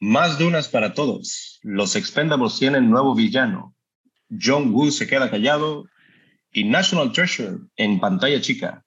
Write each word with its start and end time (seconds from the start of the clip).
Más 0.00 0.38
dunas 0.38 0.68
para 0.68 0.94
todos. 0.94 1.58
Los 1.62 1.96
Expendables 1.96 2.56
tienen 2.58 2.88
nuevo 2.88 3.16
villano. 3.16 3.74
John 4.30 4.72
Woo 4.72 4.92
se 4.92 5.08
queda 5.08 5.28
callado 5.28 5.86
y 6.52 6.64
National 6.64 7.10
Treasure 7.12 7.58
en 7.76 7.98
pantalla 7.98 8.40
chica. 8.40 8.84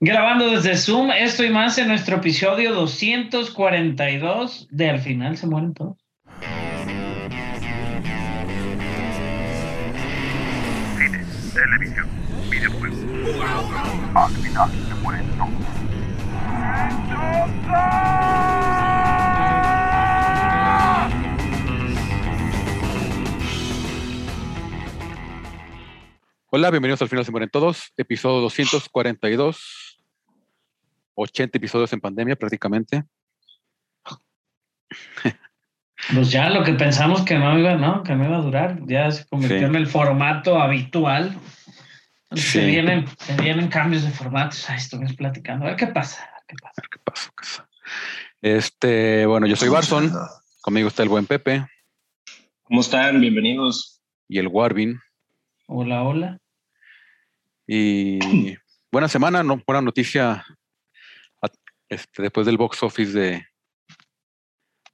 Grabando 0.00 0.50
desde 0.50 0.76
Zoom, 0.76 1.12
esto 1.12 1.44
y 1.44 1.50
más 1.50 1.78
en 1.78 1.86
nuestro 1.88 2.16
episodio 2.16 2.74
242 2.74 4.66
de 4.70 4.90
Al 4.90 4.98
final 5.00 5.36
se 5.36 5.46
mueren 5.46 5.74
todos. 5.74 5.96
Cine, 10.96 11.24
televisión, 11.54 12.08
videojuegos. 12.50 12.98
Al 14.14 14.32
final 14.32 14.70
se 14.88 14.94
mueren 15.02 15.26
todos. 15.36 15.68
Hola, 26.50 26.70
bienvenidos 26.70 27.02
al 27.02 27.08
final 27.08 27.24
se 27.24 27.30
mueren 27.30 27.50
todos, 27.50 27.92
episodio 27.96 28.40
242, 28.42 29.98
80 31.14 31.58
episodios 31.58 31.92
en 31.92 32.00
pandemia 32.00 32.36
prácticamente. 32.36 33.04
Pues 36.14 36.30
ya 36.30 36.48
lo 36.48 36.62
que 36.62 36.74
pensamos 36.74 37.22
que 37.22 37.36
no 37.36 37.58
iba, 37.58 37.74
¿no? 37.74 38.04
Que 38.04 38.14
no 38.14 38.24
iba 38.24 38.36
a 38.36 38.40
durar, 38.40 38.78
ya 38.86 39.10
se 39.10 39.26
convirtió 39.26 39.58
Sí. 39.58 39.64
en 39.64 39.74
el 39.74 39.88
formato 39.88 40.58
habitual. 40.60 41.36
Sí. 42.30 42.40
Se, 42.40 42.66
vienen, 42.66 43.04
se 43.18 43.34
vienen 43.42 43.66
cambios 43.66 44.04
de 44.04 44.10
formatos. 44.12 44.70
Ahí 44.70 44.76
estuvimos 44.76 45.14
platicando. 45.16 45.64
A 45.66 45.70
ver 45.70 45.76
qué 45.76 45.88
pasa. 45.88 46.22
a 46.22 46.34
ver 46.36 46.44
qué 46.46 46.56
pasa. 46.62 46.82
¿Qué 46.88 46.98
pasa? 47.04 47.30
¿Qué 47.30 47.34
pasa? 47.34 47.68
Este, 48.40 49.26
bueno, 49.26 49.48
yo 49.48 49.56
soy 49.56 49.68
Barson, 49.70 50.12
conmigo 50.60 50.86
está 50.86 51.02
el 51.02 51.08
buen 51.08 51.26
Pepe 51.26 51.66
¿Cómo 52.62 52.80
están? 52.80 53.20
Bienvenidos. 53.20 54.00
y 54.28 54.38
el 54.38 54.46
Warvin. 54.46 55.00
Hola, 55.70 56.02
hola. 56.02 56.38
Y 57.66 58.18
buena 58.92 59.08
semana, 59.08 59.42
no, 59.42 59.62
buena 59.66 59.82
noticia 59.82 60.44
este, 61.90 62.22
después 62.22 62.46
del 62.46 62.56
box 62.58 62.82
office 62.82 63.12
de, 63.12 63.46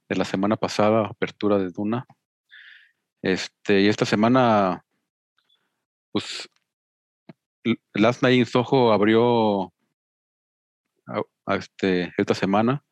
de 0.09 0.15
la 0.15 0.25
semana 0.25 0.55
pasada, 0.57 1.07
apertura 1.07 1.57
de 1.57 1.69
Duna. 1.71 2.05
Este, 3.21 3.81
y 3.81 3.87
esta 3.87 4.05
semana, 4.05 4.83
pues, 6.11 6.47
Last 7.93 8.21
Night 8.21 8.37
in 8.39 8.45
Soho 8.45 8.93
abrió 8.93 9.73
a- 11.07 11.21
a 11.47 11.55
este, 11.55 12.13
esta 12.17 12.33
semana. 12.35 12.83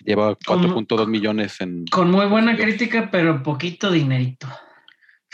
Lleva 0.00 0.36
¿Cómo? 0.46 0.62
4.2 0.84 1.08
millones 1.08 1.60
en, 1.60 1.86
Con 1.86 2.10
muy 2.10 2.26
buena 2.26 2.56
crítica, 2.56 3.08
pero 3.10 3.42
poquito 3.42 3.90
dinerito. 3.90 4.46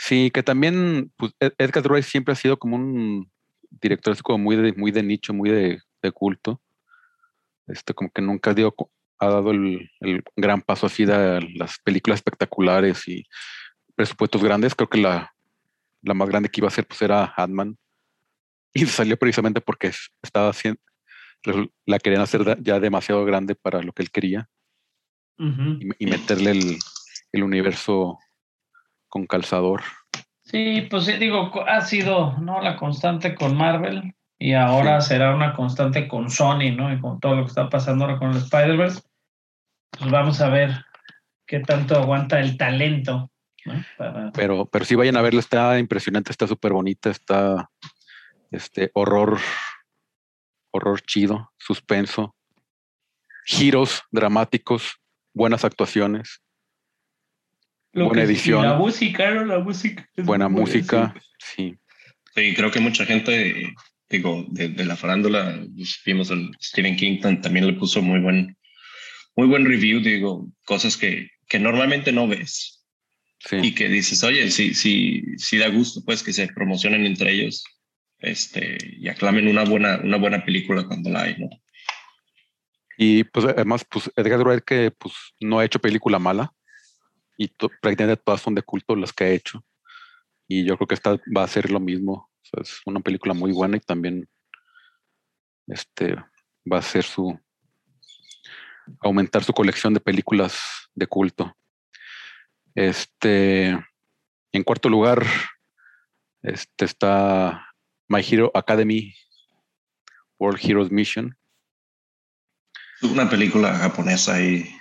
Sí, 0.03 0.31
que 0.31 0.41
también 0.41 1.11
pues, 1.15 1.31
Ed- 1.39 1.53
Edgar 1.59 1.85
Wright 1.87 2.03
siempre 2.03 2.31
ha 2.31 2.35
sido 2.35 2.57
como 2.57 2.75
un 2.75 3.31
director 3.69 4.13
así 4.13 4.23
como 4.23 4.39
muy 4.39 4.55
de, 4.55 4.73
muy 4.73 4.89
de 4.89 5.03
nicho, 5.03 5.31
muy 5.31 5.51
de, 5.51 5.79
de 6.01 6.11
culto. 6.11 6.59
Este, 7.67 7.93
como 7.93 8.09
que 8.09 8.19
nunca 8.23 8.51
dio, 8.55 8.73
ha 9.19 9.27
dado 9.27 9.51
el, 9.51 9.91
el 9.99 10.23
gran 10.35 10.59
paso 10.63 10.87
así 10.87 11.05
de 11.05 11.39
las 11.55 11.77
películas 11.83 12.17
espectaculares 12.17 13.07
y 13.07 13.23
presupuestos 13.93 14.43
grandes. 14.43 14.73
Creo 14.73 14.89
que 14.89 14.97
la, 14.97 15.35
la 16.01 16.15
más 16.15 16.27
grande 16.29 16.49
que 16.49 16.61
iba 16.61 16.67
a 16.67 16.71
ser 16.71 16.87
pues 16.87 16.99
era 17.03 17.31
Ant-Man. 17.37 17.77
Y 18.73 18.87
salió 18.87 19.17
precisamente 19.17 19.61
porque 19.61 19.87
es- 19.87 20.09
estaba 20.23 20.49
haciendo, 20.49 20.81
la 21.85 21.99
querían 21.99 22.23
hacer 22.23 22.57
ya 22.63 22.79
demasiado 22.79 23.23
grande 23.23 23.53
para 23.53 23.83
lo 23.83 23.93
que 23.93 24.01
él 24.01 24.09
quería 24.09 24.49
y, 25.79 26.05
y 26.05 26.09
meterle 26.09 26.51
el, 26.51 26.79
el 27.33 27.43
universo 27.43 28.17
con 29.11 29.27
calzador. 29.27 29.83
Sí, 30.43 30.87
pues 30.89 31.05
sí, 31.05 31.13
digo, 31.17 31.51
ha 31.67 31.81
sido 31.81 32.37
¿no? 32.39 32.61
la 32.61 32.77
constante 32.77 33.35
con 33.35 33.55
Marvel 33.55 34.15
y 34.39 34.53
ahora 34.53 35.01
será 35.01 35.35
una 35.35 35.53
constante 35.53 36.07
con 36.07 36.31
Sony, 36.31 36.71
¿no? 36.75 36.91
Y 36.91 36.99
con 36.99 37.19
todo 37.19 37.35
lo 37.35 37.43
que 37.43 37.49
está 37.49 37.69
pasando 37.69 38.05
ahora 38.05 38.17
con 38.17 38.31
el 38.31 38.37
Spider-Verse. 38.37 39.01
Pues 39.91 40.09
vamos 40.09 40.41
a 40.41 40.49
ver 40.49 40.71
qué 41.45 41.59
tanto 41.59 41.95
aguanta 41.95 42.39
el 42.39 42.57
talento. 42.57 43.29
¿no? 43.65 43.73
Para- 43.97 44.31
pero, 44.31 44.65
pero 44.65 44.85
sí 44.85 44.95
vayan 44.95 45.17
a 45.17 45.21
verla, 45.21 45.41
está 45.41 45.77
impresionante, 45.77 46.31
está 46.31 46.47
súper 46.47 46.71
bonita, 46.73 47.11
está 47.11 47.69
este 48.49 48.89
horror, 48.93 49.37
horror 50.71 51.01
chido, 51.01 51.51
suspenso, 51.57 52.33
giros 53.45 54.03
dramáticos, 54.09 54.95
buenas 55.33 55.65
actuaciones, 55.65 56.41
lo 57.93 58.05
buena 58.07 58.21
que- 58.23 58.31
edición. 58.31 58.63
La 58.63 58.75
música, 58.75 59.31
¿no? 59.31 59.45
La 59.45 59.59
música. 59.59 60.07
es 60.15 60.25
buena 60.25 60.47
buena, 60.47 60.61
música, 60.61 61.13
sí. 61.39 61.55
sí. 61.55 61.77
Sí, 62.33 62.53
creo 62.55 62.71
que 62.71 62.79
mucha 62.79 63.05
gente, 63.05 63.73
digo, 64.09 64.45
de, 64.49 64.69
de 64.69 64.85
la 64.85 64.95
farándula, 64.95 65.61
pues, 65.75 65.99
vimos 66.05 66.31
el 66.31 66.51
Stephen 66.61 66.95
King 66.95 67.19
tam- 67.19 67.41
también 67.41 67.67
le 67.67 67.73
puso 67.73 68.01
muy 68.01 68.19
buen, 68.21 68.57
muy 69.35 69.47
buen 69.47 69.65
review, 69.65 69.99
digo, 69.99 70.47
cosas 70.65 70.95
que, 70.95 71.29
que 71.49 71.59
normalmente 71.59 72.13
no 72.13 72.27
ves 72.29 72.85
sí. 73.39 73.57
y 73.61 73.75
que 73.75 73.89
dices, 73.89 74.23
oye, 74.23 74.49
sí, 74.49 74.73
sí, 74.73 75.23
sí 75.37 75.57
da 75.57 75.67
gusto, 75.67 76.01
pues, 76.05 76.23
que 76.23 76.31
se 76.31 76.47
promocionen 76.47 77.05
entre 77.05 77.33
ellos, 77.33 77.65
este, 78.19 78.77
y 78.97 79.09
aclamen 79.09 79.47
una 79.49 79.65
buena, 79.65 79.99
una 80.01 80.15
buena 80.17 80.45
película 80.45 80.85
cuando 80.87 81.09
la 81.09 81.23
hay, 81.23 81.35
¿no? 81.37 81.49
Y 82.97 83.23
pues 83.25 83.45
además, 83.45 83.85
pues 83.89 84.11
Edgar 84.15 84.39
Wright 84.45 84.63
que 84.63 84.91
pues 84.91 85.13
no 85.39 85.59
ha 85.59 85.65
hecho 85.65 85.79
película 85.79 86.19
mala 86.19 86.53
y 87.37 87.47
to- 87.49 87.71
prácticamente 87.81 88.21
todas 88.23 88.41
son 88.41 88.55
de 88.55 88.61
culto 88.63 88.95
las 88.95 89.13
que 89.13 89.23
ha 89.23 89.29
hecho. 89.29 89.63
Y 90.47 90.65
yo 90.65 90.75
creo 90.77 90.87
que 90.87 90.95
esta 90.95 91.19
va 91.35 91.43
a 91.43 91.47
ser 91.47 91.71
lo 91.71 91.79
mismo. 91.79 92.29
Es 92.59 92.81
una 92.85 92.99
película 92.99 93.33
muy 93.33 93.51
buena 93.51 93.77
y 93.77 93.79
también 93.79 94.27
este 95.67 96.15
va 96.71 96.79
a 96.79 96.81
ser 96.81 97.03
su 97.03 97.39
aumentar 98.99 99.43
su 99.43 99.53
colección 99.53 99.93
de 99.93 99.99
películas 99.99 100.59
de 100.93 101.07
culto. 101.07 101.55
Este 102.75 103.69
en 104.51 104.63
cuarto 104.63 104.89
lugar 104.89 105.25
este 106.41 106.85
está 106.85 107.67
My 108.09 108.21
Hero 108.21 108.51
Academy 108.53 109.13
World 110.39 110.59
Heroes 110.61 110.91
Mission. 110.91 111.37
Una 113.03 113.29
película 113.29 113.75
japonesa 113.75 114.41
y 114.41 114.75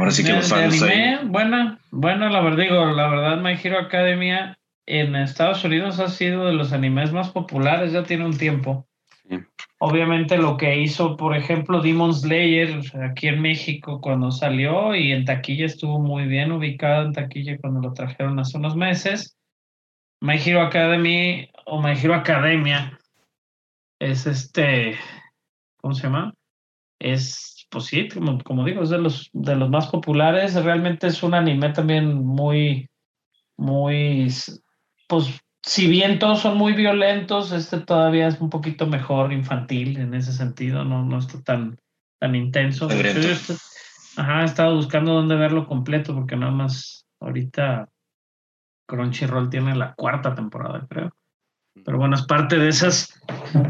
ahora 0.00 0.10
sí 0.10 0.22
que 0.22 0.30
De- 0.30 0.36
los 0.36 0.48
de 0.50 0.54
fans 0.56 0.82
ahí- 0.82 0.90
anime, 0.92 1.18
buena, 1.30 1.78
buena, 1.90 2.30
la 2.30 2.40
verdad, 2.40 2.62
digo, 2.64 2.84
la 2.86 3.08
verdad, 3.08 3.40
My 3.40 3.52
Hero 3.62 3.78
Academia 3.78 4.58
en 4.86 5.14
Estados 5.14 5.64
Unidos 5.64 6.00
ha 6.00 6.08
sido 6.08 6.46
de 6.46 6.52
los 6.52 6.72
animes 6.72 7.12
más 7.12 7.30
populares, 7.30 7.92
ya 7.92 8.02
tiene 8.02 8.24
un 8.24 8.36
tiempo. 8.36 8.86
Sí. 9.28 9.38
Obviamente 9.78 10.36
lo 10.36 10.56
que 10.56 10.78
hizo, 10.80 11.16
por 11.16 11.36
ejemplo, 11.36 11.80
Demon 11.80 12.12
Slayer 12.12 12.80
aquí 13.02 13.28
en 13.28 13.40
México 13.40 14.00
cuando 14.00 14.30
salió 14.32 14.94
y 14.96 15.12
en 15.12 15.24
taquilla 15.24 15.66
estuvo 15.66 16.00
muy 16.00 16.26
bien 16.26 16.50
ubicado 16.52 17.04
en 17.06 17.12
taquilla 17.12 17.56
cuando 17.58 17.80
lo 17.80 17.92
trajeron 17.94 18.38
hace 18.40 18.58
unos 18.58 18.74
meses. 18.76 19.36
My 20.20 20.36
Hero 20.36 20.62
Academy 20.62 21.48
o 21.66 21.80
My 21.80 21.92
Hero 21.92 22.14
Academia 22.14 22.98
es 24.00 24.26
este, 24.26 24.98
¿cómo 25.76 25.94
se 25.94 26.02
llama? 26.02 26.34
Es, 26.98 27.59
pues 27.70 27.84
sí, 27.86 28.08
como, 28.08 28.42
como 28.42 28.64
digo, 28.64 28.82
es 28.82 28.90
de 28.90 28.98
los, 28.98 29.30
de 29.32 29.56
los 29.56 29.70
más 29.70 29.86
populares. 29.88 30.54
Realmente 30.62 31.06
es 31.06 31.22
un 31.22 31.34
anime 31.34 31.70
también 31.70 32.14
muy, 32.14 32.88
muy, 33.56 34.28
pues 35.06 35.40
si 35.62 35.88
bien 35.88 36.18
todos 36.18 36.40
son 36.40 36.56
muy 36.58 36.72
violentos, 36.72 37.52
este 37.52 37.80
todavía 37.80 38.26
es 38.28 38.40
un 38.40 38.50
poquito 38.50 38.86
mejor 38.86 39.32
infantil 39.32 39.98
en 39.98 40.14
ese 40.14 40.32
sentido, 40.32 40.84
no, 40.84 41.04
no 41.04 41.18
está 41.18 41.40
tan, 41.42 41.78
tan 42.18 42.34
intenso. 42.34 42.88
Estoy- 42.88 43.56
Ajá, 44.16 44.42
he 44.42 44.44
estado 44.44 44.74
buscando 44.74 45.14
dónde 45.14 45.36
verlo 45.36 45.66
completo 45.66 46.14
porque 46.14 46.36
nada 46.36 46.50
más 46.52 47.06
ahorita 47.20 47.88
Crunchyroll 48.86 49.50
tiene 49.50 49.76
la 49.76 49.94
cuarta 49.94 50.34
temporada, 50.34 50.84
creo. 50.88 51.12
Pero 51.84 51.98
bueno, 51.98 52.14
es 52.16 52.22
parte 52.22 52.56
de 52.58 52.68
esas 52.68 53.20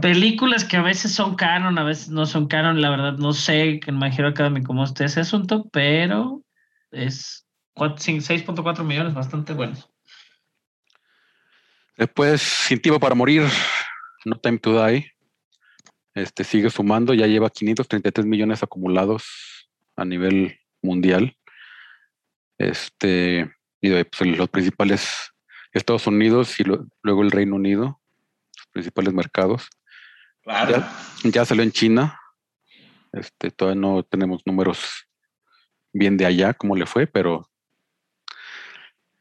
películas 0.02 0.64
que 0.64 0.76
a 0.76 0.82
veces 0.82 1.12
son 1.12 1.34
canon, 1.36 1.78
a 1.78 1.84
veces 1.84 2.08
no 2.08 2.26
son 2.26 2.46
canon. 2.46 2.80
La 2.80 2.90
verdad, 2.90 3.14
no 3.18 3.32
sé 3.32 3.80
que 3.80 3.92
My 3.92 4.08
Hero 4.08 4.28
Academy 4.28 4.62
cómo 4.62 4.84
esté 4.84 5.04
ese 5.04 5.20
asunto, 5.20 5.68
pero 5.72 6.42
es 6.90 7.46
cuat- 7.74 7.98
cin- 7.98 8.20
6.4 8.20 8.84
millones, 8.84 9.14
bastante 9.14 9.52
bueno. 9.52 9.76
Después, 11.96 12.40
Sin 12.40 12.80
Tiempo 12.80 12.98
para 12.98 13.14
Morir, 13.14 13.42
No 14.24 14.36
Time 14.36 14.58
to 14.58 14.84
Die, 14.86 15.12
este, 16.14 16.44
sigue 16.44 16.70
sumando, 16.70 17.14
ya 17.14 17.26
lleva 17.26 17.50
533 17.50 18.26
millones 18.26 18.62
acumulados 18.62 19.68
a 19.96 20.04
nivel 20.04 20.58
mundial. 20.82 21.36
Este, 22.58 23.50
y 23.80 23.90
pues, 24.04 24.36
los 24.36 24.48
principales 24.48 25.32
Estados 25.72 26.06
Unidos 26.06 26.58
y 26.58 26.64
luego 27.02 27.22
el 27.22 27.30
Reino 27.30 27.56
Unido, 27.56 27.99
principales 28.72 29.12
mercados. 29.12 29.68
Claro. 30.42 30.84
Ya 31.24 31.44
salió 31.44 31.62
en 31.62 31.72
China. 31.72 32.18
Este, 33.12 33.50
todavía 33.50 33.80
no 33.80 34.02
tenemos 34.04 34.42
números 34.46 35.06
bien 35.92 36.16
de 36.16 36.26
allá 36.26 36.54
cómo 36.54 36.76
le 36.76 36.86
fue, 36.86 37.06
pero 37.06 37.50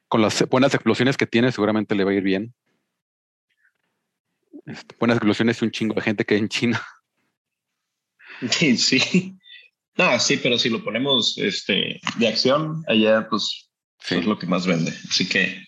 con 0.07 0.21
las 0.21 0.47
buenas 0.49 0.73
explosiones 0.73 1.17
que 1.17 1.25
tiene 1.27 1.51
seguramente 1.51 1.95
le 1.95 2.03
va 2.03 2.11
a 2.11 2.15
ir 2.15 2.23
bien. 2.23 2.53
Este, 4.65 4.95
buenas 4.99 5.17
explosiones 5.17 5.61
y 5.61 5.65
un 5.65 5.71
chingo 5.71 5.95
de 5.95 6.01
gente 6.01 6.25
que 6.25 6.35
hay 6.35 6.41
en 6.41 6.49
China. 6.49 6.81
Sí, 8.51 8.77
sí. 8.77 9.37
No, 9.97 10.17
sí, 10.17 10.37
pero 10.37 10.57
si 10.57 10.69
lo 10.69 10.81
ponemos 10.81 11.37
este, 11.39 11.99
de 12.17 12.27
acción, 12.29 12.85
allá 12.87 13.27
pues 13.27 13.69
Sí. 14.01 14.15
es 14.15 14.25
lo 14.25 14.39
que 14.39 14.47
más 14.47 14.65
vende. 14.65 14.93
Así 15.09 15.27
que, 15.27 15.61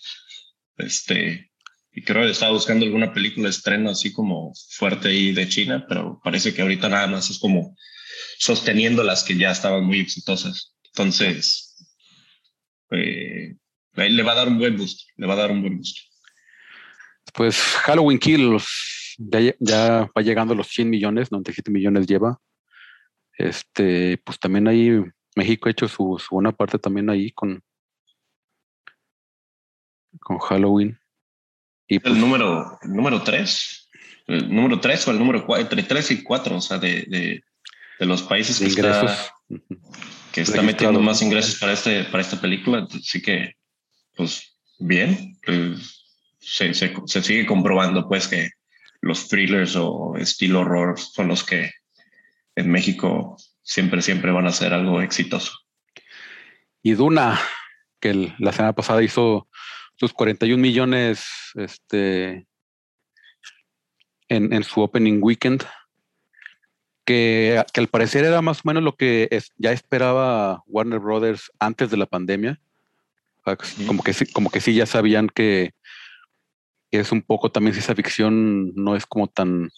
este, 0.77 1.50
y 1.93 2.03
creo 2.03 2.23
que 2.23 2.31
estaba 2.31 2.53
buscando 2.53 2.85
alguna 2.85 3.13
película 3.13 3.45
de 3.45 3.49
estreno 3.51 3.89
así 3.89 4.13
como 4.13 4.53
fuerte 4.69 5.09
ahí 5.09 5.33
de 5.33 5.47
China, 5.49 5.85
pero 5.87 6.19
parece 6.23 6.53
que 6.53 6.61
ahorita 6.61 6.87
nada 6.89 7.07
más 7.07 7.29
es 7.29 7.39
como 7.39 7.75
sosteniendo 8.37 9.03
las 9.03 9.23
que 9.23 9.37
ya 9.37 9.51
estaban 9.51 9.83
muy 9.83 9.99
exitosas. 9.99 10.75
Entonces, 10.85 11.75
eh, 12.91 13.55
le 13.95 14.23
va 14.23 14.31
a 14.31 14.35
dar 14.35 14.47
un 14.47 14.57
buen 14.57 14.77
boost, 14.77 15.09
le 15.17 15.27
va 15.27 15.33
a 15.33 15.37
dar 15.37 15.51
un 15.51 15.61
buen 15.61 15.77
boost. 15.77 15.97
Pues 17.33 17.57
Halloween 17.57 18.19
lle- 19.17 19.55
ya 19.59 20.09
va 20.17 20.21
llegando 20.21 20.53
a 20.53 20.57
los 20.57 20.67
100 20.67 20.89
millones, 20.89 21.31
97 21.31 21.71
millones 21.71 22.07
lleva. 22.07 22.39
Este, 23.37 24.17
pues 24.25 24.39
también 24.39 24.67
ahí 24.67 25.01
México 25.35 25.67
ha 25.67 25.71
hecho 25.71 25.87
su, 25.87 26.17
su 26.19 26.35
buena 26.35 26.51
parte 26.51 26.77
también 26.77 27.09
ahí 27.09 27.31
con, 27.31 27.61
con 30.19 30.37
Halloween. 30.39 30.97
Y 31.91 31.99
pues, 31.99 32.13
El 32.15 32.21
número, 32.21 32.79
el 32.83 32.93
número 32.93 33.21
tres, 33.21 33.89
el 34.25 34.47
número 34.55 34.79
tres 34.79 35.05
o 35.07 35.11
el 35.11 35.19
número 35.19 35.45
cuatro, 35.45 35.61
entre 35.63 35.83
tres 35.83 36.09
y 36.11 36.23
cuatro, 36.23 36.55
o 36.55 36.61
sea, 36.61 36.77
de, 36.77 37.01
de, 37.01 37.43
de 37.99 38.05
los 38.05 38.23
países 38.23 38.59
que 38.59 38.67
ingresos. 38.67 39.11
está, 39.11 39.33
que 40.31 40.41
está 40.41 40.61
metiendo 40.61 41.01
más 41.01 41.21
ingresos 41.21 41.59
para, 41.59 41.73
este, 41.73 42.05
para 42.05 42.21
esta 42.21 42.39
película. 42.39 42.87
Así 42.89 43.21
que, 43.21 43.55
pues, 44.15 44.57
bien. 44.79 45.37
pues, 45.45 46.05
se, 46.39 46.73
se, 46.73 46.93
se 47.07 47.21
sigue 47.21 47.45
comprobando, 47.45 48.07
pues, 48.07 48.29
que 48.29 48.51
los 49.01 49.27
thrillers 49.27 49.75
o 49.75 50.15
estilo 50.17 50.61
horror 50.61 50.97
son 50.97 51.27
los 51.27 51.43
que 51.43 51.71
en 52.55 52.71
México 52.71 53.35
siempre, 53.63 54.01
siempre 54.01 54.31
van 54.31 54.47
a 54.47 54.53
ser 54.53 54.71
algo 54.73 55.01
exitoso. 55.01 55.51
Y 56.81 56.93
Duna, 56.93 57.37
que 57.99 58.11
el- 58.11 58.33
la 58.39 58.53
semana 58.53 58.71
pasada 58.73 59.03
hizo 59.03 59.49
sus 60.01 60.13
41 60.13 60.59
millones 60.59 61.27
este, 61.53 62.47
en, 64.29 64.51
en 64.51 64.63
su 64.63 64.81
opening 64.81 65.19
weekend, 65.21 65.63
que, 67.05 67.63
que 67.71 67.79
al 67.81 67.87
parecer 67.87 68.25
era 68.25 68.41
más 68.41 68.59
o 68.59 68.61
menos 68.63 68.81
lo 68.81 68.95
que 68.95 69.27
es- 69.29 69.51
ya 69.57 69.71
esperaba 69.71 70.63
Warner 70.65 70.97
Brothers 70.97 71.51
antes 71.59 71.91
de 71.91 71.97
la 71.97 72.07
pandemia. 72.07 72.59
Como 73.85 74.01
que, 74.01 74.13
sí- 74.13 74.25
como 74.31 74.49
que 74.49 74.59
sí 74.59 74.73
ya 74.73 74.87
sabían 74.87 75.29
que, 75.29 75.71
que 76.89 76.99
es 76.99 77.11
un 77.11 77.21
poco 77.21 77.51
también 77.51 77.75
ciencia 77.75 77.93
ficción, 77.93 78.73
no 78.73 78.95
es 78.95 79.05
como 79.05 79.27
tan, 79.27 79.69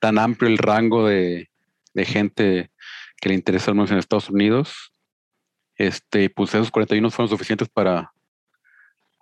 tan 0.00 0.18
amplio 0.18 0.50
el 0.50 0.58
rango 0.58 1.06
de, 1.06 1.48
de 1.94 2.04
gente 2.04 2.70
que 3.16 3.30
le 3.30 3.36
interesa 3.36 3.70
al 3.70 3.76
menos 3.76 3.90
en 3.90 3.96
Estados 3.96 4.28
Unidos. 4.28 4.92
Este, 5.76 6.28
pues 6.28 6.50
esos 6.50 6.70
41 6.70 7.10
fueron 7.10 7.30
suficientes 7.30 7.70
para 7.70 8.12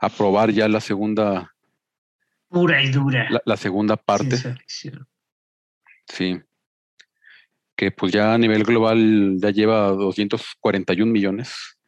aprobar 0.01 0.51
ya 0.51 0.69
la 0.69 0.81
segunda, 0.81 1.55
Pura 2.49 2.83
y 2.83 2.91
dura. 2.91 3.29
la, 3.31 3.41
la 3.45 3.57
segunda 3.57 3.97
parte. 3.97 4.37
Sí. 6.07 6.41
Que 7.77 7.91
pues 7.93 8.13
ya 8.13 8.35
a 8.35 8.39
nivel 8.39 8.65
global 8.65 9.37
ya 9.39 9.51
lleva 9.51 9.89
241 9.91 11.11
millones. 11.11 11.79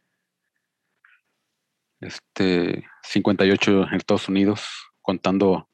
Este, 2.00 2.84
58 3.02 3.88
en 3.88 3.94
Estados 3.94 4.28
Unidos, 4.28 4.66
contando 5.00 5.68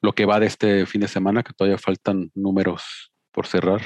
lo 0.00 0.12
que 0.12 0.26
va 0.26 0.40
de 0.40 0.46
este 0.46 0.86
fin 0.86 1.00
de 1.00 1.08
semana, 1.08 1.42
que 1.42 1.52
todavía 1.52 1.78
faltan 1.78 2.30
números 2.34 3.12
por 3.32 3.46
cerrar. 3.46 3.82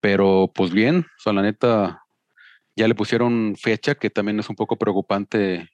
Pero 0.00 0.52
pues 0.54 0.72
bien, 0.72 0.98
o 1.00 1.22
sea, 1.22 1.32
la 1.32 1.42
neta, 1.42 2.02
ya 2.76 2.86
le 2.86 2.94
pusieron 2.94 3.56
fecha, 3.56 3.94
que 3.94 4.10
también 4.10 4.38
es 4.38 4.48
un 4.48 4.56
poco 4.56 4.76
preocupante 4.76 5.70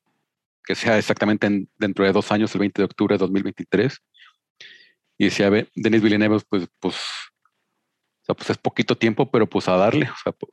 que 0.65 0.75
sea 0.75 0.99
exactamente 0.99 1.47
en- 1.47 1.71
dentro 1.79 2.05
de 2.05 2.13
dos 2.13 2.31
años, 2.33 2.55
el 2.55 2.61
20 2.61 2.83
de 2.83 2.87
octubre 2.87 3.15
de 3.15 3.19
2023. 3.19 3.99
Y 5.19 5.25
decía 5.27 5.51
Denis 5.75 6.03
Villeneuve, 6.03 6.41
pues, 6.49 6.69
pues, 6.79 6.97
o 6.97 8.25
sea, 8.25 8.35
pues 8.35 8.51
es 8.51 8.59
poquito 8.59 8.97
tiempo, 8.97 9.31
pero 9.31 9.49
pues 9.49 9.69
a 9.69 9.77
darle, 9.77 10.09
o 10.11 10.17
sea, 10.23 10.33
po- 10.33 10.53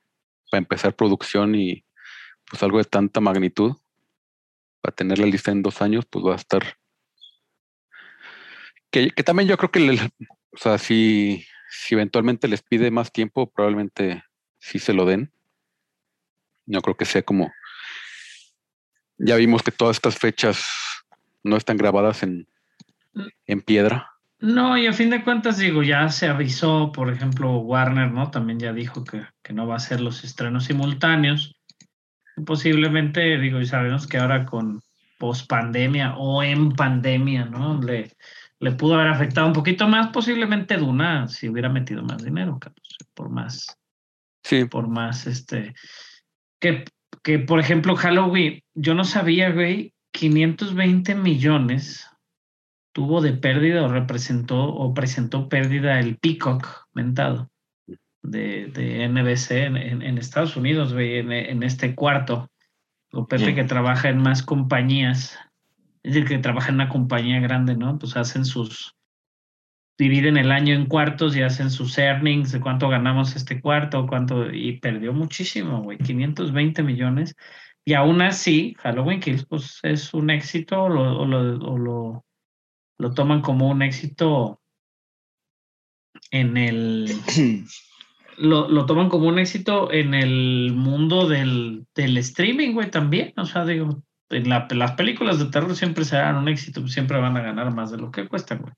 para 0.51 0.59
empezar 0.59 0.95
producción 0.95 1.56
y 1.56 1.83
pues 2.50 2.63
algo 2.63 2.77
de 2.77 2.86
tanta 2.86 3.19
magnitud, 3.19 3.75
para 4.81 4.95
tener 4.95 5.19
la 5.19 5.25
lista 5.25 5.51
en 5.51 5.62
dos 5.63 5.81
años, 5.81 6.06
pues 6.09 6.25
va 6.25 6.33
a 6.33 6.38
estar. 6.38 6.77
Que, 8.92 9.09
también 9.24 9.50
yo 9.50 9.57
creo 9.57 9.71
que, 9.71 10.00
o 10.51 10.57
sea, 10.57 10.77
si, 10.77 11.45
si 11.69 11.95
eventualmente 11.95 12.48
les 12.48 12.62
pide 12.62 12.89
más 12.92 13.12
tiempo, 13.12 13.51
probablemente 13.51 14.24
sí 14.59 14.80
se 14.80 14.94
lo 14.94 15.06
den. 15.06 15.31
No 16.65 16.81
creo 16.81 16.95
que 16.98 17.06
sea 17.06 17.21
como. 17.24 17.51
Ya 19.17 19.35
vimos 19.35 19.63
que 19.63 19.71
todas 19.71 19.97
estas 19.97 20.17
fechas 20.17 20.65
no 21.43 21.57
están 21.57 21.77
grabadas 21.77 22.23
en, 22.23 22.47
en 23.45 23.61
piedra. 23.61 24.11
No, 24.39 24.77
y 24.77 24.85
a 24.85 24.93
fin 24.93 25.09
de 25.09 25.23
cuentas, 25.23 25.57
digo, 25.57 25.81
ya 25.81 26.09
se 26.09 26.27
avisó, 26.27 26.91
por 26.91 27.11
ejemplo, 27.11 27.57
Warner, 27.57 28.11
¿no? 28.11 28.29
También 28.29 28.59
ya 28.59 28.71
dijo 28.71 29.03
que, 29.03 29.25
que 29.41 29.53
no 29.53 29.65
va 29.65 29.75
a 29.75 29.77
hacer 29.77 29.99
los 29.99 30.23
estrenos 30.23 30.65
simultáneos. 30.65 31.55
Posiblemente, 32.45 33.39
digo, 33.39 33.59
y 33.59 33.65
sabemos 33.65 34.05
que 34.05 34.19
ahora 34.19 34.45
con 34.45 34.81
post 35.17 35.49
pandemia 35.49 36.15
o 36.17 36.43
en 36.43 36.71
pandemia, 36.73 37.45
¿no? 37.45 37.81
Le, 37.81 38.11
le 38.59 38.71
pudo 38.73 38.95
haber 38.95 39.07
afectado 39.07 39.47
un 39.47 39.53
poquito 39.53 39.87
más. 39.87 40.09
Posiblemente 40.09 40.77
Duna 40.77 41.27
si 41.27 41.49
hubiera 41.49 41.69
metido 41.69 42.03
más 42.03 42.23
dinero, 42.23 42.59
Carlos, 42.59 42.97
por 43.15 43.29
más, 43.29 43.75
Sí, 44.47 44.63
por 44.63 44.87
más, 44.87 45.27
este, 45.27 45.75
que, 46.57 46.85
que 47.24 47.39
por 47.39 47.59
ejemplo, 47.59 47.95
Halloween, 47.95 48.62
yo 48.75 48.94
no 48.94 49.04
sabía, 49.04 49.51
güey, 49.51 49.94
520 50.13 51.15
millones 51.15 52.09
tuvo 52.94 53.21
de 53.21 53.33
pérdida 53.33 53.83
o 53.83 53.88
representó 53.89 54.63
o 54.63 54.94
presentó 54.94 55.50
pérdida 55.50 56.00
el 56.00 56.18
Peacock 56.18 56.86
mentado 56.94 57.50
de, 58.24 58.68
de 58.68 59.07
NBC 59.07 59.51
en, 59.51 59.77
en- 59.77 60.01
en 60.01 60.18
Estados 60.18 60.56
Unidos, 60.57 60.94
güey, 60.94 61.18
en, 61.19 61.31
en 61.31 61.63
este 61.63 61.94
cuarto. 61.95 62.50
O 63.13 63.25
Pepe 63.27 63.56
que 63.56 63.63
trabaja 63.63 64.09
en 64.09 64.18
más 64.18 64.44
compañías, 64.44 65.40
es 66.04 66.14
decir, 66.14 66.28
que 66.28 66.37
trabaja 66.40 66.69
en 66.69 66.76
una 66.76 66.90
compañía 66.90 67.40
grande, 67.40 67.76
¿no? 67.78 67.97
Pues 67.97 68.18
hacen 68.18 68.44
sus, 68.44 68.95
dividen 69.97 70.37
el 70.37 70.51
año 70.51 70.75
en 70.75 70.85
cuartos 70.85 71.35
y 71.35 71.42
hacen 71.42 71.71
sus 71.71 71.97
earnings 71.97 72.51
de 72.51 72.59
cuánto 72.59 72.87
ganamos 72.89 73.35
este 73.35 73.59
cuarto, 73.61 74.06
cuánto, 74.07 74.51
y 74.51 74.80
perdió 74.80 75.13
muchísimo, 75.13 75.81
güey, 75.81 75.97
520 75.97 76.83
millones. 76.83 77.35
Y 77.83 77.94
aún 77.94 78.21
así, 78.21 78.75
Halloween 78.80 79.19
Kills, 79.19 79.45
pues 79.45 79.80
es 79.83 80.13
un 80.13 80.30
éxito 80.30 80.83
o 80.83 80.89
lo, 80.89 81.19
o 81.21 81.25
lo, 81.25 81.39
o 81.66 81.77
lo, 81.77 82.25
lo 82.99 83.13
toman 83.13 83.42
como 83.42 83.69
un 83.69 83.81
éxito 83.81 84.61
en 86.31 86.57
el 86.57 87.11
lo, 88.37 88.69
lo 88.69 88.85
toman 88.85 89.09
como 89.09 89.27
un 89.27 89.39
éxito 89.39 89.92
en 89.92 90.13
el 90.13 90.73
mundo 90.75 91.27
del, 91.27 91.87
del 91.95 92.18
streaming, 92.18 92.73
güey, 92.73 92.92
también. 92.92 93.33
O 93.37 93.45
sea, 93.45 93.66
digo, 93.66 94.04
en 94.30 94.49
la- 94.49 94.68
las 94.71 94.92
películas 94.94 95.39
de 95.39 95.45
terror 95.45 95.75
siempre 95.75 96.06
serán 96.06 96.35
un 96.35 96.49
éxito, 96.49 96.81
pues, 96.81 96.94
siempre 96.94 97.19
van 97.19 97.37
a 97.37 97.42
ganar 97.42 97.73
más 97.73 97.92
de 97.92 97.97
lo 97.97 98.11
que 98.11 98.27
cuestan, 98.27 98.59
güey. 98.59 98.73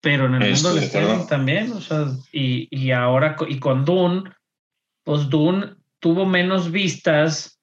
Pero 0.00 0.26
en 0.26 0.34
el 0.34 0.52
mundo 0.52 0.70
del 0.70 0.80
de 0.80 0.86
streaming 0.86 1.26
también, 1.26 1.72
o 1.72 1.80
sea, 1.80 2.06
y, 2.32 2.68
y 2.70 2.92
ahora, 2.92 3.36
y 3.48 3.58
con 3.58 3.84
Dune, 3.84 4.30
pues 5.02 5.28
Dune 5.28 5.74
tuvo 5.98 6.24
menos 6.24 6.70
vistas 6.70 7.58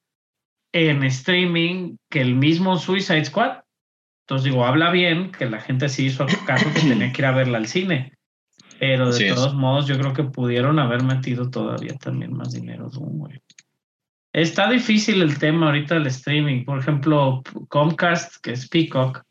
en 0.72 1.02
streaming 1.04 1.96
que 2.10 2.20
el 2.20 2.34
mismo 2.34 2.78
Suicide 2.78 3.24
Squad. 3.24 3.60
Entonces 4.24 4.44
digo, 4.44 4.66
habla 4.66 4.90
bien 4.90 5.32
que 5.32 5.46
la 5.46 5.60
gente 5.60 5.88
sí 5.88 6.06
hizo 6.06 6.26
caso 6.46 6.66
que 6.74 6.80
tenía 6.80 7.12
que 7.12 7.22
ir 7.22 7.26
a 7.26 7.32
verla 7.32 7.58
al 7.58 7.66
cine. 7.66 8.12
Pero 8.78 9.10
de 9.10 9.28
es. 9.28 9.34
todos 9.34 9.54
modos, 9.54 9.86
yo 9.86 9.98
creo 9.98 10.12
que 10.12 10.24
pudieron 10.24 10.78
haber 10.78 11.02
metido 11.02 11.48
todavía 11.48 11.94
también 11.94 12.32
más 12.34 12.52
dinero. 12.52 12.90
Doom, 12.90 13.18
güey. 13.18 13.40
Está 14.32 14.68
difícil 14.68 15.22
el 15.22 15.38
tema 15.38 15.66
ahorita 15.66 15.94
del 15.94 16.08
streaming. 16.08 16.64
Por 16.64 16.78
ejemplo, 16.78 17.42
Comcast, 17.68 18.36
que 18.42 18.52
es 18.52 18.68
Peacock, 18.68 19.22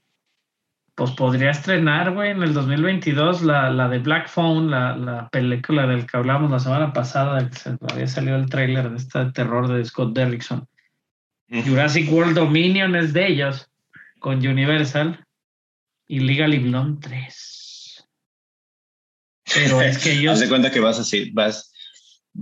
pues 0.95 1.11
podría 1.11 1.51
estrenar, 1.51 2.13
güey, 2.13 2.31
en 2.31 2.41
el 2.41 2.53
2022 2.53 3.41
la, 3.41 3.69
la 3.69 3.89
de 3.89 3.99
Black 3.99 4.29
Phone, 4.29 4.71
la, 4.71 4.95
la 4.95 5.29
película 5.29 5.85
del 5.87 6.05
que 6.07 6.15
hablamos 6.17 6.49
la 6.49 6.59
semana 6.59 6.93
pasada, 6.93 7.49
que 7.49 7.55
se 7.57 7.77
había 7.91 8.07
salido 8.07 8.37
el 8.37 8.49
tráiler 8.49 8.89
de 8.89 8.97
este 8.97 9.25
terror 9.31 9.67
de 9.67 9.83
Scott 9.83 10.13
Derrickson. 10.15 10.67
Jurassic 11.49 12.11
World 12.11 12.35
Dominion 12.35 12.95
es 12.95 13.11
de 13.13 13.27
ellos, 13.27 13.69
con 14.19 14.37
Universal 14.45 15.23
y 16.07 16.19
Legally 16.21 16.59
Blonde 16.59 16.99
3. 17.07 18.07
Pero 19.53 19.81
es 19.81 19.97
que 19.97 20.11
ellos... 20.19 20.33
Haz 20.33 20.39
de 20.39 20.49
cuenta 20.49 20.71
que 20.71 20.79
vas 20.79 20.99
así, 20.99 21.29
vas, 21.31 21.71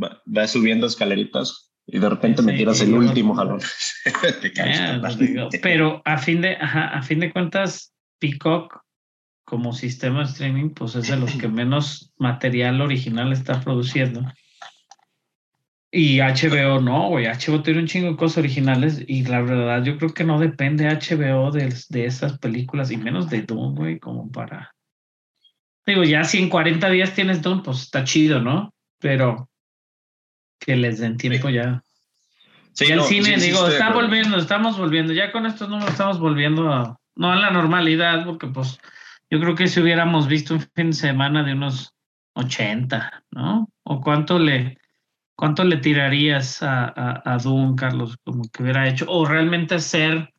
va- 0.02 0.22
vas 0.26 0.52
subiendo 0.52 0.88
escaleritas 0.88 1.72
y 1.86 2.00
de 2.00 2.10
repente 2.10 2.42
me 2.42 2.54
Sí, 2.54 2.58
tiras 2.60 2.80
y 2.82 2.84
el 2.86 2.94
último 2.94 3.36
jalón. 3.36 3.60
Te 4.42 4.54
caes 4.54 4.80
Ah, 4.80 4.96
total. 5.02 5.18
digo, 5.18 5.50
pero 5.62 6.02
a 6.06 6.18
fin 6.18 6.42
de, 6.42 6.56
ajá, 6.56 6.88
a 6.90 7.02
fin 7.02 7.20
de 7.20 7.32
cuentas, 7.32 7.94
Peacock 8.20 8.84
como 9.46 9.74
sistema 9.74 10.20
de 10.20 10.26
streaming, 10.26 10.70
pues 10.70 10.96
es 10.96 11.08
de 11.08 11.18
los 11.18 11.32
que 11.36 11.48
menos 11.50 12.12
material 12.18 12.82
original 12.82 13.32
está 13.32 13.62
produciendo. 13.62 14.26
Y 15.92 16.20
HBO 16.22 16.82
no, 16.82 17.10
güey. 17.10 17.28
HBO 17.28 17.62
tiene 17.62 17.82
un 17.82 17.88
chingo 17.88 18.10
de 18.10 18.18
cosas 18.18 18.40
originales 18.40 19.04
y 19.08 19.26
la 19.26 19.42
verdad 19.42 19.84
yo 19.84 19.98
creo 19.98 20.12
que 20.12 20.24
no 20.24 20.40
depende 20.40 20.88
HBO 20.88 21.52
de, 21.52 21.72
de 21.90 22.06
esas 22.06 22.40
películas 22.40 22.90
y 22.90 22.98
menos 22.98 23.30
de 23.30 23.44
Doom, 23.44 23.76
güey, 23.76 24.00
como 24.00 24.32
para... 24.32 24.74
Digo, 25.86 26.04
ya 26.04 26.24
si 26.24 26.40
en 26.40 26.50
40 26.50 26.90
días 26.90 27.14
tienes 27.14 27.44
Doom, 27.44 27.62
pues 27.62 27.82
está 27.82 28.04
chido, 28.06 28.40
¿no? 28.40 28.74
Pero 29.00 29.50
que 30.58 30.76
les 30.76 31.00
den 31.00 31.18
tiempo 31.18 31.50
ya. 31.50 31.84
Sí, 32.72 32.86
el 32.86 33.02
cine, 33.02 33.40
sí, 33.40 33.52
digo, 33.52 33.68
está 33.68 33.94
volviendo, 33.94 34.38
estamos 34.38 34.80
volviendo. 34.80 35.14
Ya 35.14 35.32
con 35.32 35.46
estos 35.46 35.70
números 35.70 35.92
estamos 35.92 36.20
volviendo 36.20 36.74
a, 36.74 36.98
no 37.16 37.32
a 37.32 37.36
la 37.36 37.52
normalidad, 37.52 38.26
porque 38.26 38.48
pues 38.48 38.80
yo 39.30 39.40
creo 39.40 39.56
que 39.56 39.68
si 39.68 39.82
hubiéramos 39.82 40.28
visto 40.28 40.54
un 40.54 40.62
fin 40.76 40.88
de 40.88 40.94
semana 40.94 41.44
de 41.44 41.54
unos 41.54 41.94
80, 42.34 43.24
¿no? 43.32 43.70
¿O 43.84 44.02
cuánto 44.02 44.40
le, 44.40 44.78
cuánto 45.36 45.64
le 45.64 45.78
tirarías 45.78 46.64
a, 46.64 46.86
a, 46.86 47.34
a 47.34 47.38
Doom, 47.38 47.76
Carlos, 47.76 48.18
como 48.24 48.44
que 48.52 48.64
hubiera 48.64 48.88
hecho? 48.88 49.06
O 49.08 49.26
realmente 49.26 49.80
ser, 49.80 50.34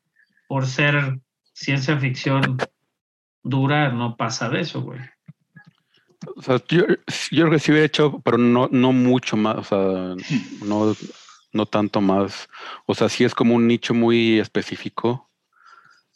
por 0.48 0.66
ser 0.66 1.18
ciencia 1.52 1.96
ficción 1.98 2.58
dura, 3.42 3.90
no 3.90 4.16
pasa 4.16 4.48
de 4.48 4.60
eso, 4.60 4.82
güey. 4.82 5.00
Yo, 6.68 6.86
yo 7.30 7.44
creo 7.44 7.50
que 7.50 7.58
sí 7.58 7.70
hubiera 7.70 7.86
hecho, 7.86 8.20
pero 8.24 8.38
no, 8.38 8.68
no 8.72 8.92
mucho 8.92 9.36
más, 9.36 9.56
o 9.56 9.64
sea, 9.64 10.26
no, 10.64 10.94
no 11.52 11.66
tanto 11.66 12.00
más. 12.00 12.48
O 12.86 12.94
sea, 12.94 13.08
sí 13.08 13.24
es 13.24 13.34
como 13.34 13.54
un 13.54 13.66
nicho 13.66 13.94
muy 13.94 14.38
específico. 14.38 15.30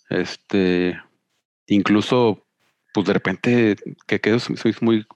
Este, 0.08 1.00
incluso, 1.66 2.46
pues 2.94 3.06
de 3.06 3.12
repente, 3.12 3.76
que, 4.06 4.20
que 4.20 4.38
soy 4.38 4.74
muy, 4.80 5.06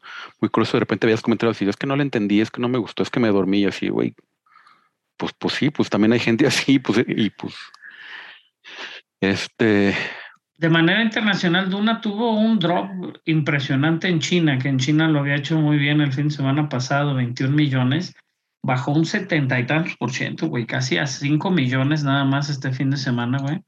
muy 0.40 0.50
curioso, 0.50 0.76
de 0.76 0.80
repente 0.80 1.06
veías 1.06 1.22
comentarios 1.22 1.60
y 1.62 1.68
es 1.68 1.76
que 1.76 1.86
no 1.86 1.96
le 1.96 2.02
entendí, 2.02 2.40
es 2.40 2.50
que 2.50 2.60
no 2.60 2.68
me 2.68 2.78
gustó, 2.78 3.02
es 3.02 3.10
que 3.10 3.20
me 3.20 3.28
dormí 3.28 3.64
así, 3.64 3.88
güey. 3.88 4.14
Pues, 5.16 5.32
pues 5.38 5.54
sí, 5.54 5.70
pues 5.70 5.88
también 5.88 6.12
hay 6.12 6.20
gente 6.20 6.46
así, 6.48 6.78
pues, 6.78 7.04
y 7.06 7.30
pues, 7.30 7.54
este, 9.20 9.94
De 10.58 10.68
manera 10.68 11.02
internacional, 11.02 11.70
Duna 11.70 12.00
tuvo 12.00 12.32
un 12.32 12.58
drop 12.58 12.90
impresionante 13.24 14.08
en 14.08 14.18
China, 14.18 14.58
que 14.58 14.68
en 14.68 14.78
China 14.78 15.08
lo 15.08 15.20
había 15.20 15.36
hecho 15.36 15.58
muy 15.58 15.78
bien 15.78 16.00
el 16.00 16.12
fin 16.12 16.28
de 16.28 16.34
semana 16.34 16.68
pasado, 16.68 17.14
21 17.14 17.54
millones, 17.54 18.14
bajó 18.64 18.92
un 18.92 19.04
setenta 19.04 19.58
y 19.58 19.66
tantos 19.66 19.96
por 19.96 20.10
ciento, 20.10 20.48
güey, 20.48 20.66
casi 20.66 20.98
a 20.98 21.06
5 21.06 21.50
millones 21.50 22.04
nada 22.04 22.24
más 22.24 22.48
este 22.48 22.72
fin 22.72 22.90
de 22.90 22.96
semana, 22.96 23.38
güey. 23.38 23.60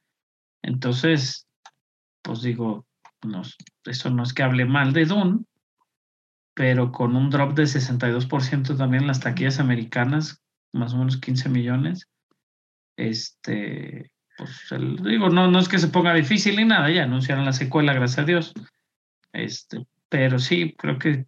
Entonces, 0.64 1.46
pues 2.22 2.40
digo, 2.40 2.86
no, 3.22 3.42
eso 3.84 4.10
no 4.10 4.22
es 4.22 4.32
que 4.32 4.42
hable 4.42 4.64
mal 4.64 4.94
de 4.94 5.04
Dune, 5.04 5.44
pero 6.54 6.90
con 6.90 7.16
un 7.16 7.28
drop 7.28 7.54
de 7.54 7.64
62% 7.64 8.76
también 8.76 9.02
en 9.02 9.08
las 9.08 9.20
taquillas 9.20 9.60
americanas, 9.60 10.42
más 10.72 10.94
o 10.94 10.98
menos 10.98 11.18
15 11.18 11.50
millones, 11.50 12.08
este, 12.96 14.10
pues 14.38 14.70
digo, 15.02 15.28
no, 15.28 15.50
no 15.50 15.58
es 15.58 15.68
que 15.68 15.78
se 15.78 15.88
ponga 15.88 16.14
difícil 16.14 16.56
ni 16.56 16.64
nada, 16.64 16.90
ya 16.90 17.04
anunciaron 17.04 17.44
la 17.44 17.52
secuela, 17.52 17.92
gracias 17.92 18.20
a 18.20 18.24
Dios. 18.24 18.54
Este, 19.34 19.84
pero 20.08 20.38
sí, 20.38 20.74
creo 20.78 20.98
que, 20.98 21.26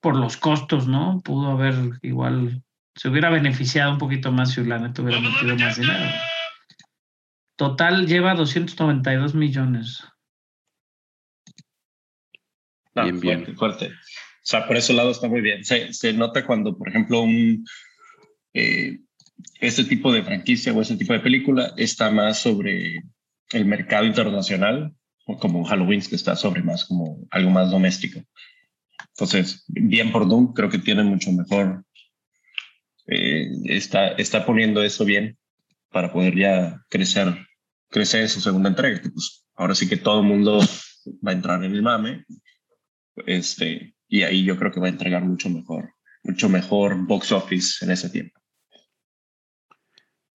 por 0.00 0.16
los 0.16 0.36
costos, 0.36 0.88
¿no? 0.88 1.20
Pudo 1.20 1.52
haber 1.52 1.76
igual, 2.02 2.64
se 2.96 3.08
hubiera 3.08 3.30
beneficiado 3.30 3.92
un 3.92 3.98
poquito 3.98 4.32
más 4.32 4.50
si 4.50 4.62
Urlanet 4.62 4.98
hubiera 4.98 5.20
metido 5.20 5.56
más 5.56 5.78
dinero. 5.78 6.10
Total 7.56 8.06
lleva 8.06 8.34
292 8.34 9.34
millones. 9.34 10.02
No, 12.94 13.02
Bien, 13.04 13.20
bien. 13.20 13.44
fuerte, 13.44 13.54
fuerte. 13.58 13.86
O 13.88 14.46
sea, 14.46 14.66
por 14.66 14.76
ese 14.76 14.92
lado 14.92 15.10
está 15.10 15.28
muy 15.28 15.40
bien. 15.40 15.64
Se, 15.64 15.92
se 15.92 16.12
nota 16.12 16.46
cuando, 16.46 16.76
por 16.76 16.88
ejemplo, 16.88 17.22
un 17.22 17.64
eh, 18.52 18.98
este 19.60 19.84
tipo 19.84 20.12
de 20.12 20.22
franquicia 20.22 20.72
o 20.72 20.80
este 20.82 20.96
tipo 20.96 21.12
de 21.12 21.20
película 21.20 21.72
está 21.76 22.10
más 22.10 22.38
sobre 22.38 23.02
el 23.50 23.64
mercado 23.64 24.04
internacional, 24.04 24.92
o 25.26 25.38
como 25.38 25.64
Halloween, 25.64 26.02
que 26.02 26.16
está 26.16 26.36
sobre 26.36 26.62
más 26.62 26.84
como 26.84 27.26
algo 27.30 27.50
más 27.50 27.70
doméstico. 27.70 28.20
Entonces, 29.08 29.64
bien 29.68 30.12
por 30.12 30.28
Doom, 30.28 30.52
creo 30.52 30.68
que 30.68 30.78
tiene 30.78 31.02
mucho 31.04 31.32
mejor. 31.32 31.84
eh, 33.06 33.48
está, 33.66 34.08
está 34.12 34.44
poniendo 34.46 34.82
eso 34.82 35.04
bien 35.04 35.36
para 35.94 36.12
poder 36.12 36.36
ya 36.36 36.84
crecer, 36.90 37.32
crecer 37.88 38.22
en 38.22 38.28
su 38.28 38.40
segunda 38.40 38.68
entrega. 38.68 39.00
que, 39.00 39.10
pues, 39.10 39.46
ahora 39.54 39.76
sí 39.76 39.88
que 39.88 39.96
todo 39.96 40.20
el 40.20 40.26
mundo 40.26 40.58
va 41.24 41.30
a 41.30 41.34
entrar 41.34 41.62
en 41.62 41.72
el 41.72 41.82
mame 41.82 42.24
este, 43.26 43.94
y 44.08 44.22
ahí 44.22 44.44
yo 44.44 44.58
creo 44.58 44.72
que 44.72 44.80
va 44.80 44.86
a 44.86 44.90
entregar 44.90 45.22
mucho 45.24 45.48
mejor, 45.48 45.94
mucho 46.24 46.48
mejor 46.48 46.96
box 47.06 47.30
office 47.30 47.84
en 47.84 47.92
ese 47.92 48.10
tiempo. 48.10 48.40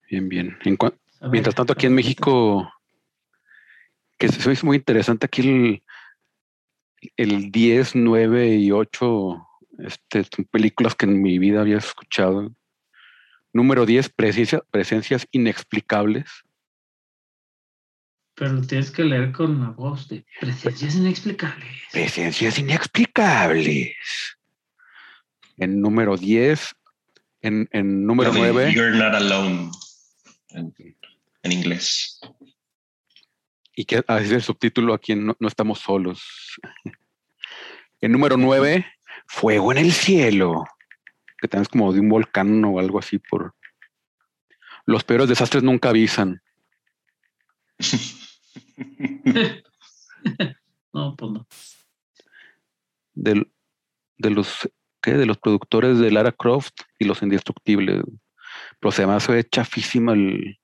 bien, 0.10 0.30
bien. 0.30 0.58
En 0.64 0.78
Mientras 1.30 1.54
tanto, 1.54 1.74
aquí 1.74 1.86
en 1.88 1.96
México, 1.96 2.72
que 4.18 4.30
se 4.30 4.50
es 4.50 4.64
muy 4.64 4.78
interesante 4.78 5.26
aquí 5.26 5.42
el, 5.42 5.84
el 7.18 7.52
10, 7.52 7.96
9 7.96 8.56
y 8.56 8.72
8, 8.72 9.46
este, 9.80 10.24
son 10.24 10.46
películas 10.46 10.96
que 10.96 11.06
en 11.06 11.22
mi 11.22 11.38
vida 11.38 11.60
había 11.60 11.80
escuchado. 11.80 12.50
Número 13.54 13.86
10, 13.86 14.10
presencia- 14.10 14.64
presencias 14.72 15.28
inexplicables. 15.32 16.30
Pero 18.36 18.62
tienes 18.62 18.92
que 18.92 19.04
leer 19.04 19.32
con 19.32 19.60
la 19.62 19.70
voz 19.72 20.08
de 20.08 20.26
presencias 20.40 20.96
inexplicables. 20.96 21.68
Presencias 21.92 22.58
inexplicables. 22.58 23.96
En 25.58 25.82
número 25.82 26.16
10, 26.16 26.74
en, 27.42 27.68
en 27.72 28.06
número 28.06 28.32
de 28.32 28.40
9, 28.40 28.74
You're 28.74 28.98
not 28.98 29.14
alone 29.14 29.72
en, 30.52 30.74
en 31.44 31.52
inglés. 31.52 32.20
y 33.76 33.84
que 33.86 34.04
así 34.08 34.26
es 34.26 34.32
el 34.32 34.42
subtítulo 34.44 34.94
aquí 34.94 35.12
en 35.14 35.26
no, 35.26 35.36
no 35.40 35.48
estamos 35.48 35.80
solos. 35.80 36.22
En 38.02 38.12
número 38.14 38.38
9, 38.38 38.86
Fuego 39.28 39.72
en 39.74 39.80
el 39.80 39.92
cielo, 39.92 40.64
que 41.42 41.48
también 41.48 41.64
es 41.64 41.70
como 41.70 41.92
de 41.94 42.00
un 42.00 42.10
volcán 42.10 42.64
o 42.66 42.80
algo 42.80 43.00
así 43.00 43.20
por... 43.20 43.56
Los 44.86 45.04
peores 45.04 45.30
desastres 45.30 45.64
nunca 45.64 45.90
avisan. 45.90 46.42
No, 50.92 51.16
pues 51.16 51.32
no. 51.32 51.48
De 53.14 53.46
los 54.30 54.70
¿qué? 55.02 55.14
de 55.14 55.26
los 55.26 55.38
productores 55.38 56.00
de 56.00 56.12
Lara 56.12 56.32
Croft 56.32 56.74
y 56.98 57.06
los 57.06 57.22
indestructibles. 57.22 58.04
Pero 58.80 58.92
se 58.92 59.04
llama 59.04 59.20
se 59.20 59.32
ve 59.32 59.44
chafísima 59.44 60.14
el 60.14 60.60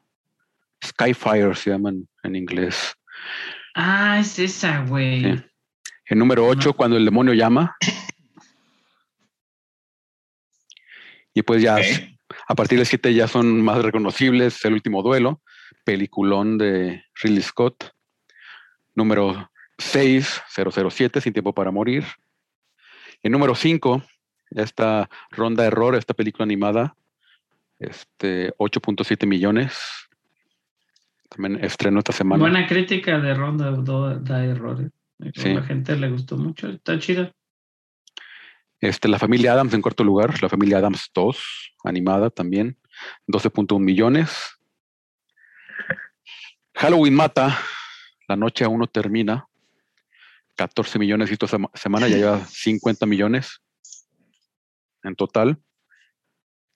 Skyfire 0.83 1.55
se 1.55 1.69
llaman 1.71 2.07
en 2.23 2.35
inglés. 2.35 2.95
Ah, 3.75 4.19
es 4.19 4.37
esa, 4.39 4.83
güey. 4.85 5.23
Sí. 5.23 5.43
En 6.07 6.19
número 6.19 6.45
8, 6.47 6.69
No. 6.69 6.73
cuando 6.73 6.97
el 6.97 7.05
demonio 7.05 7.33
llama. 7.33 7.75
Y 11.35 11.43
pues 11.43 11.61
ya 11.61 11.77
a 12.47 12.55
partir 12.55 12.79
del 12.79 12.87
7 12.87 13.13
ya 13.13 13.27
son 13.27 13.61
más 13.61 13.83
reconocibles. 13.83 14.63
El 14.65 14.73
último 14.73 15.03
duelo, 15.03 15.41
peliculón 15.83 16.57
de 16.57 17.03
Ridley 17.21 17.43
Scott. 17.43 17.91
Número 18.95 19.51
6, 19.77 20.41
007, 20.47 21.21
Sin 21.21 21.33
tiempo 21.33 21.53
para 21.53 21.69
morir. 21.71 22.05
En 23.21 23.31
número 23.33 23.53
5, 23.53 24.01
esta 24.51 25.09
Ronda 25.31 25.63
de 25.63 25.67
Error, 25.67 25.95
esta 25.95 26.13
película 26.13 26.43
animada, 26.43 26.95
este 27.79 28.53
8.7 28.57 29.27
millones. 29.27 29.77
También 31.29 31.63
estrenó 31.63 31.99
esta 31.99 32.13
semana. 32.13 32.39
Buena 32.41 32.65
crítica 32.67 33.19
de 33.19 33.33
Ronda 33.33 33.71
do- 33.71 34.19
da 34.19 34.45
errores. 34.45 34.89
A 35.19 35.25
Sí. 35.41 35.53
la 35.53 35.63
gente 35.63 35.95
le 35.97 36.09
gustó 36.09 36.37
mucho. 36.37 36.69
Está 36.69 36.97
chida. 36.99 37.33
Este, 38.85 39.07
la 39.07 39.17
familia 39.17 39.53
Adams 39.53 39.73
en 39.73 39.81
cuarto 39.81 40.03
lugar, 40.03 40.39
la 40.43 40.49
familia 40.49 40.77
Adams 40.77 41.09
2, 41.15 41.73
animada 41.85 42.29
también, 42.29 42.77
12.1 43.27 43.79
millones. 43.79 44.29
Halloween 46.75 47.15
mata, 47.15 47.57
la 48.27 48.35
noche 48.35 48.63
aún 48.63 48.79
no 48.79 48.85
termina, 48.85 49.47
14 50.55 50.99
millones 50.99 51.31
esta 51.31 51.47
sema- 51.47 51.71
semana, 51.73 52.07
ya 52.07 52.17
lleva 52.17 52.45
50 52.45 53.07
millones 53.07 53.59
en 55.01 55.15
total. 55.15 55.59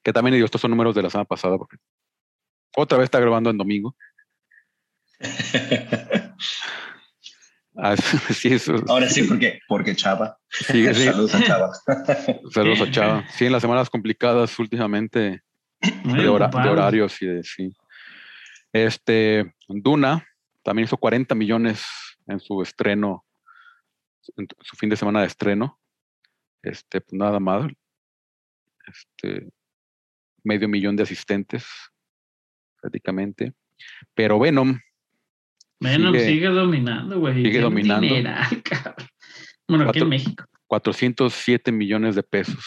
Que 0.02 0.12
también 0.12 0.34
digo, 0.34 0.46
estos 0.46 0.62
son 0.62 0.72
números 0.72 0.96
de 0.96 1.04
la 1.04 1.12
semana 1.12 1.26
pasada, 1.26 1.60
porque 1.60 1.78
otra 2.76 2.98
vez 2.98 3.06
está 3.06 3.20
grabando 3.20 3.52
en 3.52 3.58
domingo. 3.60 3.96
Ah, 7.82 7.96
sí, 8.34 8.50
eso, 8.54 8.76
Ahora 8.88 9.08
sí, 9.10 9.24
porque, 9.24 9.60
porque 9.68 9.96
Chava. 9.96 10.38
sí, 10.50 10.86
sí. 10.94 11.06
Saludos 11.06 11.36
a 11.36 11.44
Chava. 11.44 11.72
Saludos 12.54 12.82
a 12.82 12.92
Chava. 12.92 13.26
Sí, 13.30 13.46
en 13.46 13.52
las 13.54 13.62
semanas 13.62 13.90
complicadas 13.90 14.58
últimamente 14.60 15.42
de, 16.04 16.28
hora- 16.28 16.48
de 16.50 16.70
horarios 16.70 17.22
y 17.22 17.28
de 17.28 17.44
sí. 17.44 17.74
Este, 18.74 19.54
Duna 19.68 20.26
también 20.64 20.86
hizo 20.86 20.98
40 20.98 21.34
millones 21.36 21.84
en 22.28 22.40
su 22.40 22.62
estreno, 22.62 23.26
en 24.38 24.48
su 24.62 24.76
fin 24.76 24.90
de 24.90 24.98
semana 24.98 25.22
de 25.22 25.28
estreno. 25.28 25.80
Este, 26.62 27.02
pues 27.02 27.14
nada 27.18 27.40
mal. 27.40 27.76
Este, 28.86 29.50
medio 30.44 30.68
millón 30.68 30.96
de 30.96 31.04
asistentes, 31.04 31.66
prácticamente. 32.82 33.54
Pero 34.14 34.38
Venom, 34.40 34.78
Venom 35.82 36.14
sigue- 36.14 36.26
sigue, 36.28 36.48
dominando, 36.48 37.20
güey. 37.20 37.36
sigue 37.44 37.62
dominando. 37.62 38.08
dineral, 38.08 38.48
cabrón. 38.64 39.08
Bueno, 39.68 39.84
aquí 39.90 40.00
en 40.00 40.06
Cuatro- 40.06 40.08
México. 40.08 40.46
407 40.68 41.72
millones 41.72 42.16
de 42.16 42.24
pesos. 42.24 42.66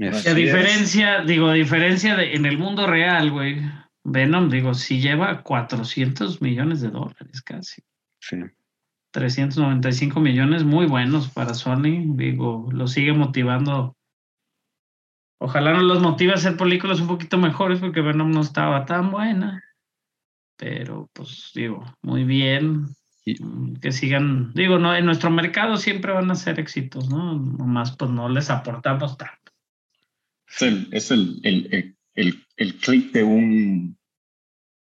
A 0.00 0.34
diferencia, 0.34 1.22
digo, 1.22 1.48
a 1.48 1.54
diferencia 1.54 2.16
de 2.16 2.34
en 2.34 2.44
el 2.46 2.58
mundo 2.58 2.86
real, 2.86 3.30
güey, 3.30 3.60
Venom, 4.04 4.50
digo, 4.50 4.74
sí 4.74 5.00
lleva 5.00 5.42
400 5.42 6.42
millones 6.42 6.80
de 6.80 6.90
dólares 6.90 7.42
casi. 7.42 7.82
sí. 8.20 8.36
395 9.12 10.20
millones 10.20 10.62
muy 10.64 10.84
buenos 10.84 11.30
para 11.30 11.54
Sony. 11.54 12.04
Digo, 12.16 12.68
lo 12.70 12.86
sigue 12.86 13.14
motivando. 13.14 13.96
Ojalá 15.40 15.72
no 15.72 15.80
los 15.80 16.02
motive 16.02 16.32
a 16.32 16.34
hacer 16.34 16.58
películas 16.58 17.00
un 17.00 17.06
poquito 17.06 17.38
mejores 17.38 17.78
porque 17.80 18.02
Venom 18.02 18.30
no 18.30 18.42
estaba 18.42 18.84
tan 18.84 19.10
buena. 19.10 19.62
Pero, 20.56 21.10
pues, 21.12 21.50
digo, 21.54 21.84
muy 22.02 22.24
bien. 22.24 22.86
Y- 23.24 23.42
Mm, 23.42 23.74
Que 23.80 23.90
sigan. 23.92 24.52
Digo, 24.54 24.78
no, 24.78 24.94
en 24.94 25.04
nuestro 25.04 25.30
mercado 25.30 25.76
siempre 25.76 26.12
van 26.12 26.30
a 26.30 26.34
ser 26.36 26.60
éxitos, 26.60 27.08
¿no? 27.10 27.34
Nomás, 27.34 27.96
pues, 27.96 28.10
no 28.10 28.28
les 28.28 28.50
aportamos 28.50 29.16
tanto. 29.18 29.52
Es 30.48 30.62
el, 30.62 30.88
es 30.92 31.10
el, 31.10 31.40
el, 31.42 31.96
el, 32.14 32.44
el, 32.56 32.74
click 32.76 33.12
de 33.12 33.24
un, 33.24 33.98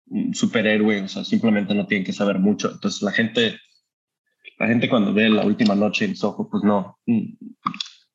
un 0.07 0.35
superhéroe, 0.35 1.03
o 1.03 1.09
sea, 1.09 1.25
simplemente 1.25 1.73
no 1.75 1.87
tienen 1.87 2.05
que 2.05 2.13
saber 2.13 2.39
mucho. 2.41 2.71
Entonces 2.73 3.01
la 3.03 3.13
gente, 3.13 3.59
la 4.59 4.67
gente 4.67 4.89
cuando 4.89 5.15
ve 5.15 5.31
la 5.31 5.47
última 5.47 5.77
noche 5.77 6.05
en 6.05 6.17
Soho, 6.17 6.49
pues 6.51 6.65
no, 6.65 6.99
mm, 7.07 7.35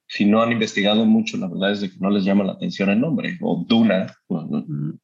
si 0.07 0.25
no 0.25 0.41
han 0.41 0.51
investigado 0.51 1.05
mucho, 1.05 1.37
la 1.37 1.47
verdad 1.47 1.71
es 1.71 1.81
de 1.81 1.89
que 1.89 1.97
no 1.99 2.09
les 2.09 2.25
llama 2.25 2.43
la 2.43 2.53
atención 2.53 2.89
el 2.89 2.99
nombre, 2.99 3.37
o 3.41 3.65
Duna, 3.67 4.13
pues, 4.27 4.45
no, 4.49 4.65
Mm, 4.67 4.99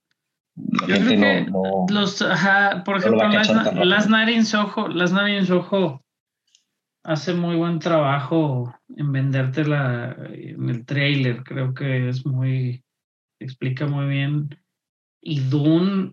Yo 0.55 0.85
creo 0.85 1.07
que 1.07 1.17
no, 1.17 1.51
no, 1.51 1.85
Los, 1.89 2.21
ajá, 2.21 2.83
por 2.83 2.97
ejemplo, 2.97 3.27
Las. 3.33 3.47
Las 3.87 4.09
Night 4.09 4.29
in 4.35 4.45
Soho, 4.45 4.87
Las 4.87 5.11
Night 5.11 5.39
in 5.39 5.45
Soho 5.45 6.01
hace 7.03 7.33
muy 7.33 7.55
buen 7.55 7.79
trabajo 7.79 8.73
en 8.95 9.11
venderte 9.11 9.65
la, 9.65 10.15
en 10.31 10.69
el 10.69 10.85
trailer, 10.85 11.43
creo 11.43 11.73
que 11.73 12.07
es 12.09 12.25
muy, 12.25 12.83
explica 13.39 13.85
muy 13.87 14.07
bien. 14.07 14.49
Y 15.21 15.39
Dune 15.41 16.11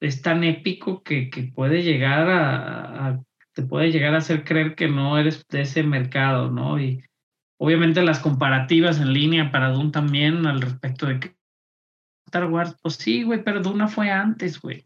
es 0.00 0.22
tan 0.22 0.44
épico 0.44 1.02
que, 1.02 1.30
que 1.30 1.44
puede 1.44 1.82
llegar 1.82 2.28
a, 2.28 3.08
a- 3.08 3.22
te 3.54 3.62
puede 3.62 3.92
llegar 3.92 4.14
a 4.14 4.18
hacer 4.18 4.42
creer 4.44 4.74
que 4.74 4.88
no 4.88 5.16
eres 5.16 5.46
de 5.48 5.60
ese 5.62 5.84
mercado, 5.84 6.50
¿no? 6.50 6.80
Y 6.80 7.04
obviamente 7.60 8.02
las 8.02 8.18
comparativas 8.18 8.98
en 9.00 9.12
línea 9.12 9.52
para 9.52 9.70
Dune 9.70 9.90
también 9.92 10.44
al 10.46 10.60
respecto 10.60 11.06
de 11.06 11.20
que 11.20 11.34
Star 12.26 12.46
Wars, 12.50 12.74
pues 12.82 12.94
sí, 12.94 13.22
güey, 13.22 13.42
pero 13.44 13.60
Duna 13.60 13.88
fue 13.88 14.10
antes, 14.10 14.60
güey. 14.60 14.84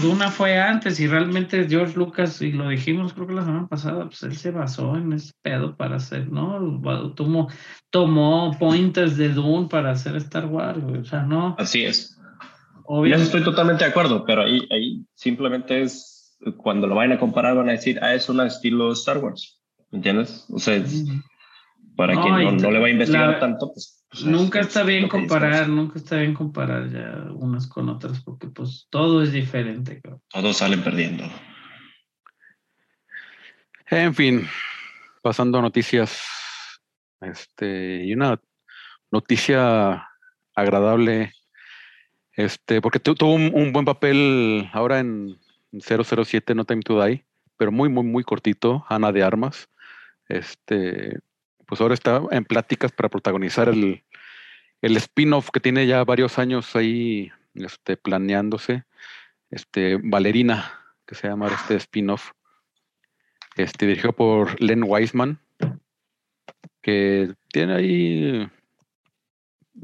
Duna 0.00 0.30
fue 0.30 0.58
antes 0.58 0.98
y 0.98 1.06
realmente 1.06 1.66
George 1.68 1.94
Lucas, 1.98 2.40
y 2.40 2.52
lo 2.52 2.70
dijimos 2.70 3.12
creo 3.12 3.26
que 3.26 3.34
la 3.34 3.44
semana 3.44 3.66
pasada, 3.66 4.06
pues 4.06 4.22
él 4.22 4.34
se 4.34 4.50
basó 4.50 4.96
en 4.96 5.12
ese 5.12 5.32
pedo 5.42 5.76
para 5.76 5.96
hacer, 5.96 6.30
¿no? 6.32 6.80
Tomó, 7.14 7.48
tomó 7.90 8.56
pointers 8.58 9.16
de 9.18 9.28
Dune 9.30 9.68
para 9.68 9.90
hacer 9.90 10.16
Star 10.16 10.46
Wars, 10.46 10.80
güey. 10.82 11.00
O 11.00 11.04
sea, 11.04 11.22
no, 11.22 11.54
Así 11.58 11.84
es. 11.84 12.12
En 12.18 12.22
eso 12.22 12.84
obviamente. 12.84 13.24
estoy 13.24 13.44
totalmente 13.44 13.84
de 13.84 13.90
acuerdo, 13.90 14.24
pero 14.24 14.42
ahí, 14.42 14.66
ahí 14.70 15.04
simplemente 15.14 15.82
es, 15.82 16.38
cuando 16.56 16.86
lo 16.86 16.94
vayan 16.94 17.16
a 17.16 17.20
comparar 17.20 17.56
van 17.56 17.68
a 17.68 17.72
decir, 17.72 17.98
ah, 18.02 18.14
es 18.14 18.28
un 18.30 18.40
estilo 18.40 18.90
Star 18.92 19.18
Wars, 19.18 19.60
¿entiendes? 19.92 20.46
O 20.50 20.58
sea, 20.58 20.76
es- 20.76 21.04
para 21.94 22.14
No, 22.14 22.22
quien 22.22 22.34
no, 22.44 22.52
no 22.52 22.70
le 22.70 22.78
va 22.78 22.86
a 22.86 22.90
investigar 22.90 23.28
la- 23.32 23.38
tanto, 23.40 23.70
pues... 23.72 23.95
Nunca 24.24 24.60
es- 24.60 24.68
está 24.68 24.80
es 24.80 24.86
bien 24.86 25.08
comparar, 25.08 25.68
nunca 25.68 25.98
está 25.98 26.16
bien 26.16 26.32
comparar 26.34 26.88
ya 26.90 27.30
unas 27.32 27.66
con 27.66 27.88
otras, 27.88 28.22
porque 28.22 28.46
pues 28.48 28.86
todo 28.90 29.22
es 29.22 29.32
diferente. 29.32 30.00
Todos 30.28 30.56
salen 30.56 30.82
perdiendo. 30.82 31.24
En 33.90 34.14
fin, 34.14 34.46
pasando 35.22 35.58
a 35.58 35.62
noticias. 35.62 36.22
Este, 37.20 38.04
y 38.04 38.12
una 38.14 38.40
noticia 39.10 40.08
agradable. 40.54 41.32
Este, 42.32 42.80
porque 42.82 43.00
tu- 43.00 43.14
tuvo 43.14 43.34
un, 43.34 43.50
un 43.54 43.72
buen 43.72 43.84
papel 43.84 44.68
ahora 44.72 44.98
en 44.98 45.38
007 45.72 46.54
No 46.54 46.64
Time 46.64 46.82
to 46.82 47.02
Die, 47.02 47.24
pero 47.56 47.72
muy, 47.72 47.88
muy, 47.88 48.04
muy 48.04 48.24
cortito, 48.24 48.84
Ana 48.88 49.12
de 49.12 49.22
Armas. 49.22 49.68
Este, 50.28 51.18
pues 51.66 51.80
ahora 51.80 51.94
está 51.94 52.22
en 52.30 52.44
pláticas 52.44 52.92
para 52.92 53.08
protagonizar 53.08 53.68
el, 53.68 54.04
el 54.82 54.96
spin-off 54.96 55.50
que 55.50 55.60
tiene 55.60 55.86
ya 55.86 56.04
varios 56.04 56.38
años 56.38 56.74
ahí 56.76 57.32
este, 57.54 57.96
planeándose. 57.96 58.84
Este, 59.50 59.98
Valerina, 60.02 60.80
que 61.06 61.14
se 61.14 61.28
llama 61.28 61.48
este 61.48 61.76
spin-off 61.76 62.32
este, 63.56 63.86
dirigido 63.86 64.12
por 64.12 64.60
Len 64.60 64.84
Wiseman, 64.86 65.40
que 66.82 67.34
tiene 67.48 67.74
ahí 67.74 68.48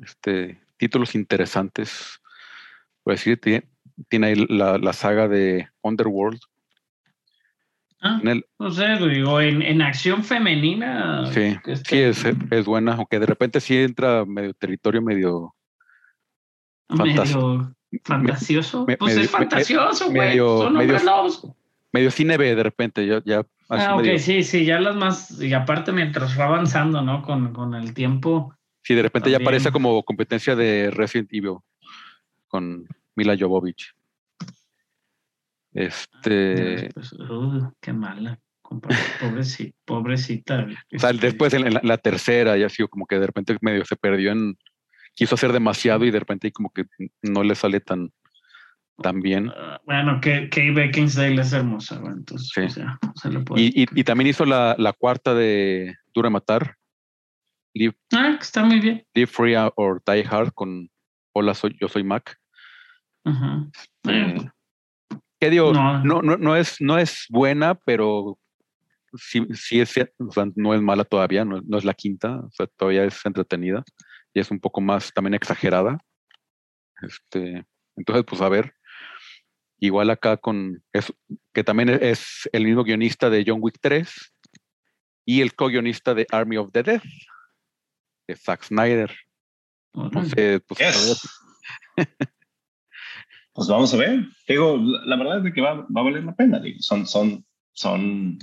este, 0.03 0.61
títulos 0.77 1.15
interesantes. 1.15 2.21
Por 3.03 3.15
decir, 3.15 3.41
tiene, 3.41 3.69
tiene 4.09 4.27
ahí 4.29 4.47
la, 4.49 4.79
la 4.79 4.93
saga 4.93 5.27
de 5.27 5.69
Underworld. 5.81 6.41
Ah, 8.05 8.19
En 8.21 8.29
el- 8.29 8.45
no 8.59 8.71
sé, 8.71 8.97
digo, 9.09 9.41
en, 9.41 9.63
en 9.63 9.81
acción 9.81 10.25
femenina. 10.25 11.25
sí, 11.33 11.57
sí 11.89 11.99
es, 11.99 12.25
es 12.51 12.65
buena, 12.67 12.95
aunque 12.95 13.21
de 13.21 13.27
repente 13.27 13.61
sí 13.61 13.77
entra 13.79 14.25
medio 14.25 14.53
territorio, 14.55 15.01
medio, 15.01 15.55
fantas- 16.89 17.35
medio 17.37 17.75
fantasioso. 18.05 18.85
me- 18.87 18.97
pues 18.97 19.15
medio- 19.15 19.25
es 19.25 19.31
fantasioso, 19.31 20.07
güey. 20.07 20.19
medio- 20.31 20.59
Son 20.59 20.73
medio- 20.75 20.83
hombres 20.97 21.05
lobos. 21.05 21.47
medio 21.93 22.11
cine 22.11 22.37
B 22.37 22.55
de 22.57 22.63
repente, 22.63 23.07
ya, 23.07 23.23
ya 23.25 23.47
Ah, 23.69 23.95
ok, 23.95 24.03
medio- 24.03 24.19
sí, 24.19 24.43
sí, 24.43 24.65
ya 24.65 24.81
las 24.81 24.97
más, 24.97 25.41
y 25.41 25.53
aparte 25.55 25.93
mientras 25.93 26.39
va 26.39 26.47
avanzando, 26.47 27.03
¿no? 27.03 27.23
Con, 27.23 27.53
con 27.53 27.75
el 27.75 27.95
tiempo. 27.95 28.55
sí, 28.83 28.95
de 28.95 29.03
repente 29.03 29.31
ya 29.31 29.37
también. 29.37 29.47
parece 29.47 29.71
como 29.71 30.03
competencia 30.03 30.57
de 30.57 30.91
Resident 30.91 31.33
Evil 31.33 31.59
con 32.49 32.87
Mila 33.15 33.37
Jovovich. 33.39 33.95
Este, 35.75 36.91
pues, 36.95 37.13
uh, 37.15 37.73
qué 37.81 37.93
mala. 37.93 38.39
Pobrecita, 39.21 39.77
pobrecita. 39.85 40.67
O 40.95 40.99
sea, 40.99 41.11
este, 41.11 41.27
después 41.27 41.53
en 41.53 41.75
la, 41.75 41.81
la 41.83 41.99
tercera 41.99 42.57
ya 42.57 42.69
sido 42.71 42.89
como 42.89 43.07
que 43.07 43.19
de 43.19 43.27
repente 43.27 43.57
medio 43.61 43.85
se 43.85 43.97
perdió 43.97 44.33
en. 44.33 44.57
Quiso 45.15 45.35
hacer 45.35 45.53
demasiado 45.53 46.07
y 46.07 46.11
de 46.11 46.19
repente 46.21 46.51
como 46.53 46.71
que 46.73 46.87
no 47.21 47.43
le 47.43 47.55
sale 47.55 47.81
tan, 47.81 48.11
tan 49.03 49.21
bien. 49.21 49.53
ah, 49.55 49.79
bueno, 49.85 50.21
que 50.23 50.49
Kay 50.49 50.71
Beckinsale 50.71 51.39
es 51.43 51.53
hermosa, 51.53 52.01
entonces, 52.07 52.51
Sí. 52.55 52.81
se 53.17 53.39
puede. 53.41 53.61
Y, 53.63 53.83
y- 53.83 53.87
y 53.95 54.05
también 54.05 54.29
hizo 54.29 54.47
la, 54.47 54.75
la 54.79 54.95
cuarta 54.95 55.35
de 55.35 55.95
Dura 56.15 56.31
Matar, 56.31 56.77
Live, 57.75 57.95
Ah, 58.15 58.39
está 58.41 58.65
muy 58.65 58.81
bien. 58.81 59.05
Live 59.15 59.27
Free 59.27 59.55
or 59.77 60.03
Die 60.07 60.25
Hard 60.27 60.53
con 60.55 60.89
Hola, 61.35 61.53
soy, 61.55 61.77
yo 61.79 61.89
soy 61.89 62.05
Mac. 62.05 62.39
Ajá. 63.25 63.67
Eh, 64.09 64.37
¿Qué 65.43 65.51
digo? 65.51 65.73
No. 65.73 66.05
No, 66.05 66.23
no, 66.23 66.37
no, 66.37 66.55
es, 66.55 66.81
no 66.81 66.99
es 66.99 67.27
buena, 67.29 67.75
pero 67.75 68.39
sí, 69.15 69.45
sí 69.55 69.81
es, 69.81 69.93
o 70.21 70.31
sea, 70.31 70.47
no 70.55 70.73
es 70.73 70.81
mala 70.81 71.03
todavía, 71.03 71.45
no, 71.45 71.61
no 71.67 71.79
es 71.79 71.85
la 71.85 71.95
quinta, 71.95 72.37
o 72.37 72.51
sea, 72.53 72.69
todavía 72.69 73.03
es 73.03 73.27
entretenida 73.27 73.83
y 74.33 74.39
es 74.39 74.53
un 74.53 74.61
poco 74.61 74.81
más 74.81 75.13
también 75.13 75.35
exagerada. 75.35 75.99
Este, 77.03 77.67
entonces, 77.97 78.25
pues 78.25 78.41
a 78.41 78.49
ver, 78.49 78.73
igual 79.81 80.11
acá 80.11 80.37
con, 80.37 80.81
es, 80.93 81.13
que 81.53 81.65
también 81.65 81.89
es 81.89 82.49
el 82.53 82.63
mismo 82.63 82.85
guionista 82.85 83.29
de 83.29 83.43
John 83.45 83.59
Wick 83.61 83.79
3 83.81 84.15
y 85.25 85.41
el 85.41 85.57
co-guionista 85.57 86.15
de 86.15 86.25
Army 86.31 86.59
of 86.59 86.71
the 86.71 86.85
Dead, 86.85 87.03
de 88.29 88.37
Zack 88.37 88.63
Snyder. 88.63 89.13
Entonces, 89.93 90.63
pues, 90.69 90.81
a 90.81 90.85
ver, 90.85 90.95
Yes. 90.95 91.29
Pues 93.55 93.69
vamos 93.69 93.93
a 93.93 93.97
ver. 93.97 94.27
Digo, 94.49 94.79
la, 95.05 95.17
verdad 95.17 95.39
es 95.39 95.45
de 95.45 95.53
que 95.53 95.61
va, 95.61 95.75
va 95.75 96.01
a 96.01 96.05
valer 96.05 96.25
la 96.25 96.35
pena. 96.35 96.59
Digo, 96.59 96.79
son, 96.81 97.07
son, 97.07 97.45
son, 97.73 98.39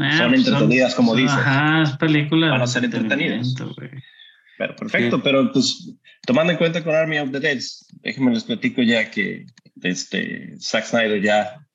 Ah, 0.00 0.18
son 0.18 0.30
pues 0.30 0.46
entretenidas, 0.46 0.94
como 0.94 1.14
dices. 1.14 1.32
Ajá, 1.32 1.82
es 1.82 1.96
película. 1.96 2.50
Van 2.50 2.62
a 2.62 2.66
ser 2.66 2.84
entretenidas. 2.84 3.54
pero 4.56 4.76
perfecto. 4.76 5.22
Pero 5.22 5.52
pues, 5.52 5.96
tomando 6.26 6.52
en 6.52 6.58
cuenta 6.58 6.84
con 6.84 6.94
Army 6.94 7.18
of 7.18 7.32
the 7.32 7.40
Dead, 7.40 7.58
déjenme 8.02 8.32
les 8.32 8.44
platico 8.44 8.82
ya 8.82 9.10
que 9.10 9.46
este 9.82 10.54
Zack 10.60 10.84
Snyder 10.84 11.22
ya, 11.22 11.66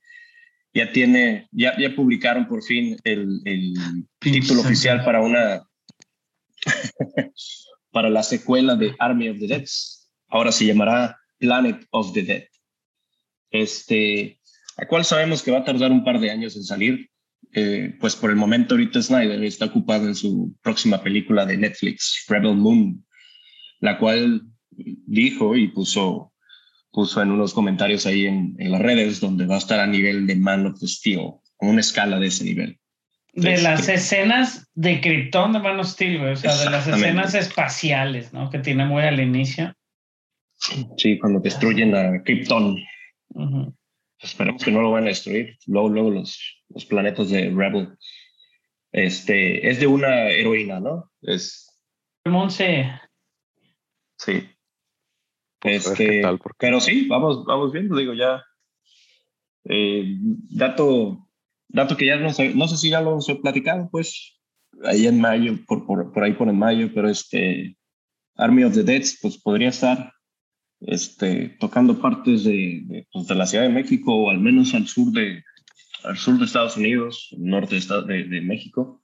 ya 0.74 0.92
tiene, 0.92 1.48
ya, 1.52 1.78
ya 1.78 1.96
publicaron 1.96 2.48
por 2.48 2.64
fin 2.64 2.98
el, 3.04 3.42
el 3.46 3.74
título 4.20 4.62
Zack 4.62 4.66
oficial 4.66 5.04
para 5.04 5.22
una 5.22 5.64
para 7.92 8.10
la 8.10 8.24
secuela 8.24 8.76
de 8.76 8.96
Army 9.00 9.30
of 9.30 9.40
the 9.40 9.48
Dead. 9.48 9.66
Ahora 10.30 10.52
se 10.52 10.66
llamará 10.66 11.18
Planet 11.44 11.86
of 11.92 12.14
the 12.14 12.22
Dead. 12.24 12.44
Este, 13.52 14.40
a 14.78 14.88
cual 14.88 15.04
sabemos 15.04 15.44
que 15.44 15.52
va 15.52 15.60
a 15.60 15.66
tardar 15.66 15.92
un 15.92 16.06
par 16.06 16.20
de 16.22 16.32
años 16.32 16.56
en 16.56 16.64
salir. 16.64 17.10
Eh, 17.54 17.96
pues 18.00 18.16
por 18.16 18.30
el 18.30 18.38
momento 18.38 18.76
ahorita 18.76 19.02
Snyder 19.02 19.44
está 19.44 19.66
ocupado 19.66 20.08
en 20.08 20.16
su 20.16 20.56
próxima 20.62 21.04
película 21.04 21.46
de 21.46 21.58
Netflix, 21.58 22.24
Rebel 22.30 22.56
Moon, 22.56 23.06
la 23.82 24.00
cual 24.00 24.44
dijo 24.72 25.56
y 25.58 25.68
puso, 25.68 26.32
puso 26.92 27.22
en 27.22 27.30
unos 27.32 27.54
comentarios 27.54 28.06
ahí 28.06 28.26
en, 28.26 28.56
en 28.58 28.72
las 28.72 28.82
redes 28.82 29.20
donde 29.20 29.46
va 29.46 29.56
a 29.56 29.60
estar 29.60 29.82
a 29.82 29.86
nivel 29.86 30.26
de 30.26 30.36
Man 30.38 30.66
of 30.66 30.80
Steel, 30.82 31.34
con 31.58 31.70
una 31.70 31.82
escala 31.82 32.18
de 32.20 32.28
ese 32.28 32.46
nivel. 32.46 32.80
De 33.34 33.54
Este- 33.56 33.64
las 33.64 33.90
escenas 33.90 34.72
de 34.74 35.02
Krypton 35.02 35.52
de 35.54 35.60
Man 35.60 35.80
of 35.80 35.88
Steel, 35.88 36.20
güey. 36.20 36.32
O 36.32 36.36
sea, 36.38 36.56
de 36.56 36.70
las 36.70 36.88
escenas 36.88 37.36
espaciales, 37.36 38.32
¿no? 38.32 38.50
Que 38.50 38.60
tiene 38.60 38.86
muy 38.86 39.04
al 39.04 39.20
inicio. 39.20 39.76
Sí, 40.98 41.20
cuando 41.20 41.40
destruyen 41.40 41.94
a 41.96 42.24
Krypton. 42.24 42.78
Ujú. 43.30 43.76
Esperemos 44.20 44.64
que 44.64 44.72
no 44.72 44.82
lo 44.82 44.92
van 44.92 45.04
a 45.04 45.08
destruir. 45.08 45.58
Luego, 45.68 45.90
luego 45.90 46.10
los, 46.12 46.64
los 46.70 46.86
planetas 46.86 47.30
de 47.30 47.50
Rebel. 47.50 47.90
Este, 48.92 49.68
es 49.70 49.80
de 49.80 49.88
una 49.88 50.30
heroína, 50.30 50.80
¿no? 50.80 51.12
Es, 51.22 51.70
Monse, 52.26 52.90
sí. 54.18 54.48
Pues 55.60 55.86
Este, 55.88 56.22
tal, 56.22 56.38
porque- 56.40 56.58
pero 56.60 56.80
sí, 56.80 57.08
vamos, 57.08 57.44
vamos 57.46 57.74
viendo, 57.74 57.98
digo, 57.98 58.14
ya. 58.14 58.44
Eh, 59.66 60.16
dato, 60.50 61.28
dato 61.68 61.98
que 61.98 62.06
ya 62.06 62.18
no 62.18 62.32
sé, 62.32 62.54
no 62.54 62.68
sé 62.68 62.78
si 62.78 62.90
ya 62.90 63.02
lo 63.02 63.18
he 63.28 63.36
platicado, 63.36 63.90
pues, 63.92 64.40
ahí 64.86 65.08
en 65.08 65.20
mayo, 65.20 65.58
por, 65.68 65.86
por, 65.86 66.14
por 66.14 66.24
ahí 66.24 66.34
por 66.34 66.48
en 66.48 66.58
mayo, 66.58 66.90
pero 66.94 67.10
este, 67.10 67.76
Army 68.36 68.64
of 68.64 68.74
the 68.76 68.84
Dead, 68.84 69.04
pues 69.22 69.38
podría 69.42 69.70
estar 69.70 70.13
este, 70.88 71.56
tocando 71.60 72.00
partes 72.00 72.44
de, 72.44 72.82
de, 72.86 73.08
pues, 73.12 73.28
de 73.28 73.36
la 73.36 73.46
Ciudad 73.46 73.64
de 73.64 73.70
México 73.70 74.14
o 74.16 74.30
al 74.30 74.40
menos 74.40 74.74
al 74.74 74.88
sur 74.88 75.12
de, 75.12 75.44
al 76.04 76.18
sur 76.18 76.38
de 76.38 76.46
Estados 76.46 76.78
Unidos, 76.78 77.30
norte 77.38 77.80
de, 77.80 78.24
de, 78.26 78.42
México. 78.42 79.02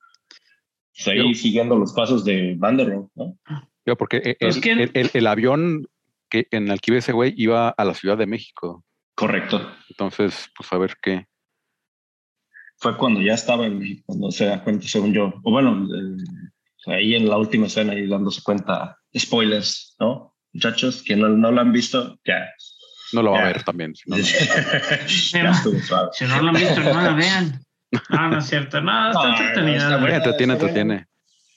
Pues 0.93 1.07
ahí 1.07 1.17
Yo- 1.17 1.33
siguiendo 1.33 1.77
los 1.77 1.93
pasos 1.93 2.25
de 2.25 2.55
Banderon, 2.57 3.09
¿no? 3.15 3.37
Digo, 3.85 3.95
porque 3.97 4.17
e- 4.17 4.35
Pues, 4.39 4.57
el, 4.65 4.79
el- 4.81 4.91
el- 4.93 5.11
el 5.13 5.27
avión 5.27 5.87
que 6.29 6.47
en 6.51 6.69
el 6.69 6.79
que 6.81 6.91
iba 6.91 6.99
ese 6.99 7.11
güey 7.13 7.33
iba 7.37 7.69
a 7.69 7.85
la 7.85 7.93
Ciudad 7.93 8.17
de 8.17 8.27
México. 8.27 8.83
Correcto. 9.15 9.61
Entonces, 9.89 10.47
pues 10.55 10.71
a 10.71 10.77
ver 10.77 10.95
qué. 11.01 11.25
fue 12.77 12.95
cuando 12.97 13.21
ya 13.21 13.33
estaba 13.33 13.65
en 13.65 13.79
México, 13.79 14.03
cuando 14.05 14.31
se 14.31 14.45
da 14.45 14.63
cuenta, 14.63 14.87
según 14.87 15.13
yo. 15.13 15.33
O 15.43 15.51
bueno, 15.51 15.85
eh, 15.93 16.93
ahí 16.93 17.15
en 17.15 17.27
la 17.27 17.37
última 17.37 17.65
escena, 17.67 17.91
ahí 17.93 18.07
dándose 18.07 18.41
cuenta, 18.43 18.97
spoilers, 19.17 19.95
¿no? 19.99 20.35
Muchachos, 20.53 21.03
que 21.03 21.15
no, 21.15 21.29
no 21.29 21.51
lo 21.51 21.61
han 21.61 21.71
visto, 21.71 22.17
ya. 22.25 22.47
No 23.13 23.23
lo 23.23 23.31
va 23.31 23.39
a 23.41 23.45
ver 23.45 23.63
también. 23.63 23.95
si 23.95 24.09
no, 24.09 24.17
no. 24.17 24.23
si 25.07 26.25
no 26.25 26.41
lo 26.41 26.49
han 26.49 26.55
visto, 26.55 26.79
no 26.81 27.01
la 27.01 27.13
vean. 27.13 27.59
No, 28.09 28.29
no 28.29 28.37
es 28.39 28.45
cierto. 28.45 28.81
No, 28.81 29.09
está 29.11 29.23
No, 29.29 29.37
entretenida. 29.37 29.97
buena. 29.97 30.15
entretiene, 30.17 30.53
entretiene. 30.53 31.05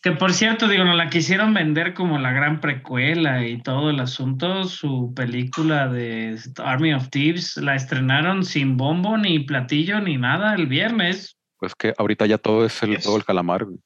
Que 0.02 0.12
por 0.12 0.32
cierto, 0.32 0.66
digo, 0.66 0.84
nos 0.84 0.96
la 0.96 1.10
quisieron 1.10 1.54
vender 1.54 1.94
como 1.94 2.18
la 2.18 2.32
gran 2.32 2.60
precuela 2.60 3.46
y 3.46 3.62
todo 3.62 3.90
el 3.90 4.00
asunto. 4.00 4.64
Su 4.64 5.12
película 5.14 5.86
de 5.88 6.36
Army 6.56 6.92
of 6.94 7.08
Thieves 7.10 7.56
la 7.58 7.76
estrenaron 7.76 8.44
sin 8.44 8.76
bombo, 8.76 9.16
ni 9.16 9.38
platillo, 9.40 10.00
ni 10.00 10.16
nada 10.16 10.54
el 10.54 10.66
viernes. 10.66 11.36
Pues 11.58 11.74
que 11.76 11.94
ahorita 11.96 12.26
ya 12.26 12.38
todo 12.38 12.64
es 12.66 12.82
el 12.82 12.90
Yes. 12.96 13.04
juego 13.04 13.18
del 13.18 13.24
calamar. 13.26 13.64
güey. 13.64 13.78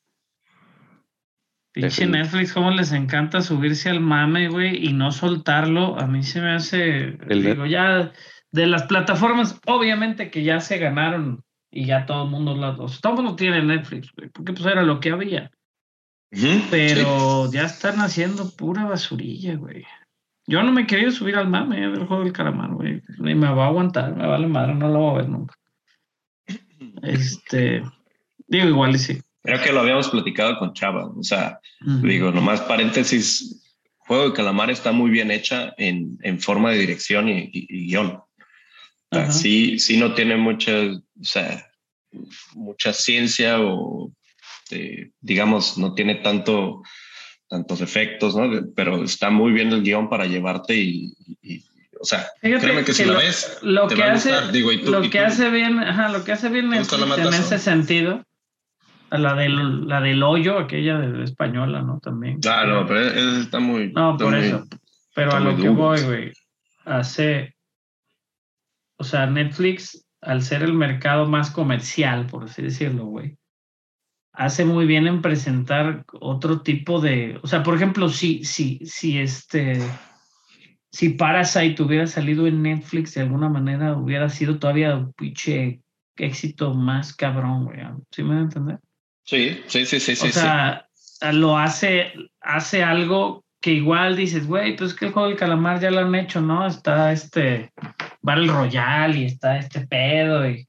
Pinche 1.76 2.04
el- 2.04 2.12
Netflix, 2.12 2.54
cómo 2.54 2.70
les 2.70 2.90
encanta 2.92 3.42
subirse 3.42 3.90
al 3.90 4.00
mame, 4.00 4.48
güey, 4.48 4.86
y 4.86 4.94
no 4.94 5.12
soltarlo. 5.12 5.98
A 6.00 6.06
mí 6.06 6.22
se 6.22 6.40
me 6.40 6.52
hace, 6.52 7.18
El 7.28 7.42
digo, 7.42 7.66
ya 7.66 8.12
de 8.50 8.66
las 8.66 8.84
plataformas, 8.84 9.60
obviamente 9.66 10.30
que 10.30 10.42
ya 10.42 10.60
se 10.60 10.78
ganaron 10.78 11.44
y 11.70 11.84
ya 11.84 12.06
todo 12.06 12.24
el 12.24 12.30
mundo, 12.30 12.56
la, 12.56 12.70
o 12.70 12.88
sea, 12.88 13.00
todo 13.02 13.12
el 13.12 13.18
mundo 13.18 13.36
tiene 13.36 13.62
Netflix, 13.62 14.10
güey, 14.16 14.30
porque 14.30 14.54
pues 14.54 14.64
era 14.64 14.82
lo 14.82 15.00
que 15.00 15.10
había. 15.10 15.50
Pero 16.70 17.50
ya 17.52 17.64
están 17.64 18.00
haciendo 18.00 18.50
pura 18.56 18.84
basurilla, 18.86 19.56
güey. 19.56 19.84
Yo 20.46 20.62
no 20.62 20.72
me 20.72 20.82
he 20.82 20.86
querido 20.86 21.10
subir 21.10 21.36
al 21.36 21.48
mame 21.48 21.84
eh, 21.84 21.88
del 21.88 22.06
juego 22.06 22.22
del 22.24 22.32
calamar, 22.32 22.70
güey. 22.70 23.02
Ni 23.18 23.34
me 23.34 23.48
va 23.52 23.64
a 23.64 23.68
aguantar, 23.68 24.14
me 24.16 24.26
vale 24.26 24.46
madre, 24.46 24.74
no 24.74 24.88
lo 24.88 24.98
voy 25.00 25.10
a 25.14 25.16
ver 25.18 25.28
nunca. 25.28 25.54
Este, 27.02 27.82
digo, 28.46 28.66
igual 28.68 28.94
y 28.94 28.98
sí. 28.98 29.20
Creo 29.42 29.62
que 29.62 29.72
lo 29.72 29.80
habíamos 29.80 30.08
platicado 30.08 30.58
con 30.58 30.72
Chava. 30.72 31.06
O 31.06 31.22
sea, 31.22 31.60
Digo, 31.86 32.32
nomás 32.32 32.60
paréntesis, 32.62 33.62
Juego 33.98 34.30
de 34.30 34.32
Calamar 34.34 34.70
está 34.70 34.90
muy 34.92 35.08
bien 35.10 35.30
hecha 35.30 35.72
en, 35.78 36.18
en 36.22 36.40
forma 36.40 36.72
de 36.72 36.78
dirección 36.78 37.28
y, 37.28 37.48
y- 37.52 37.66
y 37.68 37.86
guion. 37.88 38.06
O 38.08 38.26
sea, 39.12 39.22
Ajá. 39.22 39.32
sí, 39.32 39.78
sí 39.78 39.96
no 39.96 40.12
tiene 40.14 40.36
mucha, 40.36 40.72
o 40.82 41.24
sea, 41.24 41.64
mucha 42.54 42.92
ciencia 42.92 43.60
o, 43.60 44.12
eh, 44.70 45.10
digamos, 45.20 45.78
no 45.78 45.94
tiene 45.94 46.16
tanto, 46.16 46.82
tantos 47.48 47.80
efectos, 47.80 48.34
¿no? 48.36 48.50
Pero 48.74 49.04
está 49.04 49.30
muy 49.30 49.52
bien 49.52 49.68
el 49.72 49.82
guion 49.82 50.08
para 50.10 50.26
llevarte 50.26 50.74
y, 50.74 51.14
y- 51.42 51.64
o 52.00 52.04
sea, 52.04 52.26
Fíjate 52.42 52.64
créeme 52.64 52.84
que, 52.84 52.92
si 52.92 53.04
lo, 53.04 53.12
la 53.14 53.20
ves, 53.20 53.58
lo 53.62 53.86
te 53.86 53.94
que 53.94 54.00
va 54.02 54.08
a 54.08 54.12
hace, 54.14 54.30
gustar. 54.30 54.52
Digo, 54.52 54.72
y 54.72 54.82
tú- 54.84 54.90
lo 54.90 55.04
y 55.04 55.08
que 55.08 55.18
tú- 55.20 55.24
hace 55.24 55.50
bien, 55.50 55.78
ajá, 55.78 56.08
lo 56.08 56.24
que 56.24 56.32
hace 56.32 56.48
bien 56.48 56.68
¿Te 56.68 56.78
gusta 56.80 56.98
la 56.98 57.06
Netflix 57.06 57.34
en 57.36 57.42
ese 57.44 57.58
sentido, 57.60 58.25
la 59.18 59.34
del, 59.34 59.86
la 59.86 60.00
del 60.00 60.22
hoyo, 60.22 60.58
aquella 60.58 60.98
de 60.98 61.24
española, 61.24 61.82
¿no? 61.82 61.98
También. 62.00 62.38
Ah, 62.48 62.64
no, 62.66 62.86
pero 62.86 63.00
ese 63.00 63.40
está 63.40 63.58
muy. 63.60 63.92
No, 63.92 64.12
está 64.12 64.24
por 64.24 64.34
muy- 64.36 64.46
eso. 64.46 64.64
Pero 65.14 65.32
a 65.32 65.40
lo 65.40 65.56
que 65.56 65.62
duro. 65.68 65.74
voy, 65.74 66.02
güey, 66.02 66.32
hace, 66.84 67.54
o 68.98 69.04
sea, 69.04 69.26
Netflix, 69.26 70.06
al 70.20 70.42
ser 70.42 70.62
el 70.62 70.74
mercado 70.74 71.26
más 71.26 71.50
comercial, 71.50 72.26
por 72.26 72.44
así 72.44 72.62
decirlo, 72.62 73.06
güey, 73.06 73.36
hace 74.32 74.64
muy 74.66 74.84
bien 74.86 75.06
en 75.06 75.22
presentar 75.22 76.04
otro 76.20 76.60
tipo 76.60 77.00
de, 77.00 77.38
o 77.42 77.46
sea, 77.46 77.62
por 77.62 77.74
ejemplo, 77.76 78.08
si, 78.10 78.44
si, 78.44 78.78
si 78.84 79.18
este, 79.18 79.80
si 80.90 81.10
Parasite 81.10 81.82
hubiera 81.82 82.06
salido 82.06 82.46
en 82.46 82.60
Netflix 82.62 83.14
de 83.14 83.22
alguna 83.22 83.48
manera, 83.48 83.96
hubiera 83.96 84.28
sido 84.28 84.58
todavía 84.58 84.96
un 84.96 85.12
pinche 85.14 85.80
éxito 86.16 86.74
más 86.74 87.14
cabrón, 87.14 87.64
güey. 87.64 87.78
¿Sí 88.10 88.22
me 88.22 88.30
van 88.30 88.38
a 88.38 88.42
entender? 88.42 88.78
Sí, 89.26 89.60
sí, 89.66 89.84
sí, 89.84 89.98
sí, 89.98 90.14
sí. 90.14 90.28
o 90.28 90.32
sea, 90.32 90.88
lo 91.32 91.58
hace, 91.58 92.12
hace 92.40 92.82
algo 92.82 93.44
que 93.60 93.72
igual 93.72 94.14
dices, 94.14 94.46
güey, 94.46 94.76
pues 94.76 94.94
que 94.94 95.06
el 95.06 95.12
juego 95.12 95.28
del 95.28 95.36
calamar 95.36 95.80
ya 95.80 95.90
lo 95.90 95.98
han 95.98 96.14
hecho, 96.14 96.40
¿no? 96.40 96.64
Está 96.66 97.10
este 97.10 97.72
Battle 98.22 98.52
Royale 98.52 99.18
y 99.18 99.24
está 99.24 99.58
este 99.58 99.84
pedo, 99.86 100.48
y, 100.48 100.68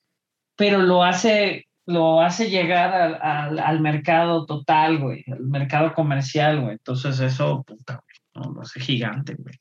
pero 0.55 0.79
lo 0.79 1.03
hace, 1.03 1.67
lo 1.85 2.21
hace 2.21 2.49
llegar 2.49 2.93
al, 2.93 3.19
al, 3.21 3.59
al 3.59 3.79
mercado 3.81 4.47
total, 4.47 4.97
güey, 4.97 5.23
al 5.31 5.41
mercado 5.41 5.93
comercial, 5.93 6.61
güey. 6.61 6.73
Entonces 6.73 7.19
eso, 7.19 7.63
puta, 7.63 8.01
no, 8.37 8.53
lo 8.53 8.61
hace 8.61 8.79
gigante, 8.79 9.35
güey. 9.35 9.55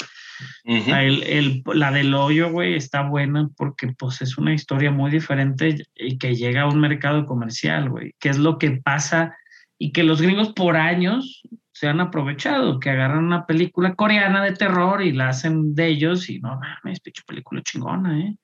sí. 0.65 0.91
Ujú. 0.91 0.95
El, 0.95 1.23
el- 1.23 1.63
la 1.75 1.91
del 1.91 2.15
hoyo, 2.15 2.51
güey, 2.51 2.75
está 2.75 3.03
buena 3.03 3.49
porque 3.57 3.89
pues 3.99 4.21
es 4.23 4.37
una 4.39 4.53
historia 4.55 4.91
muy 4.91 5.11
diferente 5.11 5.77
y 5.95 6.19
que 6.19 6.35
llega 6.37 6.63
a 6.63 6.69
un 6.69 6.79
mercado 6.81 7.27
comercial, 7.27 7.89
güey, 7.91 8.15
que 8.21 8.29
es 8.29 8.39
lo 8.39 8.59
que 8.59 8.73
pasa 8.83 9.37
y 9.79 9.93
que 9.93 10.03
los 10.05 10.21
gringos 10.23 10.53
por 10.53 10.77
años 10.77 11.43
se 11.73 11.89
han 11.89 12.01
aprovechado, 12.01 12.81
que 12.81 12.89
agarran 12.91 13.25
una 13.25 13.45
película 13.47 13.95
coreana 13.95 14.43
de 14.43 14.53
terror 14.53 15.03
y 15.03 15.13
la 15.13 15.29
hacen 15.29 15.75
de 15.75 15.89
ellos 15.89 16.31
y 16.31 16.39
no 16.41 16.59
mames, 16.59 17.01
pinche 17.01 17.23
película 17.27 17.61
chingona, 17.63 18.19
¿eh? 18.21 18.37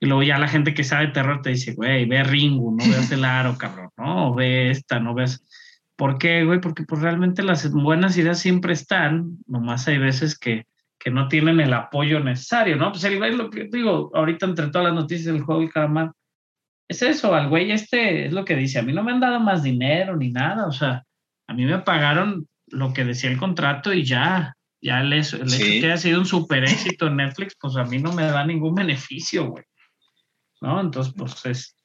Y 0.00 0.06
luego 0.06 0.24
ya 0.24 0.38
la 0.38 0.48
gente 0.48 0.74
que 0.74 0.82
sabe 0.84 1.06
terror 1.08 1.40
te 1.40 1.50
dice, 1.50 1.72
güey, 1.74 2.04
ve 2.04 2.24
Ringu, 2.24 2.76
no 2.76 2.84
veas 2.84 3.10
el 3.12 3.24
aro, 3.24 3.56
cabrón, 3.56 3.90
no, 3.96 4.30
o 4.30 4.34
ve 4.34 4.70
esta, 4.70 4.98
no 4.98 5.14
veas... 5.14 5.42
¿Por 5.96 6.18
qué, 6.18 6.44
güey? 6.44 6.60
Porque 6.60 6.84
pues 6.84 7.00
realmente 7.00 7.42
las 7.42 7.70
buenas 7.70 8.16
ideas 8.16 8.40
siempre 8.40 8.72
están, 8.72 9.38
nomás 9.46 9.86
hay 9.86 9.98
veces 9.98 10.38
que, 10.38 10.66
que 10.98 11.10
no 11.10 11.28
tienen 11.28 11.60
el 11.60 11.72
apoyo 11.72 12.20
necesario, 12.20 12.76
¿no? 12.76 12.90
Pues 12.90 13.04
el 13.04 13.18
güey, 13.18 13.36
lo 13.36 13.50
que 13.50 13.68
digo, 13.70 14.10
ahorita 14.14 14.46
entre 14.46 14.68
todas 14.68 14.88
las 14.88 14.94
noticias 14.94 15.32
del 15.32 15.42
juego 15.42 15.60
del 15.60 15.72
calamar, 15.72 16.12
es 16.88 17.02
eso, 17.02 17.34
al 17.34 17.48
güey 17.48 17.70
este 17.70 18.26
es 18.26 18.32
lo 18.32 18.44
que 18.44 18.56
dice, 18.56 18.78
a 18.78 18.82
mí 18.82 18.92
no 18.92 19.02
me 19.02 19.12
han 19.12 19.20
dado 19.20 19.40
más 19.40 19.62
dinero 19.62 20.16
ni 20.16 20.30
nada, 20.30 20.66
o 20.66 20.72
sea, 20.72 21.04
a 21.46 21.54
mí 21.54 21.64
me 21.64 21.78
pagaron 21.78 22.46
lo 22.68 22.92
que 22.92 23.04
decía 23.04 23.30
el 23.30 23.38
contrato 23.38 23.92
y 23.92 24.04
ya, 24.04 24.54
ya 24.82 25.00
el, 25.00 25.12
hecho, 25.12 25.36
el 25.36 25.42
hecho 25.44 25.56
Sí. 25.56 25.80
que 25.80 25.86
haya 25.86 25.96
sido 25.96 26.18
un 26.18 26.26
super 26.26 26.64
éxito 26.64 27.06
en 27.06 27.16
Netflix, 27.16 27.56
pues 27.60 27.76
a 27.76 27.84
mí 27.84 27.98
no 27.98 28.12
me 28.12 28.24
da 28.24 28.44
ningún 28.44 28.74
beneficio, 28.74 29.46
güey, 29.46 29.64
¿no? 30.60 30.80
Entonces, 30.80 31.14
pues 31.16 31.46
es 31.46 31.76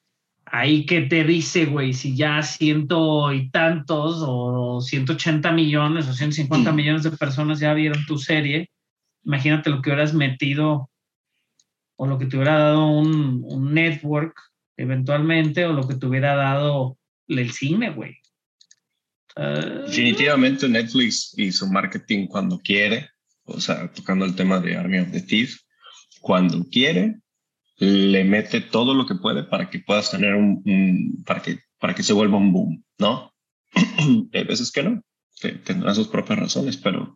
ahí 0.52 0.86
que 0.86 1.02
te 1.02 1.24
dice, 1.24 1.66
güey, 1.66 1.94
si 1.94 2.16
ya 2.16 2.42
ciento 2.42 3.32
y 3.34 3.50
tantos 3.50 4.24
o 4.26 4.82
180 4.82 5.52
millones 5.52 6.08
o 6.08 6.14
150 6.14 6.72
Mm. 6.72 6.76
millones 6.76 7.04
de 7.04 7.12
personas 7.12 7.60
ya 7.60 7.74
vieron 7.74 8.06
tu 8.06 8.18
serie, 8.18 8.70
imagínate 9.24 9.70
lo 9.70 9.82
que 9.82 9.90
hubieras 9.90 10.14
metido 10.14 10.90
o 11.98 12.08
lo 12.08 12.18
que 12.18 12.26
te 12.26 12.38
hubiera 12.38 12.58
dado 12.58 12.88
un, 12.90 13.42
un 13.44 13.74
network 13.74 14.36
eventualmente 14.78 15.66
o 15.66 15.74
lo 15.74 15.88
que 15.88 15.96
te 15.96 16.06
hubiera 16.06 16.36
dado 16.36 16.98
el 17.28 17.52
cine, 17.52 17.90
güey. 17.92 18.16
Ah, 19.36 19.84
Definitivamente 19.86 20.68
Netflix 20.68 21.34
y 21.38 21.52
su 21.52 21.68
marketing 21.68 22.28
cuando 22.28 22.58
quiere, 22.60 23.10
o 23.44 23.60
sea, 23.60 23.92
tocando 23.92 24.26
el 24.26 24.36
tema 24.36 24.60
de 24.60 24.78
Army 24.78 25.00
of 25.00 25.12
the 25.12 25.22
Thieves, 25.22 25.66
cuando 26.22 26.66
quiere, 26.70 27.18
le 27.80 28.24
mete 28.24 28.62
todo 28.62 28.94
lo 28.94 29.06
que 29.06 29.16
puede 29.16 29.44
para 29.44 29.70
que 29.70 29.80
puedas 29.80 30.12
tener 30.12 30.36
un, 30.36 30.62
un- 30.66 31.24
para 31.26 31.42
que 31.42 31.60
para 31.80 31.96
que 31.96 32.04
se 32.04 32.14
vuelva 32.14 32.38
un 32.38 32.52
boom, 32.52 32.84
¿no? 32.98 33.34
Hay 34.34 34.44
veces 34.44 34.72
que 34.72 34.84
no, 34.84 35.02
que 35.42 35.54
tendrá 35.54 35.96
sus 35.96 36.10
propias 36.10 36.40
razones, 36.40 36.76
pero 36.78 37.16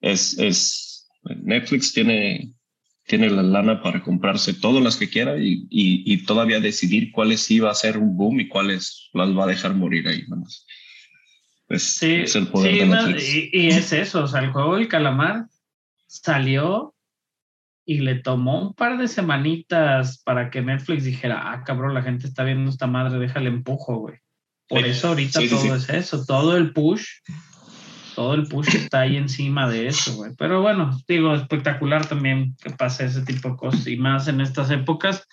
es, 0.00 0.38
es 0.38 1.08
Netflix 1.24 1.92
tiene 1.92 2.54
tiene 3.06 3.28
la 3.28 3.42
lana 3.42 3.82
para 3.82 4.00
comprarse 4.04 4.54
todas 4.54 4.82
las 4.84 4.96
que 4.96 5.10
quiera 5.10 5.36
y, 5.38 5.66
y, 5.68 6.04
y 6.12 6.24
todavía 6.24 6.60
decidir 6.60 7.10
cuáles 7.10 7.48
va 7.60 7.72
a 7.72 7.74
ser 7.74 7.98
un 7.98 8.16
boom 8.16 8.38
y 8.38 8.46
cuáles 8.48 9.10
las 9.12 9.36
va 9.36 9.44
a 9.44 9.48
dejar 9.48 9.74
morir 9.74 10.06
ahí. 10.06 10.22
nomás. 10.28 10.64
Es, 11.68 11.82
Sí, 11.82 12.12
es 12.12 12.36
el 12.36 12.46
poder 12.46 12.72
sí, 12.72 12.78
de 12.78 12.86
Netflix. 12.86 13.34
y, 13.34 13.50
y 13.52 13.66
es 13.68 13.92
eso, 13.92 14.22
o 14.22 14.28
sea, 14.28 14.40
el 14.40 14.52
juego 14.52 14.76
del 14.76 14.86
calamar 14.86 15.46
salió 16.06 16.94
y 17.84 17.98
le 18.00 18.16
tomó 18.16 18.68
un 18.68 18.74
par 18.74 18.98
de 18.98 19.08
semanitas 19.08 20.22
para 20.24 20.50
que 20.50 20.62
Netflix 20.62 21.04
dijera, 21.04 21.52
ah, 21.52 21.64
cabrón, 21.64 21.94
la 21.94 22.02
gente 22.02 22.26
está 22.26 22.44
viendo 22.44 22.70
esta 22.70 22.86
madre, 22.86 23.18
déjale 23.18 23.48
empujo, 23.48 23.96
güey. 23.96 24.16
Por 24.68 24.84
eso 24.84 25.08
ahorita 25.08 25.40
sí, 25.40 25.48
sí, 25.48 25.54
todo 25.54 25.62
sí. 25.62 25.68
es 25.68 25.88
eso, 25.88 26.24
todo 26.24 26.56
el 26.56 26.72
push, 26.72 27.04
todo 28.14 28.34
el 28.34 28.46
push 28.46 28.76
está 28.76 29.00
ahí 29.00 29.16
encima 29.16 29.68
de 29.68 29.88
eso, 29.88 30.14
güey. 30.14 30.32
Pero 30.38 30.62
bueno, 30.62 30.96
digo, 31.08 31.34
espectacular 31.34 32.06
también 32.06 32.54
que 32.62 32.70
pase 32.70 33.06
ese 33.06 33.22
tipo 33.22 33.50
de 33.50 33.56
cosas 33.56 33.86
y 33.88 33.96
más 33.96 34.28
en 34.28 34.40
estas 34.40 34.70
épocas. 34.70 35.26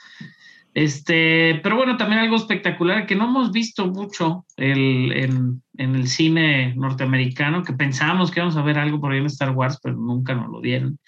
Este, 0.73 1.59
pero 1.63 1.75
bueno, 1.75 1.97
también 1.97 2.21
algo 2.21 2.35
espectacular 2.35 3.05
que 3.07 3.15
no 3.15 3.25
hemos 3.25 3.51
visto 3.51 3.87
mucho 3.87 4.45
el, 4.57 5.11
en, 5.11 5.63
en 5.77 5.95
el 5.95 6.07
cine 6.07 6.75
norteamericano, 6.75 7.63
que 7.63 7.73
pensábamos 7.73 8.31
que 8.31 8.39
íbamos 8.39 8.57
a 8.57 8.61
ver 8.61 8.77
algo 8.77 8.99
por 8.99 9.11
ahí 9.11 9.19
en 9.19 9.25
Star 9.25 9.51
Wars, 9.51 9.79
pero 9.81 9.95
nunca 9.95 10.33
nos 10.35 10.49
lo 10.49 10.61
dieron. 10.61 10.99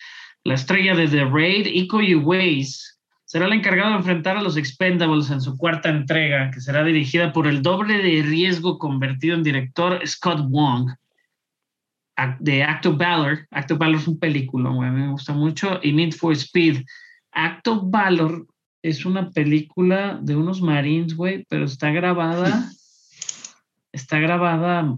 La 0.43 0.53
estrella 0.53 0.95
de 0.95 1.07
The 1.07 1.25
Raid, 1.25 1.67
Iko 1.67 1.97
Uwais, 1.97 2.99
será 3.25 3.47
la 3.47 3.55
encargada 3.55 3.91
de 3.91 3.97
enfrentar 3.97 4.37
a 4.37 4.41
los 4.41 4.57
Expendables 4.57 5.29
en 5.29 5.41
su 5.41 5.57
cuarta 5.57 5.89
entrega, 5.89 6.49
que 6.51 6.61
será 6.61 6.83
dirigida 6.83 7.33
por 7.33 7.45
el 7.45 7.61
doble 7.61 7.97
de 7.97 8.23
riesgo 8.23 8.79
convertido 8.79 9.35
en 9.35 9.43
director 9.43 9.99
Scott 10.07 10.45
Wong, 10.49 10.91
de 12.39 12.63
Acto 12.63 12.95
Valor. 12.95 13.47
Acto 13.51 13.77
Valor 13.77 13.99
es 13.99 14.07
un 14.07 14.19
película, 14.19 14.69
güey, 14.69 14.89
me 14.89 15.11
gusta 15.11 15.33
mucho, 15.33 15.79
y 15.83 15.91
Need 15.91 16.13
for 16.13 16.33
Speed. 16.33 16.83
Acto 17.31 17.81
Valor 17.87 18.47
es 18.81 19.05
una 19.05 19.29
película 19.29 20.17
de 20.21 20.35
unos 20.35 20.61
marines, 20.61 21.15
güey, 21.15 21.45
pero 21.49 21.65
está 21.65 21.91
grabada, 21.91 22.71
está 23.91 24.19
grabada 24.19 24.97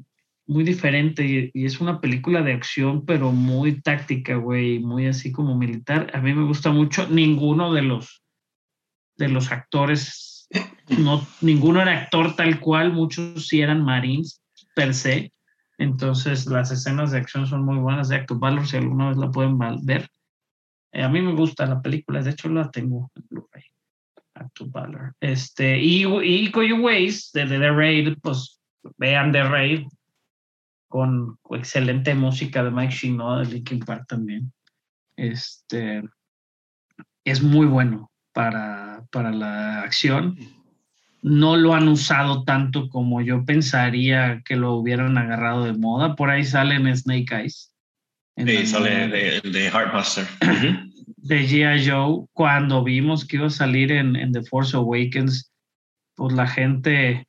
muy 0.52 0.64
diferente 0.66 1.26
y, 1.26 1.52
y 1.54 1.66
es 1.66 1.80
una 1.80 2.02
película 2.02 2.42
de 2.42 2.54
acción, 2.54 3.06
pero 3.06 3.32
muy 3.32 3.82
táctica, 3.82 4.36
güey, 4.36 4.80
muy 4.80 5.08
así 5.08 5.32
como 5.32 5.58
militar. 5.58 6.12
A 6.14 6.20
mí 6.20 6.34
me 6.34 6.44
gusta 6.44 6.72
mucho. 6.72 7.08
Ninguno 7.08 7.74
de 7.74 7.84
los 7.84 8.22
de 9.18 9.30
los 9.30 9.52
actores, 9.52 10.48
no, 10.98 11.26
ninguno 11.42 11.82
era 11.82 12.02
actor 12.02 12.36
tal 12.36 12.60
cual, 12.60 12.92
muchos 12.92 13.48
sí 13.48 13.62
eran 13.62 13.84
marines 13.84 14.42
per 14.76 14.94
se. 14.94 15.32
Entonces 15.78 16.46
las 16.48 16.72
escenas 16.72 17.12
de 17.12 17.20
acción 17.20 17.48
son 17.48 17.64
muy 17.64 17.78
buenas 17.78 18.10
de 18.10 18.16
Acto 18.16 18.38
Valor, 18.38 18.68
si 18.68 18.78
alguna 18.78 19.10
vez 19.10 19.18
la 19.18 19.32
pueden 19.32 19.58
ver. 19.84 20.08
Eh, 20.92 21.04
a 21.04 21.10
mí 21.10 21.22
me 21.22 21.34
gusta 21.34 21.66
la 21.66 21.82
película, 21.82 22.22
de 22.22 22.32
hecho 22.32 22.50
la 22.50 22.70
tengo 22.70 23.10
en 23.16 23.24
Blu-ray. 23.30 23.64
Acto 24.34 24.66
Valor. 24.68 25.14
Este, 25.20 25.80
y, 25.80 26.06
y 26.24 26.52
Koyu 26.52 26.82
Ways 26.82 27.32
de 27.34 27.46
The 27.46 27.72
Raid, 27.72 28.18
pues 28.22 28.60
vean 28.98 29.32
The 29.32 29.44
Raid 29.44 29.88
con, 30.92 31.40
excelente 31.50 32.14
música 32.14 32.64
de 32.64 32.70
Mike 32.70 32.94
Shinoda 32.94 33.40
de 33.40 33.54
Linkin 33.54 33.80
Park 33.80 34.06
también. 34.08 34.54
Este 35.16 36.04
es 37.24 37.42
muy 37.42 37.66
bueno 37.66 38.12
para, 38.34 39.04
para 39.12 39.32
la 39.32 39.82
acción. 39.82 40.38
No 41.24 41.56
lo 41.56 41.74
han 41.74 41.88
usado 41.88 42.44
tanto 42.44 42.90
como 42.90 43.22
yo 43.22 43.46
pensaría 43.46 44.42
que 44.46 44.56
lo 44.56 44.74
hubieran 44.74 45.18
agarrado 45.18 45.64
de 45.66 45.74
moda. 45.74 46.16
Por 46.16 46.30
ahí 46.30 46.44
salen 46.44 46.96
Snake 46.96 47.34
Eyes. 47.34 47.74
Sí, 48.38 48.66
sale 48.66 49.08
de, 49.08 49.42
de 49.42 49.70
Heartbuster. 49.70 50.28
De 51.18 51.40
G.I. 51.48 51.90
Joe, 51.90 52.26
cuando 52.34 52.84
vimos 52.84 53.26
que 53.26 53.38
iba 53.38 53.48
a 53.48 53.52
salir 53.52 53.92
en, 53.92 54.16
en 54.16 54.32
The 54.32 54.44
Force 54.44 54.76
Awakens, 54.76 55.52
pues 56.16 56.34
la 56.34 56.48
gente 56.48 57.28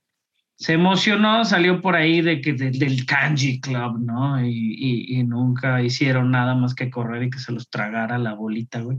se 0.63 0.75
emocionó, 0.75 1.45
salió 1.45 1.81
por 1.81 1.97
ahí 1.97 2.21
de 2.23 2.41
que 2.41 2.53
de- 2.53 2.71
del 2.71 3.05
Kanji 3.05 3.61
Club, 3.61 3.99
¿no? 3.99 4.41
Y, 4.47 4.49
y- 4.79 5.19
y 5.19 5.25
nunca 5.25 5.83
hicieron 5.83 6.31
nada 6.31 6.55
más 6.55 6.73
que 6.77 6.89
correr 6.89 7.25
y 7.25 7.31
que 7.31 7.41
se 7.41 7.51
los 7.51 7.69
tragara 7.69 8.17
la 8.17 8.35
bolita, 8.35 8.81
güey. 8.81 8.99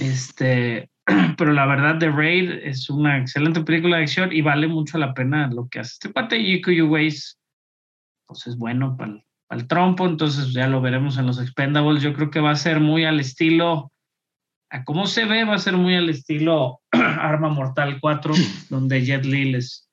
Este, 0.00 0.90
pero 1.36 1.52
la 1.52 1.66
verdad, 1.66 1.98
The 1.98 2.10
Raid 2.10 2.50
es 2.62 2.88
una 2.88 3.18
excelente 3.18 3.60
película 3.60 3.98
de 3.98 4.04
acción 4.04 4.32
y 4.32 4.40
vale 4.40 4.68
mucho 4.68 4.96
la 4.96 5.12
pena 5.12 5.48
lo 5.48 5.68
que 5.68 5.80
hace 5.80 5.92
este 5.92 6.08
pate. 6.08 6.42
Yiku 6.42 6.70
Ways, 6.86 7.38
pues 8.26 8.46
es 8.46 8.56
bueno 8.56 8.96
para 8.96 9.12
el, 9.12 9.24
el 9.50 9.66
trompo, 9.68 10.06
entonces 10.06 10.54
ya 10.54 10.66
lo 10.66 10.80
veremos 10.80 11.18
en 11.18 11.26
los 11.26 11.38
Expendables. 11.42 12.02
Yo 12.02 12.14
creo 12.14 12.30
que 12.30 12.40
va 12.40 12.52
a 12.52 12.56
ser 12.56 12.80
muy 12.80 13.04
al 13.04 13.20
estilo, 13.20 13.92
a 14.70 14.82
cómo 14.84 15.06
se 15.06 15.26
ve, 15.26 15.44
va 15.44 15.56
a 15.56 15.58
ser 15.58 15.76
muy 15.76 15.94
al 15.94 16.08
estilo 16.08 16.80
Arma 16.92 17.50
Mortal 17.50 17.98
4, 18.00 18.32
donde 18.70 19.04
Jet 19.04 19.26
Li 19.26 19.52
les 19.52 19.87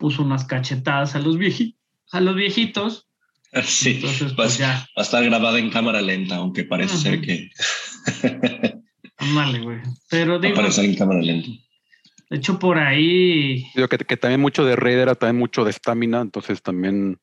puso 0.00 0.22
unas 0.24 0.44
cachetadas 0.46 1.14
a 1.14 1.20
los, 1.20 1.36
vieji- 1.38 1.76
a 2.10 2.20
los 2.20 2.34
viejitos. 2.34 3.06
Sí, 3.64 3.96
Entonces, 3.96 4.30
va, 4.32 4.36
pues 4.36 4.58
ya, 4.58 4.86
va 4.96 5.00
a 5.00 5.02
estar 5.02 5.24
grabada 5.24 5.58
en 5.58 5.70
cámara 5.70 6.00
lenta, 6.00 6.36
aunque 6.36 6.62
parece 6.62 6.96
ser 6.96 7.20
que 7.20 7.50
ándale, 9.16 9.58
güey. 9.60 9.78
Pero 10.08 10.32
va 10.34 10.38
a 10.38 10.40
digo, 10.40 10.54
aparecer 10.54 10.84
en 10.84 10.94
cámara 10.94 11.20
lenta. 11.20 11.48
de 12.30 12.36
hecho, 12.36 12.58
por 12.60 12.78
ahí 12.78 13.66
Digo 13.74 13.88
que, 13.88 13.98
que 13.98 14.16
también 14.16 14.40
mucho 14.40 14.64
de 14.64 14.76
Raid 14.76 14.98
era 14.98 15.14
también 15.16 15.38
mucho 15.40 15.64
de 15.64 15.70
estamina, 15.70 16.20
entonces 16.20 16.62
también 16.62 17.18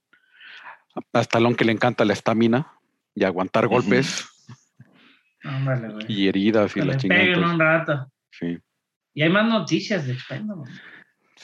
a 1.14 1.22
Stallone 1.22 1.56
que 1.56 1.64
le 1.64 1.72
encanta 1.72 2.04
la 2.04 2.12
estamina 2.12 2.74
y 3.16 3.24
aguantar 3.24 3.68
golpes 3.68 4.26
Ándale, 5.44 5.94
güey. 5.94 6.06
y 6.10 6.28
heridas 6.28 6.72
y 6.72 6.80
Que 6.82 6.86
la 6.86 6.94
le 6.94 7.00
chingada. 7.00 7.52
un 7.54 7.60
rato. 7.60 8.12
sí. 8.32 8.58
Y 9.14 9.22
hay 9.24 9.30
más 9.30 9.48
noticias 9.48 10.06
de 10.06 10.14
Expendables. 10.14 10.72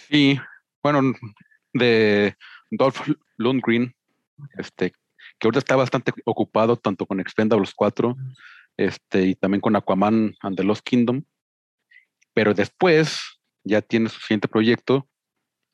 Sí, 0.09 0.37
bueno, 0.83 1.13
de 1.73 2.35
Dolph 2.69 3.09
Lundgren, 3.37 3.95
este, 4.57 4.91
que 5.39 5.47
ahorita 5.47 5.59
está 5.59 5.75
bastante 5.75 6.11
ocupado 6.25 6.75
tanto 6.75 7.05
con 7.05 7.19
Expendables 7.19 7.73
4 7.73 8.15
este, 8.77 9.27
y 9.27 9.35
también 9.35 9.61
con 9.61 9.75
Aquaman 9.75 10.35
and 10.41 10.57
the 10.57 10.63
Lost 10.63 10.83
Kingdom, 10.83 11.23
pero 12.33 12.53
después 12.53 13.39
ya 13.63 13.81
tiene 13.81 14.09
su 14.09 14.19
siguiente 14.19 14.47
proyecto 14.47 15.07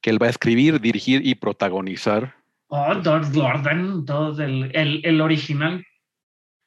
que 0.01 0.11
él 0.11 0.21
va 0.21 0.27
a 0.27 0.29
escribir, 0.29 0.79
dirigir 0.79 1.25
y 1.25 1.35
protagonizar. 1.35 2.35
Oh, 2.67 2.93
Dolph 2.95 3.33
Gordon, 3.33 4.05
todo 4.05 4.41
el, 4.43 4.71
el, 4.75 5.01
el 5.03 5.21
original. 5.21 5.85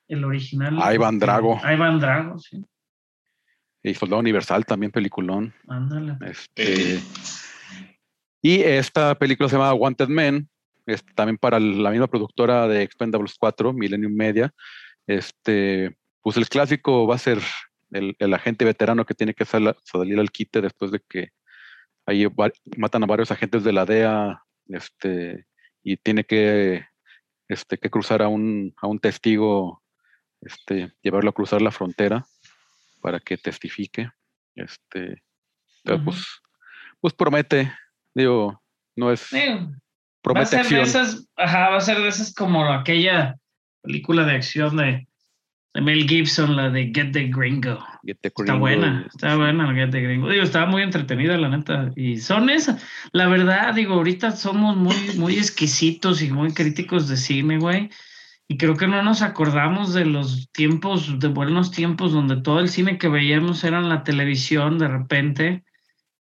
El 0.09 0.25
original. 0.25 0.79
Ivan 0.95 1.19
Drago. 1.19 1.61
Ivan 1.65 2.01
Drago, 2.01 2.39
sí. 2.39 2.65
Y 3.85 3.95
Soldado 3.95 4.21
Universal 4.21 4.65
también 4.65 4.93
peliculón. 4.93 5.55
Ándale. 5.67 6.17
Este, 6.21 7.01
y 8.43 8.61
esta 8.63 9.15
película 9.15 9.49
se 9.49 9.57
llama 9.57 9.73
Wanted 9.73 10.09
Men, 10.09 10.49
es 10.85 11.05
también 11.15 11.39
para 11.39 11.61
la 11.61 11.91
misma 11.91 12.09
productora 12.09 12.67
de 12.67 12.83
Expendables 12.83 13.37
4, 13.39 13.73
Millennium 13.73 14.15
Media. 14.15 14.53
Este, 15.07 15.97
pues 16.21 16.37
el 16.37 16.49
clásico 16.49 17.07
va 17.07 17.15
a 17.15 17.19
ser 17.19 17.39
el, 17.93 18.17
el 18.19 18.35
agente 18.35 18.65
veterano 18.65 19.05
que 19.05 19.15
tiene 19.15 19.35
que 19.35 19.45
sal- 19.45 19.77
salir 19.85 20.19
al 20.19 20.31
quite 20.31 20.61
después 20.61 20.91
de 20.91 21.01
que 21.09 21.31
ahí 22.07 22.27
va- 22.27 22.51
matan 22.77 23.05
a 23.05 23.07
varios 23.07 23.31
agentes 23.31 23.63
de 23.65 23.73
la 23.73 23.85
DEA 23.85 24.43
este, 24.69 25.47
y 25.85 25.97
tiene 25.97 26.25
que, 26.25 26.85
este, 27.49 27.79
que 27.79 27.91
cruzar 27.91 28.23
a 28.23 28.29
un, 28.29 28.75
a 28.81 28.87
un 28.89 28.99
testigo, 28.99 29.83
este, 30.41 30.93
llevarlo 31.03 31.31
a 31.31 31.35
cruzar 31.35 31.63
la 31.63 31.71
frontera 31.71 32.25
para 33.01 33.21
que 33.21 33.37
testifique. 33.37 34.11
Este, 34.57 35.23
pues, 36.05 36.27
pues 37.01 37.15
promete, 37.15 37.73
digo, 38.15 38.63
no 38.97 39.11
es, 39.13 39.29
Digo, 39.31 39.55
va 39.61 39.65
a 39.65 39.75
promete 40.23 40.47
ser 40.65 40.67
de 40.67 40.83
esas, 40.83 41.29
ajá, 41.37 41.71
va 41.71 41.77
a 41.77 41.81
ser 41.81 41.99
de 41.99 42.09
esas 42.09 42.33
como 42.35 42.65
aquella 42.73 43.37
película 43.83 44.25
de 44.25 44.33
acción 44.37 44.77
de, 44.77 45.07
de 45.75 45.81
Mel 45.81 46.09
Gibson, 46.09 46.55
la 46.57 46.71
de 46.71 46.93
Get 46.95 47.13
the 47.13 47.29
Gringo. 47.29 47.79
Get 48.05 48.19
the 48.21 48.29
Está 48.29 48.43
Gringo 48.45 48.59
buena, 48.61 49.03
y- 49.05 49.09
está 49.09 49.37
buena 49.37 49.67
la 49.67 49.75
Get 49.75 49.91
the 49.91 50.01
Gringo. 50.01 50.29
Digo, 50.29 50.43
estaba 50.45 50.67
muy 50.67 50.83
entretenida, 50.83 51.37
la 51.39 51.49
neta. 51.49 51.91
Y 51.97 52.19
son 52.19 52.51
esas. 52.51 52.81
La 53.13 53.27
verdad, 53.29 53.75
digo, 53.75 53.95
ahorita 53.95 54.33
somos 54.33 54.77
muy, 54.77 54.95
muy 55.17 55.37
exquisitos 55.37 56.23
y 56.23 56.31
muy 56.31 56.53
críticos 56.53 57.09
de 57.09 57.17
cine, 57.17 57.59
güey. 57.59 57.91
Y 58.49 58.59
creo 58.59 58.77
que 58.77 58.87
no 58.87 59.03
nos 59.03 59.23
acordamos 59.23 59.95
de 59.95 60.05
los 60.05 60.51
tiempos, 60.53 61.19
de 61.19 61.29
buenos 61.29 61.71
tiempos, 61.71 62.13
donde 62.13 62.37
todo 62.43 62.61
el 62.61 62.69
cine 62.69 62.99
que 62.99 63.09
veíamos 63.09 63.65
era 63.65 63.79
en 63.79 63.89
la 63.89 64.05
televisión 64.05 64.79
de 64.79 64.89
repente. 64.89 65.65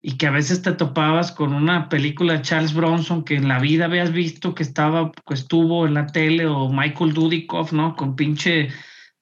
Y 0.02 0.16
que 0.16 0.26
a 0.26 0.30
veces 0.30 0.62
te 0.62 0.72
topabas 0.72 1.30
con 1.30 1.52
una 1.52 1.88
película 1.88 2.32
de 2.34 2.42
Charles 2.42 2.72
Bronson 2.72 3.22
que 3.22 3.36
en 3.36 3.48
la 3.48 3.58
vida 3.58 3.84
habías 3.84 4.12
visto 4.12 4.54
que 4.54 4.62
estaba, 4.62 5.12
que 5.12 5.34
estuvo 5.34 5.86
en 5.86 5.94
la 5.94 6.06
tele, 6.06 6.46
o 6.46 6.70
Michael 6.70 7.12
Dudikoff, 7.12 7.72
¿no? 7.72 7.94
Con 7.96 8.16
pinche 8.16 8.68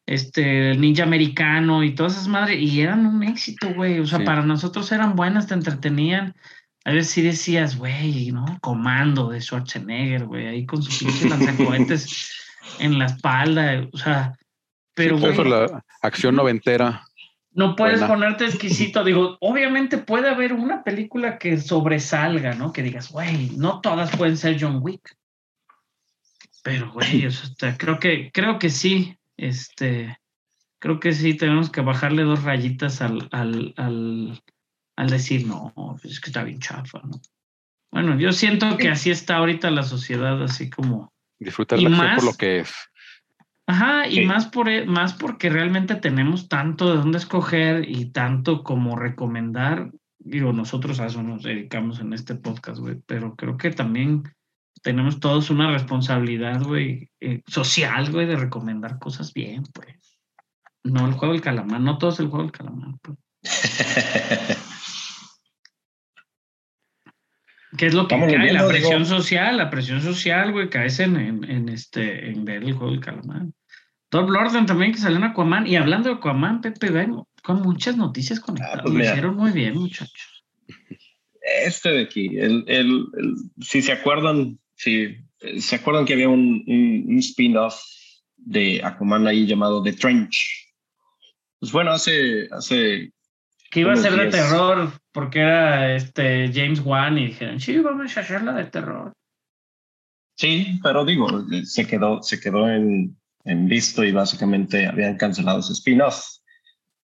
este 0.06 0.74
ninja 0.76 1.02
americano 1.02 1.82
y 1.84 1.94
todas 1.94 2.12
esas 2.12 2.28
madres, 2.28 2.60
y 2.60 2.80
eran 2.80 3.04
un 3.06 3.22
éxito, 3.24 3.74
güey. 3.74 3.98
O 4.00 4.06
sea, 4.06 4.20
Sí. 4.20 4.24
para 4.24 4.42
nosotros 4.42 4.90
eran 4.92 5.16
buenas, 5.16 5.46
te 5.48 5.54
entretenían. 5.54 6.34
A 6.84 6.92
veces 6.92 7.10
sí 7.12 7.22
decías, 7.22 7.76
güey, 7.76 8.30
¿no? 8.30 8.46
Comando 8.60 9.28
de 9.30 9.40
Schwarzenegger, 9.40 10.24
güey, 10.26 10.46
ahí 10.46 10.64
con 10.64 10.82
sus 10.82 10.98
pinches 10.98 11.28
lanzacohetes 11.30 12.30
en 12.78 12.98
la 12.98 13.06
espalda, 13.06 13.86
o 13.92 13.98
sea, 13.98 14.32
pero 14.94 15.16
Sí, 15.16 15.22
por 15.22 15.30
eso 15.32 15.44
la 15.44 15.84
acción 16.02 16.36
noventera. 16.36 17.02
No 17.52 17.74
puedes 17.76 18.00
Buena. 18.00 18.14
ponerte 18.14 18.44
exquisito. 18.46 19.02
Digo, 19.04 19.36
obviamente 19.40 19.98
puede 19.98 20.28
haber 20.28 20.52
una 20.52 20.82
película 20.84 21.38
que 21.38 21.58
sobresalga, 21.58 22.54
¿no? 22.54 22.72
Que 22.72 22.82
digas, 22.82 23.10
güey, 23.10 23.50
no 23.56 23.80
todas 23.80 24.14
pueden 24.16 24.36
ser 24.36 24.56
John 24.60 24.78
Wick. 24.82 25.16
Pero, 26.62 26.90
güey, 26.92 27.26
o 27.26 27.30
sea, 27.30 27.48
está- 27.50 27.76
creo 27.78 27.98
que, 27.98 28.30
creo 28.32 28.58
que 28.58 28.70
sí. 28.70 29.16
Este, 29.36 30.18
creo 30.80 30.98
que 30.98 31.12
sí 31.12 31.34
tenemos 31.34 31.70
que 31.70 31.80
bajarle 31.80 32.24
dos 32.24 32.42
rayitas 32.42 33.00
al, 33.00 33.28
al, 33.30 33.72
al, 33.76 34.42
al 34.96 35.10
decir, 35.10 35.46
no, 35.46 35.72
es 36.02 36.20
que 36.20 36.30
está 36.30 36.42
bien 36.42 36.58
chafa, 36.58 37.00
¿no? 37.04 37.20
Bueno, 37.90 38.18
yo 38.18 38.32
siento 38.32 38.76
que 38.76 38.88
así 38.90 39.10
está 39.10 39.36
ahorita 39.36 39.70
la 39.70 39.82
sociedad, 39.82 40.42
así 40.42 40.68
como. 40.68 41.12
Disfrutar 41.38 41.78
la 41.78 41.88
acción 41.88 42.06
más- 42.06 42.16
por 42.16 42.24
lo 42.24 42.34
que 42.36 42.60
es. 42.60 42.74
Ajá, 43.70 44.08
y 44.08 44.14
Sí. 44.16 44.24
más 44.24 44.46
por 44.46 44.68
e- 44.70 44.86
más 44.86 45.12
porque 45.12 45.50
realmente 45.50 45.94
tenemos 45.94 46.48
tanto 46.48 46.90
de 46.90 46.96
dónde 46.96 47.18
escoger 47.18 47.88
y 47.88 48.06
tanto 48.12 48.64
como 48.64 48.96
recomendar. 48.96 49.92
Digo, 50.18 50.52
nosotros 50.54 50.98
a 51.00 51.06
eso 51.06 51.22
nos 51.22 51.42
dedicamos 51.42 52.00
en 52.00 52.14
este 52.14 52.34
podcast, 52.34 52.80
güey, 52.80 52.96
pero 53.06 53.36
creo 53.36 53.58
que 53.58 53.70
también 53.70 54.22
tenemos 54.82 55.20
todos 55.20 55.50
una 55.50 55.70
responsabilidad, 55.70 56.62
güey, 56.62 57.10
eh, 57.20 57.42
social, 57.46 58.10
güey, 58.10 58.26
de 58.26 58.36
recomendar 58.36 58.98
cosas 58.98 59.34
bien, 59.34 59.64
pues. 59.74 60.18
No 60.82 61.06
el 61.06 61.12
juego 61.12 61.34
del 61.34 61.42
calamar, 61.42 61.80
no 61.82 61.98
todo 61.98 62.10
es 62.10 62.20
el 62.20 62.28
juego 62.28 62.44
del 62.44 62.52
calamar, 62.52 62.94
pues. 63.02 63.18
¿Qué 67.76 67.86
es 67.86 67.94
lo 67.94 68.08
que 68.08 68.16
cae? 68.18 68.26
viendo, 68.28 68.52
la 68.54 68.66
presión 68.66 69.04
digo. 69.04 69.16
social, 69.16 69.56
la 69.58 69.68
presión 69.68 70.00
social, 70.00 70.52
güey, 70.52 70.70
caes 70.70 71.00
en, 71.00 71.16
en, 71.16 71.44
en 71.44 71.68
este, 71.68 72.30
en 72.30 72.44
ver 72.46 72.64
el 72.64 72.72
juego 72.72 72.92
del 72.92 73.00
calamar. 73.00 73.42
Top 74.10 74.28
Lorden 74.30 74.66
también 74.66 74.92
que 74.92 74.98
salió 74.98 75.18
en 75.18 75.24
Aquaman. 75.24 75.66
Y 75.66 75.76
hablando 75.76 76.08
de 76.08 76.14
Aquaman, 76.16 76.60
Pepe, 76.60 76.90
ven 76.90 77.22
con 77.42 77.62
muchas 77.62 77.96
noticias 77.96 78.40
conectadas. 78.40 78.82
pues 78.82 78.94
Lo 78.94 79.00
hicieron 79.04 79.36
muy 79.36 79.52
bien, 79.52 79.74
muchachos. 79.74 80.44
Este 81.64 81.90
de 81.90 82.02
aquí, 82.02 82.36
el, 82.38 82.64
el, 82.66 83.06
el- 83.16 83.34
si 83.60 83.80
se 83.82 83.92
acuerdan, 83.92 84.58
si 84.74 85.16
eh, 85.40 85.60
se 85.60 85.76
acuerdan 85.76 86.04
que 86.04 86.14
había 86.14 86.28
un, 86.28 86.62
un, 86.66 87.04
un 87.08 87.18
spin-off 87.18 87.80
de 88.36 88.80
Aquaman 88.84 89.26
ahí 89.26 89.46
llamado 89.46 89.82
The 89.82 89.92
Trench. 89.92 90.72
Pues 91.60 91.72
bueno, 91.72 91.90
hace, 91.90 92.48
hace 92.52 93.12
Que 93.70 93.80
iba 93.80 93.92
a 93.92 93.96
ser 93.96 94.12
de 94.14 94.26
terror 94.30 94.92
porque 95.12 95.40
era 95.40 95.94
este 95.96 96.50
James 96.52 96.80
Wan 96.80 97.18
y 97.18 97.26
dijeron, 97.28 97.60
sí, 97.60 97.78
vamos 97.78 98.16
a 98.16 98.20
hacerla 98.20 98.52
de 98.52 98.64
terror. 98.66 99.12
Sí, 100.36 100.78
pero 100.82 101.04
digo, 101.04 101.28
se 101.64 101.86
quedó, 101.86 102.22
se 102.22 102.38
quedó 102.40 102.70
en, 102.70 103.16
en 103.48 103.66
visto 103.66 104.04
y 104.04 104.12
básicamente 104.12 104.86
habían 104.86 105.16
cancelado 105.16 105.60
ese 105.60 105.72
spin-off. 105.72 106.22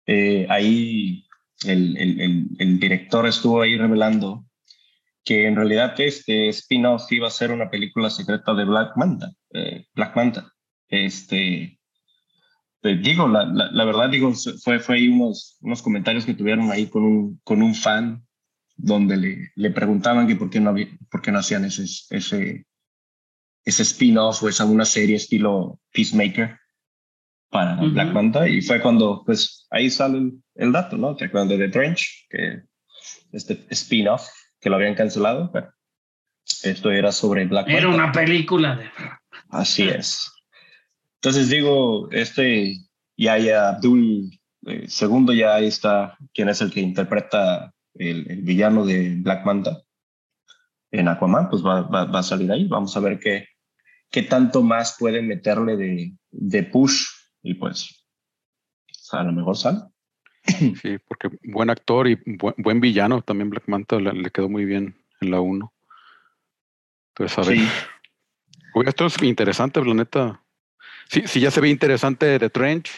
Eh, 0.06 0.46
ahí 0.48 1.26
el, 1.64 1.96
el, 1.98 2.48
el, 2.58 2.80
director 2.80 3.26
estuvo 3.26 3.60
ahí 3.60 3.76
revelando 3.76 4.46
que 5.22 5.46
en 5.46 5.54
realidad 5.54 5.94
este 6.00 6.48
spin-off 6.48 7.12
iba 7.12 7.28
a 7.28 7.30
ser 7.30 7.52
una 7.52 7.68
película 7.68 8.08
secreta 8.08 8.54
de 8.54 8.64
Black 8.64 8.96
Manta. 8.96 9.30
eh, 9.52 9.84
Black 9.94 10.16
Manta. 10.16 10.50
Este, 10.88 11.78
eh, 12.82 12.96
digo, 12.96 13.28
la, 13.28 13.44
la, 13.44 13.70
la 13.70 13.84
verdad, 13.84 14.08
digo, 14.08 14.32
fue, 14.64 14.80
fue 14.80 14.96
ahí 14.96 15.08
unos, 15.08 15.58
unos 15.60 15.82
comentarios 15.82 16.24
que 16.24 16.34
tuvieron 16.34 16.70
ahí 16.70 16.86
con 16.86 17.04
un, 17.04 17.40
con 17.44 17.62
un 17.62 17.74
fan 17.74 18.24
donde 18.76 19.18
le, 19.18 19.52
le 19.56 19.70
preguntaban 19.70 20.26
que 20.26 20.36
por 20.36 20.48
qué 20.48 20.58
no, 20.58 20.70
había, 20.70 20.88
por 21.10 21.20
qué 21.20 21.30
no 21.30 21.38
hacían 21.38 21.66
ese, 21.66 21.84
ese, 22.08 22.64
ese 23.64 23.82
spin-off 23.82 24.42
o 24.42 24.48
esa 24.48 24.64
una 24.64 24.84
serie 24.84 25.16
estilo 25.16 25.78
Peacemaker 25.92 26.58
para 27.50 27.74
Ujú. 27.74 27.90
Black 27.90 28.12
Manta 28.12 28.48
y 28.48 28.62
fue 28.62 28.80
cuando 28.80 29.22
pues 29.24 29.66
ahí 29.70 29.90
sale 29.90 30.18
el, 30.18 30.32
el 30.54 30.72
dato, 30.72 30.96
¿no? 30.96 31.16
¿Te 31.16 31.26
acuerdas 31.26 31.50
de 31.50 31.58
The 31.58 31.68
Trench? 31.68 32.26
Que 32.30 32.62
este 33.32 33.66
spin-off 33.70 34.28
que 34.60 34.70
lo 34.70 34.76
habían 34.76 34.94
cancelado, 34.94 35.50
pero 35.52 35.72
esto 36.62 36.90
era 36.90 37.12
sobre 37.12 37.46
Black 37.46 37.68
Era 37.68 37.88
Manta. 37.88 38.04
una 38.04 38.12
película 38.12 38.76
de... 38.76 38.90
Así 39.50 39.88
es. 39.88 40.30
Entonces 41.22 41.48
digo, 41.50 42.10
este 42.12 42.76
Yaya 43.16 43.70
Abdul 43.70 44.30
eh, 44.66 44.84
segundo 44.88 45.32
ya 45.32 45.54
ahí 45.54 45.66
está, 45.66 46.16
quien 46.34 46.48
es 46.48 46.60
el 46.60 46.70
que 46.70 46.80
interpreta 46.80 47.72
el, 47.94 48.30
el 48.30 48.42
villano 48.42 48.84
de 48.84 49.16
Black 49.16 49.44
Manta 49.44 49.82
en 50.92 51.08
Aquaman, 51.08 51.48
pues 51.48 51.64
va, 51.64 51.82
va, 51.82 52.04
va 52.04 52.18
a 52.18 52.22
salir 52.22 52.50
ahí. 52.50 52.66
Vamos 52.66 52.96
a 52.96 53.00
ver 53.00 53.18
qué, 53.18 53.46
qué 54.10 54.22
tanto 54.22 54.62
más 54.62 54.96
pueden 54.98 55.26
meterle 55.28 55.76
de, 55.76 56.12
de 56.30 56.62
push 56.62 57.06
y 57.42 57.54
pues 57.54 58.04
a 59.12 59.22
lo 59.22 59.32
mejor 59.32 59.56
sale. 59.56 59.80
Sí, 60.82 60.98
porque 61.06 61.30
buen 61.44 61.70
actor 61.70 62.08
y 62.08 62.18
buen, 62.24 62.54
buen 62.58 62.80
villano 62.80 63.22
también 63.22 63.50
Black 63.50 63.64
Manta 63.66 63.98
le, 63.98 64.12
le 64.12 64.30
quedó 64.30 64.48
muy 64.48 64.64
bien 64.64 64.96
en 65.20 65.30
la 65.30 65.40
1. 65.40 65.72
Entonces, 67.14 67.38
a 67.38 67.48
ver. 67.48 67.58
Sí. 67.58 67.68
Esto 68.86 69.06
es 69.06 69.22
interesante, 69.22 69.84
la 69.84 69.94
neta. 69.94 70.42
Sí, 71.08 71.22
sí, 71.26 71.40
ya 71.40 71.50
se 71.50 71.60
ve 71.60 71.68
interesante 71.68 72.38
de 72.38 72.50
Trench. 72.50 72.90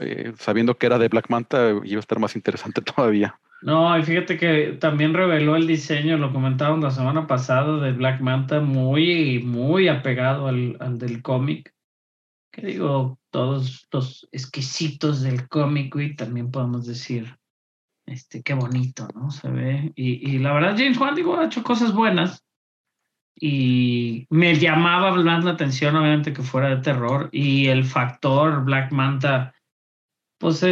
eh, 0.00 0.32
sabiendo 0.38 0.76
que 0.76 0.86
era 0.86 0.98
de 0.98 1.08
Black 1.08 1.28
Manta, 1.28 1.72
iba 1.84 1.98
a 1.98 2.00
estar 2.00 2.18
más 2.18 2.34
interesante 2.36 2.80
todavía. 2.96 3.38
No, 3.62 3.98
y 3.98 4.02
fíjate 4.02 4.36
que 4.36 4.76
también 4.78 5.14
reveló 5.14 5.56
el 5.56 5.66
diseño, 5.66 6.18
lo 6.18 6.32
comentaron 6.32 6.82
la 6.82 6.90
semana 6.90 7.26
pasada, 7.26 7.80
de 7.80 7.92
Black 7.92 8.20
Manta, 8.20 8.60
muy, 8.60 9.42
muy 9.42 9.88
apegado 9.88 10.46
al, 10.46 10.76
al 10.78 10.98
del 10.98 11.22
cómic. 11.22 11.74
Que 12.52 12.66
digo, 12.66 13.18
todos 13.30 13.86
los 13.90 14.28
exquisitos 14.30 15.22
del 15.22 15.48
cómic, 15.48 15.92
güey, 15.92 16.14
también 16.14 16.50
podemos 16.50 16.86
decir, 16.86 17.36
este, 18.06 18.42
qué 18.42 18.54
bonito, 18.54 19.08
¿no? 19.14 19.30
Se 19.30 19.48
ve. 19.48 19.92
Y, 19.96 20.30
y 20.30 20.38
la 20.38 20.52
verdad, 20.52 20.76
James 20.76 20.98
Wan, 20.98 21.14
digo, 21.14 21.36
ha 21.36 21.46
hecho 21.46 21.62
cosas 21.62 21.92
buenas. 21.92 22.44
Y 23.38 24.26
me 24.30 24.54
llamaba 24.58 25.14
más 25.14 25.44
la 25.44 25.50
atención, 25.50 25.96
obviamente, 25.96 26.32
que 26.32 26.42
fuera 26.42 26.70
de 26.70 26.82
terror. 26.82 27.28
Y 27.32 27.66
el 27.66 27.84
factor 27.84 28.64
Black 28.64 28.92
Manta, 28.92 29.54
pues 30.38 30.62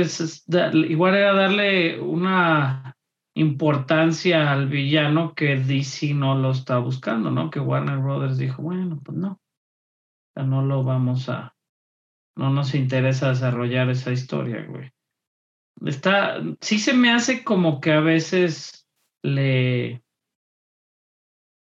igual 0.89 1.15
era 1.15 1.33
darle 1.33 2.01
una 2.01 2.97
importancia 3.35 4.53
al 4.53 4.69
villano 4.69 5.35
que 5.35 5.57
DC 5.57 6.15
no 6.15 6.37
lo 6.37 6.53
está 6.53 6.79
buscando, 6.79 7.31
¿no? 7.31 7.51
Que 7.51 7.61
Warner 7.61 7.99
Brothers 7.99 8.39
dijo, 8.39 8.63
bueno, 8.63 9.01
pues 9.05 9.19
no, 9.19 9.41
o 10.37 10.43
no 10.43 10.63
lo 10.63 10.85
vamos 10.85 11.29
a, 11.29 11.55
no 12.37 12.51
nos 12.51 12.75
interesa 12.75 13.31
desarrollar 13.31 13.91
esa 13.91 14.13
historia, 14.13 14.65
güey. 14.69 14.91
Está, 15.85 16.41
sí 16.61 16.79
se 16.79 16.95
me 16.95 17.11
hace 17.11 17.43
como 17.43 17.81
que 17.81 17.93
a 17.93 18.01
veces 18.01 18.87
le, 19.23 20.04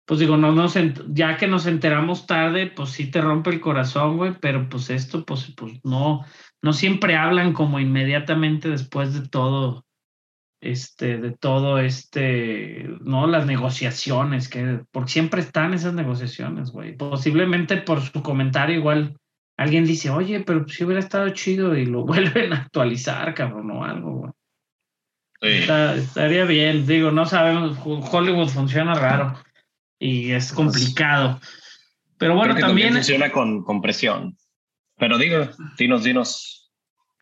pues 0.05 0.19
digo, 0.19 0.35
no 0.35 0.51
nos, 0.51 0.77
ya 1.09 1.37
que 1.37 1.47
nos 1.47 1.65
enteramos 1.65 2.27
tarde, 2.27 2.67
pues 2.67 2.89
sí 2.89 3.09
te 3.09 3.21
rompe 3.21 3.51
el 3.51 3.61
corazón, 3.61 4.17
güey, 4.17 4.33
pero 4.39 4.67
pues 4.67 4.89
esto, 4.89 5.23
pues, 5.25 5.53
pues 5.55 5.79
no, 5.85 6.25
no 6.61 6.73
siempre 6.73 7.15
hablan 7.15 7.53
como 7.53 7.79
inmediatamente 7.79 8.69
después 8.69 9.13
de 9.13 9.27
todo, 9.29 9.85
este, 10.61 11.17
de 11.19 11.31
todo 11.31 11.79
este, 11.79 12.89
no, 12.99 13.27
las 13.27 13.45
negociaciones, 13.45 14.49
que, 14.49 14.81
porque 14.91 15.11
siempre 15.11 15.39
están 15.39 15.73
esas 15.73 15.93
negociaciones, 15.93 16.71
güey. 16.71 16.97
Posiblemente 16.97 17.77
por 17.77 18.01
su 18.01 18.21
comentario 18.21 18.75
igual 18.75 19.17
alguien 19.57 19.85
dice, 19.85 20.09
oye, 20.09 20.41
pero 20.41 20.67
si 20.67 20.83
hubiera 20.83 20.99
estado 20.99 21.29
chido 21.29 21.77
y 21.77 21.85
lo 21.85 22.03
vuelven 22.05 22.51
a 22.51 22.57
actualizar, 22.57 23.33
cabrón, 23.33 23.71
o 23.71 23.85
algo, 23.85 24.11
güey. 24.11 24.31
Está- 25.41 25.95
estaría 25.95 26.43
bien, 26.45 26.85
digo, 26.85 27.11
no 27.11 27.25
sabemos, 27.25 27.77
Hollywood 27.85 28.47
funciona 28.47 28.93
raro 28.95 29.33
y 30.03 30.33
es 30.33 30.51
complicado. 30.51 31.39
Pero 32.17 32.35
bueno, 32.35 32.53
Creo 32.53 32.65
que 32.65 32.69
también, 32.69 32.93
funciona 32.93 33.31
con, 33.31 33.63
con 33.63 33.81
presión. 33.81 34.37
Pero 34.97 35.17
digo, 35.17 35.47
dinos, 35.77 36.03
dinos, 36.03 36.71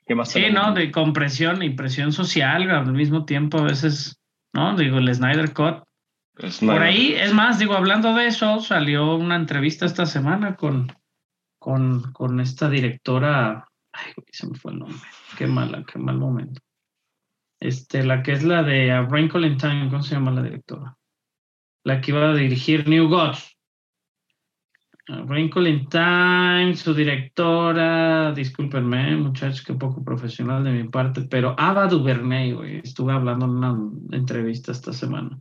¿qué 0.07 0.15
más 0.15 0.29
sí, 0.29 0.41
tenemos? 0.41 0.69
¿no? 0.69 0.73
De 0.73 0.91
compresión 0.91 1.61
y 1.61 1.69
presión 1.69 2.11
social 2.11 2.69
al 2.71 2.91
mismo 2.91 3.25
tiempo, 3.25 3.59
a 3.59 3.63
veces, 3.63 4.19
¿no? 4.53 4.75
Digo, 4.75 4.97
el 4.97 5.13
Snyder 5.13 5.53
Cut. 5.53 5.84
Es 6.38 6.59
Por 6.59 6.82
ahí, 6.82 7.13
es 7.13 7.34
más, 7.34 7.59
digo, 7.59 7.75
hablando 7.75 8.15
de 8.15 8.25
eso, 8.25 8.59
salió 8.61 9.15
una 9.15 9.36
entrevista 9.36 9.86
esta 9.86 10.07
semana 10.07 10.55
con, 10.55 10.91
con, 11.59 12.11
con 12.13 12.39
esta 12.39 12.67
directora. 12.67 13.67
Ay, 13.93 14.11
güey, 14.15 14.27
se 14.32 14.47
me 14.47 14.57
fue 14.57 14.71
el 14.71 14.79
nombre. 14.79 14.97
Qué 15.38 15.45
mala, 15.45 15.84
qué 15.84 15.99
mal 15.99 16.17
momento. 16.17 16.61
Este, 17.59 18.03
la 18.03 18.23
que 18.23 18.32
es 18.32 18.43
la 18.43 18.63
de 18.63 18.91
A 18.91 19.01
Wrinkle 19.03 19.45
in 19.45 19.57
Time, 19.57 19.89
¿cómo 19.89 20.01
se 20.01 20.15
llama 20.15 20.32
la 20.32 20.41
directora? 20.41 20.97
La 21.84 21.99
que 21.99 22.11
iba 22.11 22.29
a 22.29 22.36
dirigir 22.36 22.88
New 22.88 23.07
Gods. 23.07 23.57
A 25.07 25.21
Wrinkle 25.23 25.69
in 25.69 25.88
Time, 25.89 26.75
su 26.75 26.93
directora, 26.93 28.32
discúlpenme, 28.34 29.15
muchachos, 29.17 29.63
que 29.63 29.73
poco 29.73 30.03
profesional 30.03 30.63
de 30.63 30.71
mi 30.71 30.88
parte, 30.88 31.21
pero 31.23 31.55
Ava 31.57 31.88
DuVernay, 31.88 32.53
güey, 32.53 32.77
estuve 32.77 33.11
hablando 33.11 33.45
en 33.45 33.51
una 33.51 33.75
entrevista 34.11 34.71
esta 34.71 34.93
semana 34.93 35.39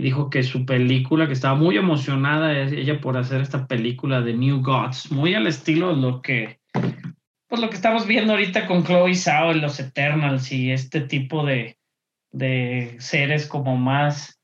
y 0.00 0.02
dijo 0.02 0.30
que 0.30 0.42
su 0.42 0.64
película, 0.64 1.26
que 1.26 1.34
estaba 1.34 1.54
muy 1.54 1.76
emocionada 1.76 2.58
ella 2.58 3.00
por 3.02 3.18
hacer 3.18 3.42
esta 3.42 3.66
película 3.66 4.22
de 4.22 4.32
New 4.32 4.62
Gods, 4.62 5.12
muy 5.12 5.34
al 5.34 5.46
estilo 5.46 5.94
de 5.94 6.00
lo 6.00 6.22
que, 6.22 6.58
pues 7.46 7.60
lo 7.60 7.68
que 7.68 7.76
estamos 7.76 8.06
viendo 8.06 8.32
ahorita 8.32 8.66
con 8.66 8.82
Chloe 8.82 9.14
Zhao 9.14 9.50
en 9.50 9.60
los 9.60 9.78
Eternals 9.78 10.50
y 10.52 10.70
este 10.70 11.02
tipo 11.02 11.44
de, 11.44 11.76
de 12.32 12.96
seres 12.98 13.46
como 13.46 13.76
más, 13.76 14.39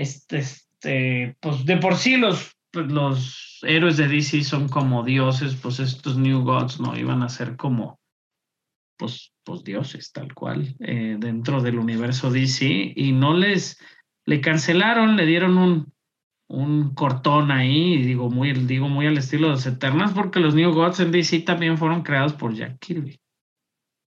este, 0.00 0.38
este, 0.38 1.36
pues 1.40 1.64
de 1.64 1.76
por 1.76 1.96
sí 1.96 2.16
los, 2.16 2.56
pues, 2.70 2.90
los 2.90 3.58
héroes 3.62 3.96
de 3.96 4.08
DC 4.08 4.42
son 4.44 4.68
como 4.68 5.04
dioses, 5.04 5.56
pues 5.56 5.80
estos 5.80 6.16
New 6.16 6.42
Gods 6.42 6.80
no 6.80 6.96
iban 6.96 7.22
a 7.22 7.28
ser 7.28 7.56
como, 7.56 8.00
pues, 8.96 9.32
pues 9.44 9.62
dioses 9.62 10.12
tal 10.12 10.32
cual 10.34 10.74
eh, 10.80 11.16
dentro 11.18 11.60
del 11.60 11.78
universo 11.78 12.30
DC 12.30 12.92
y 12.96 13.12
no 13.12 13.34
les 13.34 13.78
le 14.26 14.40
cancelaron, 14.40 15.16
le 15.16 15.26
dieron 15.26 15.58
un, 15.58 15.92
un 16.48 16.94
cortón 16.94 17.50
ahí, 17.50 18.02
digo 18.02 18.30
muy, 18.30 18.52
digo 18.52 18.88
muy 18.88 19.06
al 19.06 19.18
estilo 19.18 19.48
de 19.48 19.54
los 19.54 19.66
Eternals, 19.66 20.12
porque 20.12 20.40
los 20.40 20.54
New 20.54 20.72
Gods 20.72 21.00
en 21.00 21.10
DC 21.10 21.40
también 21.40 21.78
fueron 21.78 22.02
creados 22.02 22.34
por 22.34 22.54
Jack 22.54 22.78
Kirby, 22.78 23.20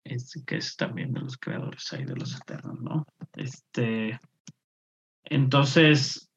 este, 0.04 0.44
que 0.44 0.56
es 0.56 0.76
también 0.76 1.12
de 1.12 1.20
los 1.20 1.36
creadores 1.36 1.92
ahí 1.92 2.04
de 2.04 2.16
los 2.16 2.34
Eternals, 2.34 2.80
¿no? 2.80 3.06
Este, 3.34 4.18
entonces, 5.30 6.30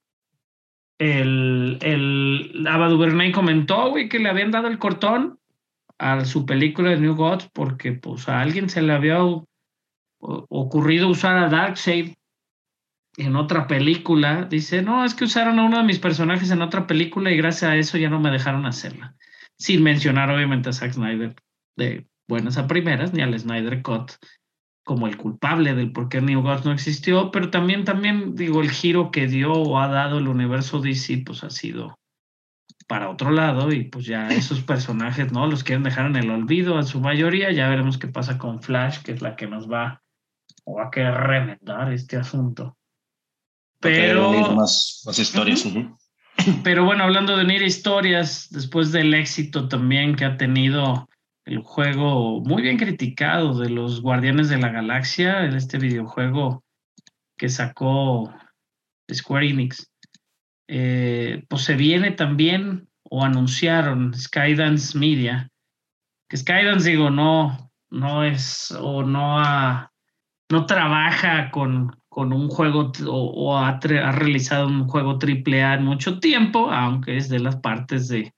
el, 1.00 1.80
el 1.82 2.68
Ava 2.68 2.90
DuVernay 2.90 3.32
comentó, 3.32 3.94
que 4.10 4.20
le 4.20 4.30
habían 4.30 4.52
dado 4.52 4.68
el 4.68 4.78
cortón 4.78 5.40
a 5.98 6.26
su 6.26 6.46
película 6.46 6.92
de 6.92 7.00
New 7.00 7.16
Gods 7.16 7.50
porque 7.54 7.92
pues 7.92 8.28
a 8.28 8.42
alguien 8.42 8.70
se 8.70 8.82
le 8.82 8.94
había 8.94 9.20
ocurrido 10.20 11.08
usar 11.08 11.38
a 11.38 11.50
Darkseid 11.50 12.14
en 13.18 13.36
otra 13.36 13.68
película, 13.68 14.46
dice, 14.46 14.82
no, 14.82 15.04
es 15.04 15.14
que 15.14 15.26
usaron 15.26 15.60
a 15.60 15.64
uno 15.64 15.78
de 15.78 15.84
mis 15.84 16.00
personajes 16.00 16.50
en 16.50 16.62
otra 16.62 16.88
película 16.88 17.32
y 17.32 17.38
gracias 17.38 17.72
a 17.72 17.76
eso 17.76 17.98
ya 17.98 18.10
no 18.10 18.20
me 18.20 18.32
dejaron 18.32 18.66
hacerla. 18.66 19.16
Sin 19.58 19.84
mencionar 19.84 20.30
obviamente 20.32 20.70
a 20.70 20.74
Zack 20.74 20.94
Snyder 20.94 21.36
de 21.76 22.08
buenas 22.28 22.58
a 22.58 22.68
primeras, 22.68 23.14
ni 23.14 23.22
al 23.22 23.38
Snyder 23.38 23.82
Cut 23.82 24.14
como 24.84 25.08
el 25.08 25.18
culpable 25.18 25.76
del 25.76 25.92
por 25.92 26.10
qué 26.10 26.22
New 26.22 26.42
Gods 26.42 26.66
no 26.66 26.72
existió, 26.72 27.32
pero 27.32 27.50
también, 27.50 27.86
también 27.86 28.36
digo, 28.36 28.62
el 28.62 28.72
giro 28.72 29.12
que 29.12 29.28
dio 29.28 29.54
o 29.54 29.80
ha 29.80 29.88
dado 29.88 30.18
el 30.18 30.28
universo 30.28 30.80
DC, 30.80 31.24
pues 31.26 31.44
ha 31.44 31.50
sido 31.50 32.00
para 32.88 33.10
otro 33.10 33.32
lado 33.32 33.72
y 33.72 33.86
pues 33.86 34.06
ya 34.06 34.28
esos 34.30 34.62
personajes, 34.62 35.32
¿no? 35.32 35.48
Los 35.48 35.64
quieren 35.64 35.84
dejar 35.84 36.08
en 36.08 36.16
el 36.16 36.30
olvido 36.30 36.78
a 36.78 36.84
su 36.84 37.00
mayoría, 37.00 37.52
ya 37.52 37.70
veremos 37.70 37.98
qué 37.98 38.08
pasa 38.08 38.38
con 38.38 38.62
Flash, 38.62 39.02
que 39.02 39.14
es 39.14 39.22
la 39.22 39.36
que 39.36 39.48
nos 39.48 39.72
va 39.72 40.02
o 40.66 40.76
va 40.76 40.88
a 40.88 40.92
querer 40.92 41.14
remendar 41.14 41.94
este 41.94 42.18
asunto. 42.18 42.78
Pero. 43.80 44.32
Más, 44.54 45.04
más 45.06 45.20
historias. 45.20 45.66
Pero 46.64 46.86
bueno, 46.86 47.04
hablando 47.04 47.38
de 47.38 47.44
unir 47.44 47.62
historias, 47.62 48.48
después 48.52 48.92
del 48.92 49.14
éxito 49.14 49.68
también 49.68 50.16
que 50.16 50.26
ha 50.26 50.38
tenido 50.38 51.08
el 51.46 51.60
juego 51.60 52.42
muy 52.42 52.62
bien 52.62 52.78
criticado 52.78 53.58
de 53.58 53.70
los 53.70 54.02
Guardianes 54.02 54.50
de 54.50 54.58
la 54.58 54.70
Galaxia, 54.70 55.46
este 55.46 55.78
videojuego 55.78 56.64
que 57.38 57.50
sacó 57.50 58.34
Square 59.12 59.50
Enix, 59.50 59.92
eh, 60.68 61.44
pues 61.50 61.64
se 61.64 61.76
viene 61.76 62.12
también 62.12 62.88
o 63.04 63.24
anunciaron 63.24 64.14
Skydance 64.14 64.98
Media, 64.98 65.50
que 66.30 66.38
Skydance 66.38 66.90
digo 66.90 67.10
no, 67.10 67.72
no 67.90 68.24
es 68.24 68.72
o 68.72 69.04
no 69.04 69.40
ha, 69.40 69.92
no 70.50 70.66
trabaja 70.66 71.52
con, 71.52 71.92
con 72.08 72.32
un 72.32 72.48
juego 72.48 72.92
o, 73.08 73.58
ha, 73.58 73.80
realizado 73.80 74.68
un 74.68 74.88
juego 74.88 75.18
triple 75.18 75.64
A 75.64 75.74
en 75.74 75.86
mucho 75.86 76.20
tiempo, 76.20 76.72
aunque 76.72 77.18
es 77.18 77.28
de 77.28 77.40
las 77.40 77.58
partes 77.58 78.08
de, 78.08 78.34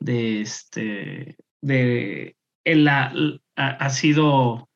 de 0.00 0.40
este, 0.40 1.36
de, 1.60 2.36
él 2.64 2.88
ha, 2.88 3.12
ha, 3.56 3.90
sido, 3.90 4.68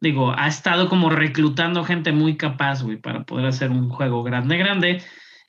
digo, 0.00 0.32
ha 0.36 0.46
estado 0.46 0.88
como 0.88 1.10
reclutando 1.10 1.84
gente 1.84 2.12
muy 2.12 2.36
capaz, 2.36 2.82
güey, 2.82 2.96
para 2.96 3.24
poder 3.24 3.46
hacer 3.46 3.70
un 3.70 3.88
juego 3.88 4.22
grande, 4.22 4.56
grande. 4.56 5.02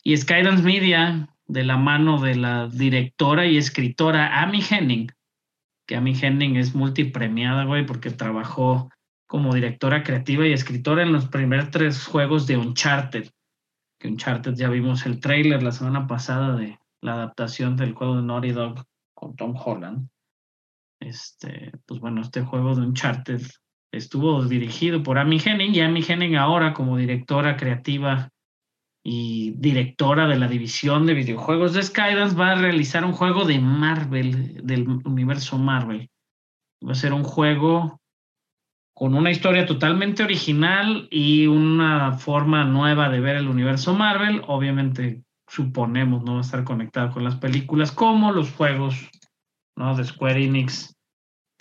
Y 0.03 0.17
Skydance 0.17 0.63
Media, 0.63 1.29
de 1.47 1.63
la 1.63 1.77
mano 1.77 2.19
de 2.19 2.35
la 2.35 2.67
directora 2.67 3.45
y 3.45 3.57
escritora 3.57 4.41
Amy 4.41 4.61
Henning, 4.67 5.11
que 5.85 5.95
Amy 5.95 6.17
Henning 6.19 6.55
es 6.57 6.73
multipremiada, 6.73 7.65
güey, 7.65 7.85
porque 7.85 8.09
trabajó 8.09 8.89
como 9.27 9.53
directora 9.53 10.03
creativa 10.03 10.47
y 10.47 10.53
escritora 10.53 11.03
en 11.03 11.11
los 11.11 11.27
primeros 11.27 11.71
tres 11.71 12.05
juegos 12.05 12.47
de 12.47 12.57
Uncharted. 12.57 13.29
Que 13.99 14.07
Uncharted 14.07 14.53
ya 14.55 14.69
vimos 14.69 15.05
el 15.05 15.19
trailer 15.19 15.63
la 15.63 15.71
semana 15.71 16.07
pasada 16.07 16.55
de 16.55 16.79
la 17.01 17.13
adaptación 17.13 17.75
del 17.75 17.93
juego 17.93 18.17
de 18.17 18.23
Naughty 18.23 18.51
Dog 18.51 18.85
con 19.13 19.35
Tom 19.35 19.55
Holland. 19.57 20.07
Este, 21.03 21.71
pues 21.85 21.99
bueno, 21.99 22.21
este 22.21 22.41
juego 22.41 22.75
de 22.75 22.81
Uncharted 22.81 23.41
estuvo 23.91 24.43
dirigido 24.45 25.03
por 25.03 25.17
Amy 25.17 25.39
Henning 25.43 25.75
y 25.75 25.81
Amy 25.81 26.03
Henning 26.07 26.35
ahora 26.35 26.73
como 26.73 26.97
directora 26.97 27.57
creativa 27.57 28.29
y 29.03 29.51
directora 29.57 30.27
de 30.27 30.37
la 30.37 30.47
división 30.47 31.05
de 31.05 31.13
videojuegos 31.13 31.73
de 31.73 31.83
Skydance 31.83 32.37
va 32.37 32.51
a 32.51 32.55
realizar 32.55 33.03
un 33.03 33.11
juego 33.11 33.43
de 33.43 33.59
Marvel, 33.59 34.65
del 34.65 34.87
universo 34.87 35.57
Marvel. 35.57 36.09
Va 36.85 36.93
a 36.93 36.95
ser 36.95 37.11
un 37.11 37.23
juego 37.23 37.99
con 38.95 39.13
una 39.13 39.29
historia 39.29 39.65
totalmente 39.65 40.23
original 40.23 41.09
y 41.11 41.47
una 41.47 42.13
forma 42.13 42.63
nueva 42.63 43.09
de 43.09 43.19
ver 43.19 43.35
el 43.35 43.49
universo 43.49 43.93
Marvel. 43.93 44.41
Obviamente, 44.47 45.23
suponemos, 45.47 46.23
no 46.23 46.35
va 46.35 46.37
a 46.39 46.43
estar 46.43 46.63
conectado 46.63 47.11
con 47.11 47.25
las 47.25 47.35
películas 47.35 47.91
como 47.91 48.31
los 48.31 48.51
juegos 48.53 49.09
de 49.75 50.03
Square 50.03 50.45
Enix, 50.45 50.92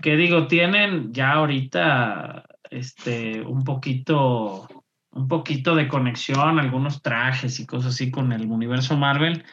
que 0.02 0.16
digo, 0.16 0.46
tienen 0.46 1.12
ya 1.14 1.32
ahorita 1.32 2.44
este, 2.70 3.40
un 3.40 3.64
poquito 3.64 4.68
un 5.14 5.28
poquito 5.28 5.74
de 5.74 5.88
conexión, 5.88 6.58
algunos 6.58 7.02
trajes 7.02 7.60
y 7.60 7.66
cosas 7.66 7.94
así 7.94 8.10
con 8.10 8.32
el 8.32 8.46
universo 8.46 8.96
Marvel, 8.96 9.44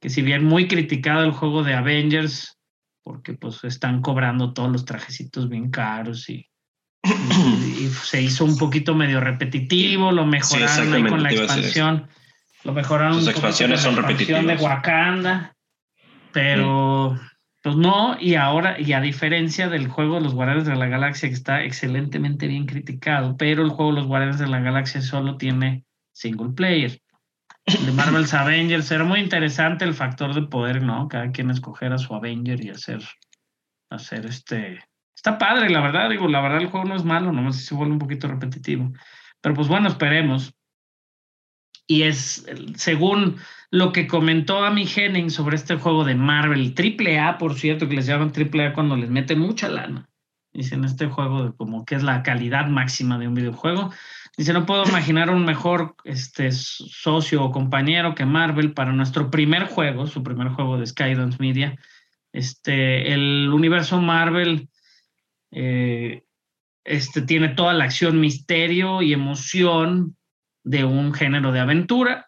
que 0.00 0.08
si 0.08 0.22
bien 0.22 0.44
muy 0.44 0.68
criticado 0.68 1.24
el 1.24 1.32
juego 1.32 1.64
de 1.64 1.74
Avengers, 1.74 2.58
porque 3.02 3.34
pues 3.34 3.64
están 3.64 4.02
cobrando 4.02 4.52
todos 4.52 4.70
los 4.70 4.84
trajecitos 4.84 5.48
bien 5.48 5.70
caros 5.70 6.30
y 6.30 6.50
y, 7.02 7.88
se 7.88 8.20
hizo 8.20 8.44
un 8.44 8.56
poquito 8.56 8.94
medio 8.94 9.20
repetitivo, 9.20 10.12
lo 10.12 10.26
mejoraron 10.26 10.92
ahí 10.92 11.04
con 11.04 11.22
la 11.22 11.32
expansión. 11.32 12.08
Lo 12.64 12.72
mejoraron 12.72 13.16
Las 13.16 13.28
expansiones 13.28 13.80
son 13.80 13.96
repetitivas. 13.96 14.46
de 14.46 14.56
Wakanda, 14.56 15.56
pero 16.32 17.18
pues 17.62 17.76
no, 17.76 18.16
y 18.18 18.36
ahora, 18.36 18.80
y 18.80 18.92
a 18.92 19.00
diferencia 19.00 19.68
del 19.68 19.88
juego 19.88 20.16
de 20.16 20.22
los 20.22 20.34
Guardianes 20.34 20.66
de 20.66 20.76
la 20.76 20.86
Galaxia, 20.86 21.28
que 21.28 21.34
está 21.34 21.62
excelentemente 21.62 22.46
bien 22.46 22.66
criticado, 22.66 23.36
pero 23.36 23.62
el 23.62 23.70
juego 23.70 23.92
de 23.92 24.00
los 24.00 24.06
Guardianes 24.06 24.38
de 24.38 24.48
la 24.48 24.60
Galaxia 24.60 25.02
solo 25.02 25.36
tiene 25.36 25.84
single 26.12 26.52
player. 26.54 27.00
De 27.66 27.92
Marvel's 27.92 28.32
Avengers 28.34 28.90
era 28.90 29.04
muy 29.04 29.20
interesante 29.20 29.84
el 29.84 29.94
factor 29.94 30.34
de 30.34 30.42
poder, 30.42 30.82
¿no? 30.82 31.08
Cada 31.08 31.30
quien 31.30 31.50
escoger 31.50 31.92
a 31.92 31.98
su 31.98 32.14
Avenger 32.14 32.64
y 32.64 32.70
hacer, 32.70 33.02
hacer 33.90 34.26
este, 34.26 34.80
Está 35.20 35.36
padre, 35.36 35.68
la 35.68 35.82
verdad, 35.82 36.08
digo, 36.08 36.28
la 36.28 36.40
verdad 36.40 36.62
el 36.62 36.68
juego 36.68 36.86
no 36.86 36.96
es 36.96 37.04
malo, 37.04 37.30
nomás 37.30 37.56
se 37.62 37.74
vuelve 37.74 37.92
un 37.92 37.98
poquito 37.98 38.26
repetitivo. 38.26 38.90
Pero 39.42 39.54
pues 39.54 39.68
bueno, 39.68 39.86
esperemos. 39.88 40.54
Y 41.90 42.04
es, 42.04 42.46
según 42.76 43.38
lo 43.72 43.90
que 43.90 44.06
comentó 44.06 44.62
Amy 44.62 44.86
Henning 44.86 45.28
sobre 45.28 45.56
este 45.56 45.74
juego 45.74 46.04
de 46.04 46.14
Marvel, 46.14 46.72
triple 46.72 47.18
A, 47.18 47.36
por 47.36 47.56
cierto, 47.56 47.88
que 47.88 47.96
les 47.96 48.06
llaman 48.06 48.30
triple 48.30 48.64
A 48.64 48.72
cuando 48.72 48.96
les 48.96 49.10
meten 49.10 49.40
mucha 49.40 49.68
lana. 49.68 50.08
Dicen 50.52 50.84
este 50.84 51.06
juego 51.06 51.52
como 51.56 51.84
que 51.84 51.96
es 51.96 52.04
la 52.04 52.22
calidad 52.22 52.68
máxima 52.68 53.18
de 53.18 53.26
un 53.26 53.34
videojuego. 53.34 53.92
Dice, 54.36 54.52
no 54.52 54.66
puedo 54.66 54.84
imaginar 54.84 55.30
un 55.30 55.44
mejor 55.44 55.96
este, 56.04 56.52
socio 56.52 57.42
o 57.42 57.50
compañero 57.50 58.14
que 58.14 58.24
Marvel 58.24 58.72
para 58.72 58.92
nuestro 58.92 59.28
primer 59.28 59.64
juego, 59.64 60.06
su 60.06 60.22
primer 60.22 60.50
juego 60.50 60.78
de 60.78 60.86
Skydance 60.86 61.38
Media. 61.40 61.76
Este, 62.32 63.12
el 63.12 63.50
universo 63.52 64.00
Marvel 64.00 64.68
eh, 65.50 66.22
este 66.84 67.22
tiene 67.22 67.48
toda 67.48 67.72
la 67.72 67.82
acción, 67.82 68.20
misterio 68.20 69.02
y 69.02 69.12
emoción 69.12 70.16
de 70.64 70.84
un 70.84 71.12
género 71.12 71.52
de 71.52 71.60
aventura. 71.60 72.26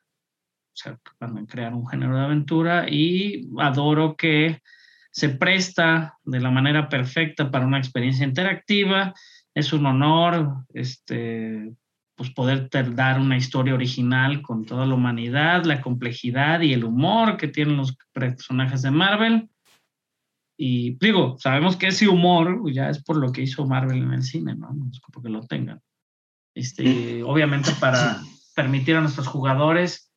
O 0.86 1.24
a 1.24 1.46
crear 1.46 1.74
un 1.74 1.86
género 1.86 2.16
de 2.16 2.24
aventura 2.24 2.86
y 2.88 3.48
adoro 3.58 4.16
que 4.16 4.60
se 5.10 5.28
presta 5.28 6.18
de 6.24 6.40
la 6.40 6.50
manera 6.50 6.88
perfecta 6.88 7.50
para 7.50 7.66
una 7.66 7.78
experiencia 7.78 8.26
interactiva. 8.26 9.12
Es 9.54 9.72
un 9.74 9.84
honor 9.84 10.64
este, 10.72 11.74
pues 12.14 12.30
poder 12.30 12.70
dar 12.94 13.20
una 13.20 13.36
historia 13.36 13.74
original 13.74 14.40
con 14.42 14.64
toda 14.64 14.86
la 14.86 14.94
humanidad, 14.94 15.64
la 15.64 15.80
complejidad 15.80 16.60
y 16.62 16.72
el 16.72 16.84
humor 16.84 17.36
que 17.36 17.48
tienen 17.48 17.76
los 17.76 17.96
personajes 18.12 18.82
de 18.82 18.90
Marvel. 18.90 19.50
Y 20.56 20.96
digo, 20.98 21.36
sabemos 21.38 21.76
que 21.76 21.88
ese 21.88 22.08
humor 22.08 22.62
ya 22.72 22.88
es 22.88 23.02
por 23.02 23.16
lo 23.16 23.32
que 23.32 23.42
hizo 23.42 23.66
Marvel 23.66 23.98
en 23.98 24.12
el 24.12 24.22
cine, 24.22 24.54
¿no? 24.54 24.72
No 24.72 24.88
es 24.90 25.00
porque 25.12 25.28
lo 25.28 25.42
tengan. 25.42 25.80
Este, 26.54 27.22
obviamente 27.22 27.72
para 27.80 28.20
permitir 28.54 28.96
a 28.96 29.00
nuestros 29.00 29.26
jugadores 29.26 30.12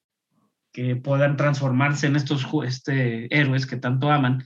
que 0.74 0.96
puedan 0.98 1.38
transformarse 1.38 2.08
en 2.08 2.18
estos 2.18 2.46
este, 2.66 3.34
héroes 3.34 3.66
que 3.66 3.78
tanto 3.78 4.12
aman. 4.12 4.44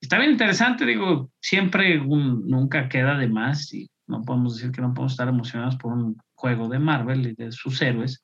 Está 0.00 0.18
bien 0.18 0.30
interesante, 0.32 0.86
digo, 0.86 1.30
siempre 1.40 2.00
un- 2.00 2.48
nunca 2.48 2.88
queda 2.88 3.18
de 3.18 3.28
más 3.28 3.72
y 3.74 3.90
no 4.06 4.22
podemos 4.22 4.56
decir 4.56 4.72
que 4.72 4.80
no 4.80 4.94
podemos 4.94 5.12
estar 5.12 5.28
emocionados 5.28 5.76
por 5.76 5.92
un 5.92 6.16
juego 6.34 6.68
de 6.68 6.78
Marvel 6.78 7.26
y 7.26 7.34
de 7.34 7.52
sus 7.52 7.82
héroes. 7.82 8.22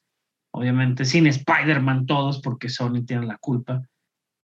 Obviamente 0.54 1.04
sin 1.04 1.26
Spider-Man 1.26 2.06
todos 2.06 2.40
porque 2.40 2.68
Sony 2.68 3.04
tiene 3.06 3.26
la 3.26 3.36
culpa. 3.38 3.82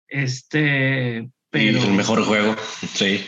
Este, 0.07 1.31
pero... 1.51 1.83
El 1.83 1.93
mejor 1.93 2.23
juego, 2.25 2.57
sí. 2.95 3.25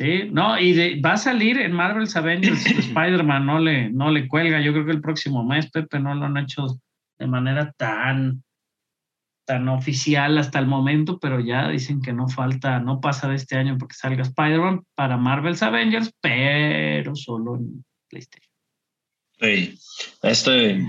Sí, 0.00 0.30
no, 0.32 0.58
y 0.58 0.72
de- 0.72 0.98
va 1.04 1.12
a 1.12 1.16
salir 1.18 1.58
en 1.58 1.72
Marvel's 1.72 2.16
Avengers 2.16 2.64
Spider-Man, 2.64 3.44
no 3.44 3.58
le, 3.58 3.90
no 3.90 4.10
le 4.10 4.26
cuelga. 4.28 4.58
Yo 4.62 4.72
creo 4.72 4.86
que 4.86 4.92
el 4.92 5.02
próximo 5.02 5.44
mes, 5.44 5.70
Pepe, 5.70 6.00
no 6.00 6.14
lo 6.14 6.24
han 6.24 6.38
hecho 6.38 6.80
de 7.18 7.26
manera 7.26 7.70
tan, 7.76 8.42
tan 9.44 9.68
oficial 9.68 10.38
hasta 10.38 10.58
el 10.58 10.66
momento, 10.66 11.18
pero 11.20 11.38
ya 11.38 11.68
dicen 11.68 12.00
que 12.00 12.14
no 12.14 12.28
falta, 12.28 12.80
no 12.80 13.02
pasa 13.02 13.28
de 13.28 13.34
este 13.34 13.56
año 13.56 13.76
porque 13.76 13.94
salga 13.94 14.22
Spider-Man 14.22 14.84
para 14.94 15.18
Marvel's 15.18 15.62
Avengers, 15.62 16.10
pero 16.22 17.14
solo 17.14 17.56
en 17.56 17.84
PlayStation. 18.08 18.50
Sí. 19.38 19.78
Este, 20.22 20.82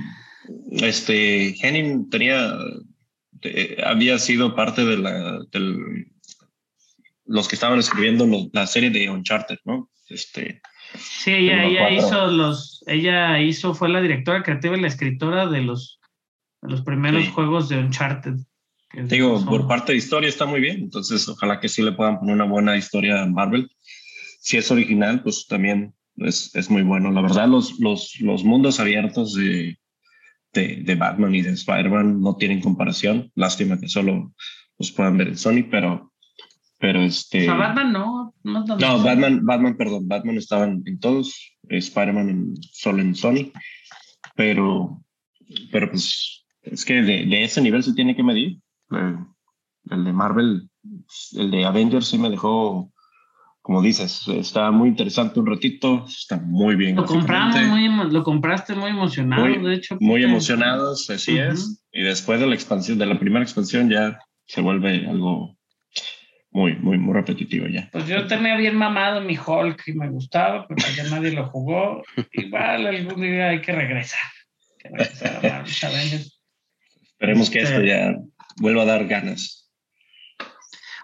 este, 0.71 1.53
Henning 1.61 2.09
tenía, 2.09 2.49
eh, 3.41 3.75
había 3.85 4.17
sido 4.19 4.55
parte 4.55 4.85
de 4.85 4.97
la, 4.97 5.39
del, 5.51 6.07
los 7.31 7.47
que 7.47 7.55
estaban 7.55 7.79
escribiendo 7.79 8.25
lo- 8.27 8.49
la 8.53 8.67
serie 8.67 8.89
de 8.89 9.09
Uncharted, 9.09 9.57
¿no? 9.65 9.89
Este, 10.09 10.61
Sí, 10.93 11.31
ella, 11.31 11.63
ella 11.65 11.89
hizo 11.89 12.27
los, 12.27 12.83
ella 12.85 13.39
hizo, 13.39 13.73
fue 13.73 13.87
la 13.87 14.01
directora 14.01 14.43
creativa 14.43 14.75
y 14.77 14.81
la 14.81 14.87
escritora 14.89 15.47
de 15.47 15.61
los, 15.61 15.99
de 16.61 16.69
los 16.69 16.81
primeros 16.81 17.23
Sí. 17.23 17.31
juegos 17.31 17.69
de 17.69 17.77
Uncharted. 17.79 18.35
digo, 19.05 19.37
son- 19.39 19.47
por 19.47 19.67
parte 19.69 19.93
de 19.93 19.97
historia 19.99 20.27
está 20.27 20.45
muy 20.45 20.59
bien, 20.59 20.81
entonces 20.81 21.27
ojalá 21.29 21.61
que 21.61 21.69
sí 21.69 21.81
le 21.81 21.93
puedan 21.93 22.19
poner 22.19 22.35
una 22.35 22.43
buena 22.43 22.75
historia 22.75 23.21
a 23.21 23.25
Marvel. 23.25 23.69
Si 24.41 24.57
es 24.57 24.69
original, 24.69 25.23
pues 25.23 25.47
también 25.47 25.93
es, 26.17 26.53
es 26.55 26.69
muy 26.69 26.81
bueno. 26.81 27.09
La 27.11 27.21
verdad, 27.21 27.47
los, 27.47 27.79
los, 27.79 28.19
los 28.19 28.43
mundos 28.43 28.81
abiertos 28.81 29.33
de, 29.33 29.77
de, 30.51 30.81
de 30.83 30.95
Batman 30.95 31.33
y 31.33 31.41
de 31.41 31.51
Spider-Man 31.51 32.19
no 32.19 32.35
tienen 32.35 32.59
comparación. 32.59 33.31
Lástima 33.35 33.79
que 33.79 33.87
solo 33.87 34.33
los 34.77 34.91
puedan 34.91 35.17
ver 35.17 35.29
en 35.29 35.37
Sony, 35.37 35.63
pero, 35.71 36.10
pero 36.81 36.99
O 36.99 37.03
este... 37.03 37.45
sea, 37.45 37.53
Batman 37.53 37.93
no. 37.93 38.33
No, 38.43 38.65
no, 38.65 38.75
No, 38.77 39.03
Batman, 39.03 39.45
Batman, 39.45 39.77
perdón, 39.77 40.07
Batman 40.07 40.37
estaban 40.37 40.81
en 40.85 40.99
todos, 40.99 41.53
Spider-Man 41.69 42.29
en- 42.29 42.55
solo 42.73 43.01
en 43.01 43.15
Sony, 43.15 43.51
pero, 44.35 45.01
pero 45.71 45.89
pues 45.91 46.43
es 46.63 46.83
que 46.85 46.95
de, 46.95 47.25
de 47.25 47.43
ese 47.43 47.61
nivel 47.61 47.83
se 47.83 47.93
tiene 47.93 48.15
que 48.15 48.23
medir. 48.23 48.57
El, 48.89 49.17
el 49.89 50.03
de 50.03 50.13
Marvel, 50.13 50.69
el 51.37 51.51
de 51.51 51.65
Avengers 51.65 52.07
sí 52.07 52.17
me 52.17 52.29
dejó, 52.29 52.91
como 53.61 53.81
dices, 53.81 54.27
está 54.27 54.71
muy 54.71 54.89
interesante 54.89 55.39
un 55.39 55.45
ratito, 55.47 56.05
está 56.07 56.37
muy 56.37 56.75
bien. 56.75 56.95
Lo 56.95 57.05
compramos 57.05 57.61
muy, 57.67 58.11
lo 58.11 58.23
compraste 58.23 58.73
muy 58.75 58.89
emocionado, 58.89 59.45
Muy- 59.45 59.59
de 59.63 59.75
hecho. 59.75 59.97
muy 59.99 60.23
emocionados, 60.23 61.09
así 61.09 61.33
Ujú. 61.39 61.51
es. 61.51 61.83
Y 61.91 62.01
después 62.03 62.39
de 62.39 62.47
la 62.47 62.55
expansión, 62.55 62.97
de 62.97 63.05
la 63.05 63.19
primera 63.19 63.43
expansión 63.43 63.89
ya 63.89 64.19
se 64.45 64.61
vuelve 64.61 65.07
algo 65.07 65.55
muy, 66.51 66.75
muy, 66.75 66.97
muy 66.97 67.13
repetitivo 67.13 67.67
ya. 67.67 67.89
Pues 67.91 68.07
yo 68.07 68.27
tenía 68.27 68.55
bien 68.57 68.75
mamado 68.75 69.21
mi 69.21 69.37
Hulk 69.37 69.83
y 69.87 69.93
me 69.93 70.09
gustaba, 70.09 70.67
pero 70.67 70.81
ya 70.95 71.03
nadie 71.09 71.31
lo 71.31 71.47
jugó. 71.47 72.03
Igual 72.33 72.87
algún 72.87 73.21
día 73.21 73.49
hay 73.49 73.61
que 73.61 73.71
regresar. 73.71 74.19
Hay 74.69 74.77
que 74.77 74.89
regresar 74.89 75.45
a. 75.45 75.63
Esperemos 75.63 77.49
que 77.49 77.59
Este- 77.61 77.73
esto 77.75 77.85
ya 77.85 78.15
vuelva 78.57 78.81
a 78.83 78.85
dar 78.85 79.07
ganas. 79.07 79.71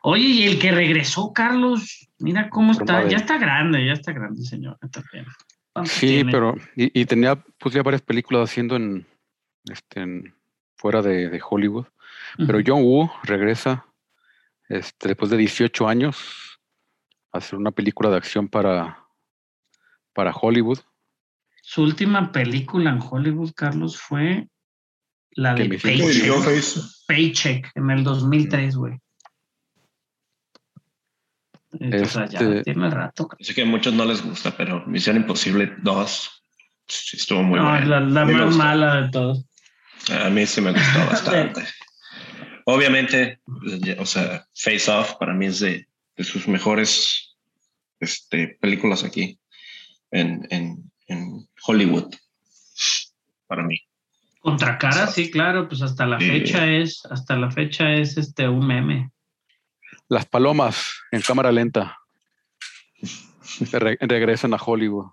Oye, 0.03 0.23
y 0.23 0.43
el 0.47 0.59
que 0.59 0.71
regresó, 0.71 1.33
Carlos, 1.33 2.09
mira 2.19 2.49
cómo 2.49 2.71
está. 2.71 3.07
Ya 3.07 3.17
está 3.17 3.37
grande, 3.37 3.85
ya 3.85 3.93
está 3.93 4.11
grande, 4.13 4.41
señor. 4.43 4.77
También. 4.91 5.25
¿Cuántos 5.73 5.93
Sí, 5.93 6.07
tiene? 6.07 6.31
pero 6.31 6.55
y, 6.75 7.01
y 7.01 7.05
tenía 7.05 7.35
pues 7.59 7.73
ya 7.75 7.83
varias 7.83 8.01
películas 8.01 8.49
haciendo 8.49 8.75
en, 8.75 9.05
este, 9.69 10.01
en- 10.01 10.33
fuera 10.75 11.01
de, 11.01 11.29
de 11.29 11.41
Hollywood. 11.47 11.85
Pero 12.37 12.59
Ujú. 12.59 12.63
John 12.67 12.83
Woo 12.83 13.11
regresa 13.23 13.85
este, 14.69 15.09
después 15.09 15.31
de 15.31 15.37
18 15.37 15.87
años 15.87 16.59
hacer 17.31 17.57
una 17.59 17.71
película 17.71 18.09
de 18.09 18.17
acción 18.17 18.47
para, 18.47 19.05
para 20.13 20.31
Hollywood. 20.33 20.79
Su 21.61 21.83
última 21.83 22.31
película 22.31 22.89
en 22.91 22.99
Hollywood, 23.01 23.51
Carlos, 23.55 23.97
fue 23.97 24.47
la 25.31 25.53
de 25.53 25.77
Paycheck. 25.77 26.31
Paycheck 27.07 27.71
en 27.75 27.89
el 27.91 28.03
2003, 28.03 28.75
güey. 28.75 28.97
O 31.71 32.05
sea, 32.05 32.25
ya 32.27 32.39
Este- 32.39 32.63
tiene 32.63 32.89
rato. 32.89 33.29
Sé 33.39 33.53
que 33.53 33.61
a 33.61 33.65
muchos 33.65 33.93
no 33.93 34.05
les 34.05 34.23
gusta, 34.23 34.55
pero 34.55 34.85
Misión 34.87 35.17
Imposible 35.17 35.73
2 35.83 36.43
sí 36.87 37.17
estuvo 37.17 37.43
muy 37.43 37.59
No, 37.59 37.69
buena. 37.69 37.99
la, 37.99 38.25
más 38.25 38.55
mala 38.55 39.01
de 39.01 39.09
todos. 39.09 39.45
A 40.09 40.29
mí 40.29 40.45
sí 40.45 40.61
me 40.61 40.71
gustó 40.71 40.99
bastante. 41.09 41.65
Obviamente, 42.69 43.39
o 43.97 44.05
sea, 44.05 44.45
Face 44.53 44.91
Off 44.91 45.13
para 45.15 45.33
mí 45.33 45.45
es 45.45 45.61
de, 45.61 45.87
de 46.17 46.23
sus 46.25 46.49
mejores 46.49 47.37
este, 48.01 48.57
películas 48.59 49.05
aquí 49.05 49.39
en, 50.11 50.45
en, 50.49 50.91
en 51.07 51.47
Hollywood. 51.65 52.13
Para 53.47 53.63
mí. 53.63 53.77
Contracara, 54.41 55.07
sí, 55.07 55.31
claro, 55.31 55.69
pues 55.69 55.81
hasta 55.81 56.05
la 56.05 56.19
fecha 56.19 56.67
es, 56.69 57.05
hasta 57.09 57.37
la 57.37 57.49
fecha 57.51 57.93
es 57.93 58.17
este 58.17 58.49
un 58.49 58.67
meme. 58.67 59.11
Las 60.09 60.25
palomas 60.25 60.93
en 61.11 61.21
cámara 61.21 61.53
lenta 61.53 61.97
Re- 63.71 63.97
regresan 64.01 64.53
a 64.53 64.57
Hollywood. 64.57 65.07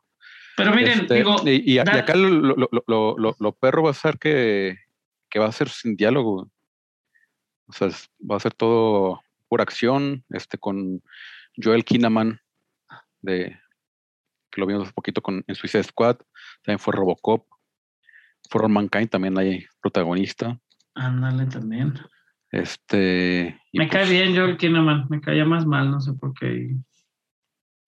Pero 0.57 0.75
miren, 0.75 1.03
Este, 1.03 1.15
digo, 1.15 1.37
y, 1.47 1.73
y 1.75 1.79
a- 1.79 1.85
y 1.85 1.89
acá 1.99 2.17
lo, 2.17 2.29
lo, 2.31 2.57
lo- 2.57 2.85
lo- 2.89 3.17
lo- 3.17 3.37
lo 3.39 3.53
perro 3.53 3.85
va 3.85 3.91
a 3.91 3.95
ser 3.95 4.19
que, 4.19 4.77
que 5.31 5.39
va 5.39 5.47
a 5.47 5.53
ser 5.53 5.69
sin 5.69 5.95
diálogo. 5.95 6.51
O 7.67 7.73
sea, 7.73 7.89
es- 7.89 8.09
va 8.21 8.37
a 8.37 8.41
ser 8.41 8.53
todo 8.55 9.21
por 9.49 9.61
acción, 9.61 10.25
este, 10.31 10.59
con 10.59 11.03
Joel 11.62 11.85
Kinnaman, 11.85 12.41
de, 13.23 13.59
que 14.51 14.61
lo 14.61 14.67
vimos 14.67 14.89
un 14.89 14.93
poquito 14.93 15.23
con, 15.23 15.45
en 15.47 15.55
Suicide 15.55 15.85
Squad, 15.85 16.17
también 16.62 16.79
fue 16.79 16.95
Robocop, 16.95 17.47
For 18.51 18.62
All 18.65 18.71
Mankind 18.71 19.09
también 19.09 19.39
hay 19.39 19.65
protagonista. 19.81 20.59
ándale 20.95 21.47
también. 21.47 21.95
Este, 22.51 23.59
Me 23.73 23.89
cae 23.89 24.03
pues, 24.03 24.11
bien 24.11 24.37
Joel 24.37 24.57
Kinnaman, 24.57 25.07
me 25.09 25.21
caía 25.21 25.45
más 25.45 25.67
mal, 25.67 25.91
no 25.91 26.01
sé 26.01 26.12
por 26.12 26.35
qué. 26.35 26.77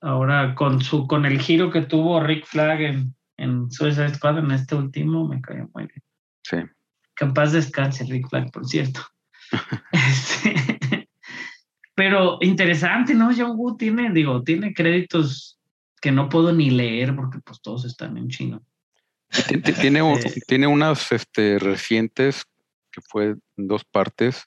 Ahora 0.00 0.54
con 0.54 0.80
su, 0.82 1.06
con 1.06 1.24
el 1.26 1.40
giro 1.40 1.70
que 1.70 1.82
tuvo 1.82 2.20
Rick 2.20 2.46
Flag 2.46 2.80
en, 2.80 3.14
en 3.36 3.70
Suicide 3.70 4.14
Squad 4.14 4.38
en 4.38 4.50
este 4.50 4.74
último, 4.74 5.26
me 5.28 5.40
caía 5.40 5.66
muy 5.74 5.86
bien. 5.86 6.02
Sí. 6.42 6.56
Que 7.16 7.24
en 7.26 7.34
paz 7.34 7.52
descanse 7.52 8.04
Rick 8.04 8.28
Flag, 8.28 8.50
por 8.50 8.66
cierto. 8.66 9.00
Este, 9.92 11.08
pero 11.94 12.38
interesante, 12.40 13.14
¿no? 13.14 13.30
John 13.36 13.52
Woo 13.56 13.76
tiene, 13.76 14.10
digo, 14.12 14.42
tiene 14.42 14.74
créditos 14.74 15.58
que 16.00 16.12
no 16.12 16.28
puedo 16.28 16.52
ni 16.52 16.70
leer 16.70 17.14
porque 17.16 17.38
pues 17.38 17.60
todos 17.62 17.84
están 17.84 18.16
en 18.16 18.28
chino. 18.28 18.62
Ti- 19.48 19.60
ti- 19.60 19.72
Tiene, 19.72 20.00
Este- 20.18 20.40
tiene 20.46 20.66
unas 20.66 21.10
este, 21.12 21.58
recientes 21.58 22.44
que 22.90 23.00
fue 23.08 23.36
en 23.56 23.68
dos 23.68 23.84
partes. 23.84 24.44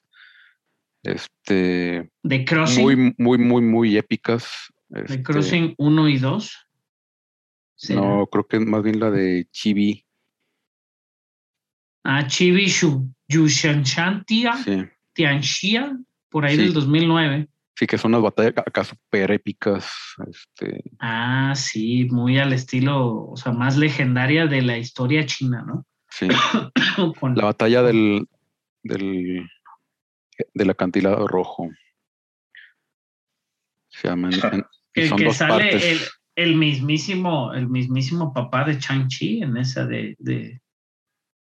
Este, 1.02 2.10
De 2.22 2.44
Crossing, 2.44 2.82
muy, 2.82 3.14
muy, 3.18 3.38
muy, 3.38 3.62
muy 3.62 3.96
épicas. 3.96 4.46
de 4.88 5.00
este, 5.02 5.22
Crossing 5.22 5.74
1 5.78 6.08
y 6.08 6.18
2. 6.18 6.56
¿Será? 7.74 8.00
no, 8.00 8.26
creo 8.26 8.46
que 8.46 8.56
es 8.58 8.66
más 8.66 8.82
bien 8.82 9.00
la 9.00 9.10
de 9.10 9.46
Chibi. 9.50 10.04
Ah, 12.04 12.26
Chibi 12.26 12.66
Shu, 12.66 13.12
Yushanshantia, 13.30 14.54
Sí, 14.64 14.84
Tianxia, 15.12 15.96
por 16.28 16.44
ahí 16.44 16.56
Sí. 16.56 16.62
del 16.62 16.72
2009. 16.74 17.48
sí, 17.76 17.86
que 17.86 17.96
son 17.96 18.10
unas 18.10 18.22
batallas 18.22 18.52
acá 18.58 18.84
súper 18.84 19.30
épicas. 19.30 19.90
Este, 20.28 20.82
Ah, 20.98 21.54
sí, 21.56 22.06
muy 22.10 22.38
al 22.38 22.52
estilo, 22.52 23.30
o 23.30 23.36
sea, 23.36 23.52
más 23.52 23.76
legendaria 23.78 24.46
de 24.46 24.60
la 24.62 24.76
historia 24.76 25.24
china, 25.24 25.64
¿no? 25.66 25.86
sí. 26.10 26.28
Con- 27.20 27.34
La 27.36 27.44
batalla 27.46 27.82
del, 27.82 28.26
del, 28.82 29.48
del 30.52 30.70
acantilado 30.70 31.26
rojo. 31.26 31.70
Se 33.88 34.08
llaman. 34.08 34.32
que, 34.92 35.08
son 35.08 35.18
que 35.18 35.24
dos 35.24 35.36
sale 35.36 35.70
partes. 35.70 35.84
el, 36.36 36.48
el 36.50 36.56
mismísimo, 36.56 37.52
el 37.54 37.68
mismísimo 37.68 38.32
papá 38.32 38.64
de 38.64 38.78
Chang-Chi 38.78 39.42
en 39.42 39.56
esa 39.56 39.86
de, 39.86 40.16
de 40.18 40.60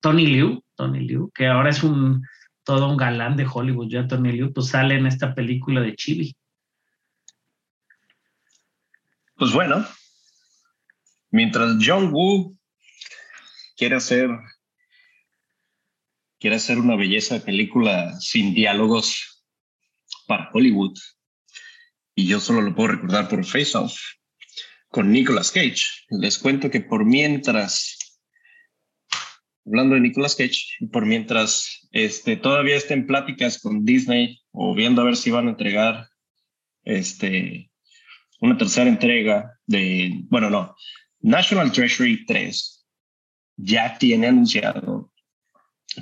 Tony 0.01 0.25
Liu, 0.27 0.62
Tony 0.75 1.01
Liu, 1.01 1.31
que 1.33 1.47
ahora 1.47 1.69
es 1.69 1.83
un 1.83 2.25
todo 2.63 2.89
un 2.89 2.97
galán 2.97 3.35
de 3.35 3.45
Hollywood, 3.51 3.89
ya 3.89 4.07
Tony 4.07 4.31
Liu, 4.31 4.53
pues 4.53 4.67
sale 4.67 4.95
en 4.95 5.05
esta 5.05 5.35
película 5.35 5.81
de 5.81 5.95
Chibi. 5.95 6.35
Pues 9.35 9.51
bueno, 9.51 9.85
mientras 11.31 11.75
John 11.81 12.11
Woo 12.13 12.57
quiere 13.75 13.95
hacer 13.95 14.29
quiere 16.39 16.57
hacer 16.57 16.77
una 16.77 16.97
belleza 16.97 17.35
de 17.35 17.39
película 17.39 18.19
sin 18.19 18.53
diálogos 18.53 19.45
para 20.27 20.49
Hollywood, 20.51 20.97
y 22.15 22.27
yo 22.27 22.39
solo 22.39 22.61
lo 22.61 22.75
puedo 22.75 22.89
recordar 22.89 23.29
por 23.29 23.45
Face 23.45 23.77
Off, 23.77 23.97
con 24.89 25.11
Nicolas 25.11 25.51
Cage. 25.51 26.05
Les 26.09 26.37
cuento 26.37 26.69
que 26.69 26.81
por 26.81 27.05
mientras, 27.05 27.97
hablando 29.65 29.95
de 29.95 30.01
Nicolas 30.01 30.35
Cage, 30.35 30.87
por 30.91 31.05
mientras 31.05 31.87
este, 31.91 32.35
todavía 32.35 32.75
estén 32.75 33.07
pláticas 33.07 33.59
con 33.59 33.85
Disney 33.85 34.39
o 34.51 34.73
viendo 34.73 35.01
a 35.01 35.05
ver 35.05 35.15
si 35.15 35.31
van 35.31 35.47
a 35.47 35.51
entregar 35.51 36.07
este, 36.83 37.71
una 38.41 38.57
tercera 38.57 38.89
entrega 38.89 39.57
de, 39.65 40.11
bueno, 40.29 40.49
no, 40.49 40.75
National 41.21 41.71
Treasury 41.71 42.25
3 42.25 42.85
ya 43.55 43.97
tiene 43.97 44.27
anunciado 44.27 45.11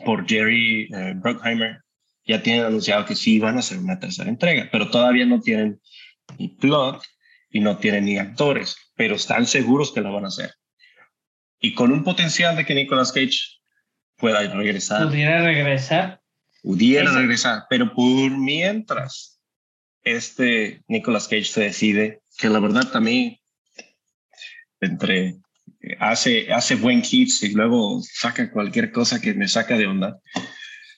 por 0.05 0.27
Jerry 0.27 0.89
eh, 0.93 1.13
Bruckheimer, 1.15 1.81
ya 2.25 2.41
tienen 2.41 2.65
anunciado 2.65 3.05
que 3.05 3.15
sí 3.15 3.39
van 3.39 3.57
a 3.57 3.59
hacer 3.59 3.77
una 3.77 3.99
tercera 3.99 4.29
entrega, 4.29 4.69
pero 4.71 4.89
todavía 4.89 5.25
no 5.25 5.41
tienen 5.41 5.79
ni 6.37 6.49
plot 6.49 7.03
y 7.49 7.59
no 7.59 7.77
tienen 7.77 8.05
ni 8.05 8.17
actores, 8.17 8.75
pero 8.95 9.15
están 9.15 9.45
seguros 9.45 9.91
que 9.91 10.01
lo 10.01 10.13
van 10.13 10.25
a 10.25 10.29
hacer. 10.29 10.51
Y 11.61 11.73
con 11.73 11.91
un 11.91 12.03
potencial 12.03 12.55
de 12.57 12.65
que 12.65 12.75
Nicolas 12.75 13.13
Cage 13.13 13.61
pueda 14.17 14.41
regresar. 14.53 15.07
Pudiera 15.07 15.43
regresar. 15.43 16.21
Pudiera 16.61 17.11
regresar, 17.11 17.63
pero 17.69 17.93
por 17.93 18.37
mientras 18.37 19.39
este 20.03 20.83
Nicolas 20.87 21.27
Cage 21.27 21.45
se 21.45 21.61
decide, 21.61 22.21
que 22.37 22.49
la 22.49 22.59
verdad 22.59 22.91
también 22.91 23.37
entre 24.79 25.35
hace, 25.99 26.51
hace 26.51 26.75
buen 26.75 27.03
hits 27.09 27.43
y 27.43 27.53
luego 27.53 28.01
saca 28.03 28.51
cualquier 28.51 28.91
cosa 28.91 29.21
que 29.21 29.33
me 29.33 29.47
saca 29.47 29.77
de 29.77 29.87
onda. 29.87 30.19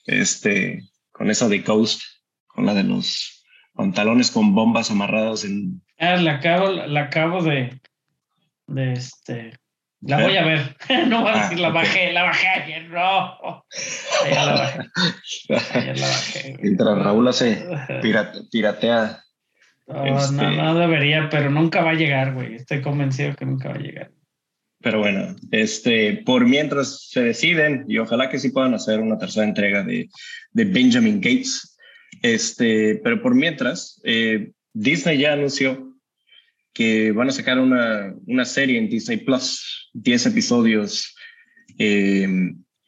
Este, 0.06 0.84
con 1.12 1.30
esa 1.30 1.48
de 1.48 1.64
Coast, 1.64 2.02
con 2.48 2.66
la 2.66 2.74
de 2.74 2.84
los 2.84 3.46
pantalones 3.74 4.32
con 4.32 4.54
bombas 4.54 4.92
amarradas 4.92 5.44
en... 5.44 5.82
Ah, 5.98 6.16
la 6.18 6.36
acabo, 6.36 6.70
la 6.70 7.02
acabo 7.04 7.44
de, 7.44 7.80
de 8.68 8.94
este... 8.94 9.60
La 10.06 10.22
voy 10.22 10.36
a 10.38 10.44
ver. 10.44 10.76
no 11.08 11.22
voy 11.22 11.32
a 11.34 11.44
decir, 11.44 11.60
la 11.60 11.70
bajé, 11.70 12.12
la 12.12 12.24
bajé 12.24 12.48
ayer, 12.48 12.90
no. 12.90 13.66
Ya 14.30 14.46
la 14.46 14.54
bajé. 14.54 14.80
Ya 15.50 15.94
la 15.94 16.08
bajé. 16.08 16.58
Mientras 16.62 16.98
Raúl 17.00 17.28
hace 17.28 17.66
piratea. 18.52 19.24
No, 19.88 20.20
este... 20.20 20.36
no, 20.36 20.52
no 20.52 20.76
debería, 20.76 21.30
pero 21.30 21.50
nunca 21.50 21.82
va 21.84 21.92
a 21.92 21.96
llegar, 21.96 22.34
güey. 22.34 22.56
Estoy 22.56 22.82
convencido 22.82 23.36
que 23.36 23.46
nunca 23.46 23.70
va 23.70 23.76
a 23.76 23.80
llegar. 23.80 24.12
Pero 24.82 25.00
bueno, 25.00 25.34
este, 25.52 26.24
por 26.26 26.46
mientras 26.46 27.08
se 27.10 27.22
deciden, 27.22 27.86
y 27.88 28.00
ojalá 28.00 28.30
que 28.30 28.40
sí 28.40 28.50
puedan 28.50 28.74
hacer 28.74 29.00
una 29.00 29.18
tercera 29.18 29.46
entrega 29.46 29.82
de, 29.84 30.10
de 30.52 30.66
Benjamin 30.66 31.22
Gates, 31.22 31.78
este, 32.22 33.00
pero 33.02 33.22
por 33.22 33.34
mientras, 33.34 34.02
eh, 34.04 34.52
Disney 34.74 35.20
ya 35.20 35.34
anunció 35.34 35.94
que 36.74 37.14
van 37.14 37.30
a 37.30 37.32
sacar 37.32 37.60
una, 37.60 38.14
una 38.26 38.44
serie 38.44 38.78
en 38.78 38.90
Disney 38.90 39.18
Plus, 39.18 39.83
10 39.94 40.26
episodios 40.28 41.16
eh, 41.78 42.28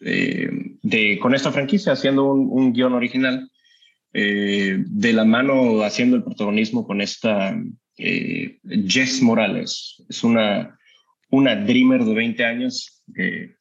eh, 0.01 0.49
de, 0.81 1.19
con 1.19 1.33
esta 1.33 1.51
franquicia, 1.51 1.93
haciendo 1.93 2.31
un, 2.31 2.49
un 2.51 2.73
guion 2.73 2.93
original, 2.93 3.49
de 4.13 5.11
la 5.11 5.25
mano 5.25 5.83
haciendo 5.83 6.15
el 6.15 6.23
protagonismo 6.23 6.87
con 6.87 7.01
esta 7.01 7.61
Jess 7.97 9.21
Morales. 9.21 10.01
Es 10.07 10.23
una, 10.23 10.79
una 11.31 11.57
dreamer 11.57 12.05
de 12.05 12.13
20 12.13 12.45
años 12.45 13.03
que 13.13 13.55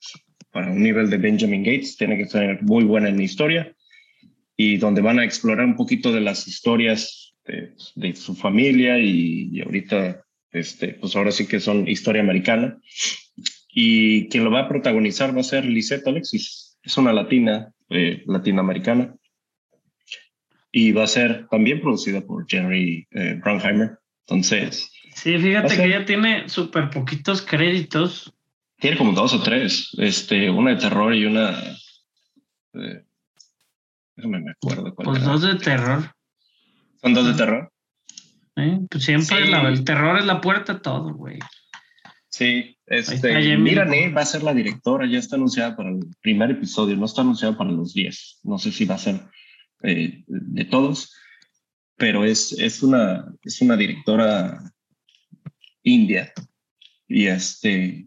para 0.53 0.71
un 0.71 0.81
nivel 0.81 1.11
de 1.11 1.17
Benjamin 1.17 1.65
Gates 1.65 1.97
tiene 1.97 2.17
que 2.17 2.27
ser 2.27 2.63
muy 2.63 2.85
buena 2.85 3.09
en 3.09 3.17
la 3.17 3.25
historia 3.25 3.75
y 4.57 4.77
donde 4.77 5.01
van 5.01 5.19
a 5.19 5.25
explorar 5.25 5.67
un 5.67 5.77
poquito 5.77 6.13
de 6.13 6.21
las 6.21 6.47
historias 6.47 7.35
de, 7.45 8.17
su 8.17 8.35
familia 8.35 8.99
y, 8.99 9.61
ahorita, 9.61 10.25
este, 10.53 10.95
pues 10.95 11.15
ahora 11.17 11.33
sí 11.33 11.47
que 11.47 11.61
son 11.61 11.89
historia 11.89 12.23
americana. 12.23 12.79
Y 13.77 14.29
quien 14.29 14.45
lo 14.45 14.53
va 14.53 14.61
a 14.61 14.69
protagonizar 14.69 15.37
va 15.37 15.41
a 15.41 15.45
ser 15.45 15.65
Lisette 15.65 16.07
Alexis, 16.07 16.79
es 16.81 16.97
una 16.97 17.13
latina, 17.13 17.73
eh, 17.91 18.23
latinoamericana, 18.27 19.15
y 20.71 20.93
va 20.93 21.05
a 21.05 21.09
ser 21.09 21.49
también 21.49 21.81
producida 21.81 22.21
por 22.21 22.47
Jerry 22.49 23.07
eh, 23.11 23.41
Brunheimer. 23.43 23.99
Entonces... 24.27 24.91
Sí, 25.15 25.39
fíjate 25.39 25.77
que 25.77 25.85
ella 25.85 26.05
tiene 26.05 26.49
súper 26.49 26.91
poquitos 26.91 27.43
créditos. 27.43 28.33
Tiene 28.79 28.97
como 28.97 29.13
dos 29.13 29.35
o 29.35 29.43
tres, 29.43 29.91
este, 29.99 30.49
una 30.51 30.71
de 30.71 30.77
terror 30.77 31.15
y 31.15 31.25
una... 31.25 31.51
Eh, 32.75 33.05
Déjame 34.17 34.41
me 34.41 34.53
acuerdo. 34.53 34.95
Cuál 34.95 35.07
pues 35.07 35.25
dos 35.25 35.43
de 35.43 35.57
terror. 35.57 36.15
¿Son 37.01 37.15
dos 37.15 37.27
de 37.27 37.35
terror? 37.35 37.73
Pues 38.89 39.05
siempre 39.05 39.39
el 39.43 39.85
terror 39.85 40.19
es 40.19 40.27
la 40.27 40.41
puerta 40.41 40.75
a 40.75 40.81
todo, 40.81 41.13
güey. 41.15 41.39
Sí, 42.29 42.74
este, 42.87 43.57
mira, 43.57 43.87
va 44.15 44.21
a 44.21 44.27
ser 44.27 44.43
la 44.43 44.55
directora, 44.55 45.07
ya 45.07 45.19
está 45.19 45.37
anunciada 45.37 45.77
para 45.77 45.91
el 45.91 46.01
primer 46.21 46.51
episodio, 46.51 46.97
no 46.97 47.07
está 47.07 47.23
anunciada 47.23 47.57
para 47.57 47.71
los 47.71 47.95
10. 47.95 48.41
No 48.45 48.59
sé 48.59 48.73
si 48.73 48.85
va 48.85 48.97
a 48.97 48.99
ser 48.99 49.21
eh, 49.83 50.23
de 50.27 50.65
todos, 50.65 51.15
pero 51.97 52.25
es, 52.25 52.53
es, 52.53 52.83
una, 52.83 53.33
es 53.43 53.61
una 53.61 53.77
directora 53.77 54.61
india. 55.83 56.33
Y 57.09 57.27
este, 57.27 58.07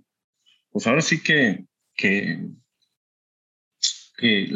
pues 0.71 0.85
ahora 0.87 1.01
sí 1.01 1.21
que, 1.21 1.65
que 1.95 2.49
que 4.17 4.49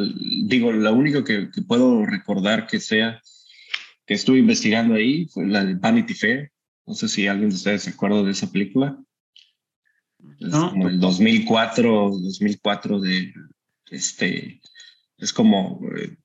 digo, 0.45 0.71
lo 0.71 0.93
único 0.93 1.23
que, 1.23 1.49
puedo 1.67 2.05
recordar 2.05 2.67
que 2.67 2.79
sea 2.79 3.21
que 4.05 4.15
estuve 4.15 4.39
investigando 4.39 4.95
ahí 4.95 5.27
fue 5.27 5.47
la 5.47 5.63
de 5.63 5.75
Vanity 5.75 6.15
Fair. 6.15 6.51
No 6.87 6.95
sé 6.95 7.07
si 7.07 7.27
alguien 7.27 7.49
de 7.49 7.55
ustedes 7.55 7.83
se 7.83 7.91
acuerda 7.91 8.23
de 8.23 8.31
esa 8.31 8.51
película. 8.51 8.97
Es 10.39 10.49
como 10.49 10.87
el 10.87 10.99
2004, 10.99 12.09
2004 12.11 12.99
de 12.99 13.33
este, 13.91 14.61
es 15.17 15.33
como 15.33 15.79
eh, 15.97 16.17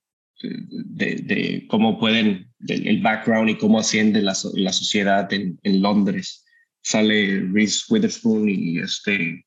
de, 0.42 1.16
de, 1.16 1.66
cómo 1.68 1.98
pueden, 1.98 2.52
el 2.66 3.02
background 3.02 3.50
y 3.50 3.58
cómo 3.58 3.78
asciende 3.78 4.22
la, 4.22 4.34
la 4.54 4.72
sociedad 4.72 5.30
en, 5.32 5.58
en, 5.62 5.82
Londres. 5.82 6.44
Sale 6.82 7.40
Reese 7.52 7.84
Witherspoon 7.88 8.48
y 8.48 8.78
este 8.78 9.44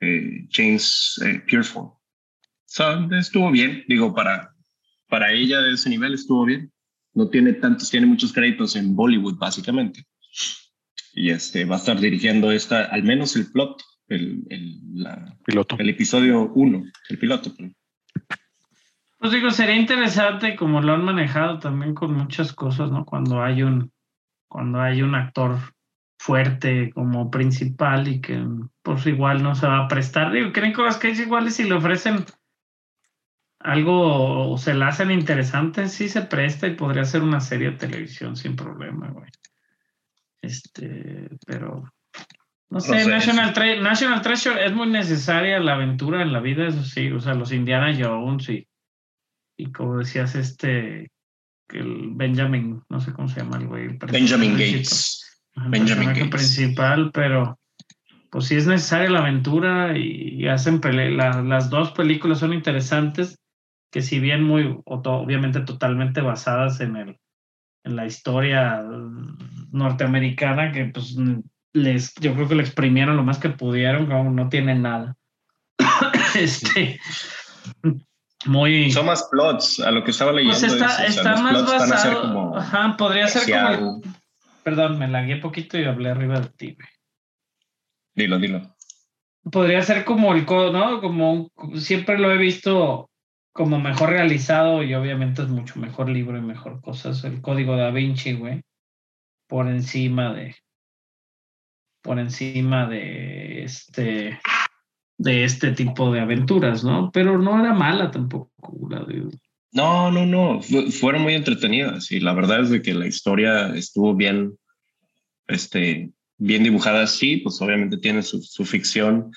eh, 0.00 0.46
James 0.50 1.20
eh, 1.24 1.42
estuvo 3.18 3.50
bien, 3.50 3.84
digo, 3.88 4.14
para, 4.14 4.54
para 5.08 5.32
ella 5.32 5.60
de 5.60 5.74
ese 5.74 5.88
nivel 5.90 6.14
estuvo 6.14 6.44
bien. 6.44 6.72
No 7.12 7.28
tiene 7.28 7.52
tantos, 7.54 7.90
tiene 7.90 8.06
muchos 8.06 8.32
créditos 8.32 8.76
en 8.76 8.94
Bollywood, 8.96 9.38
básicamente. 9.38 10.04
Y 11.14 11.30
este, 11.30 11.64
va 11.64 11.76
a 11.76 11.78
estar 11.78 11.98
dirigiendo 11.98 12.50
esta, 12.50 12.84
al 12.84 13.04
menos 13.04 13.36
el 13.36 13.50
plot, 13.50 13.82
el, 14.08 14.44
el, 14.50 14.80
piloto. 15.44 15.76
el 15.78 15.88
episodio 15.88 16.52
1, 16.54 16.84
el 17.10 17.18
piloto. 17.18 17.52
Pues 19.18 19.32
digo, 19.32 19.50
sería 19.50 19.76
interesante 19.76 20.56
como 20.56 20.82
lo 20.82 20.92
han 20.92 21.04
manejado 21.04 21.58
también 21.58 21.94
con 21.94 22.12
muchas 22.14 22.52
cosas, 22.52 22.90
¿no? 22.90 23.04
Cuando 23.04 23.42
hay 23.42 23.62
un, 23.62 23.90
cuando 24.48 24.80
hay 24.80 25.02
un 25.02 25.14
actor 25.14 25.58
fuerte 26.18 26.90
como 26.92 27.30
principal 27.30 28.08
y 28.08 28.20
que 28.20 28.44
pues 28.82 29.06
igual 29.06 29.42
no 29.42 29.54
se 29.54 29.66
va 29.66 29.84
a 29.84 29.88
prestar. 29.88 30.32
Digo, 30.32 30.52
creen 30.52 30.72
que 30.72 30.82
las 30.82 31.02
es 31.04 31.20
iguales 31.20 31.54
si 31.54 31.64
le 31.64 31.74
ofrecen 31.74 32.24
algo 33.64 34.58
se 34.58 34.74
la 34.74 34.88
hacen 34.88 35.10
interesante, 35.10 35.88
sí 35.88 36.08
se 36.10 36.22
presta 36.22 36.66
y 36.66 36.74
podría 36.74 37.04
ser 37.04 37.22
una 37.22 37.40
serie 37.40 37.70
de 37.70 37.78
televisión 37.78 38.36
sin 38.36 38.56
problema, 38.56 39.08
güey. 39.08 39.30
Este, 40.44 41.30
pero 41.46 41.90
no 42.70 42.80
sé, 42.80 43.06
National, 43.06 43.54
National, 43.82 44.22
Treasure 44.22 44.64
es 44.64 44.72
muy 44.72 44.88
necesaria 44.88 45.60
la 45.60 45.74
aventura 45.74 46.22
en 46.22 46.32
la 46.32 46.40
vida, 46.40 46.66
eso 46.66 46.82
sí, 46.82 47.10
o 47.10 47.20
sea, 47.20 47.34
los 47.34 47.52
Indiana 47.52 47.96
Jones 47.96 48.48
y, 48.48 48.66
y 49.56 49.70
como 49.72 49.98
decías, 49.98 50.34
este, 50.34 51.10
el 51.68 52.10
Benjamin, 52.14 52.82
no 52.88 53.00
sé 53.00 53.12
cómo 53.12 53.28
se 53.28 53.40
llama 53.40 53.58
el 53.58 53.68
güey. 53.68 53.98
Benjamin 53.98 54.52
Gates. 54.52 55.42
Benjamin 55.54 56.08
Gates. 56.08 56.28
principal, 56.28 57.10
pero 57.12 57.58
pues 58.30 58.46
sí 58.46 58.56
es 58.56 58.66
necesaria 58.66 59.08
la 59.10 59.20
aventura 59.20 59.96
y, 59.96 60.46
hacen 60.48 60.80
las 61.16 61.70
dos 61.70 61.92
películas 61.92 62.40
son 62.40 62.52
interesantes 62.52 63.38
que 63.92 64.02
si 64.02 64.18
bien 64.18 64.42
muy, 64.42 64.80
obviamente 64.84 65.60
totalmente 65.60 66.20
basadas 66.20 66.80
en, 66.80 66.96
el, 66.96 67.18
en 67.84 67.96
la 67.96 68.06
historia 68.06 68.82
norteamericana, 69.70 70.72
que 70.72 70.86
pues 70.86 71.16
les, 71.72 72.14
yo 72.16 72.34
creo 72.34 72.48
que 72.48 72.54
le 72.54 72.62
exprimieron 72.62 73.16
lo 73.16 73.22
más 73.22 73.38
que 73.38 73.50
pudieron, 73.50 74.06
como 74.06 74.30
no 74.30 74.48
tiene 74.48 74.74
nada. 74.74 75.16
este, 76.34 76.98
muy... 78.46 78.90
Son 78.90 79.06
más 79.06 79.28
plots, 79.30 79.80
a 79.80 79.90
lo 79.90 80.02
que 80.02 80.10
estaba 80.10 80.32
leyendo. 80.32 80.58
Pues 80.58 80.72
está, 80.72 80.86
o 80.86 81.12
sea, 81.12 81.36
más 81.36 81.64
basado. 81.64 82.22
como 82.22 82.56
Ajá, 82.56 82.96
podría 82.96 83.28
ser 83.28 83.50
como. 83.50 84.00
el- 84.02 84.10
Perdón, 84.62 84.98
me 84.98 85.08
lagué 85.08 85.36
poquito 85.36 85.78
y 85.78 85.84
hablé 85.84 86.08
arriba 86.08 86.40
de 86.40 86.48
ti. 86.48 86.76
Dilo, 88.14 88.38
dilo. 88.38 88.74
Podría 89.52 89.82
ser 89.82 90.06
como 90.06 90.32
el 90.34 90.46
¿no? 90.46 91.02
Como 91.02 91.50
siempre 91.74 92.18
lo 92.18 92.32
he 92.32 92.38
visto 92.38 93.10
como 93.54 93.78
mejor 93.80 94.10
realizado 94.10 94.82
y 94.82 94.92
obviamente 94.94 95.40
es 95.42 95.48
mucho 95.48 95.78
mejor 95.78 96.08
libro 96.10 96.36
y 96.36 96.42
mejor 96.42 96.80
cosas. 96.82 97.22
El 97.24 97.40
código 97.40 97.76
da 97.76 97.90
Vinci, 97.92 98.32
güey. 98.34 98.62
Por 99.48 99.68
encima 99.68 100.34
de. 100.34 100.56
Por 102.02 102.18
encima 102.18 102.86
de 102.86 103.62
este. 103.62 104.40
De 105.16 105.44
este 105.44 105.70
tipo 105.70 106.12
de 106.12 106.18
aventuras, 106.20 106.82
¿no? 106.82 107.12
Pero 107.12 107.38
no 107.38 107.60
era 107.60 107.72
mala 107.72 108.10
tampoco, 108.10 108.88
la 108.90 109.04
de. 109.04 109.28
No, 109.70 110.10
no, 110.10 110.26
no. 110.26 110.60
fu- 110.60 110.90
fueron 110.90 111.22
muy 111.22 111.34
entretenidas 111.34 112.10
y 112.10 112.18
la 112.18 112.32
verdad 112.34 112.62
es 112.62 112.70
de 112.70 112.82
que 112.82 112.92
la 112.94 113.06
historia 113.06 113.68
estuvo 113.76 114.14
bien, 114.16 114.58
este, 115.46 116.10
bien 116.38 116.64
dibujada. 116.64 117.06
Sí, 117.06 117.36
pues 117.36 117.62
obviamente 117.62 117.98
tiene 117.98 118.22
su, 118.22 118.42
su 118.42 118.64
ficción 118.64 119.30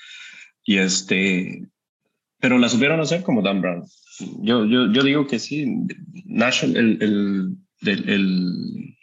y 0.64 0.78
este, 0.78 1.68
pero 2.40 2.58
la 2.58 2.68
supieron 2.68 2.98
hacer 3.00 3.22
como 3.22 3.42
Dan 3.42 3.60
Brown. 3.62 3.84
Yo, 4.40 4.64
yo, 4.66 4.92
yo 4.92 5.02
digo 5.02 5.26
que 5.26 5.38
sí. 5.38 5.66
National, 6.24 6.76
el, 6.76 7.56
el, 7.82 8.08
el- 8.10 8.94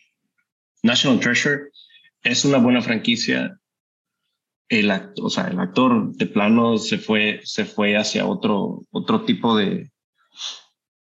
National 0.84 1.20
Treasure 1.20 1.70
es 2.24 2.46
una 2.46 2.58
buena 2.58 2.82
franquicia. 2.82 3.60
El 4.70 4.90
act- 4.92 5.20
o 5.22 5.30
sea, 5.30 5.48
el 5.48 5.60
actor 5.60 6.12
de 6.16 6.26
plano 6.28 6.78
se 6.78 6.98
fue, 6.98 7.40
se 7.44 7.66
fue 7.66 7.96
hacia 7.98 8.26
otro, 8.26 8.82
otro 8.92 9.24
tipo 9.24 9.56
de, 9.58 9.92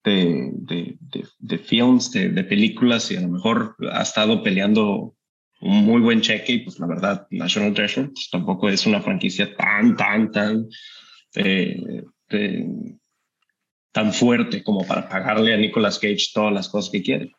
de, 0.05 0.51
de, 0.55 0.97
de, 1.01 1.25
de 1.39 1.59
films, 1.59 2.11
de, 2.11 2.29
de 2.31 2.45
películas 2.45 3.11
y 3.11 3.17
a 3.17 3.21
lo 3.21 3.29
mejor 3.29 3.77
ha 3.93 4.03
estado 4.03 4.43
peleando 4.43 5.15
un 5.61 5.85
muy 5.85 6.01
buen 6.01 6.21
cheque 6.21 6.55
y 6.55 6.59
pues 6.65 6.81
la 6.81 6.89
verdad 6.89 7.27
National 7.31 7.73
Treasure 7.73 8.09
pues, 8.09 8.29
tampoco 8.31 8.69
es 8.69 8.85
una 8.85 9.01
franquicia 9.01 9.55
tan, 9.57 9.97
tan, 9.97 10.33
tan, 10.33 10.67
eh, 11.37 12.03
tan 13.93 14.12
fuerte 14.12 14.62
como 14.62 14.86
para 14.86 15.09
pagarle 15.09 15.55
a 15.55 15.57
Nicolas 15.59 15.99
Cage 15.99 16.30
todas 16.34 16.53
las 16.53 16.68
cosas 16.68 16.90
que 16.90 17.03
quiere. 17.03 17.32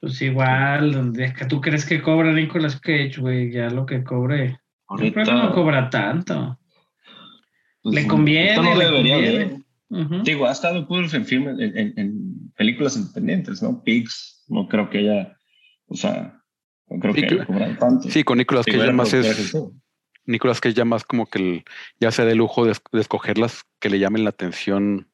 Pues 0.00 0.20
igual, 0.22 0.92
donde 0.92 1.24
es 1.26 1.34
que 1.34 1.44
tú 1.46 1.60
crees 1.60 1.84
que 1.84 2.00
cobra 2.02 2.32
Nicolas 2.32 2.80
Cage, 2.80 3.14
güey, 3.18 3.50
ya 3.52 3.68
lo 3.70 3.84
que 3.86 4.02
cobre. 4.04 4.58
Yo 4.98 5.34
no 5.34 5.52
cobra 5.52 5.88
tanto. 5.90 6.58
pues, 7.82 7.94
le 7.94 8.06
conviene, 8.06 8.56
no 8.56 8.74
le 8.74 8.84
debería 8.84 9.14
conviene. 9.14 9.38
de. 9.88 10.22
Digo, 10.22 10.46
ha 10.46 10.52
estado 10.52 10.86
puros 10.86 11.12
en 11.14 11.24
filmes, 11.26 11.58
en, 11.58 11.76
en- 11.76 11.94
en 11.98 12.52
películas 12.56 12.96
independientes, 12.96 13.60
¿no? 13.62 13.82
Pigs, 13.82 14.44
no 14.48 14.68
creo 14.68 14.88
que 14.88 15.00
ella, 15.00 15.36
o 15.86 15.94
sea, 15.96 16.40
no 16.88 17.00
creo 17.00 17.14
Sí, 17.14 17.20
que 17.22 17.26
que- 17.28 17.34
haya 17.34 17.44
cobrado 17.46 17.76
tanto. 17.76 18.08
Sí, 18.08 18.22
con 18.22 18.38
Nicolas 18.38 18.66
Cage 18.66 18.78
ya 18.86 18.92
más 18.92 19.12
es. 19.12 19.56
Nicolas 20.26 20.60
Cage 20.60 20.74
ya 20.74 20.84
más 20.84 21.04
como 21.04 21.26
que 21.26 21.38
el- 21.40 21.64
ya 21.98 22.10
sea 22.12 22.24
de 22.24 22.34
lujo 22.36 22.64
de, 22.64 22.76
de 22.92 23.00
escogerlas 23.00 23.64
que 23.80 23.90
le 23.90 23.98
llamen 23.98 24.22
la 24.24 24.30
atención. 24.30 25.08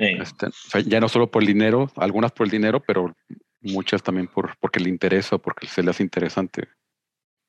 Este, 0.00 0.46
o 0.46 0.52
sea, 0.52 0.80
ya 0.80 0.98
no 0.98 1.08
solo 1.10 1.30
por 1.30 1.42
el 1.42 1.48
dinero, 1.48 1.90
algunas 1.96 2.32
por 2.32 2.46
el 2.46 2.50
dinero, 2.50 2.80
pero 2.80 3.14
muchas 3.60 4.02
también 4.02 4.28
por 4.28 4.56
porque 4.58 4.80
le 4.80 4.88
interesa 4.88 5.36
o 5.36 5.38
porque 5.38 5.66
se 5.66 5.82
le 5.82 5.90
hace 5.90 6.02
interesante. 6.02 6.68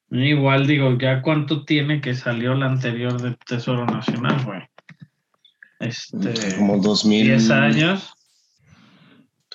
Igual 0.10 0.68
digo, 0.68 0.98
ya 0.98 1.22
cuánto 1.22 1.64
tiene 1.64 2.02
que 2.02 2.14
salió 2.14 2.54
la 2.54 2.66
anterior 2.66 3.22
de 3.22 3.38
Tesoro 3.46 3.86
Nacional, 3.86 4.44
güey. 4.44 4.62
Este, 5.80 6.58
como 6.58 6.78
2000, 6.78 7.28
10 7.28 7.50
años 7.52 8.14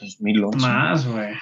2011. 0.01 0.59
más, 0.59 1.07
güey. 1.07 1.35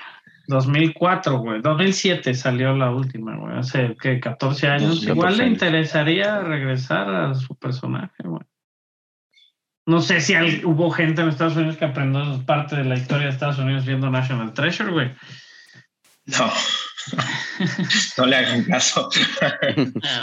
2004, 0.49 1.39
güey. 1.39 1.63
2007 1.63 2.35
salió 2.35 2.77
la 2.77 2.91
última, 2.91 3.37
güey. 3.37 3.57
Hace 3.57 3.97
que 4.01 4.19
14 4.19 4.67
años. 4.67 4.89
2014 5.05 5.13
Igual 5.13 5.37
le 5.39 5.47
interesaría 5.47 6.41
regresar 6.41 7.15
a 7.15 7.35
su 7.35 7.55
personaje, 7.55 8.25
güey. 8.25 8.43
No 9.87 10.01
sé 10.01 10.21
si 10.21 10.35
hay- 10.35 10.63
hubo 10.65 10.91
gente 10.91 11.21
en 11.23 11.29
Estados 11.29 11.57
Unidos 11.57 11.77
que 11.77 11.85
aprendió 11.85 12.45
parte 12.47 12.77
de 12.77 12.85
la 12.85 12.95
historia 12.97 13.27
de 13.27 13.33
Estados 13.33 13.59
Unidos 13.59 13.85
viendo 13.85 14.11
National 14.11 14.55
Treasure, 14.55 14.91
güey. 14.91 15.13
No. 16.27 16.51
no 18.17 18.27
le 18.27 18.37
hagan 18.37 18.65
caso. 18.65 19.11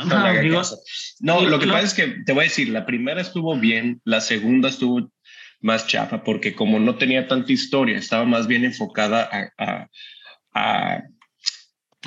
no 0.05 0.07
le 0.09 0.15
hagan 0.15 0.43
digo, 0.43 0.57
caso. 0.57 0.79
No, 1.19 1.41
lo 1.41 1.59
que 1.59 1.67
lo- 1.67 1.73
pasa 1.73 1.85
es 1.85 1.93
que 1.93 2.07
te 2.25 2.33
voy 2.33 2.41
a 2.41 2.47
decir, 2.47 2.69
la 2.69 2.85
primera 2.87 3.21
estuvo 3.21 3.55
bien, 3.55 4.01
la 4.03 4.19
segunda 4.21 4.69
estuvo 4.69 5.11
más 5.59 5.85
chapa 5.85 6.23
porque 6.23 6.55
como 6.55 6.79
no 6.79 6.95
tenía 6.95 7.27
tanta 7.27 7.51
historia, 7.51 7.99
estaba 7.99 8.25
más 8.25 8.47
bien 8.47 8.65
enfocada 8.65 9.29
a, 9.31 9.63
a, 9.63 9.87
a, 10.55 11.03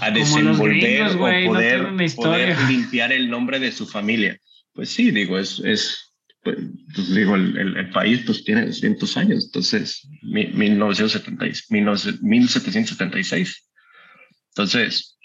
a 0.00 0.10
desenvolver 0.10 0.70
gringos, 0.80 1.14
o 1.14 1.18
no 1.18 1.46
poder, 1.46 2.02
historia. 2.02 2.56
poder 2.56 2.60
limpiar 2.68 3.12
el 3.12 3.30
nombre 3.30 3.60
de 3.60 3.70
su 3.70 3.86
familia. 3.86 4.36
Pues 4.72 4.88
sí, 4.90 5.12
digo, 5.12 5.38
es, 5.38 5.60
es 5.60 6.13
pues, 6.44 6.56
pues, 6.94 7.14
digo, 7.14 7.34
el, 7.34 7.56
el- 7.58 7.76
el 7.76 7.90
país 7.90 8.22
pues 8.26 8.44
tiene 8.44 8.66
200 8.66 9.16
años, 9.16 9.46
entonces, 9.46 10.06
mi- 10.22 10.48
1970 10.48 11.46
y- 11.46 11.50
19 11.50 12.18
1776. 12.22 13.68
Entonces, 14.50 15.18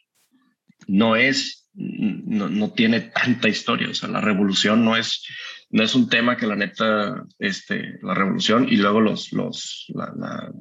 no 0.87 1.15
es, 1.15 1.69
no, 1.73 2.49
no 2.49 2.71
tiene 2.71 3.01
tanta 3.01 3.47
historia, 3.49 3.89
o 3.89 3.93
sea, 3.93 4.09
la 4.09 4.21
revolución 4.21 4.83
no 4.83 4.95
es, 4.97 5.23
no 5.69 5.83
es 5.83 5.93
un 5.93 6.09
tema 6.09 6.35
que 6.37 6.47
la 6.47 6.55
neta, 6.55 7.23
este, 7.37 7.99
la 8.01 8.13
revolución 8.15 8.67
y 8.69 8.77
luego 8.77 9.01
los, 9.01 9.31
los, 9.33 9.85
la, 9.89 10.11
la- 10.17 10.51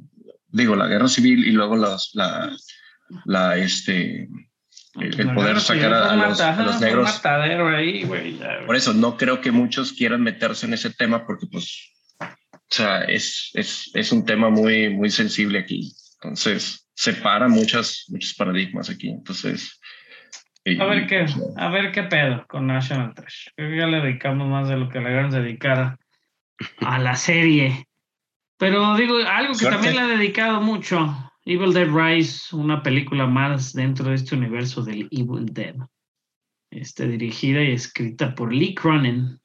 digo, 0.49 0.77
la 0.77 0.87
guerra 0.87 1.09
civil 1.09 1.47
y 1.47 1.53
luego 1.53 1.77
los, 1.77 2.11
la, 2.15 2.55
la, 3.25 3.57
este, 3.57 4.29
el, 5.01 5.35
poder 5.35 5.61
sacar 5.61 5.93
a, 5.93 6.13
a 6.13 6.17
los, 6.17 6.41
a 6.41 6.63
los 6.63 6.81
negros. 6.81 7.21
ahí, 7.25 8.05
güey, 8.05 8.39
ya. 8.39 8.61
Por 8.67 8.77
eso 8.77 8.93
no 8.95 9.17
creo 9.17 9.41
que 9.41 9.51
muchos 9.51 9.93
quieran 9.93 10.23
meterse 10.23 10.67
en 10.67 10.75
ese 10.75 10.91
tema 10.91 11.27
porque 11.27 11.47
pues, 11.47 11.93
o 12.21 12.27
sea, 12.69 13.03
es, 13.03 13.51
es, 13.55 13.91
es 13.95 14.13
un 14.13 14.25
tema 14.25 14.51
muy, 14.51 14.91
muy 14.91 15.11
sensible 15.11 15.59
aquí. 15.59 15.93
Entonces, 16.21 16.89
separa 16.95 17.49
muchas, 17.49 18.07
muchos 18.09 18.35
paradigmas 18.35 18.91
aquí. 18.91 19.09
Entonces, 19.09 19.81
y- 20.65 20.81
A 20.81 20.85
ver 20.85 21.07
qué, 21.07 21.21
pues, 21.21 21.37
a 21.57 21.69
ver 21.71 21.93
qué 21.93 22.03
pedo 22.05 22.45
con 22.47 22.67
National 22.67 23.15
Treasure. 23.15 23.53
Creo 23.57 23.71
que 23.71 23.77
ya 23.79 23.87
le 23.87 24.01
dedicamos 24.01 24.49
más 24.49 24.69
de 24.69 24.77
lo 24.77 24.89
que 24.89 25.01
le 25.01 25.11
debemos 25.11 25.35
dedicar 25.35 25.99
a, 26.81 26.99
la 26.99 27.15
serie. 27.15 27.87
Pero 28.59 28.97
digo, 28.97 29.17
algo 29.17 29.53
que 29.53 29.61
Suerte. 29.61 29.77
también 29.77 29.97
le 29.97 30.15
he 30.15 30.17
dedicado 30.19 30.61
mucho, 30.61 31.33
Evil 31.51 31.73
Dead 31.73 31.89
Rise, 31.89 32.55
una 32.55 32.83
película 32.83 33.27
más 33.27 33.73
dentro 33.73 34.11
de 34.11 34.17
este 34.17 34.35
universo 34.35 34.83
del 34.83 35.09
Evil 35.11 35.47
Dead. 35.47 35.77
Este, 36.71 37.09
dirigida 37.09 37.63
y 37.63 37.71
escrita 37.71 38.35
por 38.35 38.53
Lee 38.53 38.75
Cronin. 38.75 39.41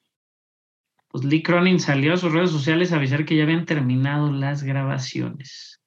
Pues 1.07 1.23
Lee 1.23 1.41
Cronin 1.41 1.79
salió 1.79 2.13
a 2.13 2.17
sus 2.17 2.33
redes 2.33 2.51
sociales 2.51 2.91
a 2.91 2.97
avisar 2.97 3.23
que 3.23 3.37
ya 3.37 3.43
habían 3.43 3.63
terminado 3.63 4.29
las 4.33 4.63
grabaciones. 4.63 5.79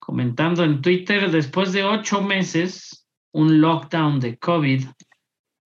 Comentando 0.00 0.64
en 0.64 0.82
Twitter, 0.82 1.30
después 1.30 1.72
de 1.72 1.84
ocho 1.84 2.22
meses, 2.22 3.06
un 3.32 3.60
lockdown 3.60 4.18
de 4.18 4.36
COVID, 4.36 4.84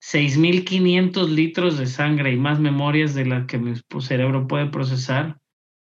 6.500 0.03 1.27
litros 1.31 1.79
de 1.79 1.87
sangre 1.87 2.33
y 2.33 2.37
más 2.37 2.61
memorias 2.61 3.15
de 3.15 3.25
las 3.25 3.47
que 3.47 3.57
mi 3.57 3.73
cerebro 4.01 4.47
puede 4.47 4.67
procesar. 4.67 5.39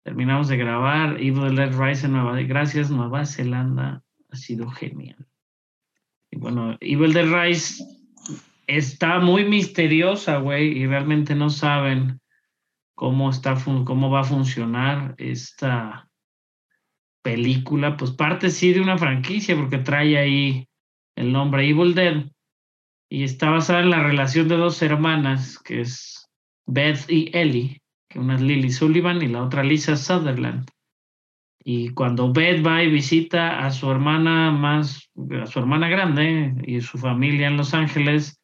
Terminamos 0.09 0.47
de 0.47 0.57
grabar 0.57 1.21
Evil 1.21 1.55
Dead 1.55 1.71
Rise 1.71 2.07
en 2.07 2.13
Nueva 2.13 2.41
Gracias, 2.41 2.89
Nueva 2.89 3.27
Zelanda. 3.27 4.01
Ha 4.31 4.35
sido 4.35 4.67
genial. 4.71 5.27
Y 6.31 6.37
bueno, 6.39 6.77
Evil 6.79 7.13
Dead 7.13 7.31
Rise 7.31 7.83
está 8.65 9.19
muy 9.19 9.45
misteriosa, 9.45 10.37
güey, 10.37 10.79
y 10.79 10.87
realmente 10.87 11.35
no 11.35 11.51
saben 11.51 12.21
cómo, 12.95 13.29
está 13.29 13.55
cómo 13.85 14.09
va 14.09 14.21
a 14.21 14.23
funcionar 14.23 15.13
esta 15.19 16.09
película. 17.21 17.95
Pues 17.95 18.09
parte 18.09 18.49
sí 18.49 18.73
de 18.73 18.81
una 18.81 18.97
franquicia, 18.97 19.55
porque 19.55 19.77
trae 19.77 20.17
ahí 20.17 20.67
el 21.15 21.31
nombre 21.31 21.69
Evil 21.69 21.93
Dead 21.93 22.25
y 23.09 23.25
está 23.25 23.51
basada 23.51 23.81
en 23.81 23.91
la 23.91 24.01
relación 24.01 24.47
de 24.47 24.57
dos 24.57 24.81
hermanas, 24.81 25.59
que 25.59 25.81
es 25.81 26.27
Beth 26.65 27.07
y 27.11 27.29
Ellie, 27.31 27.83
que 28.09 28.19
una 28.19 28.35
es 28.35 28.41
Lily 28.41 28.71
Sullivan 28.71 29.21
y 29.21 29.27
la 29.27 29.43
otra 29.43 29.63
Lisa 29.63 29.95
Sutherland. 29.95 30.67
Y 31.63 31.89
cuando 31.89 32.33
Beth 32.33 32.65
va 32.65 32.83
y 32.83 32.89
visita 32.89 33.65
a 33.65 33.71
su 33.71 33.89
hermana 33.91 34.51
más, 34.51 35.09
a 35.41 35.45
su 35.45 35.59
hermana 35.59 35.87
grande 35.87 36.55
y 36.65 36.81
su 36.81 36.97
familia 36.97 37.47
en 37.47 37.57
Los 37.57 37.73
Ángeles, 37.73 38.41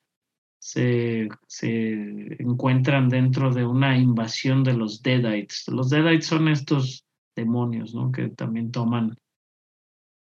se, 0.59 1.29
se 1.47 1.93
encuentran 2.39 3.09
dentro 3.09 3.53
de 3.53 3.65
una 3.65 3.97
invasión 3.97 4.63
de 4.63 4.73
los 4.73 5.01
Deadites. 5.01 5.67
Los 5.67 5.89
Deadites 5.89 6.27
son 6.27 6.47
estos 6.47 7.05
demonios, 7.35 7.93
¿no? 7.93 8.11
Que 8.11 8.29
también 8.29 8.71
toman 8.71 9.15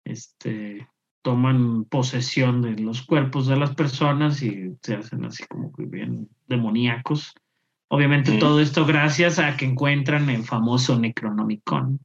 este 0.04 0.88
toman 1.22 1.84
posesión 1.84 2.62
de 2.62 2.76
los 2.76 3.02
cuerpos 3.02 3.46
de 3.46 3.56
las 3.56 3.74
personas 3.74 4.42
y 4.42 4.76
se 4.82 4.94
hacen 4.94 5.24
así 5.24 5.44
como 5.46 5.72
que 5.72 5.84
bien 5.84 6.30
demoníacos. 6.46 7.34
Obviamente 7.92 8.32
Mm. 8.32 8.38
todo 8.38 8.60
esto 8.60 8.86
gracias 8.86 9.38
a 9.38 9.56
que 9.56 9.64
encuentran 9.64 10.30
el 10.30 10.44
famoso 10.44 10.98
Necronomicon, 10.98 11.98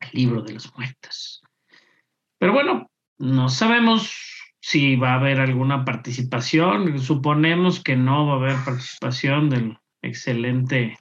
el 0.00 0.10
libro 0.12 0.42
de 0.42 0.54
los 0.54 0.74
muertos. 0.76 1.42
Pero 2.38 2.52
bueno, 2.52 2.90
no 3.18 3.48
sabemos 3.48 4.12
si 4.60 4.96
va 4.96 5.12
a 5.12 5.14
haber 5.14 5.40
alguna 5.40 5.84
participación. 5.84 6.98
Suponemos 6.98 7.82
que 7.82 7.96
no 7.96 8.26
va 8.26 8.34
a 8.34 8.36
haber 8.36 8.64
participación 8.64 9.48
del 9.48 9.78
excelente 10.02 10.98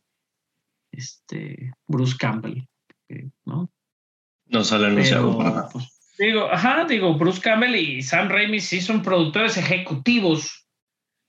este, 0.91 1.73
Bruce 1.87 2.15
Campbell, 2.17 2.65
¿no? 3.45 3.69
No 4.45 4.63
sale 4.63 4.87
anunciado 4.87 5.37
para 5.37 5.49
nada. 5.49 5.69
pues, 5.69 5.99
digo, 6.17 6.49
ajá, 6.51 6.85
digo, 6.85 7.17
Bruce 7.17 7.41
Campbell 7.41 7.75
y 7.75 8.01
Sam 8.01 8.29
Raimi 8.29 8.59
sí 8.59 8.81
son 8.81 9.01
productores 9.01 9.57
ejecutivos 9.57 10.67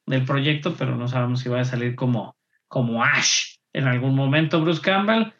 del 0.06 0.24
proyecto, 0.24 0.74
pero 0.76 0.96
no 0.96 1.08
sabemos 1.08 1.40
si 1.40 1.48
va 1.48 1.60
a 1.60 1.64
salir 1.64 1.94
como, 1.94 2.34
como 2.70 3.04
Ash 3.04 3.56
en 3.74 3.86
algún 3.86 4.14
momento 4.14 4.62
Bruce 4.62 4.80
Campbell. 4.80 5.32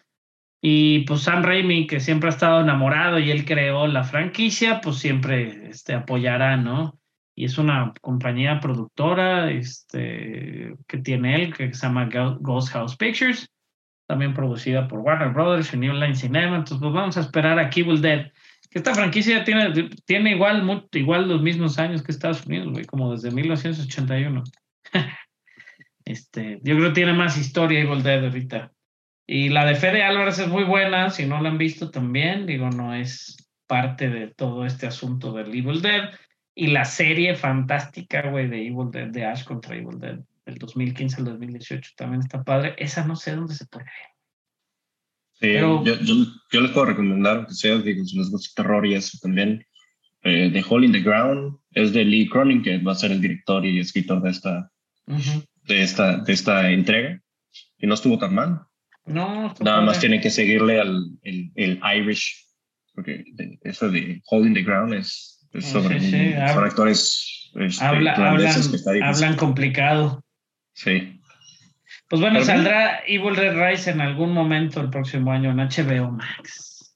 Y 0.61 1.01
pues 1.07 1.23
Sam 1.23 1.43
Raimi, 1.43 1.87
que 1.87 2.01
siempre 2.01 2.29
ha 2.29 2.33
estado 2.33 2.61
enamorado 2.61 3.19
y 3.19 3.31
él 3.31 3.47
creó 3.47 3.87
la 3.87 4.05
franquicia, 4.05 4.83
pues 4.83 4.97
siempre 4.97 5.71
este, 5.71 5.95
apoyará, 5.95 6.59
¿no? 6.59 6.99
Y 7.35 7.47
es 7.47 7.57
una 7.57 7.95
compañía 8.03 8.61
productora 8.61 9.51
este, 9.51 10.75
que 10.87 10.99
tiene 10.99 11.37
él, 11.37 11.55
que 11.55 11.73
se 11.73 11.87
llama 11.87 12.11
Ghost 12.41 12.73
House 12.73 12.97
Pictures, 12.97 13.49
también 14.07 14.35
producida 14.35 14.87
por 14.87 14.99
Warner 14.99 15.31
Brothers 15.31 15.73
y 15.73 15.79
New 15.79 15.95
Line 15.95 16.17
Cinema. 16.17 16.57
Entonces, 16.57 16.79
pues 16.81 16.93
vamos 16.93 17.17
a 17.17 17.21
esperar 17.21 17.59
a 17.59 17.71
Evil 17.75 18.03
Dead. 18.03 18.31
Que 18.71 18.79
esta 18.79 18.95
franquicia 18.95 19.45
tiene, 19.45 19.89
tiene 20.05 20.33
igual, 20.33 20.89
igual 20.93 21.29
los 21.29 21.41
mismos 21.41 21.79
años 21.79 22.03
que 22.03 22.13
Estados 22.13 22.45
Unidos, 22.45 22.73
güey, 22.73 22.85
como 22.85 23.13
desde 23.13 23.31
1981. 23.31 24.45
Este, 26.11 26.61
yo 26.63 26.77
creo 26.77 26.89
que 26.89 26.95
tiene 26.95 27.13
más 27.13 27.37
historia 27.39 27.81
Evil 27.81 28.03
Dead 28.03 28.25
ahorita. 28.25 28.73
Y 29.27 29.49
la 29.49 29.65
de 29.65 29.77
Fede 29.77 30.03
Álvarez 30.03 30.39
es 30.39 30.49
muy 30.49 30.65
buena, 30.65 31.11
si 31.11 31.25
no 31.27 31.41
la 31.41 31.51
han 31.51 31.59
visto 31.59 31.91
también, 31.91 32.47
digo, 32.47 32.69
no 32.71 32.95
es 32.95 33.37
parte 33.67 34.09
de 34.11 34.29
todo 34.29 34.67
este 34.67 34.87
asunto 34.87 35.33
del 35.33 35.55
Evil 35.55 35.81
Dead. 35.83 36.11
Y 36.55 36.67
la 36.69 36.85
serie 36.85 37.37
fantástica, 37.37 38.29
güey, 38.29 38.49
de 38.49 38.67
Evil 38.67 38.91
Dead, 38.91 39.09
de 39.09 39.25
Ash 39.25 39.45
contra 39.45 39.77
Evil 39.77 39.99
Dead, 40.01 40.19
del 40.45 40.59
2015 40.59 41.17
al 41.19 41.25
2018, 41.27 41.93
también 41.97 42.23
está 42.23 42.43
padre. 42.43 42.75
Esa 42.77 43.05
no 43.07 43.15
sé 43.15 43.37
dónde 43.37 43.55
se 43.55 43.67
puede 43.67 43.85
ver. 43.85 43.95
Sí, 45.35 45.39
Pero- 45.55 45.85
yo, 45.85 45.95
yo, 46.01 46.15
yo 46.53 46.61
les 46.61 46.71
puedo 46.73 46.87
recomendar 46.87 47.47
que 47.47 47.55
sea, 47.55 47.79
digo, 47.79 48.05
si 48.05 48.19
les 48.19 48.31
gusta 48.31 48.63
terror 48.63 48.85
y 48.85 48.95
eso 48.95 49.17
también. 49.23 49.65
Eh, 50.23 50.51
The 50.53 50.63
Hole 50.69 50.87
in 50.87 50.93
the 50.93 51.01
Ground 51.01 51.57
es 51.71 51.93
de 51.95 52.05
Lee 52.05 52.29
Cronin, 52.29 52.63
que 52.63 52.77
va 52.79 52.93
a 52.93 52.97
ser 52.97 53.11
el 53.13 53.23
director 53.23 53.65
y 53.65 53.79
escritor 53.79 54.21
de 54.21 54.31
esta, 54.31 54.71
Ujú. 55.07 55.43
De 55.75 55.83
esta, 55.83 56.19
de 56.19 56.33
esta 56.33 56.71
entrega. 56.71 57.21
Y 57.79 57.87
no 57.87 57.95
estuvo 57.95 58.19
tan 58.19 58.35
mal. 58.35 58.61
No, 59.07 59.55
Nada 59.61 59.81
más 59.81 59.99
tienen 59.99 60.21
que 60.21 60.31
seguirle 60.31 60.79
al 60.81 61.03
el, 61.23 61.51
el 61.57 61.81
Irish, 61.97 62.47
porque 62.95 63.25
de- 63.33 63.59
eso 63.63 63.89
de 63.91 64.21
Hole 64.27 64.49
in 64.49 64.55
the 64.55 64.63
Ground 64.63 64.93
es, 64.95 65.49
es 65.53 65.65
Sí, 65.65 65.71
sobre 65.73 65.99
sí, 66.01 66.33
habla- 66.35 66.53
son 66.55 66.65
actores 66.65 67.51
este, 67.55 67.85
Habla- 67.85 68.13
hablan, 68.15 68.53
que 68.71 68.77
está 68.77 68.91
hablan 69.03 69.37
complicado. 69.37 70.23
Sí. 70.75 71.21
Pues 72.09 72.21
bueno, 72.21 72.39
Pero 72.41 72.47
bien. 72.47 72.57
saldrá 72.65 73.01
Evil 73.07 73.35
Dead 73.35 73.55
Rise 73.71 73.91
en 73.91 74.01
algún 74.01 74.33
momento 74.33 74.81
el 74.81 74.91
próximo 74.91 75.33
año 75.33 75.51
en 75.51 75.59
HBO 75.59 76.13
Max. 76.13 76.95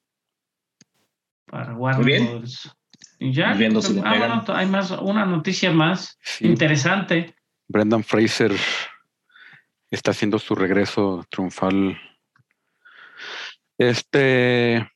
Para 1.47 1.75
Warner 1.75 2.05
bien. 2.05 2.27
Brothers. 2.27 2.71
Y 3.19 3.33
ya. 3.33 3.55
Viendo 3.55 3.81
si 3.81 3.95
le 3.95 4.01
ah, 4.05 4.15
bueno, 4.19 4.45
hay 4.49 4.67
más, 4.67 4.91
una 4.91 5.25
noticia 5.25 5.71
más 5.73 6.19
Sí, 6.23 6.47
interesante. 6.47 7.35
Brendan 7.75 8.05
Fraser 8.05 8.53
está 9.91 10.13
haciendo 10.13 10.39
su 10.39 10.55
regreso 10.55 11.27
triunfal. 11.29 12.01
Este. 13.77 14.89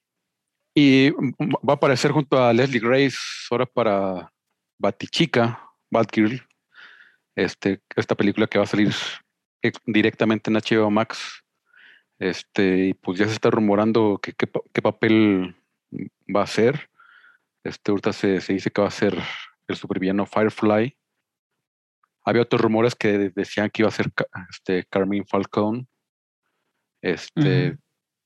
Y 0.76 1.10
va 1.10 1.72
a 1.72 1.76
aparecer 1.76 2.12
junto 2.12 2.40
a 2.40 2.52
Leslie 2.52 2.78
Grace 2.78 3.16
ahora 3.50 3.66
para 3.66 4.32
Batichica, 4.78 5.60
Batgirl. 5.90 6.40
Este, 7.34 7.82
esta 7.96 8.14
película 8.14 8.46
que 8.46 8.58
va 8.58 8.64
a 8.64 8.68
salir 8.68 8.92
directamente 9.84 10.48
en 10.48 10.56
HBO 10.58 10.88
Max. 10.88 11.42
Este, 12.20 12.86
y 12.86 12.94
pues 12.94 13.18
ya 13.18 13.26
se 13.26 13.32
está 13.32 13.50
rumorando 13.50 14.20
qué 14.22 14.82
papel 14.82 15.56
va 16.32 16.42
a 16.42 16.46
ser. 16.46 16.88
Este, 17.64 17.90
ahorita 17.90 18.12
se, 18.12 18.40
se 18.40 18.52
dice 18.52 18.70
que 18.70 18.82
va 18.82 18.86
a 18.86 18.92
ser 18.92 19.18
el 19.66 19.74
supervillano 19.74 20.26
Firefly. 20.26 20.96
Había 22.28 22.42
otros 22.42 22.60
rumores 22.60 22.94
que 22.94 23.30
decían 23.34 23.70
que 23.70 23.82
iba 23.82 23.88
a 23.88 23.92
ser 23.92 24.12
este, 24.50 24.84
Carmine 24.90 25.24
Falcone. 25.24 25.86
Este, 27.00 27.78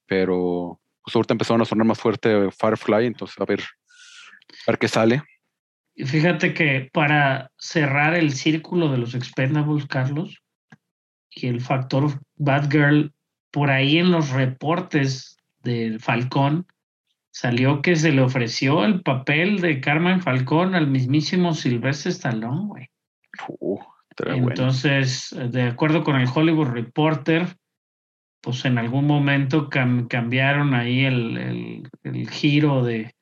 pero 0.07 0.81
pues 1.05 1.15
ahorita 1.15 1.35
empezaron 1.35 1.63
a 1.63 1.65
sonar 1.65 1.87
más 1.87 2.01
fuerte 2.01 2.51
Firefly, 2.51 3.07
entonces 3.07 3.39
a 3.39 3.45
ver, 3.45 3.61
a 3.61 4.73
ver 4.73 4.79
qué 4.79 4.89
sale. 4.89 5.23
Y 5.95 6.05
fíjate 6.05 6.53
que 6.53 6.91
para 6.93 7.51
cerrar 7.59 8.15
el 8.15 8.33
círculo 8.33 8.91
de 8.91 8.99
los 8.99 9.15
Expendables, 9.15 9.87
Carlos, 9.87 10.43
y 11.31 11.47
el 11.47 11.61
factor 11.61 12.21
Batgirl, 12.37 13.13
por 13.51 13.71
ahí 13.71 13.99
en 13.99 14.11
los 14.11 14.31
reportes 14.31 15.37
del 15.63 16.01
Falcón, 16.01 16.67
salió 17.31 17.83
que 17.83 17.97
se 17.97 18.11
le 18.11 18.23
ofreció 18.23 18.85
el 18.85 19.03
papel 19.03 19.61
de 19.61 19.81
Carmen 19.81 20.23
Falcón 20.23 20.75
al 20.75 20.89
mismísimo 20.89 21.55
Sylvester 21.55 22.11
Stallone, 22.11 22.67
güey. 22.67 22.91
Uh, 23.49 23.79
Entonces, 24.51 25.33
eh, 25.33 25.49
de 25.49 25.63
acuerdo 25.63 26.03
con 26.05 26.17
el 26.21 26.29
Hollywood 26.33 26.69
Reporter, 26.69 27.47
pues 28.41 28.65
en 28.65 28.79
algún 28.79 29.07
momento 29.07 29.71
cam- 29.71 30.09
cambiaron 30.09 30.75
ahí 30.75 31.05
el, 31.05 31.37
el- 31.39 31.91
el 32.03 32.29
giro 32.31 32.83
de, 32.85 33.15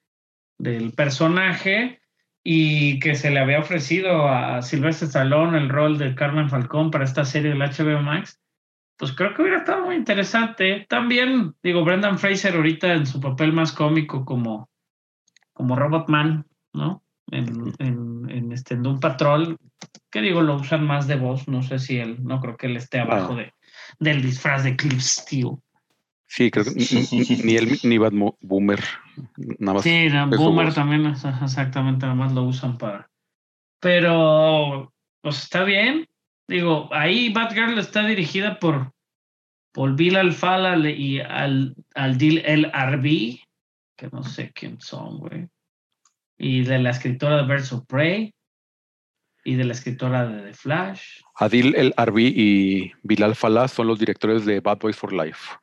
del 0.59 0.93
personaje 0.93 2.01
y 2.43 2.99
que 3.01 3.15
se 3.15 3.31
le 3.31 3.39
había 3.41 3.59
ofrecido 3.61 4.27
a 4.29 4.63
Sylvester 4.63 5.09
Stallone 5.09 5.59
el 5.59 5.69
rol 5.69 5.99
de 5.99 6.15
Carmen 6.15 6.49
Falcón 6.49 6.91
para 6.91 7.05
esta 7.05 7.25
serie 7.25 7.51
del 7.51 7.61
HBO 7.63 8.01
Max. 8.03 8.41
Pues 8.97 9.13
creo 9.13 9.35
que 9.35 9.43
hubiera 9.43 9.59
estado 9.59 9.85
muy 9.85 9.95
interesante. 9.97 10.87
También, 10.89 11.55
digo, 11.63 11.85
Brendan 11.85 12.19
Fraser 12.19 12.55
ahorita 12.57 12.93
en 12.95 13.07
su 13.07 13.21
papel 13.21 13.53
más 13.53 13.73
cómico 13.73 14.25
como, 14.25 14.71
como 15.53 15.77
Robotman, 15.77 16.47
¿no? 16.73 17.03
En, 17.31 17.73
en, 17.79 18.29
en 18.31 18.53
este 18.53 18.75
en 18.75 18.83
Doom 18.83 19.01
Patrol, 19.01 19.57
que 20.11 20.21
digo, 20.21 20.43
lo 20.43 20.57
usan 20.57 20.85
más 20.87 21.07
de 21.07 21.17
voz, 21.17 21.49
no 21.49 21.63
sé 21.63 21.79
si 21.79 21.99
él, 21.99 22.19
no 22.25 22.41
creo 22.41 22.57
que 22.57 22.67
él 22.67 22.77
esté 22.77 22.99
abajo 23.01 23.35
Ah. 23.35 23.37
de, 23.37 23.55
del 23.99 24.23
disfraz 24.23 24.65
de 24.65 24.77
Cliff 24.77 25.01
Steele. 25.01 25.57
Sí, 26.27 26.51
creo 26.51 26.65
que 26.65 26.71
ni- 26.75 27.57
él 27.57 27.79
ni 27.83 27.99
Bad 27.99 28.13
Boomer. 28.41 28.81
Nada 29.59 29.75
más. 29.75 29.83
Sí, 29.83 30.09
Boomer 30.37 30.67
voz. 30.67 30.75
también, 30.75 31.07
exactamente, 31.07 32.07
nada 32.07 32.15
más 32.15 32.33
lo 32.33 32.45
usan 32.45 32.79
para. 32.79 33.11
Pero, 33.81 34.93
pues 35.21 35.43
está 35.43 35.65
bien. 35.65 36.07
Digo, 36.47 36.89
ahí 36.93 37.33
Batgirl 37.33 37.79
está 37.79 38.05
dirigida 38.07 38.59
por, 38.59 38.93
por 39.73 39.97
Bill 39.97 40.17
Alfala 40.17 40.77
y 40.91 41.21
al, 41.21 41.75
al 41.95 42.19
Dil 42.19 42.43
El 42.45 42.71
Arbi, 42.73 43.43
que 43.97 44.09
no 44.09 44.23
sé 44.23 44.53
quién 44.53 44.81
son, 44.81 45.19
güey. 45.19 45.49
Y 46.39 46.63
de 46.63 46.79
la 46.79 46.91
escritora 46.91 47.39
de 47.43 47.43
Birds 47.53 47.73
of 47.73 47.85
Prey. 47.87 48.35
Y 49.45 49.55
de 49.55 49.65
la 49.65 49.73
escritora 49.73 50.27
de 50.27 50.43
The 50.51 50.55
Flash. 50.55 51.23
Adil 51.37 51.75
El 51.77 51.95
Arbi 51.97 52.33
y 52.37 52.93
Bilal 53.03 53.35
Fallah 53.35 53.69
son 53.69 53.87
los 53.87 53.99
directores 53.99 54.45
de 54.45 54.61
Bad 54.61 54.79
Boys 54.79 54.97
for 54.97 55.13
Life. 55.13 55.55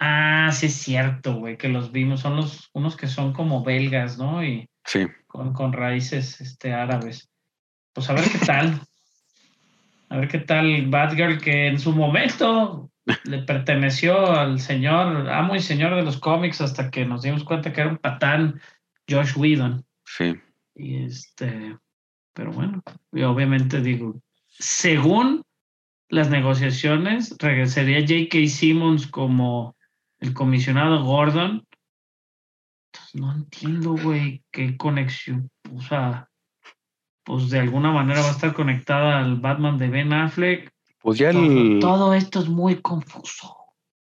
Ah, 0.00 0.50
sí 0.52 0.66
es 0.66 0.74
cierto, 0.74 1.34
güey, 1.36 1.56
que 1.56 1.68
los 1.68 1.90
vimos. 1.92 2.20
Son 2.20 2.36
los 2.36 2.70
unos 2.72 2.96
que 2.96 3.06
son 3.08 3.32
como 3.32 3.64
belgas, 3.64 4.18
¿no? 4.18 4.44
Y 4.44 4.68
Sí. 4.84 5.06
con, 5.26 5.52
con 5.52 5.72
raíces 5.72 6.40
este, 6.40 6.72
árabes. 6.72 7.30
Pues 7.92 8.08
a 8.10 8.14
ver 8.14 8.24
qué 8.30 8.38
tal. 8.44 8.80
A 10.10 10.16
ver 10.18 10.28
qué 10.28 10.38
tal 10.38 10.86
Batgirl, 10.88 11.40
que 11.40 11.66
en 11.68 11.78
su 11.78 11.92
momento 11.92 12.90
le 13.24 13.38
perteneció 13.42 14.30
al 14.32 14.60
señor, 14.60 15.28
amo 15.28 15.56
y 15.56 15.60
señor 15.60 15.94
de 15.96 16.02
los 16.02 16.18
cómics, 16.18 16.60
hasta 16.60 16.90
que 16.90 17.04
nos 17.04 17.22
dimos 17.22 17.42
cuenta 17.44 17.72
que 17.72 17.80
era 17.80 17.90
un 17.90 17.98
patán, 17.98 18.60
Josh 19.08 19.36
Whedon. 19.36 19.84
Sí. 20.04 20.34
Y 20.76 21.04
este, 21.04 21.76
pero 22.34 22.52
bueno, 22.52 22.82
y 23.12 23.22
obviamente 23.22 23.80
digo, 23.80 24.20
según 24.48 25.42
las 26.08 26.30
negociaciones, 26.30 27.34
regresaría 27.38 28.00
J.K. 28.00 28.48
Simmons 28.48 29.06
como 29.06 29.76
el 30.20 30.34
comisionado 30.34 31.02
Gordon. 31.04 31.66
Entonces, 32.92 33.20
no 33.20 33.32
entiendo, 33.32 33.96
güey, 33.96 34.42
qué 34.50 34.76
conexión. 34.76 35.50
O 35.74 35.80
sea, 35.80 36.28
pues 37.24 37.50
de 37.50 37.60
alguna 37.60 37.90
manera 37.90 38.20
va 38.20 38.28
a 38.28 38.32
estar 38.32 38.52
conectada 38.52 39.18
al 39.18 39.40
Batman 39.40 39.78
de 39.78 39.88
Ben 39.88 40.12
Affleck. 40.12 40.72
Pues 41.00 41.18
ya 41.18 41.32
Todo, 41.32 41.42
el. 41.42 41.78
todo 41.80 42.14
esto 42.14 42.40
es 42.40 42.48
muy 42.48 42.76
confuso. 42.76 43.56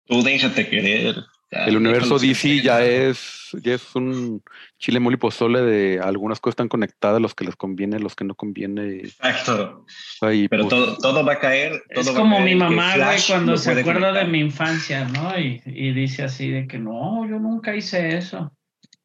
Tú 0.04 0.22
déjate 0.22 0.68
querer. 0.68 1.24
Ya, 1.52 1.64
El 1.66 1.76
universo 1.76 2.18
DC 2.18 2.62
ya 2.62 2.82
es, 2.82 3.50
ya 3.62 3.74
es 3.74 3.94
un 3.94 4.42
chile 4.78 5.00
mole 5.00 5.18
pozole 5.18 5.60
de 5.60 6.00
algunas 6.00 6.40
cosas 6.40 6.54
están 6.54 6.68
conectadas, 6.68 7.20
los 7.20 7.34
que 7.34 7.44
les 7.44 7.56
conviene, 7.56 7.98
los 7.98 8.16
que 8.16 8.24
no 8.24 8.34
conviene. 8.34 9.00
Exacto. 9.00 9.84
Pero 10.20 10.48
pues, 10.48 10.68
todo, 10.68 10.96
todo 10.96 11.24
va 11.26 11.34
a 11.34 11.38
caer. 11.38 11.82
Es 11.90 12.08
a 12.08 12.14
como 12.14 12.36
caer 12.38 12.48
mi 12.48 12.54
mamá, 12.54 12.96
güey, 12.96 13.18
cuando 13.28 13.58
se 13.58 13.70
acuerda 13.72 14.12
de 14.12 14.24
mi 14.24 14.40
infancia, 14.40 15.04
¿no? 15.04 15.38
Y, 15.38 15.62
y 15.66 15.92
dice 15.92 16.22
así 16.24 16.48
de 16.48 16.66
que 16.66 16.78
no, 16.78 17.28
yo 17.28 17.38
nunca 17.38 17.76
hice 17.76 18.16
eso. 18.16 18.50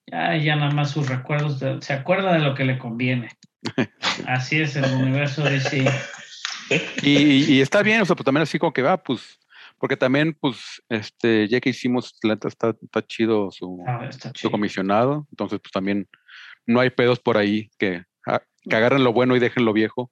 Ya, 0.09 0.37
ya 0.37 0.55
nada 0.55 0.71
más 0.71 0.91
sus 0.91 1.09
recuerdos, 1.09 1.59
de- 1.59 1.81
se 1.81 1.91
acuerda 1.91 2.31
de 2.31 2.39
lo 2.39 2.55
que 2.55 2.63
le 2.63 2.77
conviene. 2.79 3.29
Así 4.25 4.61
es 4.61 4.77
el 4.77 4.85
universo 4.85 5.43
DC. 5.43 5.83
y, 7.01 7.55
y 7.55 7.59
está 7.61 7.83
bien, 7.83 8.01
o 8.01 8.05
sea, 8.05 8.15
pues 8.15 8.23
también 8.23 8.43
así 8.43 8.57
como 8.57 8.71
que 8.71 8.81
va, 8.81 8.95
pues, 8.95 9.37
porque 9.79 9.97
también, 9.97 10.33
pues, 10.39 10.81
este, 10.89 11.47
ya 11.47 11.59
que 11.59 11.69
hicimos, 11.69 12.17
está, 12.23 12.75
está 12.81 13.05
chido 13.05 13.51
su, 13.51 13.83
Ah, 13.87 14.05
está 14.09 14.29
su 14.29 14.33
chido. 14.33 14.51
comisionado, 14.51 15.27
entonces, 15.31 15.59
pues 15.59 15.71
también 15.71 16.07
no 16.65 16.79
hay 16.79 16.89
pedos 16.89 17.19
por 17.19 17.37
ahí 17.37 17.69
que, 17.77 18.03
ah, 18.25 18.41
que 18.69 18.75
agarren 18.75 19.03
lo 19.03 19.13
bueno 19.13 19.35
y 19.35 19.39
dejen 19.39 19.65
lo 19.65 19.73
viejo, 19.73 20.11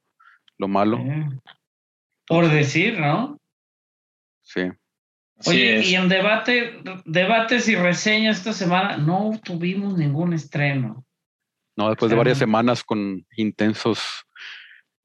lo 0.58 0.68
malo, 0.68 0.98
Eh, 1.00 1.28
Por 2.28 2.50
decir, 2.50 3.00
¿no? 3.00 3.38
sí. 4.42 4.72
Oye, 5.48 5.82
y 5.84 5.96
en 5.96 6.08
debate, 6.08 6.82
debates 7.04 7.68
y 7.68 7.76
reseñas 7.76 8.38
esta 8.38 8.54
semana 8.54 8.96
no 8.96 9.38
tuvimos 9.44 9.98
ningún 9.98 10.32
estreno. 10.32 11.06
No, 11.76 11.90
después 11.90 12.10
de 12.10 12.16
varias 12.16 12.38
semanas 12.38 12.86
con 12.86 13.26
intensos, 13.36 14.24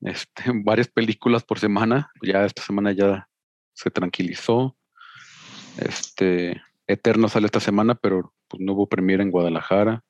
este, 0.02 0.44
varias 0.64 0.86
películas 0.88 1.42
por 1.42 1.58
semana, 1.58 2.12
ya 2.22 2.44
esta 2.44 2.62
semana 2.62 2.92
ya 2.92 3.28
se 3.80 3.90
tranquilizó. 3.90 4.76
Este, 5.78 6.60
Eterno 6.86 7.28
sale 7.28 7.46
esta 7.46 7.60
semana, 7.60 7.94
pero 7.94 8.34
pues 8.46 8.60
no 8.60 8.74
hubo 8.74 8.88
premiere 8.88 9.22
en 9.22 9.30
Guadalajara. 9.30 10.04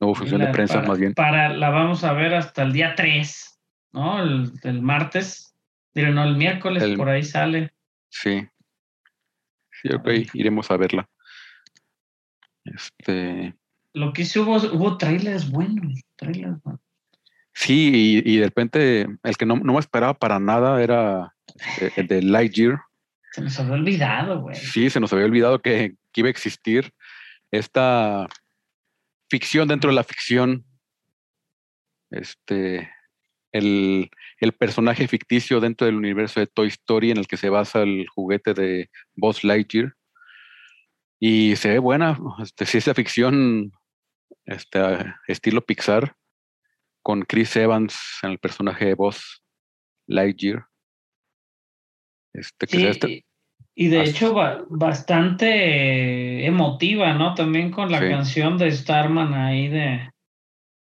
No 0.00 0.08
hubo 0.08 0.14
función 0.16 0.40
de 0.40 0.48
prensa, 0.48 0.74
para, 0.74 0.88
más 0.88 0.98
bien. 0.98 1.14
Para, 1.14 1.50
la 1.50 1.70
vamos 1.70 2.02
a 2.02 2.12
ver 2.12 2.34
hasta 2.34 2.62
el 2.62 2.72
día 2.72 2.94
3, 2.96 3.60
¿no? 3.92 4.20
El, 4.20 4.52
el 4.64 4.82
martes. 4.82 5.54
Digo, 5.94 6.08
no, 6.10 6.24
el 6.24 6.36
miércoles 6.36 6.82
El- 6.82 6.96
por 6.96 7.08
ahí 7.08 7.22
sale. 7.22 7.72
Sí. 8.08 8.46
Sí, 9.70 9.94
ok, 9.94 10.08
iremos 10.34 10.70
a 10.70 10.76
verla. 10.76 11.08
Este, 12.64 13.54
Lo 13.92 14.12
que 14.12 14.24
sí 14.24 14.38
hubo, 14.40 14.56
hubo 14.56 14.96
trailers 14.96 15.50
buenos. 15.50 16.00
Trailers 16.16 16.60
buenos. 16.62 16.80
Sí, 17.56 18.22
y, 18.24 18.34
y 18.34 18.36
de 18.36 18.44
repente 18.44 19.06
el 19.22 19.36
que 19.38 19.46
no, 19.46 19.56
no 19.56 19.72
me 19.72 19.80
esperaba 19.80 20.12
para 20.12 20.38
nada 20.38 20.82
era 20.82 21.34
eh, 21.80 21.90
el 21.96 22.06
de 22.06 22.22
Lightyear. 22.22 22.80
Se 23.32 23.40
nos 23.40 23.58
había 23.58 23.72
olvidado, 23.72 24.42
güey. 24.42 24.56
Sí, 24.56 24.90
se 24.90 25.00
nos 25.00 25.12
había 25.12 25.24
olvidado 25.24 25.60
que, 25.60 25.94
que 26.12 26.20
iba 26.20 26.28
a 26.28 26.30
existir 26.30 26.92
esta 27.50 28.26
ficción 29.30 29.68
dentro 29.68 29.90
de 29.90 29.96
la 29.96 30.04
ficción. 30.04 30.64
Este, 32.10 32.90
el, 33.52 34.10
el 34.38 34.52
personaje 34.52 35.08
ficticio 35.08 35.60
dentro 35.60 35.86
del 35.86 35.96
universo 35.96 36.40
de 36.40 36.46
Toy 36.46 36.68
Story 36.68 37.10
en 37.10 37.16
el 37.16 37.26
que 37.26 37.36
se 37.36 37.48
basa 37.48 37.82
el 37.82 38.06
juguete 38.08 38.54
de 38.54 38.90
Buzz 39.14 39.44
Lightyear. 39.44 39.94
Y 41.18 41.56
se 41.56 41.70
ve 41.70 41.78
buena, 41.78 42.18
este, 42.42 42.66
ciencia 42.66 42.92
ficción 42.92 43.72
este, 44.44 44.78
estilo 45.26 45.62
Pixar, 45.62 46.14
con 47.06 47.22
Chris 47.22 47.54
Evans 47.54 47.96
en 48.24 48.32
el 48.32 48.38
personaje 48.40 48.84
de 48.86 48.94
Buzz 48.94 49.40
Lightyear. 50.08 50.66
Este, 52.34 52.66
que 52.66 52.76
Sí, 52.76 52.82
sea 52.82 52.90
este- 52.90 53.24
y, 53.76 53.86
de 53.86 54.00
As- 54.00 54.08
hecho 54.08 54.34
ba- 54.34 54.64
bastante 54.68 56.44
emotiva, 56.44 57.14
¿no? 57.14 57.34
También 57.34 57.70
con 57.70 57.92
la 57.92 58.00
Sí. 58.00 58.08
canción 58.08 58.58
de 58.58 58.72
Starman 58.72 59.34
ahí 59.34 59.68
de, 59.68 60.10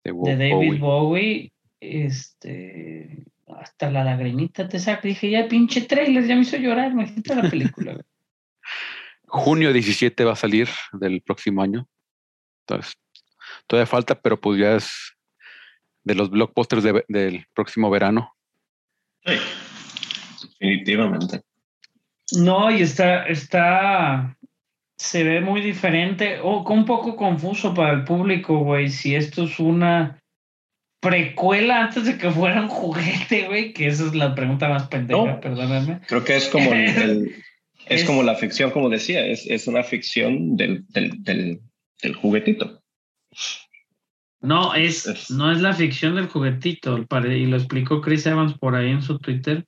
de 0.02 0.12
de 0.14 0.36
David 0.36 0.50
Bowie. 0.54 0.78
Bowie. 0.78 1.52
Este, 1.78 3.26
hasta 3.46 3.90
la 3.90 4.02
lagrimita 4.02 4.66
te 4.66 4.78
saca. 4.78 5.06
Dije, 5.06 5.28
ya 5.30 5.46
pinche 5.46 5.82
trailer, 5.82 6.26
ya 6.26 6.36
me 6.36 6.40
hizo 6.40 6.56
llorar, 6.56 6.92
imagínate 6.92 7.34
la 7.34 7.50
película. 7.50 8.00
Junio 9.26 9.74
17 9.74 10.24
va 10.24 10.32
a 10.32 10.36
salir 10.36 10.68
del 10.92 11.20
próximo 11.20 11.60
año. 11.62 11.86
Entonces, 12.66 12.94
todavía 13.66 13.86
falta, 13.86 14.18
pero 14.18 14.40
pues 14.40 14.58
ya 14.58 14.76
es 14.76 15.14
de 16.04 16.14
los 16.14 16.30
blockbusters 16.30 16.82
de- 16.82 17.04
del 17.08 17.46
próximo 17.54 17.90
verano. 17.90 18.34
Sí. 19.24 19.34
Definitivamente. 20.60 21.40
No, 22.32 22.70
y 22.70 22.82
está, 22.82 23.24
está, 23.26 24.36
se 24.96 25.22
ve 25.24 25.40
muy 25.40 25.60
diferente, 25.60 26.40
o 26.40 26.62
un 26.72 26.84
poco 26.84 27.16
confuso 27.16 27.72
para 27.74 27.92
el 27.92 28.04
público, 28.04 28.58
güey, 28.58 28.88
si 28.90 29.14
esto 29.14 29.44
es 29.44 29.58
una 29.58 30.20
precuela 31.00 31.84
antes 31.84 32.04
de 32.06 32.18
que 32.18 32.30
fuera 32.30 32.60
un 32.62 32.68
juguete, 32.68 33.46
güey, 33.46 33.72
que 33.72 33.86
esa 33.86 34.06
es 34.06 34.14
la 34.14 34.34
pregunta 34.34 34.68
más 34.68 34.88
pendeja, 34.88 35.24
No. 35.24 35.40
perdóname. 35.40 36.00
Creo 36.08 36.24
que 36.24 36.36
es 36.36 36.48
como 36.48 36.72
el, 36.72 36.88
el- 36.88 37.26
es, 37.86 38.00
Es- 38.02 38.04
como 38.04 38.22
la 38.22 38.34
ficción, 38.34 38.70
como 38.72 38.88
decía, 38.90 39.24
es, 39.24 39.46
es 39.48 39.66
una 39.66 39.82
ficción 39.82 40.56
del, 40.56 40.84
del, 40.88 41.22
del, 41.22 41.60
del 42.02 42.14
juguetito. 42.14 42.82
No, 44.40 44.74
es, 44.74 45.06
Es- 45.06 45.30
no 45.30 45.50
es 45.50 45.60
la 45.60 45.72
ficción 45.72 46.14
del 46.14 46.28
juguetito, 46.28 46.98
y 46.98 47.46
lo 47.46 47.56
explicó 47.56 48.00
Chris 48.00 48.26
Evans 48.26 48.54
por 48.56 48.74
ahí 48.76 48.90
en 48.90 49.02
su 49.02 49.18
Twitter, 49.18 49.66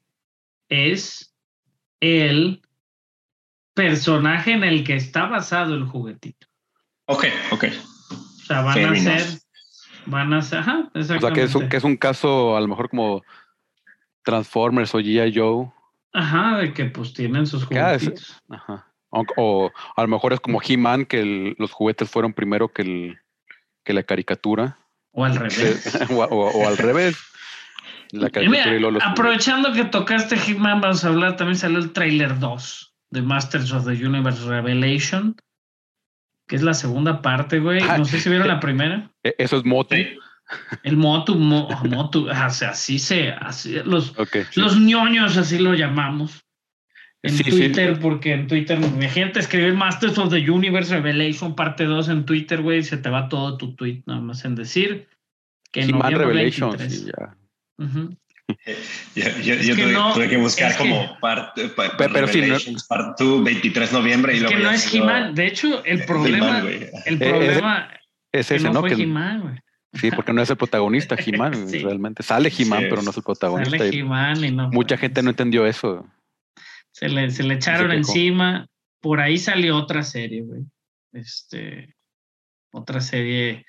es 0.69 1.35
el 2.01 2.63
personaje 3.75 4.53
en 4.53 4.65
el 4.65 4.85
que 4.85 4.95
está 4.95 5.27
basado 5.27 5.75
el 5.75 5.85
juguetito. 5.85 6.47
Ok, 7.07 7.25
ok. 7.51 7.65
O 8.13 8.45
sea, 8.45 8.63
van 8.63 8.75
Fair 8.75 8.87
a 8.89 8.97
enough. 8.99 9.19
ser, 9.19 9.41
van 10.07 10.33
a 10.33 10.43
ser, 10.43 10.59
ajá, 10.61 10.91
O 10.95 11.03
sea, 11.03 11.19
que 11.33 11.43
es, 11.43 11.55
un, 11.55 11.69
que 11.69 11.77
es 11.77 11.85
un 11.85 11.97
caso 11.97 12.57
a 12.57 12.61
lo 12.61 12.69
mejor 12.69 12.89
como 12.91 13.23
Transformers 14.25 14.95
o 14.95 15.01
G.I. 15.01 15.33
Joe. 15.35 15.71
Ajá, 16.13 16.59
de 16.59 16.73
que 16.73 16.87
pues 16.87 17.13
tienen 17.15 17.47
sus 17.47 17.65
juguetitos. 17.65 18.37
Ajá. 18.49 18.87
O, 19.11 19.25
o 19.37 19.71
a 19.97 20.03
lo 20.03 20.09
mejor 20.09 20.33
es 20.33 20.41
como 20.41 20.61
He-Man, 20.63 21.05
que 21.07 21.21
el- 21.21 21.57
los 21.59 21.73
juguetes 21.73 22.09
fueron 22.11 22.33
primero 22.33 22.69
que, 22.69 22.83
el, 22.83 23.19
que 23.91 23.95
la 23.95 24.03
caricatura. 24.05 24.79
O 25.13 25.25
al 25.25 25.35
revés. 25.35 25.99
o, 26.11 26.15
o- 26.23 26.51
o 26.63 26.69
al 26.69 26.77
revés. 26.77 27.17
La 28.13 28.29
Y 28.29 28.31
caricatura 28.31 28.65
mira, 28.67 28.77
y 28.77 28.81
los 28.81 28.91
juguetes. 28.93 29.09
aprovechando 29.11 29.73
que 29.73 29.85
tocaste 29.85 30.37
Hitman, 30.37 30.81
vamos 30.81 31.05
a 31.05 31.09
hablar, 31.09 31.37
también 31.37 31.57
salió 31.59 31.79
el 31.79 31.93
trailer 31.93 32.39
2 32.39 32.95
de 33.11 33.23
Masters 33.23 33.73
of 33.73 33.85
the 33.87 34.07
Universe 34.07 34.45
Revelation, 34.49 35.35
que 36.49 36.57
es 36.57 36.63
la 36.63 36.75
segunda 36.75 37.21
parte, 37.23 37.59
güey. 37.59 37.81
Ah, 37.83 37.99
No 37.99 38.05
sé 38.05 38.21
si 38.21 38.29
vieron 38.29 38.47
eh, 38.47 38.51
la 38.53 38.61
primera. 38.61 39.11
E- 39.25 39.35
Eso 39.39 39.57
es 39.59 39.65
Motu. 39.65 39.95
Sí. 39.97 40.07
El 40.85 40.97
Motu, 40.97 41.35
mo- 41.37 41.69
Motu, 41.89 42.29
o 42.29 42.51
sea, 42.51 42.71
así 42.71 42.99
se, 42.99 43.31
así, 43.31 43.75
los, 43.85 44.15
sí. 44.51 44.61
los 44.61 44.79
ñoños, 44.79 45.37
así 45.37 45.59
lo 45.59 45.75
llamamos. 45.75 46.45
En 47.23 47.33
Sí, 47.35 47.45
sí. 47.45 47.51
Twitter, 47.51 47.99
porque 48.01 48.33
en 48.33 48.47
Twitter, 48.47 48.79
imagínate 48.81 49.41
escribir 49.41 49.75
Masters 49.75 50.17
of 50.17 50.31
the 50.31 50.51
Universe 50.51 50.95
Revelation 50.95 51.55
parte 51.55 51.85
2 51.85 52.09
en 52.09 52.25
Twitter, 52.25 52.63
güey, 52.63 52.79
y 52.79 52.83
se 52.83 52.97
te 52.97 53.11
va 53.11 53.29
todo 53.29 53.59
tu 53.59 53.75
tweet, 53.77 54.03
nada 54.07 54.21
más 54.23 54.43
en 54.47 54.55
decir 54.55 55.07
que 55.71 55.83
noviembre 55.87 56.17
Revelation, 56.25 56.71
23. 56.71 57.01
sí, 57.01 57.11
ya. 57.19 57.37
Yo, 59.15 59.23
yo- 59.45 59.55
Es 59.55 59.67
yo 59.67 59.77
que 59.77 59.83
tuve, 59.83 59.93
no, 59.93 60.13
tuve 60.15 60.29
que 60.29 60.37
buscar 60.39 60.71
es 60.73 60.77
que- 60.77 60.83
como 60.89 61.19
parte, 61.21 61.69
pa- 61.69 61.95
Pero- 61.97 62.27
sí, 62.27 62.41
no- 62.43 62.57
Part 62.89 63.19
2, 63.21 63.45
23 63.45 63.93
de 63.93 63.99
noviembre. 63.99 64.33
y 64.33 64.37
Es 64.37 64.43
luego 64.43 64.57
que 64.57 64.63
no 64.65 64.71
es 64.71 64.95
He-Man. 64.95 65.35
De 65.35 65.47
hecho, 65.47 65.85
el 65.85 66.05
problema, 66.05 66.61
el 67.07 67.15
Eh, 67.15 67.17
problema 67.19 67.89
Es 68.33 68.49
que 68.49 68.55
ese, 68.57 68.65
no 68.65 68.73
¿no? 68.73 68.81
fue 68.81 68.93
He-Man, 68.95 69.63
sí, 69.93 70.11
porque 70.11 70.33
no 70.33 70.43
es 70.43 70.51
el 70.51 70.57
protagonista, 70.57 71.17
He-Man, 71.55 71.69
Sí. 71.69 71.79
realmente. 71.81 72.23
Sale 72.23 72.49
He-Man, 72.57 72.81
Sí, 72.81 72.87
pero 72.91 73.03
no 73.03 73.11
es 73.11 73.17
el 73.19 73.23
protagonista. 73.23 73.79
Sale 73.79 73.91
y 73.95 73.99
He-Man 74.01 74.45
y 74.45 74.51
no. 74.53 74.71
Mucha 74.71 74.97
gente 74.97 75.23
no 75.23 75.31
entendió 75.31 75.67
eso. 75.67 76.07
Se 77.01 77.09
le, 77.09 77.31
se 77.31 77.43
le 77.45 77.55
echaron 77.55 77.93
encima. 77.93 78.67
Por 79.01 79.21
ahí 79.21 79.39
salió 79.39 79.79
otra 79.79 80.03
serie, 80.03 80.43
güey. 80.43 80.61
Este. 81.15 81.95
Otra 82.73 83.01
serie. 83.01 83.65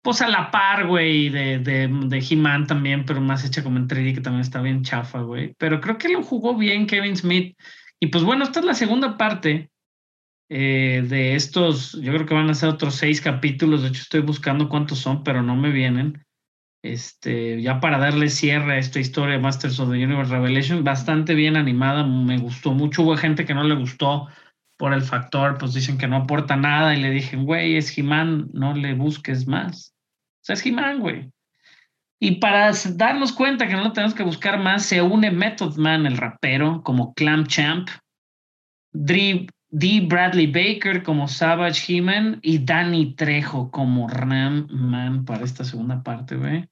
Pues 0.00 0.22
a 0.22 0.28
la 0.28 0.50
par, 0.50 0.86
güey, 0.86 1.28
de, 1.28 1.58
de, 1.58 1.86
de 1.86 2.26
He-Man 2.26 2.66
también, 2.66 3.04
pero 3.04 3.20
más 3.20 3.44
hecha 3.44 3.62
como 3.62 3.76
en 3.76 3.86
3D, 3.88 4.14
que 4.14 4.20
también 4.22 4.40
está 4.40 4.62
bien 4.62 4.82
chafa, 4.82 5.20
güey. 5.20 5.54
Pero 5.58 5.82
creo 5.82 5.98
que 5.98 6.08
lo 6.08 6.22
jugó 6.22 6.56
bien 6.56 6.86
Kevin 6.86 7.18
Smith. 7.18 7.54
Y 8.00 8.06
pues 8.06 8.24
bueno, 8.24 8.44
esta 8.44 8.60
es 8.60 8.64
la 8.64 8.72
segunda 8.72 9.18
parte 9.18 9.70
eh, 10.48 11.04
de 11.06 11.34
estos. 11.34 11.92
Yo 12.00 12.10
creo 12.14 12.24
que 12.24 12.34
van 12.34 12.48
a 12.48 12.54
ser 12.54 12.70
otros 12.70 12.94
seis 12.94 13.20
capítulos. 13.20 13.82
De 13.82 13.88
hecho, 13.88 14.00
estoy 14.00 14.22
buscando 14.22 14.70
cuántos 14.70 15.00
son, 15.00 15.22
pero 15.22 15.42
no 15.42 15.56
me 15.56 15.70
vienen. 15.70 16.24
Este, 16.92 17.60
ya 17.60 17.80
para 17.80 17.98
darle 17.98 18.28
cierre 18.28 18.74
a 18.74 18.78
esta 18.78 19.00
historia 19.00 19.34
de 19.34 19.42
Masters 19.42 19.80
of 19.80 19.90
the 19.90 20.04
Universe 20.04 20.32
Revelation, 20.32 20.84
bastante 20.84 21.34
bien 21.34 21.56
animada, 21.56 22.04
me 22.04 22.38
gustó 22.38 22.72
mucho. 22.72 23.02
Hubo 23.02 23.16
gente 23.16 23.44
que 23.44 23.54
no 23.54 23.64
le 23.64 23.74
gustó 23.74 24.28
por 24.76 24.92
el 24.92 25.02
factor, 25.02 25.58
pues 25.58 25.74
dicen 25.74 25.98
que 25.98 26.06
no 26.06 26.16
aporta 26.16 26.56
nada. 26.56 26.94
Y 26.94 27.00
le 27.00 27.10
dije, 27.10 27.36
güey, 27.36 27.76
es 27.76 27.96
He-Man, 27.96 28.50
no 28.52 28.74
le 28.74 28.94
busques 28.94 29.46
más. 29.46 29.94
O 30.42 30.44
sea, 30.44 30.54
es 30.54 30.64
He-Man, 30.64 31.00
güey. 31.00 31.30
Y 32.18 32.36
para 32.36 32.70
darnos 32.94 33.32
cuenta 33.32 33.66
que 33.66 33.74
no 33.74 33.84
lo 33.84 33.92
tenemos 33.92 34.14
que 34.14 34.22
buscar 34.22 34.58
más, 34.58 34.84
se 34.86 35.02
une 35.02 35.30
Method 35.30 35.76
Man, 35.76 36.06
el 36.06 36.16
rapero, 36.16 36.82
como 36.82 37.12
Clam 37.14 37.46
Champ, 37.46 37.88
D. 38.92 39.46
Bradley 40.08 40.46
Baker 40.46 41.02
como 41.02 41.28
Savage 41.28 41.92
He-Man 41.92 42.38
y 42.40 42.64
Danny 42.64 43.14
Trejo 43.14 43.70
como 43.70 44.08
Ram 44.08 44.68
Man 44.70 45.24
para 45.24 45.44
esta 45.44 45.64
segunda 45.64 46.02
parte, 46.02 46.36
güey. 46.36 46.66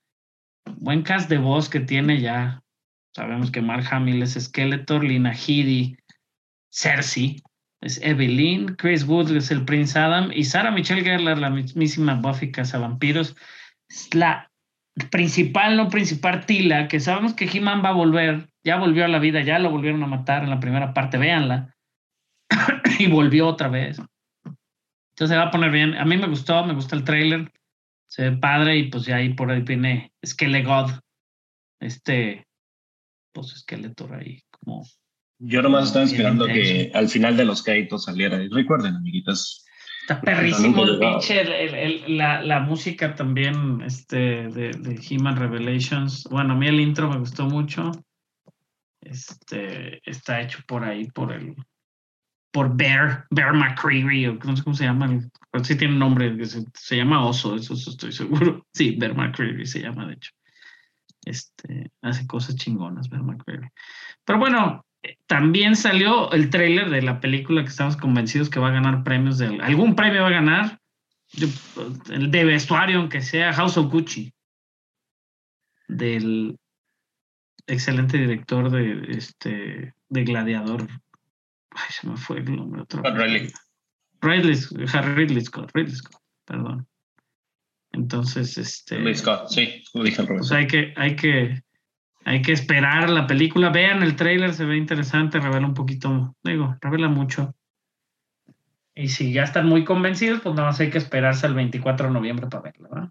Buen 0.79 1.03
cast 1.03 1.29
de 1.29 1.39
voz 1.39 1.69
que 1.69 1.81
tiene 1.81 2.21
ya. 2.21 2.63
Sabemos 3.15 3.51
que 3.51 3.61
Mark 3.61 3.87
Hamill 3.91 4.23
es 4.23 4.35
Skeletor, 4.35 5.05
Lina 5.05 5.33
Headey, 5.33 5.97
Cersei, 6.71 7.43
es 7.81 8.01
Evelyn, 8.03 8.75
Chris 8.77 9.07
Wood 9.07 9.37
es 9.37 9.51
el 9.51 9.65
Prince 9.65 9.99
Adam 9.99 10.31
y 10.33 10.45
Sarah 10.45 10.71
Michelle 10.71 11.03
Gellar, 11.03 11.39
la 11.39 11.51
mismísima 11.51 12.15
Buffy 12.15 12.51
Vampiros, 12.51 13.37
es 13.89 14.15
la 14.15 14.51
principal, 15.11 15.77
no 15.77 15.89
principal 15.89 16.47
Tila, 16.47 16.89
que 16.89 16.99
sabemos 16.99 17.35
que 17.35 17.45
He-Man 17.45 17.85
va 17.85 17.91
a 17.91 17.93
volver, 17.93 18.49
ya 18.65 18.77
volvió 18.77 19.05
a 19.05 19.09
la 19.09 19.19
vida, 19.19 19.43
ya 19.43 19.59
lo 19.59 19.71
volvieron 19.71 20.03
a 20.03 20.07
matar 20.07 20.45
en 20.45 20.51
la 20.51 20.61
primera 20.61 20.95
parte, 20.95 21.19
véanla, 21.19 21.75
y 22.99 23.07
volvió 23.07 23.47
otra 23.49 23.69
vez. 23.69 24.01
Entonces 24.47 25.35
se 25.35 25.37
va 25.37 25.45
a 25.45 25.51
poner 25.51 25.71
bien. 25.71 25.95
A 25.95 26.05
mí 26.05 26.17
me 26.17 26.27
gustó, 26.27 26.65
me 26.65 26.75
gusta 26.75 26.97
el 26.97 27.05
trailer, 27.05 27.53
se 28.15 28.31
ve 28.31 28.37
padre 28.37 28.79
y 28.79 28.91
pues 28.91 29.07
ya 29.07 29.17
ahí 29.17 29.35
por 29.35 29.51
ahí 29.51 29.63
viene 29.63 30.13
Skelegod, 30.25 30.93
este, 31.81 32.47
pues 33.33 33.49
Skeletor 33.49 34.15
ahí 34.15 34.41
como 34.51 34.85
yo 35.41 35.63
nomás 35.63 35.87
estaba 35.87 36.05
esperando 36.05 36.47
que 36.47 36.93
al 36.95 37.09
final 37.09 37.37
de 37.37 37.45
los 37.45 37.65
créditos 37.65 38.05
saliera. 38.05 38.41
Y 38.41 38.49
recuerden, 38.49 38.95
amiguitas. 38.95 39.65
Está 40.03 40.21
perrísimo 40.21 40.85
el 40.85 40.99
pinche, 41.01 42.09
la, 42.09 42.41
la, 42.41 42.61
música 42.61 43.17
también 43.17 43.83
este, 43.83 44.49
de, 44.49 44.71
de 44.71 45.01
He-Man 45.03 45.37
Revelations. 45.37 46.25
Bueno, 46.31 46.55
a 46.55 46.57
mí 46.57 46.69
el 46.69 46.81
intro 46.81 47.11
me 47.11 47.19
gustó 47.19 47.47
mucho. 47.47 47.91
Este, 49.03 50.01
está 50.09 50.41
hecho 50.41 50.61
por 50.69 50.85
ahí, 50.85 51.09
por 51.09 51.33
el 51.33 51.57
por 52.55 52.77
Bear, 52.77 53.27
Bear 53.31 53.53
McCreary, 53.53 54.29
o 54.29 54.35
no 54.35 54.57
sé 54.57 54.63
cómo 54.63 54.77
se 54.77 54.85
llama, 54.85 55.21
sí 55.65 55.77
tiene 55.77 55.95
un 55.95 55.99
nombre, 55.99 56.33
se, 56.47 56.97
llama 56.97 57.27
Oso, 57.27 57.57
eso, 57.57 57.75
estoy 57.75 58.13
seguro. 58.13 58.65
Sí, 58.73 58.95
Bear 58.97 59.17
McCreary 59.17 59.67
se 59.67 59.81
llama, 59.81 60.07
de 60.07 60.15
hecho. 60.15 60.31
Este, 61.25 61.91
hace 62.01 62.29
cosas 62.29 62.55
chingonas, 62.55 63.09
Bear 63.09 63.25
McCreary. 63.25 63.69
Pero 64.25 64.39
bueno, 64.39 64.87
también 65.27 65.75
salió 65.75 66.31
el 66.31 66.49
tráiler 66.49 66.91
de 66.91 67.03
la 67.03 67.19
película 67.19 67.63
que 67.63 67.71
estamos 67.71 67.97
convencidos 67.97 68.49
que 68.49 68.61
va 68.61 68.69
a 68.69 68.75
ganar 68.75 69.03
premios 69.03 69.39
de 69.39 69.59
algún 69.61 69.97
premio 69.97 70.23
va 70.23 70.29
a 70.29 70.31
ganar 70.31 70.79
el 72.11 72.31
de 72.31 72.45
vestuario 72.45 73.01
aunque 73.01 73.21
sea 73.21 73.53
House 73.53 73.77
of 73.77 73.91
Gucci 73.91 74.33
del 75.89 76.57
excelente 77.67 78.17
director 78.17 78.71
de 78.71 79.11
este 79.11 79.95
de 80.09 80.25
Gladiador 80.25 80.87
ay 81.75 81.91
se 81.91 82.09
me 82.09 82.17
fue 82.17 82.39
el 82.39 82.57
nombre 82.57 82.85
Ridley. 82.91 83.53
Ridley, 84.21 84.57
Ridley 85.17 85.45
Scott 85.45 85.71
Ridley 85.75 85.95
Scott 85.95 86.23
perdón 86.45 86.87
entonces 87.93 88.57
este 88.59 88.99
Ridley 88.99 89.15
Scott 89.15 89.49
sí 89.49 89.85
pues 89.93 90.53
hay 90.53 90.67
que 90.67 90.93
hay 90.97 91.17
que 91.17 91.63
hay 92.25 92.41
que 92.41 92.53
esperar 92.53 93.11
la 93.11 93.27
película. 93.27 93.69
Vean 93.69 94.03
el 94.03 94.17
trailer, 94.17 94.55
se 94.55 94.65
ve 94.65 94.77
interesante, 94.77 95.39
revela 95.39 95.67
un 95.67 95.75
poquito, 95.75 96.35
digo, 96.43 96.77
revela 96.81 97.09
mucho. 97.09 97.55
Y 98.95 99.09
si 99.09 99.33
ya 99.33 99.43
están 99.43 99.67
muy 99.67 99.85
convencidos, 99.85 100.41
pues 100.41 100.55
nada 100.55 100.69
más 100.69 100.81
hay 100.81 100.91
que 100.91 100.99
esperarse 100.99 101.47
el 101.47 101.55
24 101.55 102.07
de 102.07 102.13
noviembre 102.13 102.47
para 102.47 102.63
verlo. 102.63 102.89
¿verdad? 102.91 103.11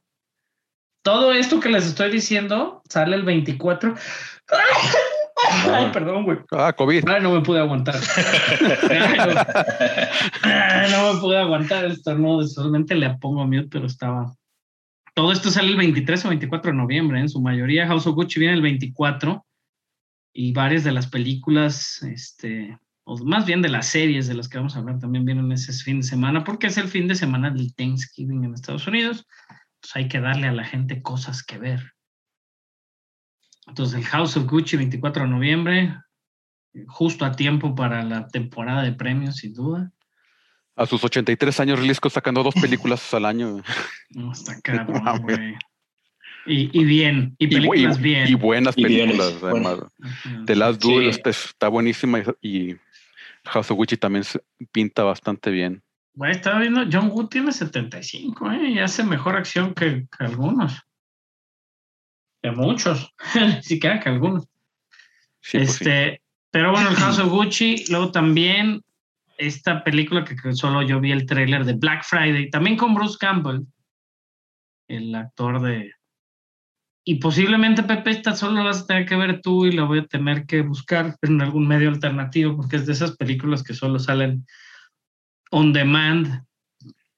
Todo 1.03 1.33
esto 1.33 1.59
que 1.59 1.69
les 1.69 1.85
estoy 1.85 2.09
diciendo 2.09 2.81
sale 2.89 3.15
el 3.15 3.23
24. 3.23 3.93
Ay, 5.49 5.91
perdón, 5.91 6.23
güey. 6.23 6.37
Ah, 6.51 6.73
COVID. 6.73 7.07
Ay, 7.07 7.21
no 7.21 7.31
me 7.31 7.41
pude 7.41 7.59
aguantar. 7.59 7.95
no, 10.91 11.13
me 11.13 11.19
pude 11.19 11.37
aguantar 11.37 11.85
esto, 11.85 12.17
no, 12.17 12.43
solamente 12.43 12.95
le 12.95 13.09
pongo 13.17 13.45
mute, 13.45 13.67
pero 13.69 13.87
estaba, 13.87 14.33
todo 15.13 15.31
esto 15.31 15.51
sale 15.51 15.69
el 15.69 15.77
23 15.77 16.25
o 16.25 16.29
24 16.29 16.71
de 16.71 16.77
noviembre, 16.77 17.19
en 17.19 17.29
su 17.29 17.41
mayoría 17.41 17.87
House 17.87 18.07
of 18.07 18.15
Gucci 18.15 18.39
viene 18.39 18.55
el 18.55 18.61
24 18.61 19.45
y 20.33 20.53
varias 20.53 20.83
de 20.83 20.91
las 20.91 21.07
películas, 21.07 22.01
este, 22.03 22.77
o 23.03 23.17
más 23.23 23.45
bien 23.45 23.61
de 23.61 23.69
las 23.69 23.87
series 23.87 24.27
de 24.27 24.33
las 24.33 24.49
que 24.49 24.57
vamos 24.57 24.75
a 24.75 24.79
hablar 24.79 24.99
también 24.99 25.25
vienen 25.25 25.51
ese 25.51 25.73
fin 25.73 26.01
de 26.01 26.07
semana, 26.07 26.43
porque 26.43 26.67
es 26.67 26.77
el 26.77 26.87
fin 26.87 27.07
de 27.07 27.15
semana 27.15 27.51
del 27.51 27.75
Thanksgiving 27.75 28.43
en 28.43 28.53
Estados 28.53 28.87
Unidos, 28.87 29.27
pues 29.79 29.95
hay 29.95 30.07
que 30.07 30.19
darle 30.19 30.47
a 30.47 30.53
la 30.53 30.63
gente 30.63 31.01
cosas 31.01 31.43
que 31.43 31.59
ver. 31.59 31.93
Entonces 33.67 33.99
el 33.99 34.05
House 34.05 34.37
of 34.37 34.45
Gucci 34.45 34.77
24 34.77 35.23
de 35.23 35.29
noviembre, 35.29 35.95
justo 36.87 37.25
a 37.25 37.31
tiempo 37.31 37.75
para 37.75 38.03
la 38.03 38.27
temporada 38.27 38.83
de 38.83 38.93
premios, 38.93 39.37
sin 39.37 39.53
duda. 39.53 39.91
A 40.75 40.85
sus 40.85 41.03
83 41.03 41.59
años, 41.59 41.79
Risco 41.79 42.09
sacando 42.09 42.41
dos 42.43 42.55
películas 42.55 43.13
al 43.13 43.25
año. 43.25 43.61
No, 44.15 44.31
está 44.31 44.61
cabrón, 44.61 45.23
güey. 45.23 45.55
Y, 46.45 46.79
y, 46.79 46.83
bien, 46.85 47.35
y 47.39 47.47
películas 47.47 47.99
bien. 47.99 48.27
Y 48.27 48.35
buenas 48.35 48.75
películas, 48.75 49.33
además. 49.41 49.79
The 50.45 50.55
Last 50.55 50.83
Duel 50.83 51.09
está 51.09 51.67
buenísima 51.67 52.21
y, 52.39 52.75
House 53.45 53.71
of 53.71 53.77
Gucci 53.77 53.97
también 53.97 54.23
pinta 54.71 55.03
bastante 55.03 55.51
bien. 55.51 55.81
Güey, 56.15 56.31
estaba 56.31 56.59
viendo, 56.59 56.85
John 56.91 57.09
Wood 57.11 57.29
tiene 57.29 57.51
75, 57.51 58.51
¿eh? 58.51 58.69
Y 58.69 58.79
hace 58.79 59.03
mejor 59.03 59.35
acción 59.35 59.73
que, 59.73 60.07
algunos. 60.19 60.81
Que 62.43 62.51
muchos, 62.51 63.09
ni 63.35 63.63
siquiera 63.63 64.01
que 64.01 64.09
algunos. 64.09 64.45
Pues 65.51 65.79
este, 65.79 66.21
pero 66.51 66.71
bueno, 66.71 66.89
el 66.89 66.95
House 66.95 67.19
of 67.19 67.31
Gucci, 67.31 67.85
luego 67.89 68.11
también 68.11 68.81
esta 69.37 69.83
película 69.83 70.25
que 70.25 70.35
solo 70.53 70.81
yo 70.81 70.99
vi 70.99 71.11
el 71.11 71.25
tráiler 71.25 71.63
de 71.63 71.73
Black 71.73 72.03
Friday, 72.03 72.49
también 72.49 72.75
con 72.75 72.93
Bruce 72.93 73.17
Campbell, 73.19 73.61
el 74.89 75.15
actor 75.15 75.61
de... 75.61 75.93
Y 77.05 77.15
posiblemente, 77.15 77.83
Pepe, 77.83 78.11
esta 78.11 78.35
solo 78.35 78.63
vas 78.63 78.81
a 78.81 78.85
tener 78.87 79.05
que 79.05 79.15
ver 79.15 79.41
tú 79.41 79.65
y 79.65 79.71
la 79.71 79.83
voy 79.83 79.99
a 79.99 80.05
tener 80.05 80.45
que 80.45 80.61
buscar 80.61 81.15
en 81.21 81.41
algún 81.41 81.67
medio 81.67 81.89
alternativo, 81.89 82.55
porque 82.55 82.75
es 82.75 82.85
de 82.85 82.93
esas 82.93 83.17
películas 83.17 83.63
que 83.63 83.73
solo 83.73 83.99
salen 83.99 84.45
on 85.51 85.73
demand 85.73 86.43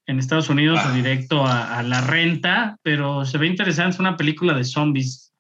en 0.08 0.20
Estados 0.20 0.50
Unidos 0.50 0.80
o 0.84 0.90
ah. 0.90 0.94
directo 0.94 1.46
a, 1.46 1.78
a, 1.78 1.84
la 1.84 2.02
renta, 2.02 2.78
pero 2.84 3.26
se 3.26 3.38
ve 3.38 3.48
interesante, 3.48 3.96
es 3.96 4.00
una 4.00 4.18
película 4.18 4.54
de 4.54 4.64
zombies 4.64 5.34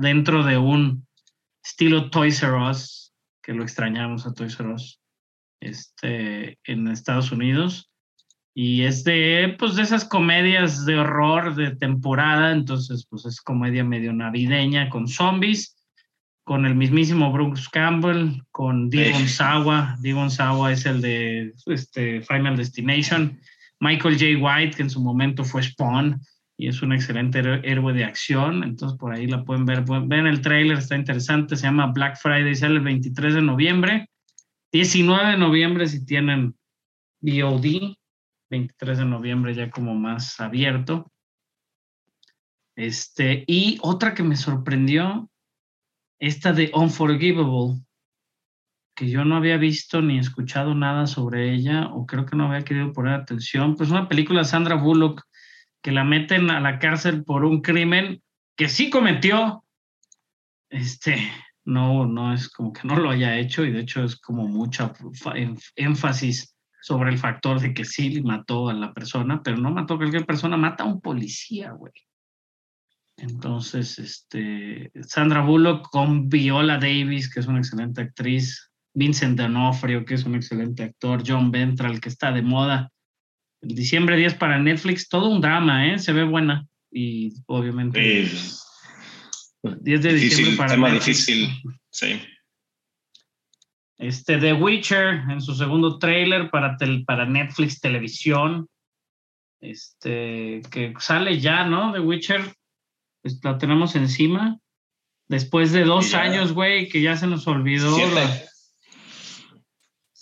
dentro 0.00 0.44
de 0.44 0.58
un 0.58 1.06
estilo 1.64 2.10
Toys 2.10 2.42
R 2.42 2.70
Us, 2.70 3.12
que 3.42 3.54
lo 3.54 3.62
extrañamos 3.62 4.26
a 4.26 4.34
Toys 4.34 4.58
R 4.58 4.72
Us 4.72 5.00
este, 5.60 6.58
en 6.64 6.88
Estados 6.88 7.32
Unidos. 7.32 7.90
Y 8.52 8.82
es 8.82 9.04
de, 9.04 9.54
pues, 9.58 9.76
de 9.76 9.82
esas 9.82 10.04
comedias 10.04 10.84
de 10.84 10.98
horror 10.98 11.54
de 11.54 11.76
temporada, 11.76 12.50
entonces, 12.50 13.06
pues 13.08 13.24
es 13.24 13.40
comedia 13.40 13.84
medio 13.84 14.12
navideña 14.12 14.90
con 14.90 15.06
zombies, 15.06 15.76
con 16.44 16.66
el 16.66 16.74
mismísimo 16.74 17.32
Bruce 17.32 17.68
Campbell, 17.70 18.42
con 18.50 18.90
Devon 18.90 19.28
Sawa. 19.28 19.96
Devon 20.00 20.30
Sawa 20.30 20.72
es 20.72 20.84
el 20.84 21.00
de 21.00 21.54
este, 21.66 22.22
Final 22.22 22.56
Destination. 22.56 23.38
Michael 23.80 24.18
J. 24.18 24.38
White, 24.38 24.76
que 24.76 24.82
en 24.82 24.90
su 24.90 25.00
momento 25.00 25.44
fue 25.44 25.62
Spawn 25.62 26.20
y 26.56 26.68
es 26.68 26.82
un 26.82 26.92
excelente 26.92 27.38
héroe 27.38 27.92
de 27.94 28.04
acción. 28.04 28.62
Entonces, 28.62 28.98
por 28.98 29.14
ahí 29.14 29.26
la 29.26 29.42
pueden 29.44 29.64
ver. 29.64 29.82
Ven 29.82 30.26
el 30.26 30.42
trailer, 30.42 30.78
está 30.78 30.94
interesante. 30.94 31.56
Se 31.56 31.62
llama 31.62 31.86
Black 31.86 32.18
Friday, 32.18 32.54
sale 32.54 32.74
el 32.74 32.80
23 32.80 33.34
de 33.34 33.42
noviembre. 33.42 34.10
19 34.72 35.30
de 35.30 35.38
noviembre 35.38 35.88
si 35.88 36.04
tienen 36.04 36.54
VOD, 37.22 37.96
23 38.50 38.98
de 38.98 39.04
noviembre 39.04 39.54
ya 39.54 39.70
como 39.70 39.94
más 39.94 40.38
abierto. 40.38 41.10
Este, 42.76 43.44
y 43.46 43.78
otra 43.82 44.14
que 44.14 44.22
me 44.22 44.36
sorprendió, 44.36 45.30
esta 46.18 46.52
de 46.52 46.70
Unforgivable, 46.74 47.82
que 49.00 49.08
yo 49.08 49.24
no 49.24 49.36
había 49.36 49.56
visto 49.56 50.02
ni 50.02 50.18
escuchado 50.18 50.74
nada 50.74 51.06
sobre 51.06 51.54
ella, 51.54 51.86
o 51.86 52.04
creo 52.04 52.26
que 52.26 52.36
no 52.36 52.48
había 52.48 52.66
querido 52.66 52.92
poner 52.92 53.14
atención, 53.14 53.74
pues 53.74 53.88
una 53.88 54.10
película 54.10 54.40
de 54.40 54.44
Sandra 54.44 54.74
Bullock 54.74 55.22
que 55.80 55.90
la 55.90 56.04
meten 56.04 56.50
a 56.50 56.60
la 56.60 56.78
cárcel 56.78 57.24
por 57.24 57.46
un 57.46 57.62
crimen 57.62 58.22
que 58.58 58.68
sí 58.68 58.90
cometió. 58.90 59.64
Este, 60.68 61.16
no, 61.64 62.04
no 62.04 62.34
es 62.34 62.50
como 62.50 62.74
que 62.74 62.86
no 62.86 62.94
lo 62.96 63.08
haya 63.08 63.38
hecho 63.38 63.64
y 63.64 63.72
de 63.72 63.80
hecho 63.80 64.04
es 64.04 64.16
como 64.16 64.46
mucha 64.46 64.92
énfasis 65.76 66.54
sobre 66.82 67.08
el 67.08 67.16
factor 67.16 67.58
de 67.58 67.72
que 67.72 67.86
sí 67.86 68.20
mató 68.20 68.68
a 68.68 68.74
la 68.74 68.92
persona, 68.92 69.40
pero 69.42 69.56
no 69.56 69.70
mató 69.70 69.94
a 69.94 69.96
cualquier 69.96 70.26
persona, 70.26 70.58
mata 70.58 70.84
a 70.84 70.88
un 70.88 71.00
policía, 71.00 71.70
güey. 71.70 71.94
Entonces, 73.16 73.98
este, 73.98 74.92
Sandra 75.04 75.40
Bullock 75.40 75.88
con 75.88 76.28
Viola 76.28 76.74
Davis, 76.74 77.32
que 77.32 77.40
es 77.40 77.46
una 77.46 77.60
excelente 77.60 78.02
actriz, 78.02 78.69
Vincent 79.00 79.36
D'Onofrio, 79.38 80.04
que 80.04 80.14
es 80.14 80.24
un 80.24 80.34
excelente 80.34 80.82
actor, 80.84 81.22
John 81.26 81.50
Ventral, 81.50 82.00
que 82.00 82.08
está 82.10 82.30
de 82.32 82.42
moda. 82.42 82.90
El 83.62 83.74
diciembre 83.74 84.16
10 84.16 84.34
para 84.34 84.58
Netflix, 84.58 85.08
todo 85.08 85.28
un 85.30 85.40
drama, 85.40 85.88
¿eh? 85.88 85.98
Se 85.98 86.12
ve 86.12 86.24
buena 86.24 86.66
y 86.92 87.32
obviamente... 87.46 87.98
10 89.62 89.82
de 89.82 90.14
difícil, 90.14 90.20
diciembre 90.20 90.56
para 90.56 90.70
tema 90.72 90.90
difícil, 90.90 91.48
sí. 91.90 92.20
Este 93.98 94.38
The 94.38 94.54
Witcher 94.54 95.24
en 95.28 95.40
su 95.42 95.54
segundo 95.54 95.98
trailer 95.98 96.50
para, 96.50 96.76
tel- 96.78 97.04
para 97.04 97.26
Netflix 97.26 97.80
Televisión. 97.80 98.66
Este 99.60 100.62
que 100.70 100.94
sale 100.98 101.38
ya, 101.38 101.64
¿no? 101.66 101.92
The 101.92 102.00
Witcher. 102.00 102.54
pues, 103.22 103.38
la 103.44 103.58
tenemos 103.58 103.94
encima. 103.96 104.58
Después 105.28 105.72
de 105.72 105.84
dos 105.84 106.10
Ya. 106.12 106.22
años, 106.22 106.52
güey, 106.54 106.88
que 106.88 107.02
ya 107.02 107.14
se 107.16 107.26
nos 107.26 107.46
olvidó. 107.46 107.94
Siete. 107.94 108.14
la- 108.14 108.40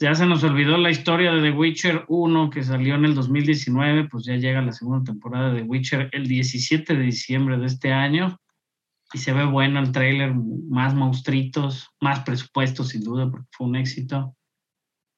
ya 0.00 0.14
se 0.14 0.26
nos 0.26 0.44
olvidó 0.44 0.76
la 0.76 0.90
historia 0.90 1.32
de 1.32 1.42
The 1.42 1.56
Witcher 1.56 2.04
1 2.08 2.50
que 2.50 2.62
salió 2.62 2.94
en 2.94 3.04
el 3.04 3.14
2019, 3.14 4.08
pues 4.08 4.24
ya 4.24 4.36
llega 4.36 4.62
la 4.62 4.72
segunda 4.72 5.04
temporada 5.04 5.52
de 5.52 5.62
The 5.62 5.66
Witcher 5.66 6.08
el 6.12 6.28
17 6.28 6.94
de 6.94 7.02
diciembre 7.02 7.58
de 7.58 7.66
este 7.66 7.92
año. 7.92 8.38
Y 9.12 9.18
se 9.18 9.32
ve 9.32 9.44
bueno 9.44 9.80
el 9.80 9.90
tráiler, 9.90 10.34
más 10.68 10.94
monstruitos, 10.94 11.88
más 12.00 12.20
presupuesto 12.20 12.84
sin 12.84 13.02
duda, 13.02 13.30
porque 13.30 13.48
fue 13.50 13.66
un 13.66 13.76
éxito. 13.76 14.36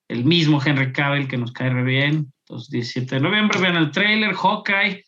El 0.08 0.24
mismo 0.24 0.60
Henry 0.64 0.92
Cavill 0.92 1.28
que 1.28 1.36
nos 1.36 1.52
cae 1.52 1.70
re 1.70 1.82
bien. 1.82 2.32
Entonces, 2.44 2.70
17 2.70 3.16
de 3.16 3.20
noviembre, 3.20 3.60
vean 3.60 3.76
el 3.76 3.90
tráiler, 3.90 4.34
Hawkeye, 4.34 5.04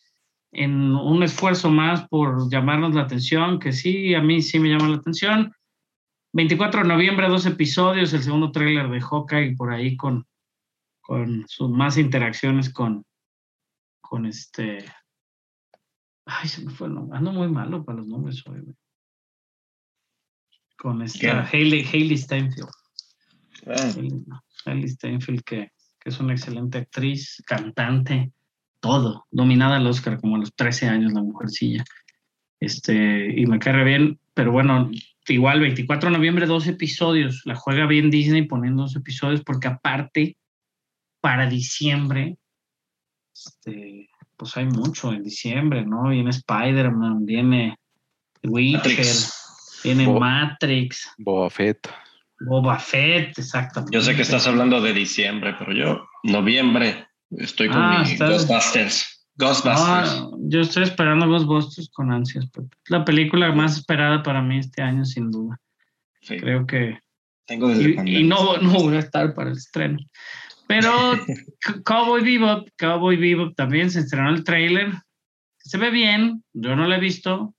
en 0.51 0.95
un 0.95 1.23
esfuerzo 1.23 1.71
más 1.71 2.07
por 2.09 2.49
llamarnos 2.51 2.93
la 2.93 3.01
atención, 3.01 3.59
que 3.59 3.71
sí, 3.71 4.13
a 4.13 4.21
mí 4.21 4.41
sí 4.41 4.59
me 4.59 4.69
llama 4.69 4.89
la 4.89 4.97
atención. 4.97 5.51
24 6.33 6.81
de 6.81 6.87
noviembre, 6.87 7.29
dos 7.29 7.45
episodios, 7.45 8.11
el 8.11 8.23
segundo 8.23 8.51
tráiler 8.51 8.89
de 8.89 8.99
Hawkeye 8.99 9.55
por 9.55 9.71
ahí 9.71 9.95
con, 9.95 10.25
con 11.01 11.45
sus 11.47 11.69
más 11.69 11.97
interacciones 11.97 12.73
con, 12.73 13.05
con 14.01 14.25
este... 14.25 14.83
Ay, 16.25 16.47
se 16.47 16.65
me 16.65 16.71
fue 16.71 16.87
el 16.87 16.95
nombre. 16.95 17.17
Ando 17.17 17.33
muy 17.33 17.47
malo 17.49 17.85
para 17.85 17.99
los 17.99 18.07
nombres 18.07 18.41
hoy, 18.47 18.61
güey. 18.61 18.75
Con 20.77 21.01
esta 21.03 21.47
Hailey, 21.51 21.85
Hailey 21.85 22.17
Steinfeld. 22.17 22.69
Ah, 23.67 23.91
Hailey, 23.95 24.25
Hailey 24.65 24.89
Steinfeld, 24.89 25.43
que, 25.43 25.71
que 25.99 26.09
es 26.09 26.19
una 26.19 26.33
excelente 26.33 26.79
actriz, 26.79 27.43
cantante, 27.45 28.31
todo, 28.79 29.27
dominada 29.29 29.77
al 29.77 29.87
Oscar 29.87 30.19
como 30.19 30.35
a 30.35 30.39
los 30.39 30.53
13 30.55 30.87
años, 30.87 31.13
la 31.13 31.21
mujercilla. 31.21 31.85
Este, 32.59 33.39
y 33.39 33.45
me 33.45 33.59
cae 33.59 33.83
bien, 33.83 34.19
pero 34.33 34.51
bueno, 34.51 34.89
igual 35.27 35.59
24 35.61 36.09
de 36.09 36.17
noviembre, 36.17 36.45
dos 36.45 36.67
episodios. 36.67 37.41
La 37.45 37.55
juega 37.55 37.85
bien 37.85 38.09
Disney 38.09 38.43
poniendo 38.43 38.83
dos 38.83 38.95
episodios, 38.95 39.41
porque 39.43 39.67
aparte, 39.67 40.37
para 41.21 41.47
diciembre, 41.47 42.37
este, 43.33 44.09
pues 44.37 44.55
hay 44.57 44.65
mucho 44.65 45.13
en 45.13 45.23
diciembre, 45.23 45.85
¿no? 45.85 46.09
Viene 46.09 46.29
Spider-Man, 46.29 47.25
viene 47.25 47.75
Witcher, 48.43 48.77
Matrix. 48.97 49.81
viene 49.83 50.05
Bo- 50.05 50.19
Matrix, 50.19 51.09
Boba 51.17 51.49
Fett. 51.49 51.89
Boba 52.39 52.77
Fett, 52.77 53.37
exactamente. 53.39 53.95
Yo 53.95 54.01
sé 54.01 54.15
que 54.15 54.21
estás 54.23 54.45
hablando 54.47 54.81
de 54.81 54.93
diciembre, 54.93 55.55
pero 55.57 55.71
yo, 55.73 56.05
noviembre, 56.23 57.07
estoy 57.31 57.69
con 57.69 57.77
Ah, 57.81 58.03
mi 58.05 58.11
estás- 58.11 58.29
Ghostbusters. 58.29 59.12
Ghostbusters. 59.35 59.79
Ah, 59.79 60.29
yo 60.39 60.61
estoy 60.61 60.83
esperando 60.83 61.27
Ghostbusters 61.27 61.89
con 61.89 62.11
ansias. 62.11 62.45
La 62.87 63.03
película 63.03 63.51
más 63.51 63.77
esperada 63.77 64.21
para 64.21 64.41
mí 64.41 64.59
este 64.59 64.81
año, 64.81 65.05
sin 65.05 65.31
duda. 65.31 65.59
Sí, 66.21 66.37
Creo 66.37 66.65
que. 66.65 66.99
tengo 67.45 67.69
desde 67.69 68.01
Y, 68.05 68.17
y 68.19 68.23
no, 68.23 68.57
no 68.57 68.71
voy 68.73 68.95
a 68.95 68.99
estar 68.99 69.33
para 69.33 69.49
el 69.51 69.57
estreno. 69.57 69.97
Pero 70.67 70.91
Cowboy 71.85 72.23
Bebop, 72.23 72.67
Cowboy 72.77 73.17
Bebop 73.17 73.55
también 73.55 73.89
se 73.91 73.99
estrenó 74.01 74.29
el 74.29 74.43
trailer. 74.43 74.91
Se 75.57 75.77
ve 75.77 75.89
bien, 75.89 76.43
yo 76.53 76.75
no 76.75 76.87
lo 76.87 76.95
he 76.95 76.99
visto. 76.99 77.53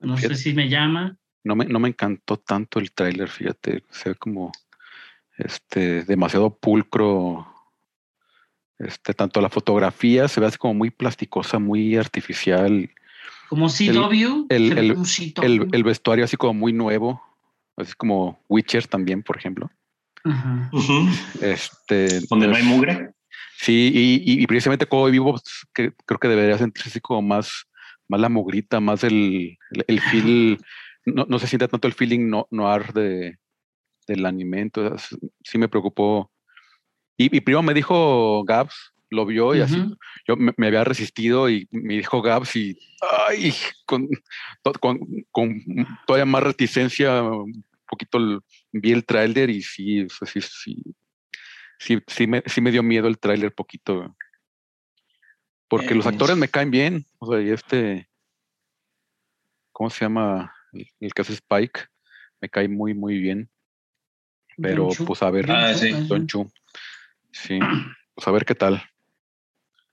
No 0.00 0.16
sé 0.16 0.22
Fíjate. 0.22 0.40
si 0.40 0.54
me 0.54 0.68
llama. 0.68 1.16
No 1.44 1.56
me, 1.56 1.64
no 1.64 1.78
me 1.78 1.88
encantó 1.88 2.36
tanto 2.36 2.78
el 2.78 2.92
tráiler, 2.92 3.28
fíjate. 3.28 3.84
Se 3.90 4.10
ve 4.10 4.14
como 4.16 4.52
este, 5.36 6.04
demasiado 6.04 6.56
pulcro. 6.58 7.51
Este, 8.78 9.14
tanto 9.14 9.40
la 9.40 9.48
fotografía 9.48 10.26
se 10.28 10.40
ve 10.40 10.46
así 10.46 10.58
como 10.58 10.74
muy 10.74 10.90
plasticosa, 10.90 11.58
muy 11.58 11.96
artificial. 11.96 12.90
Como 13.48 13.68
CW. 13.68 14.46
el- 14.48 14.72
como 15.70 15.84
vestuario 15.84 16.24
así 16.24 16.36
como 16.36 16.54
muy 16.54 16.72
nuevo. 16.72 17.22
Así 17.76 17.92
como 17.94 18.40
Witcher 18.48 18.86
también, 18.86 19.22
por 19.22 19.36
ejemplo. 19.36 19.70
Este, 21.40 22.20
Donde 22.28 22.48
no 22.48 22.56
hay 22.56 22.62
mugre. 22.62 23.10
Sí, 23.56 23.90
y, 23.94 24.32
y- 24.32 24.42
y 24.42 24.46
precisamente 24.46 24.86
Cowboy 24.86 25.12
Vivo 25.12 25.32
pues, 25.32 25.44
que, 25.72 25.92
creo 26.06 26.18
que 26.18 26.28
debería 26.28 26.58
sentirse 26.58 26.88
así 26.88 27.00
como 27.00 27.22
más, 27.22 27.64
más 28.08 28.20
la 28.20 28.28
mugrita, 28.28 28.80
más 28.80 29.04
el, 29.04 29.56
el, 29.70 29.84
el 29.86 30.00
feel, 30.00 30.58
no, 31.06 31.26
no 31.28 31.38
se 31.38 31.46
siente 31.46 31.68
tanto 31.68 31.86
el 31.86 31.94
feeling 31.94 32.28
no, 32.28 32.46
noir 32.50 32.92
de, 32.92 33.38
del 34.06 34.26
anime, 34.26 34.60
entonces 34.60 35.16
sí 35.44 35.58
me 35.58 35.68
preocupó. 35.68 36.30
Y, 37.16 37.36
y 37.36 37.40
primero 37.40 37.62
me 37.62 37.74
dijo 37.74 38.42
Gabs, 38.44 38.92
lo 39.10 39.26
vio 39.26 39.54
y 39.54 39.60
así, 39.60 39.76
yo 40.26 40.36
me, 40.36 40.52
me 40.56 40.68
había 40.68 40.84
resistido 40.84 41.50
y 41.50 41.68
me 41.70 41.94
dijo 41.94 42.22
Gabs 42.22 42.56
y, 42.56 42.78
ay, 43.28 43.52
con, 43.86 44.08
to- 44.62 44.72
con, 44.80 44.98
con 45.30 45.60
todavía 46.06 46.24
más 46.24 46.42
reticencia, 46.42 47.22
un 47.22 47.64
poquito 47.86 48.18
el- 48.18 48.40
vi 48.72 48.92
el 48.92 49.04
tráiler 49.04 49.50
y 49.50 49.62
sí, 49.62 50.06
sí, 50.08 50.40
sí, 50.40 50.82
sí, 51.78 51.98
sí 52.06 52.26
me, 52.26 52.42
sí 52.46 52.60
me 52.62 52.70
dio 52.70 52.82
miedo 52.82 53.06
el 53.08 53.18
tráiler 53.18 53.52
poquito. 53.54 54.16
Porque 55.68 55.94
los 55.94 56.06
actores 56.06 56.36
me 56.36 56.48
caen 56.48 56.70
bien. 56.70 57.04
O 57.18 57.30
sea, 57.30 57.40
y 57.42 57.50
este, 57.50 58.08
¿cómo 59.72 59.90
se 59.90 60.04
llama? 60.04 60.54
El, 60.72 60.86
el 61.00 61.12
que 61.14 61.22
hace 61.22 61.34
Spike, 61.34 61.80
me 62.40 62.48
cae 62.48 62.68
muy, 62.68 62.94
muy 62.94 63.18
bien. 63.18 63.50
Pero 64.58 64.88
pues 65.06 65.22
a 65.22 65.30
ver, 65.30 65.46
Ah, 65.50 65.74
sí. 65.74 65.90
Don 66.08 66.26
Chu. 66.26 66.50
Sí, 67.32 67.58
pues 68.14 68.28
a 68.28 68.30
ver 68.30 68.44
qué 68.44 68.54
tal. 68.54 68.82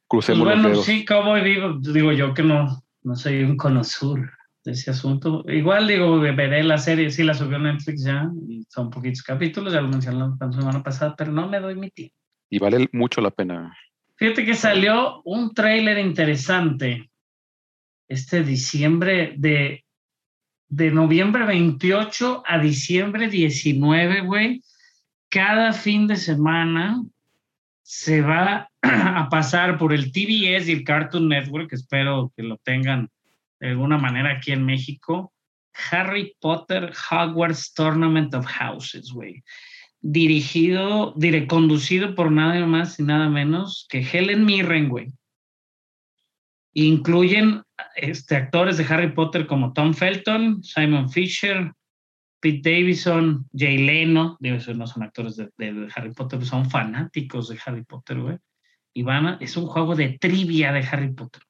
Pues 0.08 0.26
Crucemos 0.26 0.48
los 0.48 0.56
bueno, 0.56 0.70
dedos. 0.70 0.86
sí, 0.86 1.06
Cowboy 1.06 1.44
Vivo, 1.44 1.78
digo 1.80 2.12
yo 2.12 2.34
que 2.34 2.44
no, 2.44 2.84
no 3.04 3.16
soy 3.16 3.44
un 3.44 3.58
conocedor 3.58 4.32
de 4.64 4.72
ese 4.72 4.92
asunto. 4.92 5.44
Igual 5.48 5.88
digo, 5.88 6.20
veré 6.20 6.64
la 6.64 6.78
serie, 6.78 7.10
sí 7.12 7.24
la 7.24 7.34
subió 7.34 7.60
Netflix 7.60 8.04
ya, 8.04 8.30
y 8.48 8.64
son 8.70 8.90
poquitos 8.90 9.24
capítulos, 9.24 9.74
ya 9.74 9.82
lo 9.82 9.88
mencionaron 9.88 10.38
la 10.40 10.52
semana 10.52 10.84
pasada, 10.84 11.16
pero 11.16 11.32
no 11.32 11.48
me 11.48 11.60
doy 11.60 11.76
mi 11.76 11.90
tiempo. 11.92 12.16
Y 12.50 12.60
vale 12.60 12.90
mucho 12.92 13.22
la 13.22 13.32
pena. 13.32 13.76
Fíjate 14.18 14.46
que 14.46 14.56
salió 14.56 15.22
un 15.24 15.54
tráiler 15.54 15.98
interesante 16.00 17.10
este 18.08 18.44
diciembre 18.44 19.36
de, 19.38 19.86
de 20.68 20.92
noviembre 20.92 21.46
28 21.46 22.44
a 22.46 22.58
diciembre 22.58 23.30
19, 23.30 24.22
güey. 24.22 24.62
Cada 25.30 25.74
fin 25.74 26.08
de 26.08 26.16
semana 26.16 27.04
se 27.90 28.22
va 28.22 28.70
a 28.82 29.30
pasar 29.30 29.80
por 29.80 29.94
el 29.94 30.12
TBS 30.12 30.68
y 30.68 30.74
el 30.74 30.84
Cartoon 30.84 31.28
Network, 31.28 31.74
espero 31.74 32.32
que 32.38 32.44
lo 32.44 32.58
tengan 32.58 33.10
de 33.60 33.70
alguna 33.70 33.98
manera 33.98 34.34
aquí 34.34 34.52
en 34.52 34.64
México. 34.64 35.34
Harry 35.92 36.36
Potter 36.40 36.92
Hogwarts 37.10 37.74
Tournament 37.74 38.34
of 38.36 38.46
Houses, 38.46 39.12
güey 39.12 39.44
dirigido, 40.02 41.14
dire, 41.18 41.48
conducido 41.48 42.16
por 42.16 42.32
nada 42.32 42.66
más 42.66 43.00
y 43.00 43.04
nada 43.04 43.30
menos 43.30 43.86
que 43.90 44.00
Helen 44.00 44.46
Mirren, 44.46 44.90
güey. 44.90 45.12
Incluyen 46.74 47.64
este, 47.96 48.36
actores 48.36 48.78
de 48.78 48.86
Harry 48.86 49.12
Potter 49.12 49.48
como 49.48 49.74
Tom 49.74 49.94
Felton, 49.94 50.64
Simon 50.64 51.10
Fisher, 51.10 51.74
Pete 52.40 52.70
Davidson, 52.70 53.48
Jay 53.54 53.78
Leno, 53.78 54.38
digo, 54.40 54.58
no 54.76 54.88
son 54.88 55.04
actores 55.04 55.36
de, 55.36 55.50
Harry 55.96 56.14
Potter, 56.14 56.46
son 56.46 56.70
fanáticos 56.70 57.50
de 57.50 57.60
Harry 57.66 57.84
Potter, 57.84 58.20
güey. 58.20 58.38
Y 58.94 59.04
van 59.04 59.28
a- 59.28 59.38
es 59.42 59.58
un 59.58 59.68
juego 59.68 59.96
de 59.96 60.18
trivia 60.20 60.72
de 60.72 60.80
Harry 60.80 61.14
Potter. 61.14 61.44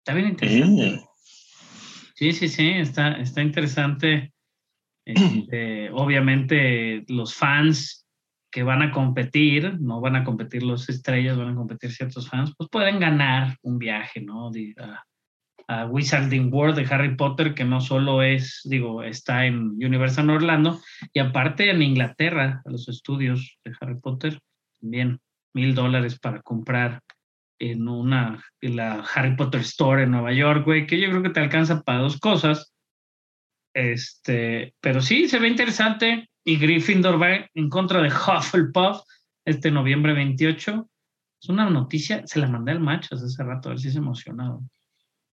Está 0.00 0.14
bien 0.14 0.28
interesante. 0.28 1.04
Sí, 2.14 2.32
sí, 2.32 2.48
sí, 2.48 2.68
está, 2.70 3.12
está 3.12 3.42
interesante. 3.42 4.32
Este, 5.04 5.90
obviamente 5.92 7.04
los 7.08 7.34
fans 7.34 8.06
que 8.50 8.62
van 8.62 8.82
a 8.82 8.90
competir, 8.90 9.78
no 9.80 10.00
van 10.00 10.16
a 10.16 10.24
competir 10.24 10.62
los 10.62 10.88
estrellas, 10.88 11.36
van 11.36 11.50
a 11.50 11.54
competir 11.54 11.92
ciertos 11.92 12.28
fans, 12.28 12.54
pues 12.56 12.70
pueden 12.70 12.98
ganar 12.98 13.56
un 13.62 13.78
viaje, 13.78 14.20
¿no? 14.20 14.48
A, 14.48 15.04
a 15.68 15.84
Wizarding 15.84 16.52
World 16.52 16.76
de 16.76 16.92
Harry 16.92 17.14
Potter, 17.14 17.54
que 17.54 17.64
no 17.64 17.80
solo 17.80 18.22
es, 18.22 18.62
digo, 18.64 19.02
está 19.02 19.44
en 19.44 19.72
Universal 19.72 20.30
Orlando, 20.30 20.80
y 21.12 21.20
aparte 21.20 21.70
en 21.70 21.82
Inglaterra, 21.82 22.62
a 22.64 22.70
los 22.70 22.88
estudios 22.88 23.58
de 23.64 23.72
Harry 23.80 24.00
Potter, 24.00 24.40
también 24.80 25.20
mil 25.54 25.74
dólares 25.74 26.18
para 26.18 26.40
comprar 26.40 27.02
en 27.58 27.86
una, 27.86 28.42
en 28.60 28.76
la 28.76 29.04
Harry 29.14 29.36
Potter 29.36 29.60
Store 29.60 30.04
en 30.04 30.12
Nueva 30.12 30.32
York, 30.32 30.64
güey, 30.64 30.86
que 30.86 30.98
yo 30.98 31.10
creo 31.10 31.22
que 31.22 31.30
te 31.30 31.40
alcanza 31.40 31.82
para 31.82 31.98
dos 31.98 32.18
cosas. 32.18 32.72
Este, 33.74 34.74
pero 34.80 35.02
sí, 35.02 35.28
se 35.28 35.38
ve 35.38 35.48
interesante. 35.48 36.30
Y 36.44 36.56
Gryffindor 36.56 37.20
va 37.20 37.46
en 37.52 37.68
contra 37.68 38.00
de 38.00 38.08
Hufflepuff 38.08 39.02
este 39.44 39.70
noviembre 39.70 40.14
28. 40.14 40.88
Es 41.42 41.48
una 41.48 41.68
noticia, 41.68 42.26
se 42.26 42.38
la 42.38 42.48
mandé 42.48 42.72
al 42.72 42.80
macho 42.80 43.14
hace 43.14 43.42
rato, 43.42 43.68
a 43.68 43.72
ver 43.72 43.80
si 43.80 43.90
se 43.90 43.98
emocionado. 43.98 44.62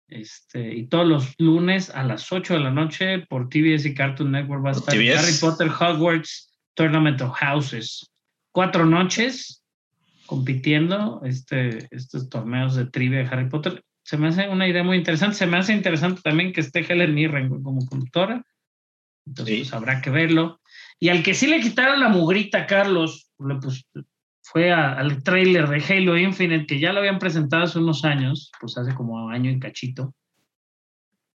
Este, 0.07 0.73
y 0.75 0.87
todos 0.87 1.07
los 1.07 1.33
lunes 1.39 1.89
a 1.89 2.03
las 2.03 2.31
8 2.31 2.53
de 2.55 2.59
la 2.59 2.71
noche 2.71 3.19
por 3.29 3.49
TBS 3.49 3.85
y 3.87 3.93
Cartoon 3.95 4.31
Network 4.31 4.63
va 4.65 4.69
a 4.71 4.73
¿Por 4.73 4.81
estar 4.81 4.95
TBS? 4.95 5.17
Harry 5.17 5.33
Potter 5.39 5.69
Hogwarts 5.71 6.51
Tournament 6.75 7.21
of 7.21 7.31
Houses. 7.39 8.11
Cuatro 8.51 8.85
noches 8.85 9.63
compitiendo 10.25 11.21
este, 11.25 11.87
estos 11.91 12.29
torneos 12.29 12.75
de 12.75 12.85
trivia 12.85 13.19
de 13.19 13.27
Harry 13.27 13.49
Potter. 13.49 13.83
Se 14.03 14.17
me 14.17 14.27
hace 14.27 14.47
una 14.49 14.67
idea 14.67 14.83
muy 14.83 14.97
interesante. 14.97 15.35
Se 15.35 15.47
me 15.47 15.57
hace 15.57 15.73
interesante 15.73 16.21
también 16.23 16.51
que 16.53 16.61
esté 16.61 16.79
Helen 16.81 17.13
Mirren 17.13 17.49
como 17.63 17.85
conductora. 17.85 18.43
Entonces, 19.25 19.55
Sí. 19.55 19.61
pues, 19.61 19.73
habrá 19.73 20.01
que 20.01 20.09
verlo. 20.09 20.59
Y 20.99 21.09
al 21.09 21.23
que 21.23 21.33
sí 21.33 21.47
le 21.47 21.61
quitaron 21.61 21.99
la 21.99 22.09
mugrita, 22.09 22.65
Carlos, 22.67 23.31
le 23.39 23.55
pus- 23.55 23.85
fue 24.43 24.71
al 24.73 25.23
trailer 25.23 25.67
de 25.69 25.83
Halo 25.83 26.17
Infinite, 26.17 26.67
que 26.67 26.79
ya 26.79 26.91
lo 26.91 26.99
habían 26.99 27.17
presentado 27.17 27.63
hace 27.63 27.79
unos 27.79 28.03
años, 28.03 28.51
pues 28.59 28.77
hace 28.77 28.93
como 28.93 29.29
año 29.29 29.49
y 29.49 29.59
cachito. 29.59 30.13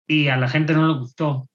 Y 0.08 0.30
a 0.30 0.38
la 0.38 0.48
gente 0.48 0.74
no 0.74 0.88
le 0.88 1.00
gustó 1.00 1.50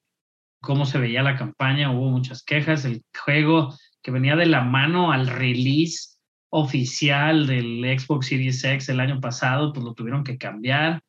cómo 0.60 0.84
se 0.84 0.98
veía 0.98 1.22
la 1.22 1.36
campaña, 1.36 1.90
hubo 1.90 2.10
muchas 2.10 2.42
quejas. 2.44 2.84
El 2.84 3.02
juego 3.24 3.74
que 4.02 4.10
venía 4.10 4.36
de 4.36 4.44
la 4.44 4.60
mano 4.60 5.10
al 5.10 5.26
release 5.26 6.18
oficial 6.50 7.46
del 7.46 7.98
Xbox 7.98 8.26
Series 8.26 8.62
X 8.62 8.88
el 8.90 9.00
año 9.00 9.18
pasado, 9.20 9.72
pues 9.72 9.84
lo 9.84 9.94
tuvieron 9.94 10.24
que 10.24 10.36
cambiar. 10.36 11.00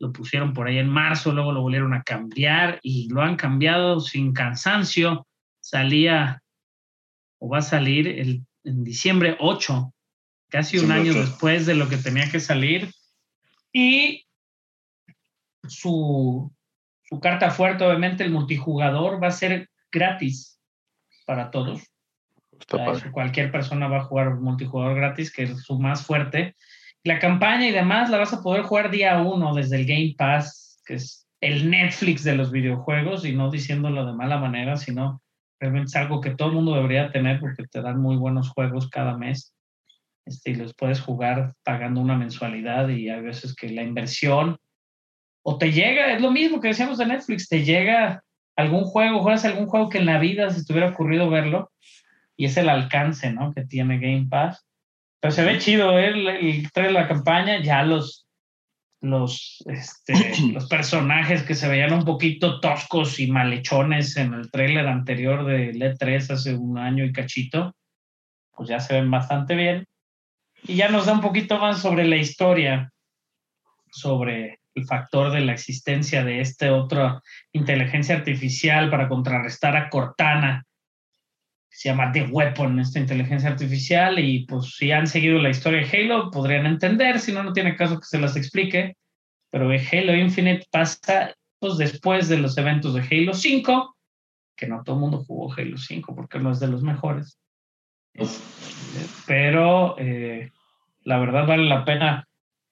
Lo 0.00 0.12
pusieron 0.12 0.52
por 0.52 0.66
ahí 0.66 0.78
en 0.78 0.88
marzo, 0.88 1.32
luego 1.32 1.52
lo 1.52 1.62
volvieron 1.62 1.94
a 1.94 2.02
cambiar 2.02 2.80
y 2.82 3.08
lo 3.10 3.22
han 3.22 3.36
cambiado 3.36 4.00
sin 4.00 4.32
cansancio. 4.32 5.28
Salía 5.60 6.42
o 7.38 7.48
va 7.48 7.58
a 7.58 7.62
salir 7.62 8.08
el, 8.08 8.44
en 8.64 8.82
diciembre 8.84 9.36
8, 9.40 9.92
casi 10.48 10.78
un 10.78 10.90
año 10.90 11.12
8. 11.12 11.20
después 11.20 11.66
de 11.66 11.74
lo 11.74 11.88
que 11.88 11.96
tenía 11.96 12.30
que 12.30 12.40
salir. 12.40 12.92
Y 13.72 14.26
su, 15.68 16.52
su 17.02 17.20
carta 17.20 17.50
fuerte, 17.50 17.84
obviamente, 17.84 18.24
el 18.24 18.30
multijugador 18.30 19.22
va 19.22 19.28
a 19.28 19.32
ser 19.32 19.68
gratis 19.90 20.60
para 21.26 21.50
todos. 21.50 21.82
O 22.72 22.94
sea, 22.96 23.10
Cualquier 23.10 23.50
persona 23.50 23.88
va 23.88 23.98
a 23.98 24.04
jugar 24.04 24.36
multijugador 24.36 24.96
gratis, 24.96 25.32
que 25.32 25.44
es 25.44 25.62
su 25.62 25.78
más 25.78 26.06
fuerte. 26.06 26.56
La 27.02 27.18
campaña 27.18 27.68
y 27.68 27.72
demás 27.72 28.10
la 28.10 28.18
vas 28.18 28.32
a 28.32 28.42
poder 28.42 28.62
jugar 28.62 28.90
día 28.90 29.20
uno 29.20 29.54
desde 29.54 29.76
el 29.76 29.86
Game 29.86 30.14
Pass, 30.16 30.80
que 30.86 30.94
es 30.94 31.26
el 31.40 31.70
Netflix 31.70 32.24
de 32.24 32.36
los 32.36 32.50
videojuegos, 32.50 33.24
y 33.26 33.34
no 33.34 33.50
diciéndolo 33.50 34.06
de 34.06 34.14
mala 34.14 34.38
manera, 34.38 34.76
sino 34.76 35.22
realmente 35.64 35.88
es 35.88 35.96
algo 35.96 36.20
que 36.20 36.34
todo 36.34 36.48
el 36.48 36.54
mundo 36.54 36.74
debería 36.74 37.10
tener 37.10 37.40
porque 37.40 37.64
te 37.64 37.80
dan 37.80 37.98
muy 37.98 38.16
buenos 38.16 38.50
juegos 38.50 38.90
cada 38.90 39.16
mes. 39.16 39.54
Este, 40.26 40.50
y 40.50 40.54
los 40.56 40.74
puedes 40.74 41.00
jugar 41.00 41.54
pagando 41.62 42.02
una 42.02 42.16
mensualidad 42.16 42.88
y 42.88 43.08
hay 43.08 43.22
veces 43.22 43.54
que 43.54 43.70
la 43.70 43.82
inversión 43.82 44.58
o 45.42 45.56
te 45.56 45.72
llega, 45.72 46.12
es 46.12 46.20
lo 46.20 46.30
mismo 46.30 46.60
que 46.60 46.68
decíamos 46.68 46.98
de 46.98 47.06
Netflix, 47.06 47.48
te 47.48 47.64
llega 47.64 48.22
algún 48.56 48.84
juego, 48.84 49.22
juegas 49.22 49.44
algún 49.44 49.66
juego 49.66 49.88
que 49.88 49.98
en 49.98 50.06
la 50.06 50.18
vida 50.18 50.50
se 50.50 50.64
te 50.64 50.72
hubiera 50.72 50.90
ocurrido 50.90 51.30
verlo 51.30 51.70
y 52.36 52.46
es 52.46 52.56
el 52.56 52.68
alcance, 52.68 53.32
¿no? 53.32 53.54
Que 53.54 53.64
tiene 53.64 53.98
Game 53.98 54.26
Pass. 54.28 54.66
Pero 55.20 55.32
se 55.32 55.44
ve 55.44 55.58
chido, 55.58 55.98
¿eh? 55.98 56.08
el, 56.08 56.28
el 56.28 56.94
la 56.94 57.08
campaña, 57.08 57.62
ya 57.62 57.82
los, 57.82 58.26
los, 59.04 59.62
este, 59.66 60.14
los 60.52 60.66
personajes 60.66 61.42
que 61.42 61.54
se 61.54 61.68
veían 61.68 61.92
un 61.92 62.04
poquito 62.04 62.60
toscos 62.60 63.20
y 63.20 63.30
malhechones 63.30 64.16
en 64.16 64.34
el 64.34 64.50
trailer 64.50 64.86
anterior 64.88 65.44
de 65.44 65.72
E3 65.72 66.30
hace 66.30 66.54
un 66.54 66.78
año 66.78 67.04
y 67.04 67.12
cachito, 67.12 67.74
pues 68.52 68.68
ya 68.68 68.80
se 68.80 68.94
ven 68.94 69.10
bastante 69.10 69.54
bien. 69.54 69.84
Y 70.62 70.76
ya 70.76 70.88
nos 70.88 71.06
da 71.06 71.12
un 71.12 71.20
poquito 71.20 71.58
más 71.58 71.82
sobre 71.82 72.06
la 72.06 72.16
historia, 72.16 72.90
sobre 73.90 74.60
el 74.74 74.86
factor 74.86 75.30
de 75.30 75.40
la 75.40 75.52
existencia 75.52 76.24
de 76.24 76.40
esta 76.40 76.72
otra 76.72 77.22
inteligencia 77.52 78.16
artificial 78.16 78.90
para 78.90 79.08
contrarrestar 79.08 79.76
a 79.76 79.90
Cortana, 79.90 80.64
se 81.74 81.88
llama 81.88 82.12
The 82.12 82.26
Weapon, 82.26 82.78
esta 82.78 83.00
inteligencia 83.00 83.50
artificial, 83.50 84.18
y 84.20 84.46
pues 84.46 84.76
si 84.76 84.92
han 84.92 85.08
seguido 85.08 85.40
la 85.40 85.50
historia 85.50 85.80
de 85.80 86.04
Halo, 86.04 86.30
podrían 86.30 86.66
entender, 86.66 87.18
si 87.18 87.32
no, 87.32 87.42
no 87.42 87.52
tiene 87.52 87.74
caso 87.74 87.98
que 87.98 88.06
se 88.06 88.20
las 88.20 88.36
explique, 88.36 88.96
pero 89.50 89.68
Halo 89.68 90.14
Infinite 90.14 90.66
pasa 90.70 91.34
pues, 91.58 91.76
después 91.76 92.28
de 92.28 92.38
los 92.38 92.56
eventos 92.58 92.94
de 92.94 93.00
Halo 93.00 93.34
5, 93.34 93.96
que 94.56 94.68
no 94.68 94.84
todo 94.84 94.94
el 94.94 95.00
mundo 95.00 95.24
jugó 95.26 95.52
Halo 95.52 95.76
5 95.76 96.14
porque 96.14 96.38
no 96.38 96.52
es 96.52 96.60
de 96.60 96.68
los 96.68 96.84
mejores, 96.84 97.40
pero 99.26 99.96
eh, 99.98 100.52
la 101.02 101.18
verdad 101.18 101.44
vale 101.44 101.64
la 101.64 101.84
pena 101.84 102.28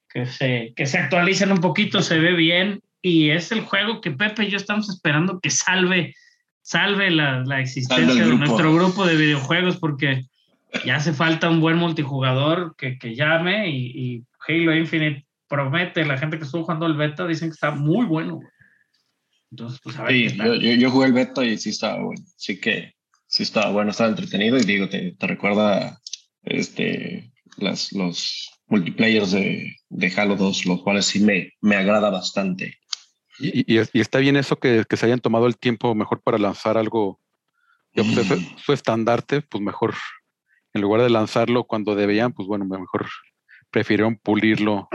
que 0.09 0.27
se, 0.27 0.73
que 0.77 0.87
se 0.87 0.99
actualicen 0.99 1.51
un 1.51 1.61
poquito, 1.61 2.03
se 2.03 2.21
ve 2.21 2.35
bien 2.35 2.81
y 3.01 3.31
es 3.31 3.51
el 3.51 3.63
juego 3.63 4.01
que 4.01 4.13
Pepe 4.13 4.45
y 4.45 4.51
yo 4.51 4.59
estamos 4.59 4.89
esperando 4.89 5.41
que 5.41 5.51
salve, 5.51 6.15
salve 6.63 7.11
la, 7.11 7.45
la 7.45 7.61
existencia 7.61 8.25
de 8.25 8.35
nuestro 8.35 8.75
grupo 8.75 9.05
de 9.05 9.17
videojuegos 9.17 9.77
porque 9.77 10.25
ya 10.85 10.97
hace 10.97 11.13
falta 11.13 11.51
un 11.51 11.61
buen 11.61 11.77
multijugador 11.77 12.75
que, 12.77 12.99
que 12.99 13.15
llame 13.15 13.69
y, 13.71 13.87
y 13.95 14.25
Halo 14.49 14.75
Infinite 14.75 15.27
promete, 15.49 16.05
la 16.05 16.17
gente 16.17 16.39
que 16.39 16.45
estuvo 16.45 16.63
jugando 16.63 16.87
el 16.87 16.97
beta 16.97 17.27
dicen 17.27 17.51
que 17.51 17.55
está 17.55 17.73
muy 17.73 18.07
bueno. 18.07 18.37
güey. 18.37 18.49
Entonces, 19.51 19.81
pues 19.83 19.99
a 19.99 20.05
ver 20.05 20.31
Sí, 20.31 20.37
yo, 20.37 20.55
yo, 20.55 20.73
yo 20.73 20.91
jugué 20.91 21.09
el 21.09 21.13
beta 21.13 21.45
y 21.45 21.59
sí 21.59 21.71
estaba 21.71 22.03
bueno. 22.03 22.23
Sí 22.37 22.59
que 22.59 22.95
sí 23.27 23.43
estaba 23.43 23.71
bueno, 23.71 23.91
estaba 23.91 24.09
entretenido 24.09 24.57
y 24.57 24.65
digo, 24.65 24.89
te, 24.89 25.13
te 25.13 25.27
recuerda 25.27 26.01
este, 26.43 27.33
las, 27.59 27.93
los 27.93 28.51
multiplayers 28.69 29.33
de, 29.33 29.77
de 29.91 30.13
Halo 30.17 30.37
2, 30.37 30.67
los 30.67 30.83
cuales 30.83 31.07
sí 31.07 31.21
me, 31.21 31.51
me 31.61 31.77
agrada 31.77 32.09
bastante. 32.09 32.79
Y, 33.43 33.75
y- 33.79 33.83
y 33.93 34.01
está 34.01 34.19
bien 34.19 34.37
eso 34.37 34.57
que, 34.57 34.85
que 34.89 34.97
se 34.97 35.07
hayan 35.07 35.21
tomado 35.21 35.47
el 35.47 35.57
tiempo 35.59 35.95
mejor 35.95 36.21
para 36.23 36.39
lanzar 36.39 36.79
algo. 36.79 37.21
ya, 37.95 38.05
pues, 38.05 38.19
eso- 38.31 38.41
su 38.65 38.73
estandarte, 38.73 39.43
pues 39.43 39.63
mejor, 39.63 39.95
en 40.73 40.81
lugar 40.81 41.03
de 41.03 41.11
lanzarlo 41.11 41.65
cuando 41.65 41.95
debían, 41.95 42.33
pues 42.33 42.49
bueno, 42.49 42.65
mejor 42.65 43.07
prefirieron 43.71 44.17
pulirlo. 44.17 44.89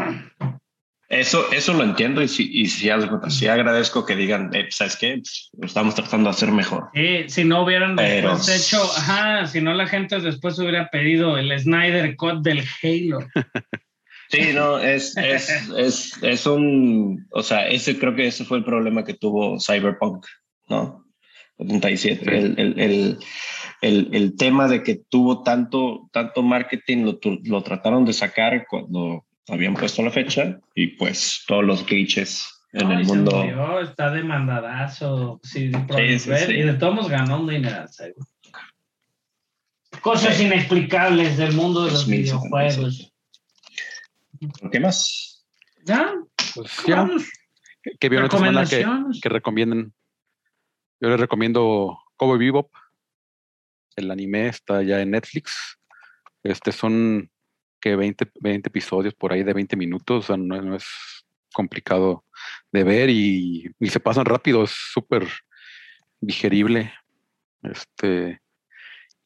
Eso, 1.10 1.50
eso 1.54 1.74
lo 1.74 1.84
entiendo 1.86 2.22
y 2.22 2.28
sí, 2.28 2.50
y 2.52 2.68
cuenta, 3.08 3.30
sí 3.30 3.48
agradezco 3.48 4.06
que 4.06 4.16
digan, 4.18 4.54
eh, 4.54 4.68
¿sabes 4.72 4.98
qué? 4.98 5.14
Pues, 5.18 5.50
lo 5.58 5.66
estamos 5.68 5.96
tratando 5.96 6.26
de 6.30 6.32
hacer 6.36 6.52
mejor. 6.52 6.90
Sí, 6.94 7.30
si 7.30 7.44
no 7.46 7.64
hubieran 7.64 7.96
Pero- 7.96 8.32
después 8.32 8.50
hecho, 8.58 8.82
ajá, 8.84 9.48
si 9.48 9.62
no 9.62 9.74
la 9.74 9.88
gente 9.88 10.20
después 10.20 10.60
hubiera 10.60 10.90
pedido 10.90 11.38
el 11.38 11.58
Snyder 11.60 12.16
Cut 12.18 12.42
del 12.44 12.64
Halo. 12.84 13.20
Sí, 14.30 14.52
no, 14.54 14.78
es, 14.80 15.16
es, 15.18 15.50
es, 15.78 16.24
es 16.24 16.46
un, 16.46 17.28
o 17.32 17.42
sea, 17.44 17.68
ese 17.68 17.98
creo 17.98 18.14
que 18.16 18.28
ese 18.28 18.44
fue 18.46 18.58
el 18.58 18.66
problema 18.66 19.04
que 19.04 19.14
tuvo 19.14 19.58
Cyberpunk, 19.60 20.26
¿no? 20.68 21.06
77. 21.58 22.24
Sí. 22.24 22.30
El, 22.30 22.60
el, 22.60 22.80
el, 22.80 23.18
el, 23.82 24.10
el 24.14 24.36
tema 24.36 24.68
de 24.68 24.84
que 24.84 25.02
tuvo 25.10 25.44
tanto, 25.44 26.10
tanto 26.12 26.44
marketing, 26.44 27.04
lo, 27.06 27.20
lo 27.46 27.64
trataron 27.64 28.06
de 28.06 28.14
sacar 28.14 28.66
cuando 28.70 29.26
habían 29.48 29.74
puesto 29.76 30.04
la 30.04 30.12
fecha 30.12 30.60
y 30.76 30.88
pues 30.88 31.44
todos 31.48 31.64
los 31.64 31.86
glitches 31.86 32.48
en 32.74 32.88
Ay, 32.92 32.98
el 32.98 33.06
mundo. 33.06 33.32
murió, 33.38 33.80
está 33.80 34.12
demandadazo. 34.12 35.40
Sí, 35.42 35.72
Sí, 35.96 36.20
sí. 36.20 36.32
Y 36.50 36.62
de 36.64 36.74
todos 36.74 36.96
modos 36.96 37.10
ganó 37.10 37.40
un 37.40 37.48
dinero. 37.48 37.86
Cosas 40.02 40.40
inexplicables 40.42 41.38
del 41.38 41.54
mundo 41.54 41.86
de 41.86 41.92
los 41.92 42.06
2077. 42.06 42.12
videojuegos. 42.12 43.14
¿Qué 44.72 44.80
más? 44.80 45.46
¿Ya? 45.84 46.14
Pues, 46.56 46.72
ya, 46.86 47.08
que 48.00 48.10
vieron 48.10 48.26
esta 48.26 48.38
semana 48.38 48.66
que, 48.66 48.86
que 49.22 49.30
recomienden. 49.30 49.94
Yo 51.00 51.10
les 51.10 51.20
recomiendo 51.20 51.98
Cowboy 52.16 52.40
Bebop. 52.40 52.72
El 53.96 54.12
anime 54.12 54.48
está 54.48 54.84
ya 54.84 55.02
en 55.02 55.12
Netflix. 55.12 55.78
Este 56.44 56.72
son 56.72 57.30
que 57.80 57.96
20, 57.96 58.32
20 58.42 58.70
episodios 58.70 59.14
por 59.14 59.32
ahí 59.32 59.44
de 59.44 59.54
20 59.54 59.76
minutos. 59.76 60.26
O 60.26 60.28
sea, 60.28 60.38
no, 60.38 60.62
no 60.62 60.76
es 60.76 60.86
complicado 61.54 62.26
de 62.72 62.84
ver 62.84 63.10
y, 63.10 63.72
y 63.80 63.88
se 63.90 64.00
pasan 64.00 64.26
rápido. 64.26 64.64
Es 64.64 64.72
súper 64.72 65.28
digerible. 66.20 66.94
Este. 67.64 68.42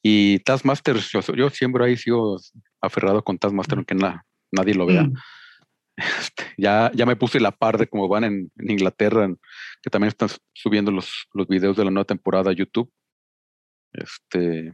Y 0.03 0.39
Taskmaster, 0.39 0.97
yo, 0.97 1.21
yo 1.35 1.49
siempre 1.49 1.85
ahí 1.85 1.97
sigo 1.97 2.39
aferrado 2.81 3.23
con 3.23 3.37
Taskmaster, 3.37 3.77
aunque 3.77 3.95
na- 3.95 4.25
nadie 4.51 4.73
lo 4.75 4.85
vea. 4.85 5.03
Mm. 5.03 5.13
Este, 5.97 6.43
ya, 6.57 6.89
ya 6.95 7.05
me 7.05 7.15
puse 7.15 7.39
la 7.39 7.51
par 7.51 7.77
de 7.77 7.87
cómo 7.87 8.07
van 8.07 8.23
en, 8.23 8.51
en 8.57 8.71
Inglaterra, 8.71 9.25
en- 9.25 9.39
que 9.81 9.89
también 9.89 10.07
están 10.09 10.29
subiendo 10.53 10.91
los, 10.91 11.27
los 11.33 11.47
videos 11.47 11.75
de 11.77 11.85
la 11.85 11.91
nueva 11.91 12.05
temporada 12.05 12.49
a 12.51 12.53
YouTube. 12.53 12.91
Este, 13.93 14.73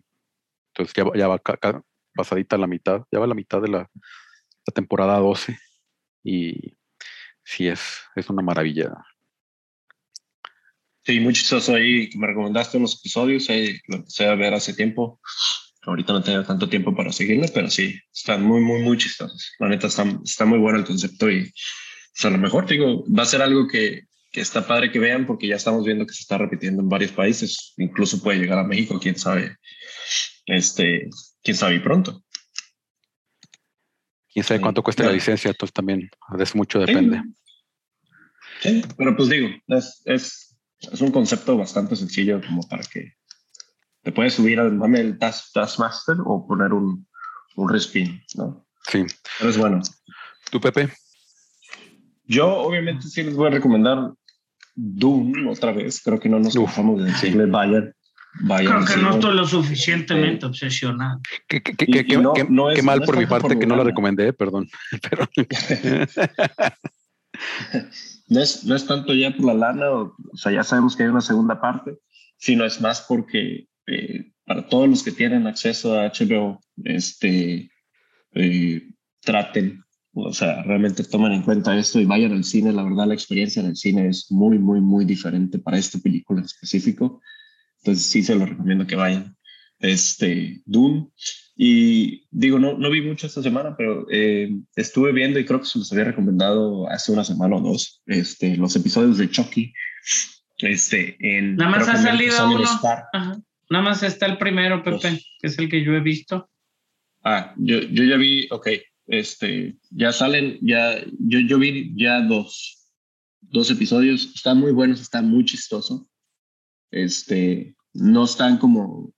entonces 0.74 0.94
ya, 0.96 1.04
va- 1.04 1.18
ya 1.18 1.28
va 1.28 1.40
ca- 1.40 1.58
ca- 1.58 1.82
pasadita 2.14 2.58
la 2.58 2.68
mitad, 2.68 3.02
ya 3.12 3.20
va 3.20 3.28
la 3.28 3.34
mitad 3.36 3.62
de 3.62 3.68
la, 3.70 3.80
la 3.80 4.74
temporada 4.74 5.18
12. 5.18 5.58
Y 6.24 6.78
sí, 7.44 7.68
es, 7.68 8.02
es 8.16 8.30
una 8.30 8.42
maravilla. 8.42 8.94
Sí, 11.06 11.20
muy 11.22 11.34
chistoso 11.34 11.74
ahí 11.74 12.10
que 12.10 12.18
me 12.18 12.28
recomendaste 12.28 12.78
unos 12.78 13.00
episodios, 13.00 13.50
ahí 13.50 13.80
lo 13.88 13.98
empecé 13.98 14.28
a 14.28 14.36
ver 14.36 14.54
hace 14.54 14.74
tiempo. 14.74 15.22
Ahorita 15.88 16.14
no 16.14 16.22
tengo 16.22 16.44
tanto 16.44 16.70
tiempo 16.70 16.96
para 16.96 17.12
seguirlo, 17.12 17.48
pero 17.54 17.70
sí, 17.70 18.00
están 18.14 18.44
muy, 18.44 18.62
muy, 18.62 18.82
muy 18.82 18.98
chistosos. 18.98 19.54
La 19.58 19.70
neta 19.70 19.88
está, 19.88 20.06
está 20.24 20.46
muy 20.46 20.60
bueno 20.60 20.78
el 20.78 20.86
concepto 20.86 21.32
y 21.32 21.42
pues, 21.42 22.26
a 22.26 22.30
lo 22.30 22.38
mejor, 22.38 22.68
digo, 22.68 23.04
va 23.12 23.24
a 23.24 23.26
ser 23.26 23.42
algo 23.42 23.68
que, 23.68 24.04
que 24.32 24.42
está 24.42 24.68
padre 24.68 24.92
que 24.92 25.00
vean 25.00 25.26
porque 25.26 25.48
ya 25.48 25.56
estamos 25.56 25.86
viendo 25.86 26.06
que 26.06 26.14
se 26.14 26.22
está 26.22 26.38
repitiendo 26.38 26.84
en 26.84 26.90
varios 26.90 27.12
países. 27.14 27.74
Incluso 27.78 28.22
puede 28.22 28.38
llegar 28.38 28.60
a 28.60 28.64
México, 28.64 29.00
quién 29.02 29.18
sabe 29.18 29.58
este, 30.48 31.10
quién 31.44 31.58
sabe 31.58 31.76
y 31.76 31.80
pronto. 31.80 32.24
Quién 34.32 34.46
sabe 34.46 34.62
cuánto 34.62 34.84
cuesta 34.84 35.04
la 35.04 35.12
licencia, 35.12 35.50
entonces 35.50 35.74
también 35.74 36.10
eso 36.40 36.58
mucho 36.58 36.80
depende. 36.80 37.22
Sí, 38.62 38.84
pero 38.98 39.16
pues 39.16 39.30
digo, 39.30 39.50
es, 39.68 40.02
es, 40.06 40.58
es 40.80 41.02
un 41.02 41.12
concepto 41.12 41.58
bastante 41.58 41.96
sencillo 41.96 42.42
como 42.42 42.62
para 42.68 42.84
que 42.84 43.14
te 44.08 44.14
puedes 44.14 44.36
subir 44.36 44.58
al 44.58 44.72
mame 44.72 45.00
del 45.00 45.20
Task, 45.20 45.52
Taskmaster 45.54 46.16
o 46.24 46.48
poner 46.48 46.72
un, 46.72 47.06
un 47.58 47.70
respin, 47.70 48.24
¿no? 48.36 48.66
Sí. 48.90 49.04
Pero 49.38 49.50
es 49.50 49.58
bueno. 49.58 49.82
¿Tú, 50.50 50.62
Pepe? 50.62 50.88
Yo 52.24 52.48
obviamente 52.60 53.06
sí 53.10 53.22
les 53.22 53.36
voy 53.36 53.48
a 53.48 53.50
recomendar 53.50 54.14
Doom 54.76 55.50
otra 55.50 55.74
vez. 55.74 56.02
Creo 56.02 56.22
que 56.22 56.30
no 56.30 56.40
nos 56.40 56.56
Uf, 56.56 56.68
cansamos 56.68 57.04
de 57.04 57.12
decirle 57.12 57.48
vayan. 57.48 57.94
Vayan. 58.44 58.72
Creo 58.76 58.86
que 58.86 58.94
sí, 58.94 59.02
no 59.02 59.10
estoy 59.16 59.36
lo 59.36 59.46
suficientemente 59.46 60.46
obsesionado. 60.46 61.20
Qué, 61.50 61.62
qué- 61.62 61.76
qué- 61.76 62.06
qué- 62.06 62.18
no- 62.18 62.32
qué- 62.32 62.46
no 62.50 62.70
es- 62.72 62.78
qué 62.78 62.84
mal 62.84 63.02
no 63.02 63.06
por 63.06 63.18
mi 63.18 63.26
parte 63.26 63.50
por 63.50 63.60
que 63.60 63.68
no 63.68 63.76
la 63.76 63.84
recomendé, 63.84 64.32
perdón. 64.32 64.70
Pero, 65.12 65.28
no 68.30 68.40
es, 68.40 68.64
no 68.64 68.74
es 68.74 68.88
tanto 68.88 69.14
ya 69.14 69.36
por 69.36 69.48
la 69.48 69.54
lana, 69.54 69.90
o, 69.92 70.16
o 70.32 70.38
sea, 70.38 70.54
ya 70.54 70.64
sabemos 70.64 70.96
que 70.96 71.04
hay 71.04 71.10
una 71.10 71.20
segunda 71.20 71.60
parte, 71.60 71.98
sino 72.38 72.64
es 72.64 72.80
más 72.80 73.02
porque 73.02 73.68
eh, 73.88 74.32
para 74.46 74.68
todos 74.68 74.88
los 74.88 75.04
que 75.04 75.12
tienen 75.12 75.48
acceso 75.48 76.00
a 76.00 76.12
HBO, 76.12 76.60
este, 76.84 77.72
eh, 78.34 78.82
traten, 79.22 79.84
o 80.14 80.34
sea, 80.34 80.64
realmente 80.64 81.04
tomen 81.04 81.32
en 81.34 81.44
cuenta 81.44 81.78
esto 81.78 82.00
y 82.00 82.06
vayan 82.06 82.32
al 82.32 82.44
cine. 82.44 82.72
La 82.74 82.84
verdad, 82.84 83.08
la 83.08 83.14
experiencia 83.14 83.62
en 83.62 83.68
el 83.68 83.76
cine 83.76 84.08
es 84.10 84.32
muy, 84.32 84.58
muy, 84.58 84.82
muy 84.82 85.06
diferente 85.06 85.60
para 85.60 85.78
esta 85.78 86.00
película 86.00 86.40
en 86.40 86.46
específico. 86.46 87.22
Entonces, 87.80 88.06
sí 88.06 88.24
se 88.24 88.36
lo 88.36 88.46
recomiendo 88.46 88.88
que 88.88 88.96
vayan. 88.96 89.36
Este, 89.80 90.62
Doom. 90.66 91.10
Y 91.56 92.28
digo, 92.32 92.60
no, 92.60 92.78
no 92.78 92.90
vi 92.90 93.02
mucho 93.02 93.28
esta 93.28 93.44
semana, 93.44 93.76
pero 93.78 94.08
eh, 94.12 94.50
estuve 94.76 95.12
viendo 95.12 95.40
y 95.40 95.46
creo 95.46 95.60
que 95.60 95.66
se 95.66 95.80
los 95.80 95.92
había 95.92 96.06
recomendado 96.06 96.90
hace 96.90 97.12
una 97.12 97.24
semana 97.24 97.56
o 97.56 97.62
dos, 97.62 98.02
este, 98.06 98.56
los 98.58 98.76
episodios 98.76 99.18
de 99.18 99.30
Chucky. 99.30 99.74
Este, 100.60 101.16
en, 101.20 101.56
Nada 101.56 101.72
más 101.72 101.90
ha 101.90 101.98
salido 101.98 102.50
uno. 102.50 102.64
Star. 102.64 103.06
Ajá. 103.14 103.40
Nada 103.70 103.84
más 103.84 104.04
está 104.04 104.26
el 104.26 104.38
primero, 104.38 104.84
Pepe, 104.84 105.12
Dos. 105.12 105.38
que 105.40 105.48
es 105.48 105.60
el 105.60 105.70
que 105.70 105.84
yo 105.84 105.94
he 105.94 106.00
visto. 106.00 106.50
Ah, 107.24 107.54
yo, 107.58 107.80
yo 107.82 108.04
ya 108.04 108.16
vi, 108.16 108.48
ok, 108.50 108.68
este, 109.08 109.78
ya 109.90 110.12
salen, 110.12 110.60
ya, 110.62 111.04
yo, 111.20 111.40
yo 111.40 111.60
vi 111.60 111.94
ya 111.96 112.22
dos, 112.22 112.92
dos 113.42 113.70
episodios, 113.72 114.34
están 114.36 114.60
muy 114.60 114.72
buenos, 114.72 115.02
está 115.02 115.22
muy 115.22 115.46
chistoso. 115.46 116.08
Este, 116.92 117.76
no 117.94 118.26
están 118.26 118.58
como, 118.58 119.14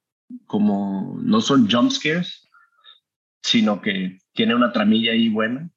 como, 0.46 1.20
no 1.22 1.42
son 1.42 1.70
jump 1.70 1.92
scares, 1.92 2.48
sino 3.44 3.82
que 3.82 4.18
tiene 4.34 4.56
una 4.56 4.72
tramilla 4.72 5.12
ahí 5.12 5.30
buena. 5.30 5.70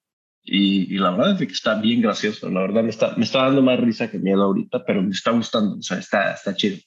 Y, 0.45 0.95
y 0.95 0.99
la 0.99 1.13
verdad 1.13 1.41
es 1.41 1.47
que 1.47 1.53
está 1.53 1.81
bien 1.81 2.03
gracioso. 2.03 2.51
La 2.51 2.63
verdad 2.63 2.83
me 2.83 2.91
está, 2.91 3.15
me 3.17 3.25
está 3.25 3.45
dando 3.45 3.63
más 3.63 3.79
risa 3.79 4.11
que 4.11 4.19
miedo 4.19 4.43
ahorita, 4.43 4.85
pero 4.85 5.03
me 5.03 5.11
está 5.11 5.31
gustando. 5.31 5.77
O 5.77 5.83
sea, 5.83 5.99
está, 5.99 6.33
está 6.33 6.55
chido. 6.55 6.79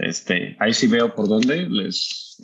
Este, 0.00 0.56
ahí 0.60 0.72
sí 0.72 0.86
veo 0.86 1.14
por 1.14 1.28
dónde. 1.28 1.68
Les, 1.68 2.40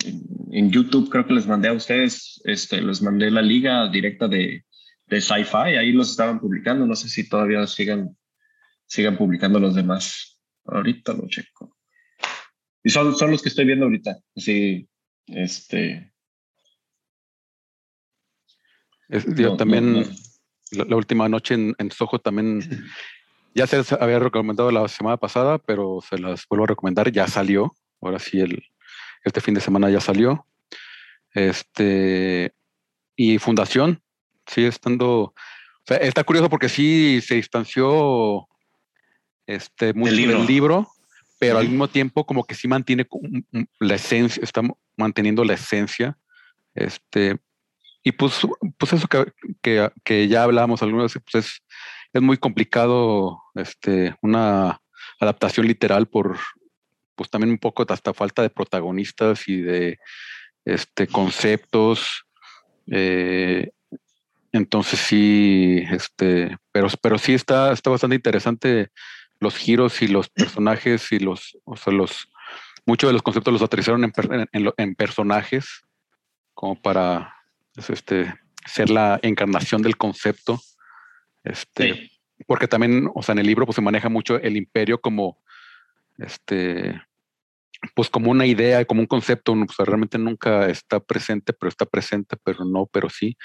en, 0.52 0.70
YouTube 0.70 1.08
creo 1.10 1.26
que 1.26 1.32
les 1.32 1.46
mandé 1.46 1.68
a 1.68 1.72
ustedes, 1.72 2.40
este, 2.44 2.82
les 2.82 3.00
mandé 3.00 3.30
la 3.30 3.42
liga 3.42 3.88
directa 3.88 4.28
de, 4.28 4.64
de 5.06 5.20
Sci-Fi. 5.20 5.76
Ahí 5.78 5.92
los 5.92 6.10
estaban 6.10 6.38
publicando. 6.38 6.86
No 6.86 6.94
sé 6.94 7.08
si 7.08 7.28
todavía 7.28 7.66
sigan, 7.66 8.16
sigan 8.86 9.16
publicando 9.16 9.58
los 9.58 9.74
demás. 9.74 10.38
Ahorita 10.66 11.14
lo 11.14 11.26
checo. 11.28 11.76
Y 12.84 12.90
son, 12.90 13.16
son 13.16 13.30
los 13.30 13.42
que 13.42 13.48
estoy 13.48 13.64
viendo 13.64 13.86
ahorita. 13.86 14.18
Sí, 14.36 14.88
este. 15.26 16.12
es- 19.08 19.26
yo 19.34 19.50
no- 19.50 19.56
también, 19.56 19.92
no- 19.92 20.00
no. 20.02 20.06
La, 20.72 20.84
la 20.84 20.96
última 20.96 21.28
noche 21.28 21.54
en, 21.54 21.74
en 21.78 21.90
Soho 21.90 22.18
también, 22.18 22.60
ya 23.56 23.66
se 23.66 23.78
les 23.78 23.90
había 23.90 24.18
recomendado 24.18 24.70
la 24.70 24.86
semana 24.86 25.16
pasada, 25.16 25.56
pero 25.56 26.00
se 26.06 26.18
las 26.18 26.46
vuelvo 26.46 26.64
a 26.64 26.68
recomendar, 26.68 27.10
ya 27.10 27.26
salió. 27.26 27.74
Ahora 28.02 28.18
sí, 28.18 28.38
el, 28.38 28.62
este 29.24 29.40
fin 29.40 29.54
de 29.54 29.62
semana 29.62 29.88
ya 29.88 29.98
salió. 29.98 30.46
Este, 31.32 32.52
y 33.16 33.38
Fundación, 33.38 34.02
sigue 34.46 34.68
estando, 34.68 35.08
o 35.08 35.34
sea, 35.86 35.96
está 35.96 36.22
curioso 36.22 36.50
porque 36.50 36.68
sí 36.68 37.22
se 37.22 37.36
distanció 37.36 38.46
este, 39.46 39.94
mucho 39.94 40.12
libro. 40.12 40.38
del 40.38 40.46
libro, 40.46 40.88
pero 41.38 41.56
al 41.56 41.64
Ujú. 41.64 41.70
mismo 41.70 41.88
tiempo 41.88 42.26
como 42.26 42.44
que 42.44 42.54
sí 42.54 42.68
mantiene 42.68 43.08
la 43.80 43.94
esencia, 43.94 44.42
está 44.44 44.60
manteniendo 44.98 45.42
la 45.44 45.54
esencia. 45.54 46.18
Este, 46.74 47.38
y 48.02 48.12
pues, 48.12 48.46
pues 48.76 48.92
eso 48.92 49.08
que, 49.08 49.32
que, 49.62 49.90
que 50.04 50.28
ya 50.28 50.42
hablábamos 50.42 50.82
algunas 50.82 51.04
veces, 51.04 51.22
pues 51.22 51.46
es, 51.46 51.62
es 52.16 52.22
muy 52.22 52.36
complicado 52.38 53.42
este, 53.54 54.14
una 54.22 54.80
adaptación 55.20 55.66
literal 55.66 56.06
por 56.06 56.38
pues 57.14 57.30
también 57.30 57.50
un 57.50 57.58
poco 57.58 57.84
hasta 57.88 58.12
falta 58.12 58.42
de 58.42 58.50
protagonistas 58.50 59.48
y 59.48 59.60
de 59.62 59.98
este, 60.64 61.06
conceptos. 61.06 62.24
eh, 62.90 63.70
entonces 64.52 64.98
sí, 65.00 65.82
este, 65.90 66.56
pero, 66.72 66.88
pero 67.02 67.18
sí 67.18 67.34
está, 67.34 67.72
está 67.72 67.90
bastante 67.90 68.16
interesante 68.16 68.88
los 69.40 69.56
giros 69.56 70.00
y 70.02 70.08
los 70.08 70.28
personajes 70.30 71.12
y 71.12 71.18
los, 71.18 71.58
o 71.64 71.76
sea, 71.76 71.92
los, 71.92 72.28
muchos 72.86 73.08
de 73.08 73.12
los 73.12 73.22
conceptos 73.22 73.52
los 73.52 73.62
aterrizaron 73.62 74.04
en, 74.04 74.12
en- 74.52 74.72
en 74.76 74.94
personajes 74.94 75.82
como 76.54 76.80
para 76.80 77.34
pues, 77.74 77.90
este, 77.90 78.34
ser 78.66 78.88
la 78.90 79.18
encarnación 79.22 79.82
del 79.82 79.96
concepto. 79.98 80.60
Este, 81.46 81.94
Sí. 81.94 82.10
porque 82.46 82.68
también, 82.68 83.08
o 83.14 83.22
sea, 83.22 83.32
en 83.32 83.38
el 83.38 83.46
libro 83.46 83.64
pues 83.66 83.76
se 83.76 83.82
maneja 83.82 84.08
mucho 84.08 84.36
el 84.40 84.56
imperio 84.56 85.00
como 85.00 85.38
este 86.18 87.00
pues 87.94 88.08
como 88.08 88.30
una 88.30 88.46
idea, 88.46 88.84
como 88.86 89.00
un 89.02 89.06
concepto, 89.06 89.54
no, 89.54 89.66
pues, 89.66 89.76
realmente 89.86 90.16
nunca 90.18 90.66
está 90.68 90.98
presente, 90.98 91.52
pero 91.52 91.68
está 91.68 91.84
presente, 91.84 92.36
pero 92.42 92.64
no, 92.64 92.86
pero 92.86 93.10
sí. 93.10 93.36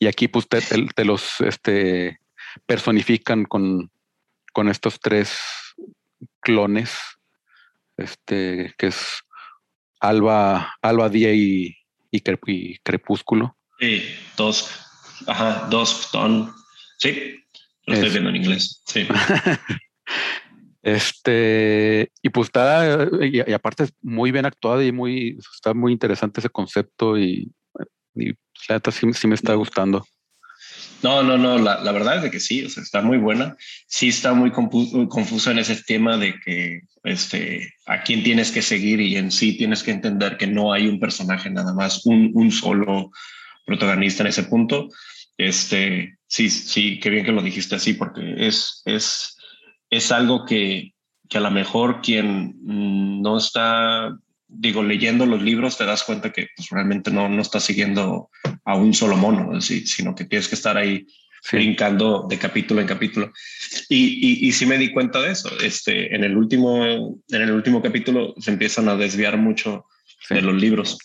Y 0.00 0.08
aquí 0.08 0.26
pues 0.28 0.48
te, 0.48 0.60
te- 0.60 0.86
te 0.94 1.04
los 1.04 1.40
este, 1.40 2.18
personifican 2.66 3.44
con, 3.44 3.90
con 4.52 4.68
estos 4.68 4.98
tres 5.00 5.38
clones, 6.40 6.92
este, 7.96 8.74
que 8.76 8.88
es 8.88 9.20
Alba, 10.00 10.74
Alba, 10.82 11.08
Día 11.08 11.32
y, 11.32 11.76
y, 12.10 12.20
Crep- 12.20 12.42
y 12.48 12.78
Crepúsculo. 12.78 13.56
Sí, 13.78 14.02
dos. 14.36 14.70
Ajá, 15.28 15.68
dos 15.70 16.10
ton. 16.10 16.52
Sí, 16.98 17.36
lo 17.86 17.94
estoy 17.94 18.08
Es- 18.08 18.12
viendo 18.12 18.30
en 18.30 18.36
inglés. 18.36 18.82
Sí. 18.86 19.06
Este, 20.80 22.10
y 22.22 22.28
pues 22.30 22.46
está, 22.48 23.06
y, 23.20 23.38
y 23.50 23.52
aparte 23.52 23.84
es 23.84 23.92
muy 24.00 24.30
bien 24.30 24.46
actuado 24.46 24.82
y 24.82 24.92
muy, 24.92 25.36
está 25.54 25.74
muy 25.74 25.92
interesante 25.92 26.40
ese 26.40 26.48
concepto 26.48 27.18
y, 27.18 27.50
y 28.14 28.28
la 28.68 28.76
neta 28.76 28.90
sí, 28.92 29.12
sí 29.12 29.26
me 29.26 29.34
está 29.34 29.54
gustando. 29.54 30.06
No, 31.02 31.22
no, 31.22 31.36
no, 31.36 31.58
la, 31.58 31.80
la 31.82 31.92
verdad 31.92 32.16
es 32.16 32.22
de 32.22 32.30
que 32.30 32.40
sí, 32.40 32.64
o 32.64 32.70
sea, 32.70 32.82
está 32.82 33.02
muy 33.02 33.18
buena. 33.18 33.56
Sí 33.86 34.08
está 34.08 34.32
muy 34.34 34.50
confuso 34.50 35.50
en 35.50 35.58
ese 35.58 35.76
tema 35.82 36.16
de 36.16 36.34
que 36.40 36.80
este, 37.04 37.74
a 37.86 38.02
quién 38.02 38.22
tienes 38.22 38.50
que 38.50 38.62
seguir 38.62 39.00
y 39.00 39.16
en 39.16 39.30
sí 39.30 39.56
tienes 39.56 39.82
que 39.82 39.90
entender 39.90 40.36
que 40.36 40.46
no 40.46 40.72
hay 40.72 40.86
un 40.88 40.98
personaje 40.98 41.50
nada 41.50 41.74
más, 41.74 42.06
un, 42.06 42.30
un 42.34 42.50
solo 42.50 43.10
protagonista 43.66 44.22
en 44.22 44.28
ese 44.28 44.44
punto. 44.44 44.88
Este, 45.38 46.18
sí, 46.26 46.50
sí, 46.50 47.00
qué 47.00 47.10
bien 47.10 47.24
que 47.24 47.32
lo 47.32 47.42
dijiste 47.42 47.76
así, 47.76 47.94
porque 47.94 48.34
es, 48.36 48.82
es, 48.84 49.38
es 49.88 50.12
algo 50.12 50.44
que, 50.44 50.94
que 51.28 51.38
a 51.38 51.42
lo 51.42 51.50
mejor 51.50 52.02
quien 52.02 52.56
mm, 52.60 53.22
no 53.22 53.38
está, 53.38 54.14
digo, 54.48 54.82
leyendo 54.82 55.24
los 55.24 55.40
libros, 55.40 55.78
te 55.78 55.86
das 55.86 56.02
cuenta 56.02 56.32
que 56.32 56.48
pues, 56.56 56.68
realmente 56.70 57.10
no, 57.10 57.28
no 57.28 57.40
está 57.40 57.60
siguiendo 57.60 58.30
a 58.64 58.74
un 58.74 58.92
solo 58.92 59.16
mono, 59.16 59.60
¿sí? 59.60 59.86
sino 59.86 60.14
que 60.14 60.24
tienes 60.24 60.48
que 60.48 60.56
estar 60.56 60.76
ahí 60.76 61.06
Sí, 61.40 61.56
brincando 61.56 62.26
de 62.28 62.38
capítulo 62.38 62.80
en 62.80 62.86
capítulo. 62.86 63.32
Y, 63.88 64.44
y, 64.44 64.48
y 64.48 64.52
sí 64.52 64.66
me 64.66 64.78
di 64.78 64.92
cuenta 64.92 65.20
de 65.20 65.32
eso. 65.32 65.50
Este, 65.60 66.14
en, 66.14 66.24
el 66.24 66.36
último, 66.36 66.84
en 66.84 67.42
el 67.42 67.52
último 67.52 67.80
capítulo 67.80 68.34
se 68.38 68.50
empiezan 68.50 68.88
a 68.88 68.96
desviar 68.96 69.36
mucho 69.36 69.86
sí. 70.26 70.34
de 70.34 70.42
los 70.42 70.54
libros, 70.54 70.98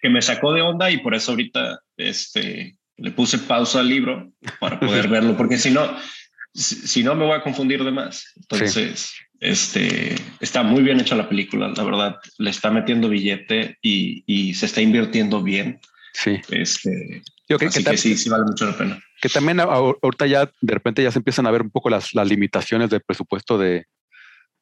que 0.00 0.08
me 0.08 0.22
sacó 0.22 0.52
de 0.52 0.62
onda 0.62 0.90
y 0.90 0.98
por 0.98 1.14
eso 1.14 1.32
ahorita 1.32 1.80
este, 1.96 2.78
le 2.96 3.10
puse 3.10 3.38
pausa 3.38 3.80
al 3.80 3.88
libro 3.88 4.32
para 4.60 4.78
poder 4.78 5.08
verlo, 5.08 5.36
porque 5.36 5.58
si 5.58 5.70
no, 5.70 5.96
si, 6.54 6.74
si 6.74 7.02
no 7.02 7.14
me 7.14 7.24
voy 7.26 7.34
a 7.34 7.42
confundir 7.42 7.82
de 7.84 7.90
más. 7.90 8.32
Entonces, 8.36 9.12
este, 9.40 10.14
está 10.40 10.62
muy 10.62 10.82
bien 10.82 11.00
hecha 11.00 11.16
la 11.16 11.28
película, 11.28 11.68
la 11.68 11.82
verdad, 11.82 12.16
le 12.38 12.50
está 12.50 12.70
metiendo 12.70 13.08
billete 13.08 13.78
y, 13.82 14.22
y 14.26 14.54
se 14.54 14.66
está 14.66 14.80
invirtiendo 14.80 15.42
bien. 15.42 15.80
sí. 16.12 16.40
Este, 16.50 17.22
Yo 17.48 17.58
creo 17.58 17.68
así 17.68 17.82
que, 17.82 17.90
que, 17.90 17.96
sí, 17.96 18.16
sí 18.16 18.28
vale 18.28 18.44
mucho 18.44 18.66
la 18.66 18.76
pena. 18.76 19.02
que 19.20 19.28
también 19.28 19.60
ahorita 19.60 20.26
ya 20.26 20.50
de 20.60 20.74
repente 20.74 21.02
ya 21.02 21.10
se 21.10 21.18
empiezan 21.18 21.46
a 21.46 21.50
ver 21.50 21.62
un 21.62 21.70
poco 21.70 21.90
las, 21.90 22.14
las 22.14 22.28
limitaciones 22.28 22.90
del 22.90 23.02
presupuesto 23.02 23.58
de, 23.58 23.86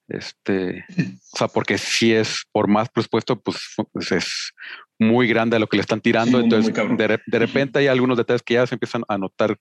Este, 0.08 0.84
o 1.32 1.36
sea, 1.36 1.48
porque 1.48 1.78
si 1.78 2.12
es 2.12 2.44
por 2.50 2.66
más 2.66 2.88
presupuesto, 2.88 3.40
pues, 3.40 3.58
pues 3.92 4.12
es 4.12 4.52
muy 5.00 5.26
grande 5.26 5.58
lo 5.58 5.66
que 5.66 5.78
le 5.78 5.80
están 5.80 6.00
tirando. 6.00 6.38
Sí, 6.38 6.44
Entonces, 6.44 6.74
de, 6.74 7.18
de 7.26 7.38
repente 7.38 7.78
hay 7.80 7.86
algunos 7.88 8.16
detalles 8.18 8.42
que 8.42 8.54
ya 8.54 8.66
se 8.66 8.74
empiezan 8.76 9.02
a 9.08 9.18
notar 9.18 9.56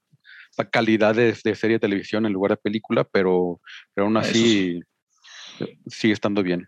la 0.57 0.69
calidad 0.69 1.15
de, 1.15 1.35
de 1.43 1.55
serie 1.55 1.75
de 1.75 1.79
televisión 1.79 2.25
en 2.25 2.33
lugar 2.33 2.51
de 2.51 2.57
película, 2.57 3.03
pero, 3.05 3.61
pero 3.93 4.05
aún 4.07 4.17
Eso 4.17 4.29
así 4.29 4.81
sigue 5.87 6.13
estando 6.13 6.43
bien. 6.43 6.67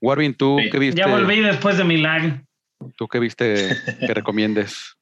Warvin, 0.00 0.34
¿tú 0.34 0.58
Sí. 0.62 0.70
qué 0.70 0.78
viste? 0.78 1.00
Ya 1.00 1.06
volví 1.06 1.40
después 1.40 1.78
de 1.78 1.84
Milán. 1.84 2.46
¿Tú 2.96 3.06
qué 3.08 3.18
viste 3.20 3.68
que 4.00 4.14
recomiendes? 4.14 4.95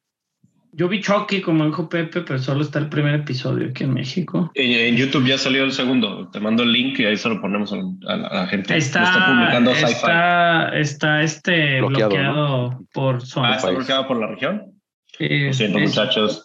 Yo 0.77 0.89
vi 0.89 1.01
Chucky, 1.01 1.41
como 1.41 1.65
dijo 1.67 1.89
Pepe, 1.89 2.23
pero 2.23 2.39
solo 2.39 2.63
está 2.63 2.81
el 2.81 2.89
primer 2.89 3.15
episodio 3.15 3.69
aquí 3.71 3.85
en 3.85 3.95
México. 3.95 4.51
En 4.55 4.97
YouTube 4.97 5.27
ya 5.27 5.39
salió 5.39 5.63
el 5.63 5.71
segundo. 5.73 6.29
Te 6.31 6.41
mando 6.41 6.65
el 6.65 6.73
link 6.73 6.99
y 6.99 7.05
ahí 7.05 7.17
se 7.17 7.29
lo 7.29 7.41
ponemos 7.41 7.73
a, 7.73 7.77
a 8.13 8.17
la, 8.17 8.27
a 8.29 8.35
la 8.43 8.47
gente. 8.49 8.73
Lo 8.73 8.79
Está, 8.79 9.05
está 9.05 9.27
publicando 9.27 9.73
Sci-Fi. 9.75 9.93
está, 9.93 10.69
está 10.79 11.23
este 11.23 11.79
Bloqueado, 11.81 12.09
bloqueado, 12.11 12.81
por 12.93 13.21
Sony. 13.25 13.43
Ah, 13.45 13.51
está 13.57 13.67
país. 13.69 13.77
bloqueado 13.79 14.09
por 14.09 14.21
la 14.21 14.27
región. 14.27 14.63
Eh, 15.21 15.47
Lo 15.47 15.53
siento, 15.53 15.79
es- 15.79 15.91
muchachos. 15.91 16.45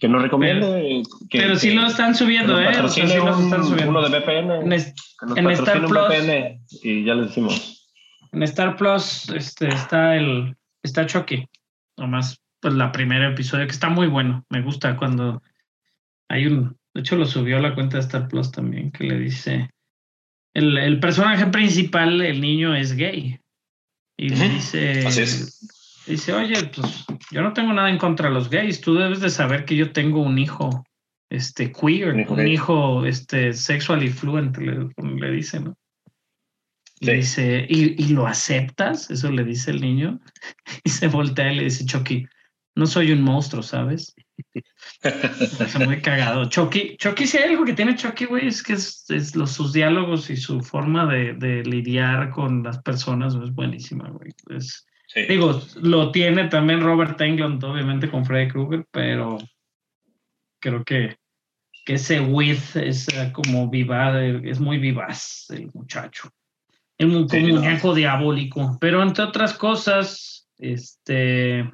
Que 0.00 0.08
nos 0.08 0.20
recomiende. 0.22 1.02
que, 1.30 1.38
pero 1.38 1.54
sí 1.56 1.68
que- 1.70 1.74
lo 1.76 1.86
están 1.86 2.12
que 2.12 2.18
subiendo, 2.18 2.60
nos 2.60 2.62
¿eh? 2.76 2.80
O 2.80 2.88
sea, 2.88 3.06
sí 3.06 3.18
un- 3.18 3.28
están 3.44 3.64
subiendo. 3.64 3.90
uno 3.90 4.02
de 4.08 4.18
VPN. 4.18 4.54
En, 4.66 4.72
es- 4.72 4.92
que 5.20 5.26
nos 5.26 5.38
en 5.38 5.50
Star 5.50 5.78
Plus. 5.86 5.92
VPN 6.08 6.60
y 6.82 7.04
ya 7.04 7.14
le 7.14 7.22
decimos. 7.22 7.86
en 8.32 8.42
Star 8.42 8.74
Plus 8.76 9.28
este, 9.30 9.68
está 9.68 10.16
el 10.16 10.56
está 10.82 11.06
Chucky. 11.06 11.46
Nomás, 11.96 12.40
pues 12.64 12.72
la 12.72 12.92
primera 12.92 13.28
episodio 13.28 13.66
que 13.66 13.72
está 13.72 13.90
muy 13.90 14.06
bueno. 14.06 14.42
Me 14.48 14.62
gusta 14.62 14.96
cuando 14.96 15.42
hay 16.30 16.46
un. 16.46 16.78
De 16.94 17.02
hecho, 17.02 17.14
lo 17.14 17.26
subió 17.26 17.58
a 17.58 17.60
la 17.60 17.74
cuenta 17.74 17.98
de 17.98 18.04
Star 18.04 18.26
Plus 18.26 18.50
también, 18.50 18.90
que 18.90 19.04
le 19.04 19.18
dice. 19.18 19.68
El, 20.54 20.78
el 20.78 20.98
personaje 20.98 21.44
principal, 21.48 22.22
el 22.22 22.40
niño, 22.40 22.74
es 22.74 22.96
gay. 22.96 23.38
Y 24.16 24.30
le 24.30 24.46
Ujú, 24.46 24.54
dice. 24.54 25.06
así 25.06 25.20
es. 25.20 26.04
Dice, 26.06 26.32
oye, 26.32 26.54
pues 26.74 27.04
yo 27.30 27.42
no 27.42 27.52
tengo 27.52 27.74
nada 27.74 27.90
en 27.90 27.98
contra 27.98 28.28
de 28.28 28.34
los 28.34 28.48
gays. 28.48 28.80
Tú 28.80 28.94
debes 28.94 29.20
de 29.20 29.28
saber 29.28 29.66
que 29.66 29.76
yo 29.76 29.92
tengo 29.92 30.22
un 30.22 30.38
hijo 30.38 30.86
este 31.28 31.70
queer, 31.70 32.14
Un 32.30 32.48
hijo 32.48 33.04
este 33.04 33.52
sexual 33.52 34.02
y 34.04 34.08
fluent, 34.08 34.56
le, 34.56 34.88
le 34.96 35.30
dice, 35.32 35.60
¿no? 35.60 35.76
Sí. 37.02 37.12
dice, 37.12 37.66
¿Y, 37.68 38.02
¿y 38.02 38.08
lo 38.14 38.26
aceptas? 38.26 39.10
Eso 39.10 39.30
le 39.30 39.44
dice 39.44 39.70
el 39.70 39.82
niño. 39.82 40.18
Y 40.82 40.88
se 40.88 41.08
voltea 41.08 41.52
y 41.52 41.56
le 41.56 41.64
dice, 41.64 41.84
Chucky, 41.84 42.26
no 42.74 42.86
soy 42.86 43.12
un 43.12 43.22
monstruo, 43.22 43.62
¿sabes? 43.62 44.14
Es 45.02 45.78
muy 45.78 46.00
cagado. 46.02 46.46
Chucky, 46.48 46.96
Chucky, 46.96 47.26
si 47.26 47.38
hay 47.38 47.50
algo 47.50 47.64
que 47.64 47.72
tiene 47.74 47.94
Chucky, 47.94 48.24
güey, 48.24 48.48
es 48.48 48.62
que 48.62 48.72
es, 48.74 49.04
es 49.10 49.36
los, 49.36 49.52
sus 49.52 49.72
diálogos 49.72 50.28
y 50.30 50.36
su 50.36 50.60
forma 50.60 51.06
de, 51.06 51.34
de 51.34 51.62
lidiar 51.64 52.30
con 52.30 52.62
las 52.62 52.78
personas 52.82 53.34
es 53.34 53.52
buenísima, 53.52 54.08
güey. 54.10 54.32
Es, 54.50 54.86
Sí. 55.06 55.20
Digo, 55.28 55.60
lo 55.82 56.10
tiene 56.10 56.48
también 56.48 56.80
Robert 56.80 57.20
Englund, 57.20 57.62
obviamente 57.62 58.10
con 58.10 58.24
Freddy 58.24 58.48
Krueger, 58.48 58.84
pero 58.90 59.38
creo 60.60 60.82
que, 60.82 61.18
que 61.84 61.94
ese 61.94 62.20
With 62.20 62.74
es 62.76 63.06
como 63.32 63.68
vivaz, 63.68 64.16
es 64.42 64.58
muy 64.58 64.78
vivaz 64.78 65.46
el 65.50 65.70
muchacho. 65.72 66.30
Es 66.98 67.06
un 67.06 67.28
Sí, 67.28 67.36
como 67.42 67.54
no. 67.54 67.60
muñeco 67.60 67.94
diabólico. 67.94 68.76
Pero 68.80 69.02
entre 69.02 69.24
otras 69.24 69.54
cosas, 69.54 70.48
este 70.58 71.70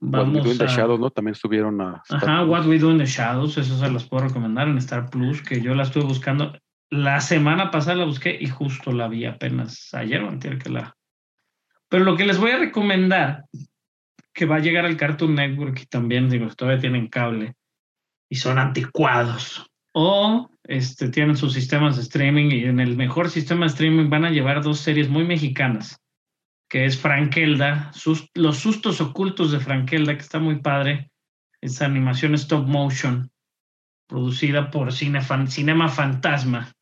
What 0.00 0.28
We 0.28 0.32
Do 0.32 0.38
vamos 0.38 0.52
in 0.52 0.58
the. 0.58 0.66
Shadows, 0.66 1.00
¿no? 1.00 1.10
También 1.10 1.34
estuvieron 1.34 1.80
a. 1.80 2.02
Ajá, 2.08 2.44
What 2.44 2.66
We 2.66 2.78
Do 2.78 2.90
in 2.90 2.98
the 2.98 3.06
Shadows, 3.06 3.58
eso 3.58 3.78
se 3.78 3.90
los 3.90 4.06
puedo 4.08 4.24
recomendar 4.24 4.68
en 4.68 4.78
Star 4.78 5.10
Plus, 5.10 5.42
que 5.42 5.60
yo 5.60 5.74
la 5.74 5.82
estuve 5.82 6.04
buscando. 6.04 6.58
La 6.90 7.20
semana 7.20 7.70
pasada 7.70 7.98
la 7.98 8.04
busqué 8.04 8.36
y 8.40 8.46
justo 8.46 8.92
la 8.92 9.08
vi 9.08 9.24
apenas 9.24 9.92
ayer 9.94 10.22
o 10.22 10.28
antier 10.28 10.58
que 10.58 10.70
la. 10.70 10.96
Pero 11.88 12.04
lo 12.04 12.16
que 12.16 12.24
les 12.24 12.38
voy 12.38 12.52
a 12.52 12.58
recomendar, 12.58 13.44
que 14.32 14.46
va 14.46 14.56
a 14.56 14.60
llegar 14.60 14.86
al 14.86 14.96
Cartoon 14.96 15.34
Network 15.34 15.80
y 15.82 15.86
también, 15.86 16.28
digo, 16.28 16.48
todavía 16.56 16.80
tienen 16.80 17.08
cable 17.08 17.54
y 18.28 18.36
son 18.36 18.58
anticuados. 18.58 19.66
O 19.92 20.48
este, 20.64 21.08
tienen 21.08 21.36
sus 21.36 21.52
sistemas 21.52 21.96
de 21.96 22.02
streaming 22.02 22.50
y 22.52 22.64
en 22.64 22.80
el 22.80 22.96
mejor 22.96 23.28
sistema 23.28 23.66
de 23.66 23.72
streaming 23.72 24.08
van 24.08 24.24
a 24.24 24.30
llevar 24.30 24.62
dos 24.62 24.78
series 24.78 25.08
muy 25.08 25.24
mexicanas, 25.24 26.00
que 26.70 26.84
es 26.84 26.96
Frankelda, 26.96 27.90
Los 28.34 28.58
sustos 28.58 29.00
ocultos 29.00 29.50
de 29.50 29.58
Frankelda, 29.58 30.14
que 30.14 30.20
está 30.20 30.38
muy 30.38 30.60
padre. 30.60 31.10
Esa 31.60 31.84
animación 31.84 32.34
stop 32.34 32.66
motion, 32.66 33.30
producida 34.08 34.70
por 34.70 34.92
Cine 34.92 35.20
Fan- 35.20 35.48
Cinema 35.48 35.88
Fantasma 35.88 36.72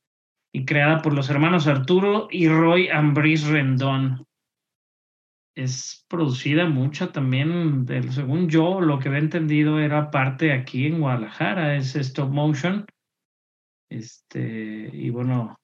y 0.52 0.64
creada 0.64 1.02
por 1.02 1.14
los 1.14 1.30
hermanos 1.30 1.66
Arturo 1.66 2.28
y 2.30 2.48
Roy 2.48 2.88
Ambris 2.88 3.46
Rendón. 3.46 4.24
Es 5.56 6.04
producida 6.08 6.66
mucho 6.66 7.08
también, 7.08 7.84
del, 7.84 8.12
según 8.12 8.48
yo, 8.48 8.80
lo 8.80 8.98
que 8.98 9.08
había 9.08 9.20
entendido 9.20 9.80
era 9.80 10.10
parte 10.10 10.52
aquí 10.52 10.86
en 10.86 11.00
Guadalajara, 11.00 11.74
es 11.74 11.96
stop 11.96 12.30
motion. 12.30 12.86
Este, 13.90 14.90
y 14.92 15.10
bueno, 15.10 15.57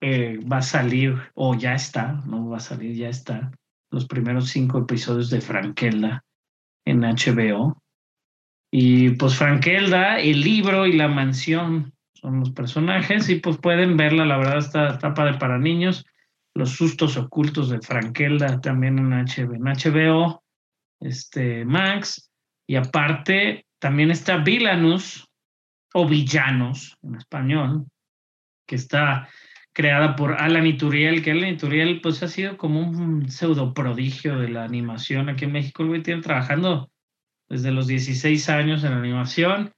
eh, 0.00 0.38
va 0.50 0.58
a 0.58 0.62
salir, 0.62 1.16
o 1.34 1.54
ya 1.54 1.74
está, 1.74 2.22
no 2.26 2.48
va 2.48 2.58
a 2.58 2.60
salir, 2.60 2.94
ya 2.94 3.08
está, 3.08 3.50
los 3.90 4.06
primeros 4.06 4.48
cinco 4.48 4.78
episodios 4.78 5.30
de 5.30 5.40
Frankelda 5.40 6.24
en 6.84 7.00
HBO. 7.00 7.82
Y 8.70 9.10
pues 9.10 9.36
Frankelda, 9.36 10.20
el 10.20 10.40
libro 10.40 10.86
y 10.86 10.92
la 10.92 11.08
mansión 11.08 11.92
son 12.12 12.40
los 12.40 12.50
personajes 12.50 13.28
y 13.28 13.36
pues 13.36 13.56
pueden 13.58 13.96
verla, 13.96 14.24
la 14.24 14.38
verdad 14.38 14.58
está, 14.58 14.88
está 14.88 15.14
padre 15.14 15.38
para 15.38 15.58
niños. 15.58 16.04
Los 16.54 16.70
sustos 16.70 17.16
ocultos 17.16 17.70
de 17.70 17.80
Frankelda 17.80 18.60
también 18.60 18.98
en 18.98 19.10
HBO, 19.10 20.42
este, 21.00 21.64
Max. 21.64 22.30
Y 22.66 22.76
aparte 22.76 23.66
también 23.78 24.10
está 24.10 24.38
Villainous 24.38 25.28
o 25.94 26.06
Villanos 26.06 26.96
en 27.02 27.14
español, 27.14 27.86
que 28.66 28.74
está 28.74 29.28
creada 29.78 30.16
por 30.16 30.32
Alan 30.32 30.66
Ituriel, 30.66 31.22
que 31.22 31.30
Alan 31.30 31.50
Ituriel 31.50 32.00
pues 32.00 32.20
ha 32.24 32.26
sido 32.26 32.56
como 32.56 32.80
un 32.80 33.30
pseudo 33.30 33.74
prodigio 33.74 34.36
de 34.36 34.48
la 34.48 34.64
animación 34.64 35.28
aquí 35.28 35.44
en 35.44 35.52
México. 35.52 35.84
El 35.84 35.90
güey 35.90 36.02
tiene 36.02 36.20
trabajando 36.20 36.90
desde 37.48 37.70
los 37.70 37.86
16 37.86 38.48
años 38.48 38.82
en 38.82 38.92
animación. 38.92 39.72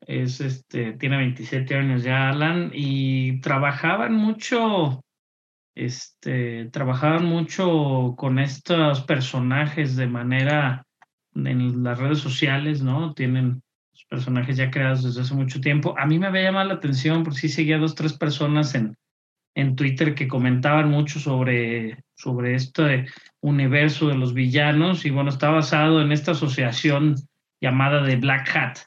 Es 0.00 0.40
este, 0.40 0.94
tiene 0.94 1.16
27 1.18 1.76
años 1.76 2.02
ya 2.02 2.28
Alan 2.28 2.72
y 2.74 3.40
trabajaban 3.40 4.14
mucho, 4.14 5.04
este, 5.76 6.64
trabajaban 6.72 7.24
mucho 7.24 8.16
con 8.16 8.40
estos 8.40 9.02
personajes 9.02 9.94
de 9.94 10.08
manera 10.08 10.84
en 11.36 11.84
las 11.84 12.00
redes 12.00 12.18
sociales, 12.18 12.82
¿no? 12.82 13.14
Tienen 13.14 13.62
personajes 14.08 14.56
ya 14.56 14.72
creados 14.72 15.04
desde 15.04 15.20
hace 15.20 15.34
mucho 15.34 15.60
tiempo. 15.60 15.94
A 15.96 16.04
mí 16.04 16.18
me 16.18 16.26
había 16.26 16.42
llamado 16.42 16.66
la 16.66 16.74
atención 16.74 17.22
porque 17.22 17.38
sí 17.38 17.48
seguía 17.48 17.78
dos, 17.78 17.94
tres 17.94 18.14
personas 18.14 18.74
en, 18.74 18.96
en 19.60 19.76
Twitter 19.76 20.14
que 20.14 20.28
comentaban 20.28 20.90
mucho 20.90 21.20
sobre, 21.20 22.02
sobre 22.16 22.54
este 22.54 23.06
universo 23.40 24.08
de 24.08 24.16
los 24.16 24.34
villanos 24.34 25.04
y 25.04 25.10
bueno, 25.10 25.30
está 25.30 25.50
basado 25.50 26.00
en 26.00 26.12
esta 26.12 26.32
asociación 26.32 27.16
llamada 27.60 28.02
de 28.02 28.16
Black 28.16 28.54
Hat, 28.56 28.78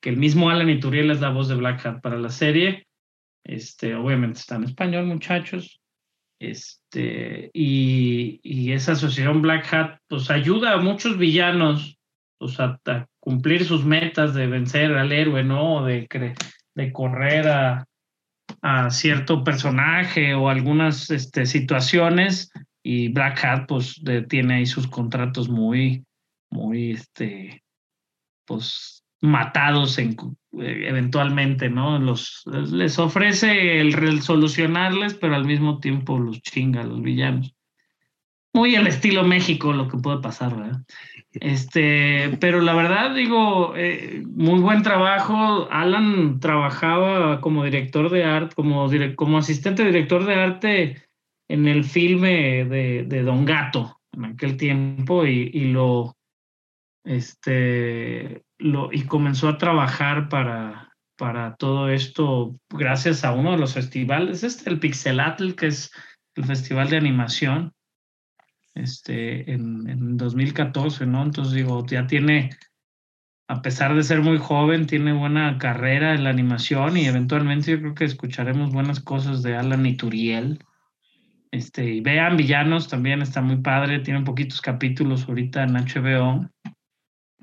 que 0.00 0.10
el 0.10 0.16
mismo 0.16 0.50
Alan 0.50 0.68
Ituriel 0.68 1.10
es 1.10 1.20
la 1.20 1.30
voz 1.30 1.48
de 1.48 1.54
Black 1.54 1.86
Hat 1.86 2.00
para 2.00 2.18
la 2.18 2.30
serie. 2.30 2.86
Este, 3.44 3.94
obviamente 3.94 4.40
está 4.40 4.56
en 4.56 4.64
español, 4.64 5.06
muchachos. 5.06 5.80
Este, 6.40 7.50
y, 7.54 8.40
y 8.42 8.72
esa 8.72 8.92
asociación 8.92 9.42
Black 9.42 9.72
Hat 9.72 9.98
pues 10.08 10.28
ayuda 10.30 10.72
a 10.72 10.78
muchos 10.78 11.16
villanos 11.16 11.96
pues, 12.38 12.58
a, 12.58 12.80
a 12.86 13.06
cumplir 13.20 13.64
sus 13.64 13.84
metas 13.84 14.34
de 14.34 14.48
vencer 14.48 14.92
al 14.94 15.12
héroe, 15.12 15.44
¿no? 15.44 15.84
De, 15.84 16.08
de 16.74 16.92
correr 16.92 17.46
a, 17.46 17.86
a 18.60 18.90
cierto 18.90 19.44
personaje 19.44 20.34
o 20.34 20.48
algunas 20.48 21.10
este, 21.10 21.46
situaciones 21.46 22.52
y 22.82 23.08
Black 23.08 23.44
Hat 23.44 23.66
pues 23.68 24.02
tiene 24.28 24.54
ahí 24.54 24.66
sus 24.66 24.86
contratos 24.88 25.48
muy, 25.48 26.04
muy, 26.50 26.92
este, 26.92 27.62
pues 28.46 29.04
matados 29.20 29.98
en, 29.98 30.16
eh, 30.58 30.84
eventualmente, 30.88 31.70
¿no? 31.70 31.98
Les 32.00 32.98
ofrece 32.98 33.80
el, 33.80 33.94
el 33.94 34.20
solucionarles, 34.20 35.14
pero 35.14 35.36
al 35.36 35.44
mismo 35.44 35.78
tiempo 35.78 36.18
los 36.18 36.42
chinga 36.42 36.82
los 36.82 37.00
villanos. 37.00 37.54
Muy 38.54 38.76
al 38.76 38.86
estilo 38.86 39.24
México 39.24 39.72
lo 39.72 39.88
que 39.88 39.96
puede 39.96 40.20
pasar, 40.20 40.56
¿verdad? 40.56 40.82
Este, 41.32 42.36
pero 42.38 42.60
la 42.60 42.74
verdad, 42.74 43.14
digo, 43.14 43.74
eh, 43.76 44.22
muy 44.26 44.60
buen 44.60 44.82
trabajo. 44.82 45.68
Alan 45.70 46.38
trabajaba 46.40 47.40
como 47.40 47.64
director 47.64 48.10
de 48.10 48.24
arte, 48.24 48.54
como, 48.54 48.90
como 49.16 49.38
asistente 49.38 49.84
director 49.84 50.26
de 50.26 50.34
arte 50.34 51.02
en 51.48 51.66
el 51.66 51.84
filme 51.84 52.64
de, 52.66 53.04
de 53.04 53.22
Don 53.22 53.44
Gato 53.44 53.98
en 54.12 54.26
aquel 54.26 54.56
tiempo 54.58 55.26
y, 55.26 55.50
y 55.52 55.72
lo, 55.72 56.14
este, 57.04 58.42
lo, 58.58 58.92
y 58.92 59.02
comenzó 59.02 59.48
a 59.48 59.58
trabajar 59.58 60.28
para, 60.28 60.92
para 61.16 61.56
todo 61.56 61.88
esto 61.88 62.56
gracias 62.70 63.24
a 63.24 63.32
uno 63.32 63.52
de 63.52 63.58
los 63.58 63.74
festivales, 63.74 64.44
este, 64.44 64.70
el 64.70 64.78
Pixelatl, 64.78 65.52
que 65.52 65.68
es 65.68 65.90
el 66.36 66.44
festival 66.44 66.90
de 66.90 66.96
animación, 66.98 67.72
este, 68.74 69.50
en, 69.52 69.88
en 69.88 70.16
2014, 70.16 71.06
¿no? 71.06 71.22
Entonces 71.22 71.54
digo, 71.54 71.84
ya 71.86 72.06
tiene, 72.06 72.50
a 73.48 73.62
pesar 73.62 73.94
de 73.94 74.02
ser 74.02 74.20
muy 74.20 74.38
joven, 74.38 74.86
tiene 74.86 75.12
buena 75.12 75.58
carrera 75.58 76.14
en 76.14 76.24
la 76.24 76.30
animación 76.30 76.96
y 76.96 77.06
eventualmente 77.06 77.72
yo 77.72 77.78
creo 77.80 77.94
que 77.94 78.04
escucharemos 78.04 78.72
buenas 78.72 79.00
cosas 79.00 79.42
de 79.42 79.56
Alan 79.56 79.86
Ituriel. 79.86 80.58
Este, 81.50 81.84
y 81.84 82.00
vean 82.00 82.36
Villanos 82.36 82.88
también 82.88 83.20
está 83.20 83.42
muy 83.42 83.56
padre, 83.56 84.00
tiene 84.00 84.22
poquitos 84.22 84.60
capítulos 84.60 85.28
ahorita 85.28 85.64
en 85.64 85.74
HBO 85.74 86.50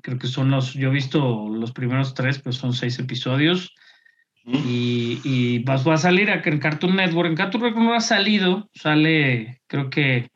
creo 0.02 0.18
que 0.18 0.26
son 0.26 0.50
los, 0.50 0.74
yo 0.74 0.88
he 0.88 0.92
visto 0.92 1.48
los 1.48 1.72
primeros 1.72 2.14
tres, 2.14 2.38
pues 2.38 2.56
son 2.56 2.72
seis 2.72 2.98
episodios. 2.98 3.74
Y, 4.44 5.20
y 5.22 5.62
va, 5.64 5.74
a 5.74 5.96
salir 5.96 6.30
en 6.30 6.58
Cartoon 6.58 6.96
Network. 6.96 7.28
En 7.28 7.36
Cartoon 7.36 7.62
Network 7.62 7.84
no 7.84 7.94
ha 7.94 8.00
salido, 8.00 8.68
sale, 8.74 9.60
creo 9.66 9.90
que, 9.90 10.30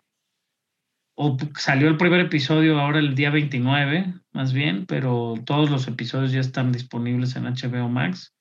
o 1.17 1.37
salió 1.57 1.89
el 1.89 1.97
primer 1.97 2.21
episodio 2.21 2.81
ahora 2.81 2.99
el 2.99 3.15
día 3.15 3.31
29, 3.31 4.15
más 4.33 4.53
bien, 4.53 4.87
pero 4.87 5.35
todos 5.45 5.71
los 5.71 5.87
episodios 5.89 6.33
ya 6.33 6.41
están 6.41 6.73
disponibles 6.73 7.37
en 7.37 7.45
HBO 7.45 7.89
Max. 7.89 8.35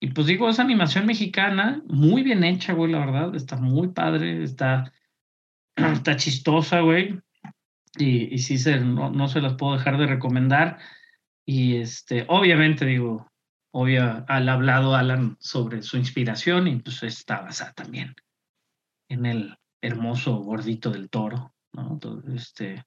Y 0.00 0.08
pues 0.08 0.26
digo, 0.26 0.48
es 0.48 0.60
animación 0.60 1.06
mexicana, 1.06 1.82
muy 1.86 2.22
bien 2.22 2.44
hecha, 2.44 2.72
güey, 2.72 2.92
la 2.92 3.00
verdad, 3.00 3.34
está 3.34 3.56
muy 3.56 3.88
padre, 3.88 4.42
está, 4.42 4.92
está 5.76 6.16
chistosa, 6.16 6.80
güey 6.80 7.20
y, 7.96 8.34
y 8.34 8.38
sí 8.38 8.58
se, 8.58 8.80
no, 8.80 9.10
no, 9.10 9.28
se 9.28 9.40
las 9.40 9.54
puedo 9.54 9.74
dejar 9.74 9.98
de 9.98 10.06
recomendar. 10.06 10.78
Y 11.46 11.76
este, 11.76 12.24
obviamente 12.28 12.84
digo, 12.84 13.30
obvio, 13.72 14.24
al 14.28 14.48
hablado 14.48 14.94
Alan 14.94 15.36
sobre 15.40 15.82
su 15.82 15.96
inspiración 15.96 16.68
y 16.68 16.76
pues 16.76 17.02
está 17.02 17.40
basada 17.40 17.72
también 17.72 18.14
en 19.08 19.26
el 19.26 19.58
hermoso 19.80 20.36
gordito 20.36 20.90
del 20.90 21.08
toro, 21.08 21.54
¿no? 21.72 21.98
Todo, 21.98 22.22
este, 22.34 22.84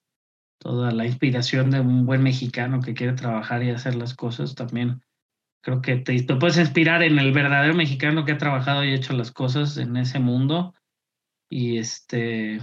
toda 0.60 0.92
la 0.92 1.06
inspiración 1.06 1.72
de 1.72 1.80
un 1.80 2.06
buen 2.06 2.24
mexicano 2.24 2.82
que 2.82 2.94
quiere 2.94 3.14
trabajar 3.14 3.64
y 3.64 3.70
hacer 3.70 3.96
las 3.96 4.14
cosas 4.14 4.56
también. 4.56 5.02
Creo 5.64 5.82
que 5.82 5.98
te, 5.98 6.22
te 6.22 6.36
puedes 6.36 6.58
inspirar 6.58 7.04
en 7.04 7.20
el 7.20 7.32
verdadero 7.32 7.74
mexicano 7.74 8.26
que 8.26 8.34
ha 8.34 8.38
trabajado 8.38 8.84
y 8.84 8.94
hecho 8.94 9.14
las 9.14 9.32
cosas 9.32 9.78
en 9.78 9.98
ese 9.98 10.20
mundo. 10.20 10.74
Y 11.50 11.78
este, 11.78 12.60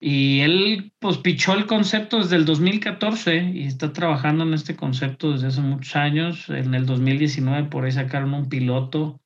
y 0.00 0.40
él, 0.40 0.92
pues, 1.00 1.18
pichó 1.18 1.54
el 1.54 1.66
concepto 1.66 2.18
desde 2.18 2.36
el 2.36 2.44
2014 2.44 3.50
y 3.54 3.64
está 3.64 3.92
trabajando 3.92 4.44
en 4.44 4.54
este 4.54 4.76
concepto 4.76 5.32
desde 5.32 5.48
hace 5.48 5.60
muchos 5.60 5.96
años. 5.96 6.48
En 6.50 6.74
el 6.74 6.86
2019 6.86 7.68
por 7.68 7.84
ahí 7.84 7.92
sacaron 7.92 8.34
un 8.34 8.48
piloto 8.48 9.20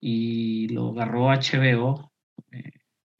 y 0.00 0.68
lo 0.68 0.90
agarró 0.90 1.28
HBO 1.28 2.12
eh, 2.50 2.72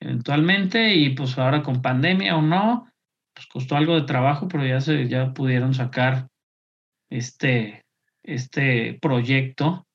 eventualmente 0.02 0.94
y 0.94 1.10
pues 1.10 1.38
ahora 1.38 1.62
con 1.62 1.80
pandemia 1.80 2.36
o 2.36 2.42
no, 2.42 2.88
pues 3.34 3.46
costó 3.46 3.76
algo 3.76 3.94
de 3.94 4.06
trabajo, 4.06 4.48
pero 4.48 4.66
ya, 4.66 4.80
se, 4.80 5.08
ya 5.08 5.32
pudieron 5.32 5.74
sacar 5.74 6.28
este, 7.10 7.84
este 8.24 8.98
proyecto. 9.00 9.86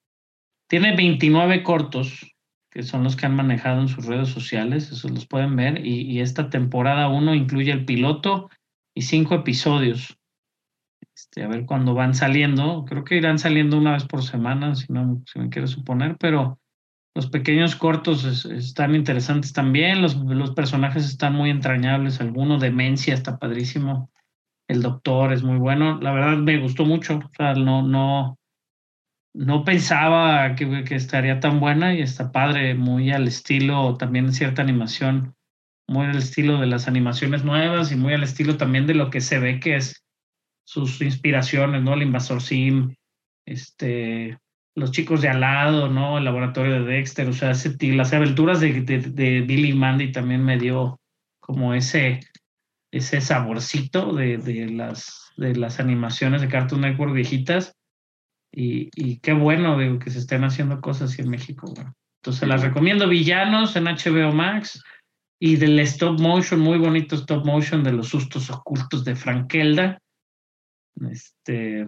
Tiene 0.69 0.95
29 0.95 1.61
cortos, 1.63 2.25
que 2.71 2.83
son 2.83 3.03
los 3.03 3.15
que 3.15 3.25
han 3.25 3.35
manejado 3.35 3.81
en 3.81 3.89
sus 3.89 4.05
redes 4.05 4.29
sociales, 4.29 4.91
eso 4.91 5.09
los 5.09 5.27
pueden 5.27 5.55
ver, 5.55 5.85
y, 5.85 6.19
esta 6.19 6.49
temporada 6.49 7.09
uno 7.09 7.35
incluye 7.35 7.71
el 7.71 7.85
piloto 7.85 8.49
y 8.95 9.03
cinco 9.03 9.35
episodios. 9.35 10.17
Este, 11.15 11.43
a 11.43 11.47
ver 11.47 11.65
cuándo 11.65 11.93
van 11.93 12.13
saliendo, 12.13 12.85
creo 12.85 13.03
que 13.03 13.17
irán 13.17 13.39
saliendo 13.39 13.77
una 13.77 13.93
vez 13.93 14.05
por 14.05 14.23
semana, 14.23 14.75
si 14.75 14.91
no 14.93 15.23
si 15.25 15.39
me 15.39 15.49
quiero 15.49 15.67
suponer, 15.67 16.17
pero 16.19 16.59
los 17.17 17.31
pequeños 17.31 17.75
cortos 17.75 18.45
están 18.45 18.93
interesantes 18.93 19.51
también, 19.51 20.03
los, 20.03 20.15
los 20.17 20.51
personajes 20.51 21.03
están 21.03 21.33
muy 21.33 21.49
entrañables, 21.49 22.21
alguno 22.21 22.59
demencia 22.59 23.15
está 23.15 23.39
padrísimo, 23.39 24.11
el 24.67 24.83
doctor 24.83 25.33
es 25.33 25.41
muy 25.41 25.57
bueno, 25.57 25.99
la 25.99 26.11
verdad 26.11 26.37
me 26.37 26.59
gustó 26.59 26.85
mucho, 26.85 27.17
o 27.17 27.31
sea, 27.35 27.55
no, 27.55 27.81
no, 27.81 28.37
no 29.33 29.63
pensaba 29.63 30.53
que, 30.53 30.83
que, 30.83 30.93
estaría 30.93 31.39
tan 31.39 31.59
buena 31.59 31.95
y 31.95 32.03
está 32.03 32.31
padre, 32.31 32.75
muy 32.75 33.09
al 33.09 33.27
estilo, 33.27 33.97
también 33.97 34.31
cierta 34.31 34.61
animación, 34.61 35.33
muy 35.87 36.05
al 36.05 36.17
estilo 36.17 36.59
de 36.59 36.67
las 36.67 36.87
animaciones 36.87 37.43
nuevas 37.43 37.91
y 37.91 37.95
muy 37.95 38.13
al 38.13 38.21
estilo 38.21 38.57
también 38.57 38.85
de 38.85 38.93
lo 38.93 39.09
que 39.09 39.21
se 39.21 39.39
ve 39.39 39.59
que 39.59 39.77
es 39.77 40.05
sus 40.67 41.01
inspiraciones, 41.01 41.81
¿no? 41.81 41.95
El 41.95 42.03
Invasor 42.03 42.43
Sim, 42.43 42.93
este, 43.43 44.37
los 44.77 44.91
chicos 44.91 45.23
de 45.23 45.29
al 45.29 45.41
lado, 45.41 45.89
¿no? 45.89 46.19
El 46.19 46.25
laboratorio 46.25 46.83
de 46.83 46.93
Dexter, 46.93 47.27
o 47.27 47.33
sea, 47.33 47.53
las 47.81 48.13
aventuras 48.13 48.59
de, 48.59 48.81
de, 48.83 49.41
Billy 49.41 49.71
y 49.71 49.73
Mandy 49.73 50.11
también 50.11 50.45
me 50.45 50.59
dio 50.59 50.99
como 51.39 51.73
ese, 51.73 52.19
ese 52.91 53.19
saborcito 53.19 54.13
de, 54.13 54.37
de, 54.37 54.69
las, 54.69 55.31
de 55.35 55.55
las 55.55 55.79
animaciones 55.79 56.41
de 56.41 56.47
Cartoon 56.47 56.81
Network 56.81 57.11
viejitas 57.11 57.73
y, 58.51 59.17
qué 59.17 59.33
bueno 59.33 59.79
digo, 59.79 59.97
que 59.97 60.11
se 60.11 60.19
estén 60.19 60.43
haciendo 60.43 60.79
cosas 60.79 61.11
así 61.11 61.23
en 61.23 61.29
México. 61.31 61.73
Entonces 62.21 62.47
las 62.47 62.61
recomiendo 62.61 63.09
Villanos 63.09 63.75
en 63.75 63.85
HBO 63.85 64.31
Max 64.31 64.83
y 65.39 65.55
del 65.55 65.79
stop 65.79 66.19
motion, 66.19 66.59
muy 66.59 66.77
bonito 66.77 67.15
stop 67.15 67.43
motion 67.43 67.83
de 67.83 67.93
los 67.93 68.09
sustos 68.09 68.51
ocultos 68.51 69.03
de 69.03 69.15
Frankelda. 69.15 69.99
Este, 71.09 71.87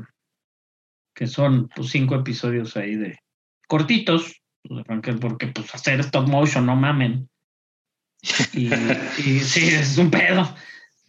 que 1.19 1.27
son 1.27 1.67
pues 1.75 1.89
cinco 1.89 2.15
episodios 2.15 2.77
ahí 2.77 2.95
de 2.95 3.19
cortitos, 3.67 4.41
pues, 4.63 4.85
porque 5.19 5.47
pues 5.47 5.75
hacer 5.75 5.99
stop 5.99 6.27
motion, 6.29 6.65
no 6.65 6.75
mamen. 6.77 7.29
Y, 8.53 8.73
y 8.73 9.39
sí, 9.39 9.67
es 9.67 9.97
un 9.97 10.09
pedo 10.09 10.55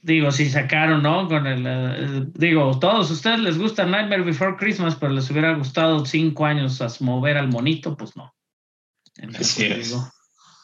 digo, 0.03 0.31
si 0.31 0.49
sacaron, 0.49 1.03
¿no? 1.03 1.29
Con 1.29 1.47
el, 1.47 1.65
eh, 1.67 2.27
digo, 2.35 2.79
todos 2.79 3.11
ustedes 3.11 3.41
les 3.41 3.59
gusta 3.59 3.85
Nightmare 3.85 4.23
Before 4.23 4.57
Christmas, 4.57 4.97
pero 4.97 5.13
les 5.13 5.31
hubiera 5.31 5.55
gustado 5.55 6.05
cinco 6.07 6.47
años 6.47 6.81
a 6.81 6.89
mover 7.01 7.37
al 7.37 7.49
monito, 7.49 7.97
pues 7.97 8.17
no. 8.17 8.35
es. 9.17 9.97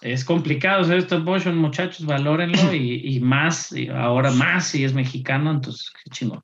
es 0.01 0.25
complicado 0.25 0.83
hacer 0.83 0.99
stop 0.99 1.25
motion, 1.25 1.59
muchachos, 1.59 2.07
valórenlo 2.07 2.75
y, 2.75 3.21
más, 3.21 3.73
y 3.73 3.89
ahora 3.89 4.31
más 4.31 4.69
si 4.69 4.85
es 4.85 4.95
mexicano, 4.95 5.51
entonces 5.51 5.91
qué 6.03 6.11
chingón. 6.11 6.43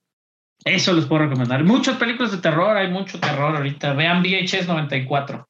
Eso 0.64 0.92
les 0.92 1.06
puedo 1.06 1.24
recomendar. 1.24 1.64
Muchas 1.64 1.96
películas 1.96 2.32
de 2.32 2.38
terror, 2.38 2.76
hay 2.76 2.90
mucho 2.90 3.18
terror 3.18 3.56
ahorita. 3.56 3.94
Vean 3.94 4.22
VHS 4.22 4.68
94. 4.68 5.48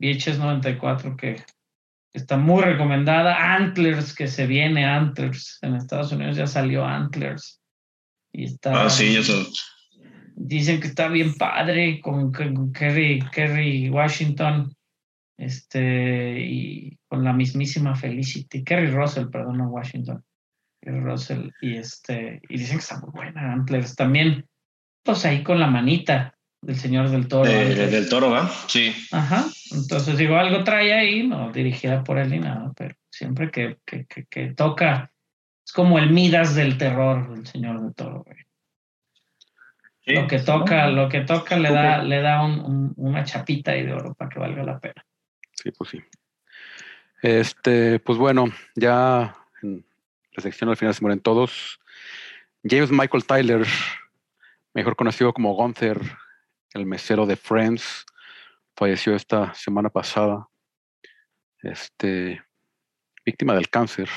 VHS 0.00 0.38
94 0.38 1.16
que 1.16 1.44
está 2.12 2.36
muy 2.36 2.62
recomendada. 2.62 3.54
Antlers, 3.54 4.14
que 4.14 4.26
se 4.26 4.46
viene 4.46 4.84
Antlers. 4.84 5.58
En 5.62 5.74
Estados 5.74 6.12
Unidos 6.12 6.36
ya 6.36 6.46
salió 6.46 6.84
Antlers. 6.84 7.60
Y 8.32 8.44
está, 8.44 8.86
ah, 8.86 8.90
sí, 8.90 9.16
eso. 9.16 9.46
Dicen 10.34 10.80
que 10.80 10.88
está 10.88 11.08
bien 11.08 11.34
padre 11.34 12.00
con, 12.00 12.32
Kerry, 12.72 13.20
Kerry 13.32 13.88
Washington. 13.88 14.74
Este, 15.36 16.40
y 16.40 16.98
con 17.06 17.22
la 17.22 17.32
mismísima 17.32 17.94
Felicity. 17.94 18.64
Kerry 18.64 18.90
Russell, 18.90 19.28
perdón, 19.28 19.58
no 19.58 19.68
Washington. 19.68 20.24
Russell. 20.82 21.50
Y 21.60 21.76
este, 21.76 22.40
y 22.48 22.58
dicen 22.58 22.78
que 22.78 22.82
está 22.82 23.00
muy 23.00 23.10
buena 23.10 23.52
Antlers. 23.52 23.94
También, 23.96 24.46
pues 25.02 25.24
ahí 25.24 25.42
con 25.42 25.60
la 25.60 25.66
manita 25.66 26.34
del 26.60 26.76
Señor 26.76 27.10
del 27.10 27.28
Toro. 27.28 27.50
del 27.50 28.08
Toro, 28.08 28.30
¿va? 28.30 28.50
Sí. 28.66 28.94
Ajá. 29.12 29.46
Entonces 29.72 30.18
digo, 30.18 30.36
algo 30.36 30.64
trae 30.64 30.92
ahí, 30.92 31.26
no 31.26 31.52
dirigida 31.52 32.02
por 32.02 32.18
él 32.18 32.30
ni 32.30 32.40
nada, 32.40 32.72
pero 32.76 32.94
siempre 33.10 33.50
que, 33.50 33.78
que, 33.84 34.06
que, 34.06 34.46
toca, 34.54 35.12
es 35.64 35.72
como 35.72 35.98
el 35.98 36.10
Midas 36.10 36.54
del 36.54 36.78
terror 36.78 37.34
del 37.34 37.46
Señor 37.46 37.80
del 37.82 37.94
Toro, 37.94 38.24
lo 40.08 40.26
que 40.26 40.38
toca, 40.38 40.88
lo 40.88 41.08
que 41.08 41.20
toca 41.20 41.58
le 41.58 41.70
da, 41.70 42.02
le 42.02 42.22
da 42.22 42.42
un, 42.42 42.94
una 42.96 43.24
chapita 43.24 43.72
ahí 43.72 43.84
de 43.84 43.92
oro 43.92 44.14
para 44.14 44.30
que 44.30 44.38
valga 44.38 44.62
la 44.64 44.78
pena. 44.78 45.04
Sí, 45.52 45.70
pues 45.70 45.90
sí. 45.90 46.02
Este, 47.20 47.98
pues 47.98 48.16
bueno, 48.16 48.46
ya 48.74 49.36
la 50.38 50.42
sección 50.42 50.70
al 50.70 50.76
final 50.76 50.94
se 50.94 51.00
mueren 51.00 51.18
todos. 51.18 51.80
James 52.62 52.92
Michael 52.92 53.24
Tyler, 53.24 53.66
mejor 54.72 54.94
conocido 54.94 55.32
como 55.32 55.54
Gunther, 55.54 56.00
el 56.74 56.86
mesero 56.86 57.26
de 57.26 57.34
Friends, 57.34 58.06
falleció 58.76 59.16
esta 59.16 59.52
semana 59.54 59.90
pasada. 59.90 60.46
Este, 61.60 62.40
víctima 63.26 63.52
del 63.54 63.68
cáncer. 63.68 64.08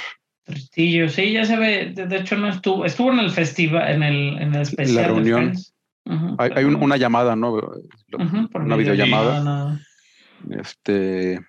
Tristillo, 0.44 1.10
sí, 1.10 1.32
ya 1.32 1.44
se 1.44 1.58
ve, 1.58 1.92
de 1.96 2.18
hecho 2.18 2.38
no 2.38 2.50
estuvo, 2.50 2.86
estuvo 2.86 3.12
en 3.12 3.20
el 3.20 3.32
festival, 3.32 3.90
en 3.90 4.04
el, 4.04 4.38
en 4.40 4.54
el 4.54 4.62
especial. 4.62 4.96
La 4.96 5.08
reunión. 5.08 5.54
hay, 6.38 6.66
una 6.66 6.98
llamada, 6.98 7.36
¿no? 7.36 7.60
una 8.54 8.76
videollamada. 8.76 9.80
Este, 10.52 11.40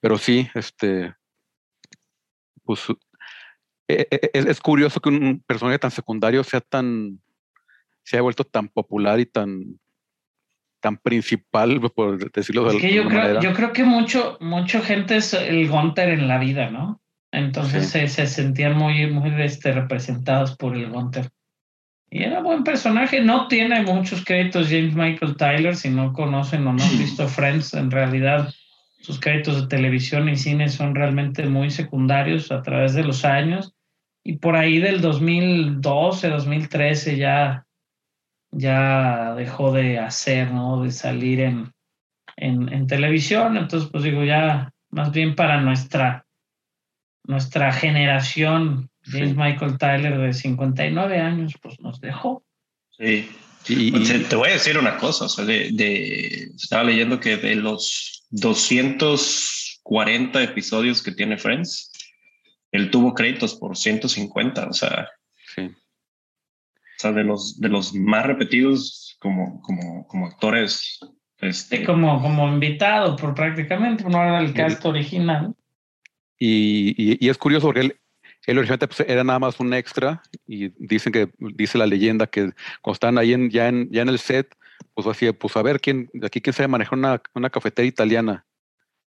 pero 0.00 0.18
sí, 0.18 0.48
este, 0.54 1.14
pues 2.64 2.88
e, 3.92 4.08
e, 4.10 4.30
e, 4.32 4.50
es, 4.50 4.60
curioso 4.60 5.00
que 5.00 5.08
un 5.08 5.42
personaje 5.46 5.78
tan 5.78 5.90
secundario 5.90 6.42
sea 6.44 6.60
tan, 6.60 7.20
se 8.02 8.16
haya 8.16 8.22
vuelto 8.22 8.44
tan 8.44 8.68
popular 8.68 9.20
y 9.20 9.26
tan 9.26 9.78
tan 10.80 10.96
principal, 10.96 11.78
por 11.94 12.32
decirlo 12.32 12.64
de 12.64 12.76
Es 12.76 12.82
que 12.82 12.94
yo 12.94 13.02
alguna 13.02 13.20
creo, 13.20 13.34
manera. 13.34 13.40
yo 13.42 13.54
creo 13.54 13.72
que 13.72 13.84
mucho, 13.84 14.38
mucha 14.40 14.80
gente 14.80 15.16
es 15.16 15.34
el 15.34 15.68
Gunter 15.68 16.08
en 16.08 16.26
la 16.26 16.38
vida, 16.38 16.70
¿no? 16.70 17.00
Entonces 17.32 17.84
Sí. 17.86 18.00
se, 18.00 18.08
se 18.08 18.26
sentían 18.26 18.76
muy, 18.76 19.06
muy 19.10 19.30
este, 19.42 19.72
representados 19.72 20.56
por 20.56 20.74
el 20.74 20.88
Gunter. 20.90 21.28
Y 22.10 22.24
era 22.24 22.40
buen 22.40 22.64
personaje. 22.64 23.20
No 23.20 23.46
tiene 23.46 23.82
muchos 23.82 24.24
créditos 24.24 24.68
James 24.68 24.94
Michael 24.94 25.36
Tyler. 25.36 25.76
Si 25.76 25.90
no 25.90 26.12
conocen 26.12 26.66
o 26.66 26.72
no 26.72 26.82
han 26.82 26.98
visto 26.98 27.28
Friends, 27.28 27.74
en 27.74 27.90
realidad 27.90 28.52
sus 29.00 29.20
créditos 29.20 29.60
de 29.60 29.68
televisión 29.68 30.28
y 30.28 30.36
cine 30.36 30.68
son 30.70 30.94
realmente 30.94 31.46
muy 31.46 31.70
secundarios 31.70 32.50
a 32.50 32.62
través 32.62 32.94
de 32.94 33.04
los 33.04 33.24
años. 33.24 33.74
Y 34.24 34.38
por 34.38 34.56
ahí 34.56 34.78
del 34.78 35.00
2012, 35.00 36.28
2013 36.28 37.16
ya, 37.16 37.66
ya 38.50 39.34
dejó 39.34 39.72
de 39.72 39.98
hacer, 39.98 40.50
¿no? 40.50 40.82
De 40.82 40.90
salir 40.92 41.40
en, 41.40 41.72
en, 42.36 42.70
en 42.72 42.86
televisión. 42.86 43.56
Entonces, 43.56 43.88
pues 43.90 44.04
digo, 44.04 44.22
ya 44.24 44.70
más 44.90 45.10
bien 45.12 45.34
para 45.34 45.60
nuestra, 45.60 46.26
nuestra 47.24 47.72
generación, 47.72 48.90
James 49.02 49.30
Sí. 49.30 49.34
Michael 49.36 49.78
Tyler 49.78 50.18
de 50.18 50.32
59 50.34 51.18
años, 51.18 51.54
pues 51.62 51.80
nos 51.80 52.00
dejó. 52.00 52.44
Sí. 52.90 53.30
Y- 53.68 53.88
y- 53.88 53.90
Pues, 53.92 54.08
te- 54.08 54.18
te 54.20 54.36
voy 54.36 54.48
a 54.50 54.54
decir 54.54 54.76
una 54.78 54.96
cosa, 54.98 55.24
o 55.26 55.28
sea, 55.28 55.44
de, 55.44 55.70
de- 55.72 56.50
estaba 56.56 56.84
leyendo 56.84 57.18
que 57.20 57.36
de 57.38 57.54
los 57.56 58.24
240 58.30 60.42
episodios 60.42 61.02
que 61.02 61.12
tiene 61.12 61.36
Friends, 61.38 61.89
él 62.72 62.90
tuvo 62.90 63.14
créditos 63.14 63.54
por 63.54 63.76
150, 63.76 64.68
o 64.68 64.72
sea, 64.72 65.08
sí. 65.54 65.62
o 65.62 66.98
sea 66.98 67.12
de 67.12 67.24
los 67.24 67.58
de 67.60 67.68
los 67.68 67.92
más 67.94 68.26
repetidos 68.26 69.16
como 69.20 69.60
como 69.62 70.06
como 70.06 70.26
actores 70.26 70.98
este 71.40 71.78
Sí, 71.78 71.84
como, 71.84 72.20
como 72.20 72.46
invitado, 72.48 73.16
por 73.16 73.34
prácticamente, 73.34 74.04
no 74.04 74.22
era 74.22 74.40
el 74.40 74.52
cast 74.52 74.84
original. 74.84 75.54
Y, 76.38 76.94
y- 76.98 77.16
y 77.18 77.28
es 77.30 77.38
curioso 77.38 77.66
porque 77.66 77.80
él, 77.80 77.96
él 78.46 78.58
originalmente 78.58 78.88
pues, 78.88 79.00
era 79.08 79.24
nada 79.24 79.38
más 79.38 79.58
un 79.58 79.72
extra 79.72 80.22
y 80.46 80.68
dicen 80.78 81.12
que, 81.12 81.30
dice 81.38 81.78
la 81.78 81.86
leyenda 81.86 82.26
que 82.26 82.52
cuando 82.82 82.94
están 82.94 83.16
ahí 83.18 83.32
en, 83.32 83.48
ya, 83.50 83.68
en, 83.68 83.90
ya 83.90 84.02
en 84.02 84.10
el 84.10 84.18
set, 84.18 84.54
pues 84.94 85.06
así, 85.06 85.30
pues 85.32 85.56
a 85.56 85.62
ver, 85.62 85.80
¿quién, 85.80 86.10
aquí 86.22 86.40
quién 86.42 86.52
sabe 86.52 86.68
manejar 86.68 86.98
una, 86.98 87.22
una 87.34 87.48
cafetería 87.50 87.88
italiana? 87.88 88.46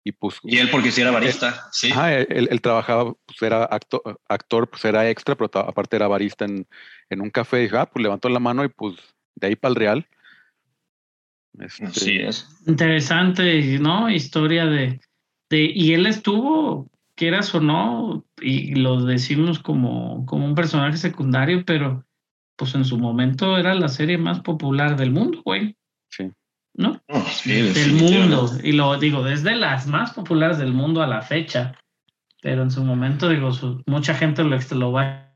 Y 0.05 0.13
pues, 0.13 0.39
y 0.45 0.59
él 0.59 0.71
porque 0.71 0.91
si 0.91 1.03
era 1.03 1.11
barista, 1.11 1.69
sí. 1.73 1.91
ajá, 1.91 2.15
él, 2.15 2.49
él 2.51 2.61
trabajaba, 2.61 3.13
pues 3.27 3.43
era 3.43 3.65
actor, 3.65 4.19
actor, 4.29 4.69
pues 4.69 4.85
era 4.85 5.09
extra, 5.11 5.35
pero 5.35 5.51
aparte 5.55 5.97
era 5.97 6.09
barista 6.09 6.45
en, 6.45 6.67
en 7.11 7.21
un 7.21 7.31
café 7.31 7.59
y 7.59 7.63
dijo, 7.63 7.79
ah, 7.79 7.87
pues 7.87 8.03
levantó 8.03 8.29
la 8.29 8.39
mano 8.39 8.65
y 8.65 8.69
pues 8.69 8.95
de 9.35 9.49
ahí 9.49 9.57
para 9.57 9.71
el 9.71 9.77
Real. 9.77 10.09
Este, 11.59 11.85
Así 11.85 12.17
es. 12.19 12.49
Interesante, 12.67 13.79
¿no? 13.79 14.11
Historia 14.11 14.67
de, 14.67 15.01
de. 15.51 15.73
Y 15.75 15.93
él 15.93 16.07
estuvo, 16.07 16.91
quieras 17.15 17.55
o 17.55 17.61
no, 17.61 18.25
y 18.41 18.75
lo 18.77 19.05
decimos 19.05 19.59
como, 19.59 20.25
como 20.27 20.47
un 20.47 20.55
personaje 20.55 20.97
secundario, 20.97 21.65
pero 21.65 22.05
pues 22.57 22.75
en 22.75 22.85
su 22.85 22.99
momento 22.99 23.57
era 23.57 23.75
la 23.75 23.89
serie 23.89 24.19
más 24.19 24.41
popular 24.41 24.97
del 24.97 25.13
mundo, 25.13 25.43
güey. 25.45 25.77
Sí. 26.11 26.31
¿No? 26.79 27.03
No, 27.09 27.25
sí, 27.25 27.61
Del 27.73 27.93
mundo. 27.95 28.51
Y 28.63 28.73
lo 28.73 28.97
digo, 28.99 29.23
desde 29.25 29.57
las 29.57 29.87
más 29.89 30.13
populares 30.13 30.59
del 30.59 30.73
mundo 30.73 31.03
a 31.03 31.07
la 31.09 31.23
fecha. 31.23 31.75
Pero 32.41 32.63
en 32.63 32.71
su 32.71 32.85
momento, 32.85 33.29
digo, 33.29 33.53
su- 33.53 33.83
mucha 33.87 34.15
gente 34.15 34.45
lo, 34.45 34.57
lo 34.77 34.93
va 34.93 35.03
a 35.03 35.35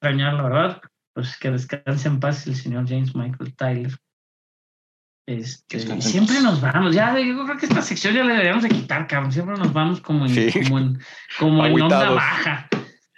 extrañar, 0.00 0.34
la 0.34 0.42
verdad. 0.42 0.82
Pues 1.14 1.36
que 1.38 1.52
descanse 1.52 2.08
en 2.08 2.18
paz 2.18 2.46
el 2.48 2.56
señor 2.56 2.88
James 2.88 3.14
Michael 3.14 3.54
Tyler. 3.54 3.96
Este, 5.26 5.80
en 5.80 6.02
siempre 6.02 6.40
nos 6.42 6.60
vamos, 6.60 6.94
ya 6.94 7.18
yo 7.18 7.44
creo 7.44 7.56
que 7.56 7.64
esta 7.64 7.80
sección 7.80 8.12
ya 8.14 8.24
le 8.24 8.32
deberíamos 8.32 8.62
de 8.64 8.68
quitar, 8.68 9.06
cabrón. 9.06 9.32
Siempre 9.32 9.56
nos 9.56 9.72
vamos 9.72 10.00
como 10.00 10.26
en, 10.26 10.34
Sí. 10.34 10.60
como 10.64 10.78
en, 10.80 10.98
como 11.38 11.64
en 11.64 11.80
onda 11.80 12.10
baja. 12.10 12.68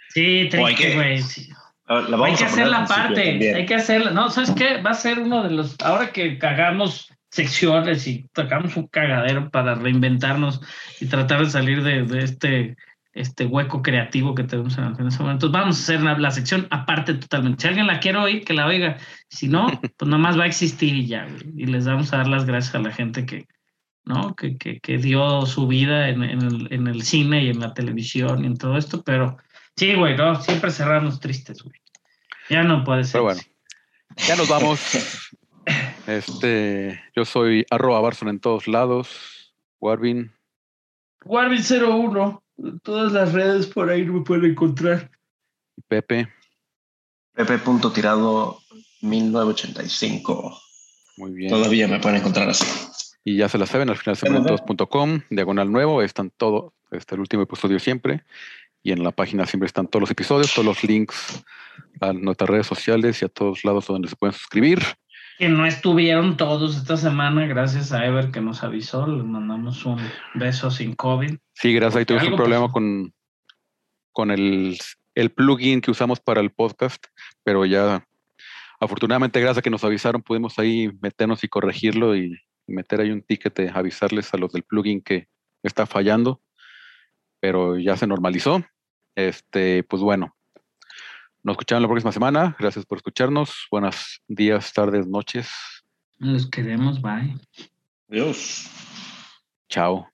Sí, 0.09 0.47
triste, 0.49 0.75
que- 0.75 0.95
güey. 0.95 1.21
sí. 1.21 1.49
Ah, 1.89 2.05
Hay 2.23 2.35
que 2.35 2.45
hacer 2.45 2.67
la 2.67 2.85
parte, 2.85 3.53
hay 3.55 3.65
que 3.65 3.75
hacerla. 3.75 4.11
No, 4.11 4.29
¿sabes 4.29 4.51
qué? 4.51 4.81
Va 4.81 4.91
a 4.91 4.93
ser 4.93 5.19
uno 5.19 5.41
de 5.43 5.51
los. 5.51 5.75
Ahora 5.83 6.11
que 6.11 6.37
hagamos 6.41 7.11
secciones 7.29 8.07
y 8.07 8.27
tocamos 8.33 8.75
un 8.77 8.87
cagadero 8.87 9.49
para 9.49 9.75
reinventarnos 9.75 10.61
y 10.99 11.07
tratar 11.07 11.43
de 11.43 11.49
salir 11.49 11.83
de, 11.83 12.03
de 12.03 12.23
este, 12.23 12.77
este 13.13 13.45
hueco 13.45 13.81
creativo 13.81 14.33
que 14.35 14.43
tenemos 14.43 14.77
en, 14.77 14.95
en 14.97 15.07
ese 15.07 15.21
momento. 15.21 15.51
Vamos 15.51 15.77
a 15.77 15.81
hacer 15.81 16.01
la, 16.01 16.17
la 16.17 16.31
sección 16.31 16.67
aparte 16.71 17.13
totalmente. 17.15 17.61
Si 17.61 17.67
alguien 17.67 17.87
la 17.87 17.99
quiere 17.99 18.17
oír, 18.17 18.45
que 18.45 18.53
la 18.53 18.67
oiga. 18.67 18.97
Si 19.29 19.47
no, 19.47 19.67
pues 19.97 20.09
nomás 20.09 20.39
va 20.39 20.43
a 20.43 20.47
existir 20.47 20.95
y 20.95 21.07
ya. 21.07 21.27
Y 21.55 21.65
les 21.65 21.85
vamos 21.85 22.13
a 22.13 22.17
dar 22.17 22.27
las 22.27 22.45
gracias 22.45 22.75
a 22.75 22.79
la 22.79 22.91
gente 22.91 23.25
que, 23.25 23.47
¿no? 24.05 24.35
que, 24.35 24.57
que, 24.57 24.79
que 24.79 24.97
dio 24.97 25.45
su 25.45 25.67
vida 25.67 26.09
en, 26.09 26.23
en 26.23 26.41
el, 26.41 26.67
en 26.71 26.87
el 26.87 27.03
cine 27.03 27.43
y 27.43 27.49
en 27.49 27.59
la 27.59 27.73
televisión 27.73 28.43
y 28.43 28.47
en 28.47 28.57
todo 28.57 28.77
esto. 28.77 29.03
Pero 29.03 29.37
sí, 29.75 29.95
güey, 29.95 30.15
no, 30.15 30.41
siempre 30.41 30.71
cerramos 30.71 31.19
tristes, 31.19 31.61
güey. 31.61 31.75
Ya 32.49 32.63
no 32.63 32.83
puede 32.85 33.03
ser. 33.03 33.13
Pero 33.13 33.23
bueno, 33.25 33.41
ya 34.15 34.35
nos 34.37 34.47
vamos. 34.47 34.79
Este, 36.07 37.01
yo 37.15 37.25
soy 37.25 37.65
arroba 37.69 37.99
Barson 38.01 38.29
en 38.29 38.39
todos 38.39 38.67
lados. 38.67 39.53
Warvin, 39.79 40.31
Warvin01, 41.25 42.41
todas 42.83 43.11
las 43.11 43.33
redes 43.33 43.67
por 43.67 43.89
ahí 43.89 44.05
me 44.05 44.21
pueden 44.21 44.51
encontrar. 44.51 45.11
y 45.75 45.81
Pepe. 45.81 46.27
Pepe 47.33 47.57
punto 47.59 47.91
tirado 47.91 48.59
1985. 49.01 50.59
Muy 51.17 51.33
bien. 51.33 51.49
Todavía 51.49 51.87
me 51.87 51.99
pueden 51.99 52.19
encontrar 52.19 52.49
así. 52.49 52.65
Y 53.23 53.37
ya 53.37 53.49
se 53.49 53.57
la 53.57 53.65
saben, 53.65 53.89
al 53.89 53.97
finalsemantodos.com, 53.97 55.21
diagonal 55.29 55.71
nuevo, 55.71 56.01
están 56.01 56.31
todo, 56.31 56.73
este 56.91 57.15
el 57.15 57.21
último 57.21 57.43
episodio 57.43 57.79
siempre. 57.79 58.23
Y 58.81 58.93
en 58.93 59.03
la 59.03 59.11
página 59.11 59.45
siempre 59.45 59.67
están 59.67 59.87
todos 59.87 60.01
los 60.01 60.11
episodios, 60.11 60.53
todos 60.53 60.65
los 60.65 60.83
links 60.83 61.43
a 61.99 62.13
nuestras 62.13 62.49
redes 62.49 62.67
sociales 62.67 63.21
y 63.21 63.25
a 63.25 63.27
todos 63.27 63.65
lados 63.65 63.87
donde 63.87 64.07
se 64.07 64.15
pueden 64.15 64.33
suscribir. 64.33 64.79
Que 65.37 65.49
no 65.49 65.65
estuvieron 65.65 66.35
todos 66.35 66.77
esta 66.77 66.97
semana, 66.97 67.45
gracias 67.45 67.91
a 67.91 68.05
Ever 68.05 68.31
que 68.31 68.41
nos 68.41 68.63
avisó. 68.63 69.05
Le 69.05 69.23
mandamos 69.23 69.85
un 69.85 69.99
beso 70.33 70.71
sin 70.71 70.95
COVID. 70.95 71.37
Sí, 71.53 71.73
gracias. 71.73 71.97
Ahí 71.97 72.05
tuvimos 72.05 72.29
un 72.29 72.35
problema 72.35 72.65
pasó. 72.65 72.73
con, 72.73 73.13
con 74.11 74.31
el, 74.31 74.77
el 75.13 75.31
plugin 75.31 75.81
que 75.81 75.91
usamos 75.91 76.19
para 76.19 76.41
el 76.41 76.51
podcast, 76.51 77.05
pero 77.43 77.65
ya 77.65 78.07
afortunadamente 78.79 79.39
gracias 79.39 79.59
a 79.59 79.61
que 79.61 79.69
nos 79.69 79.83
avisaron 79.83 80.21
pudimos 80.21 80.59
ahí 80.59 80.91
meternos 81.01 81.43
y 81.43 81.47
corregirlo 81.47 82.15
y 82.15 82.39
meter 82.67 83.01
ahí 83.01 83.11
un 83.11 83.23
ticket 83.23 83.55
de 83.55 83.69
avisarles 83.69 84.33
a 84.33 84.37
los 84.37 84.51
del 84.53 84.63
plugin 84.63 85.01
que 85.01 85.27
está 85.63 85.85
fallando, 85.85 86.41
pero 87.39 87.77
ya 87.77 87.97
se 87.97 88.07
normalizó. 88.07 88.63
Este, 89.15 89.83
pues 89.83 90.03
bueno, 90.03 90.36
nos 91.43 91.53
escuchamos 91.53 91.81
la 91.83 91.87
próxima 91.87 92.11
semana. 92.11 92.55
Gracias 92.59 92.85
por 92.85 92.97
escucharnos. 92.97 93.67
Buenos 93.71 94.21
días, 94.27 94.71
tardes, 94.73 95.07
noches. 95.07 95.49
Los 96.17 96.49
queremos, 96.49 97.01
bye. 97.01 97.37
Adiós. 98.09 98.69
Chao. 99.69 100.07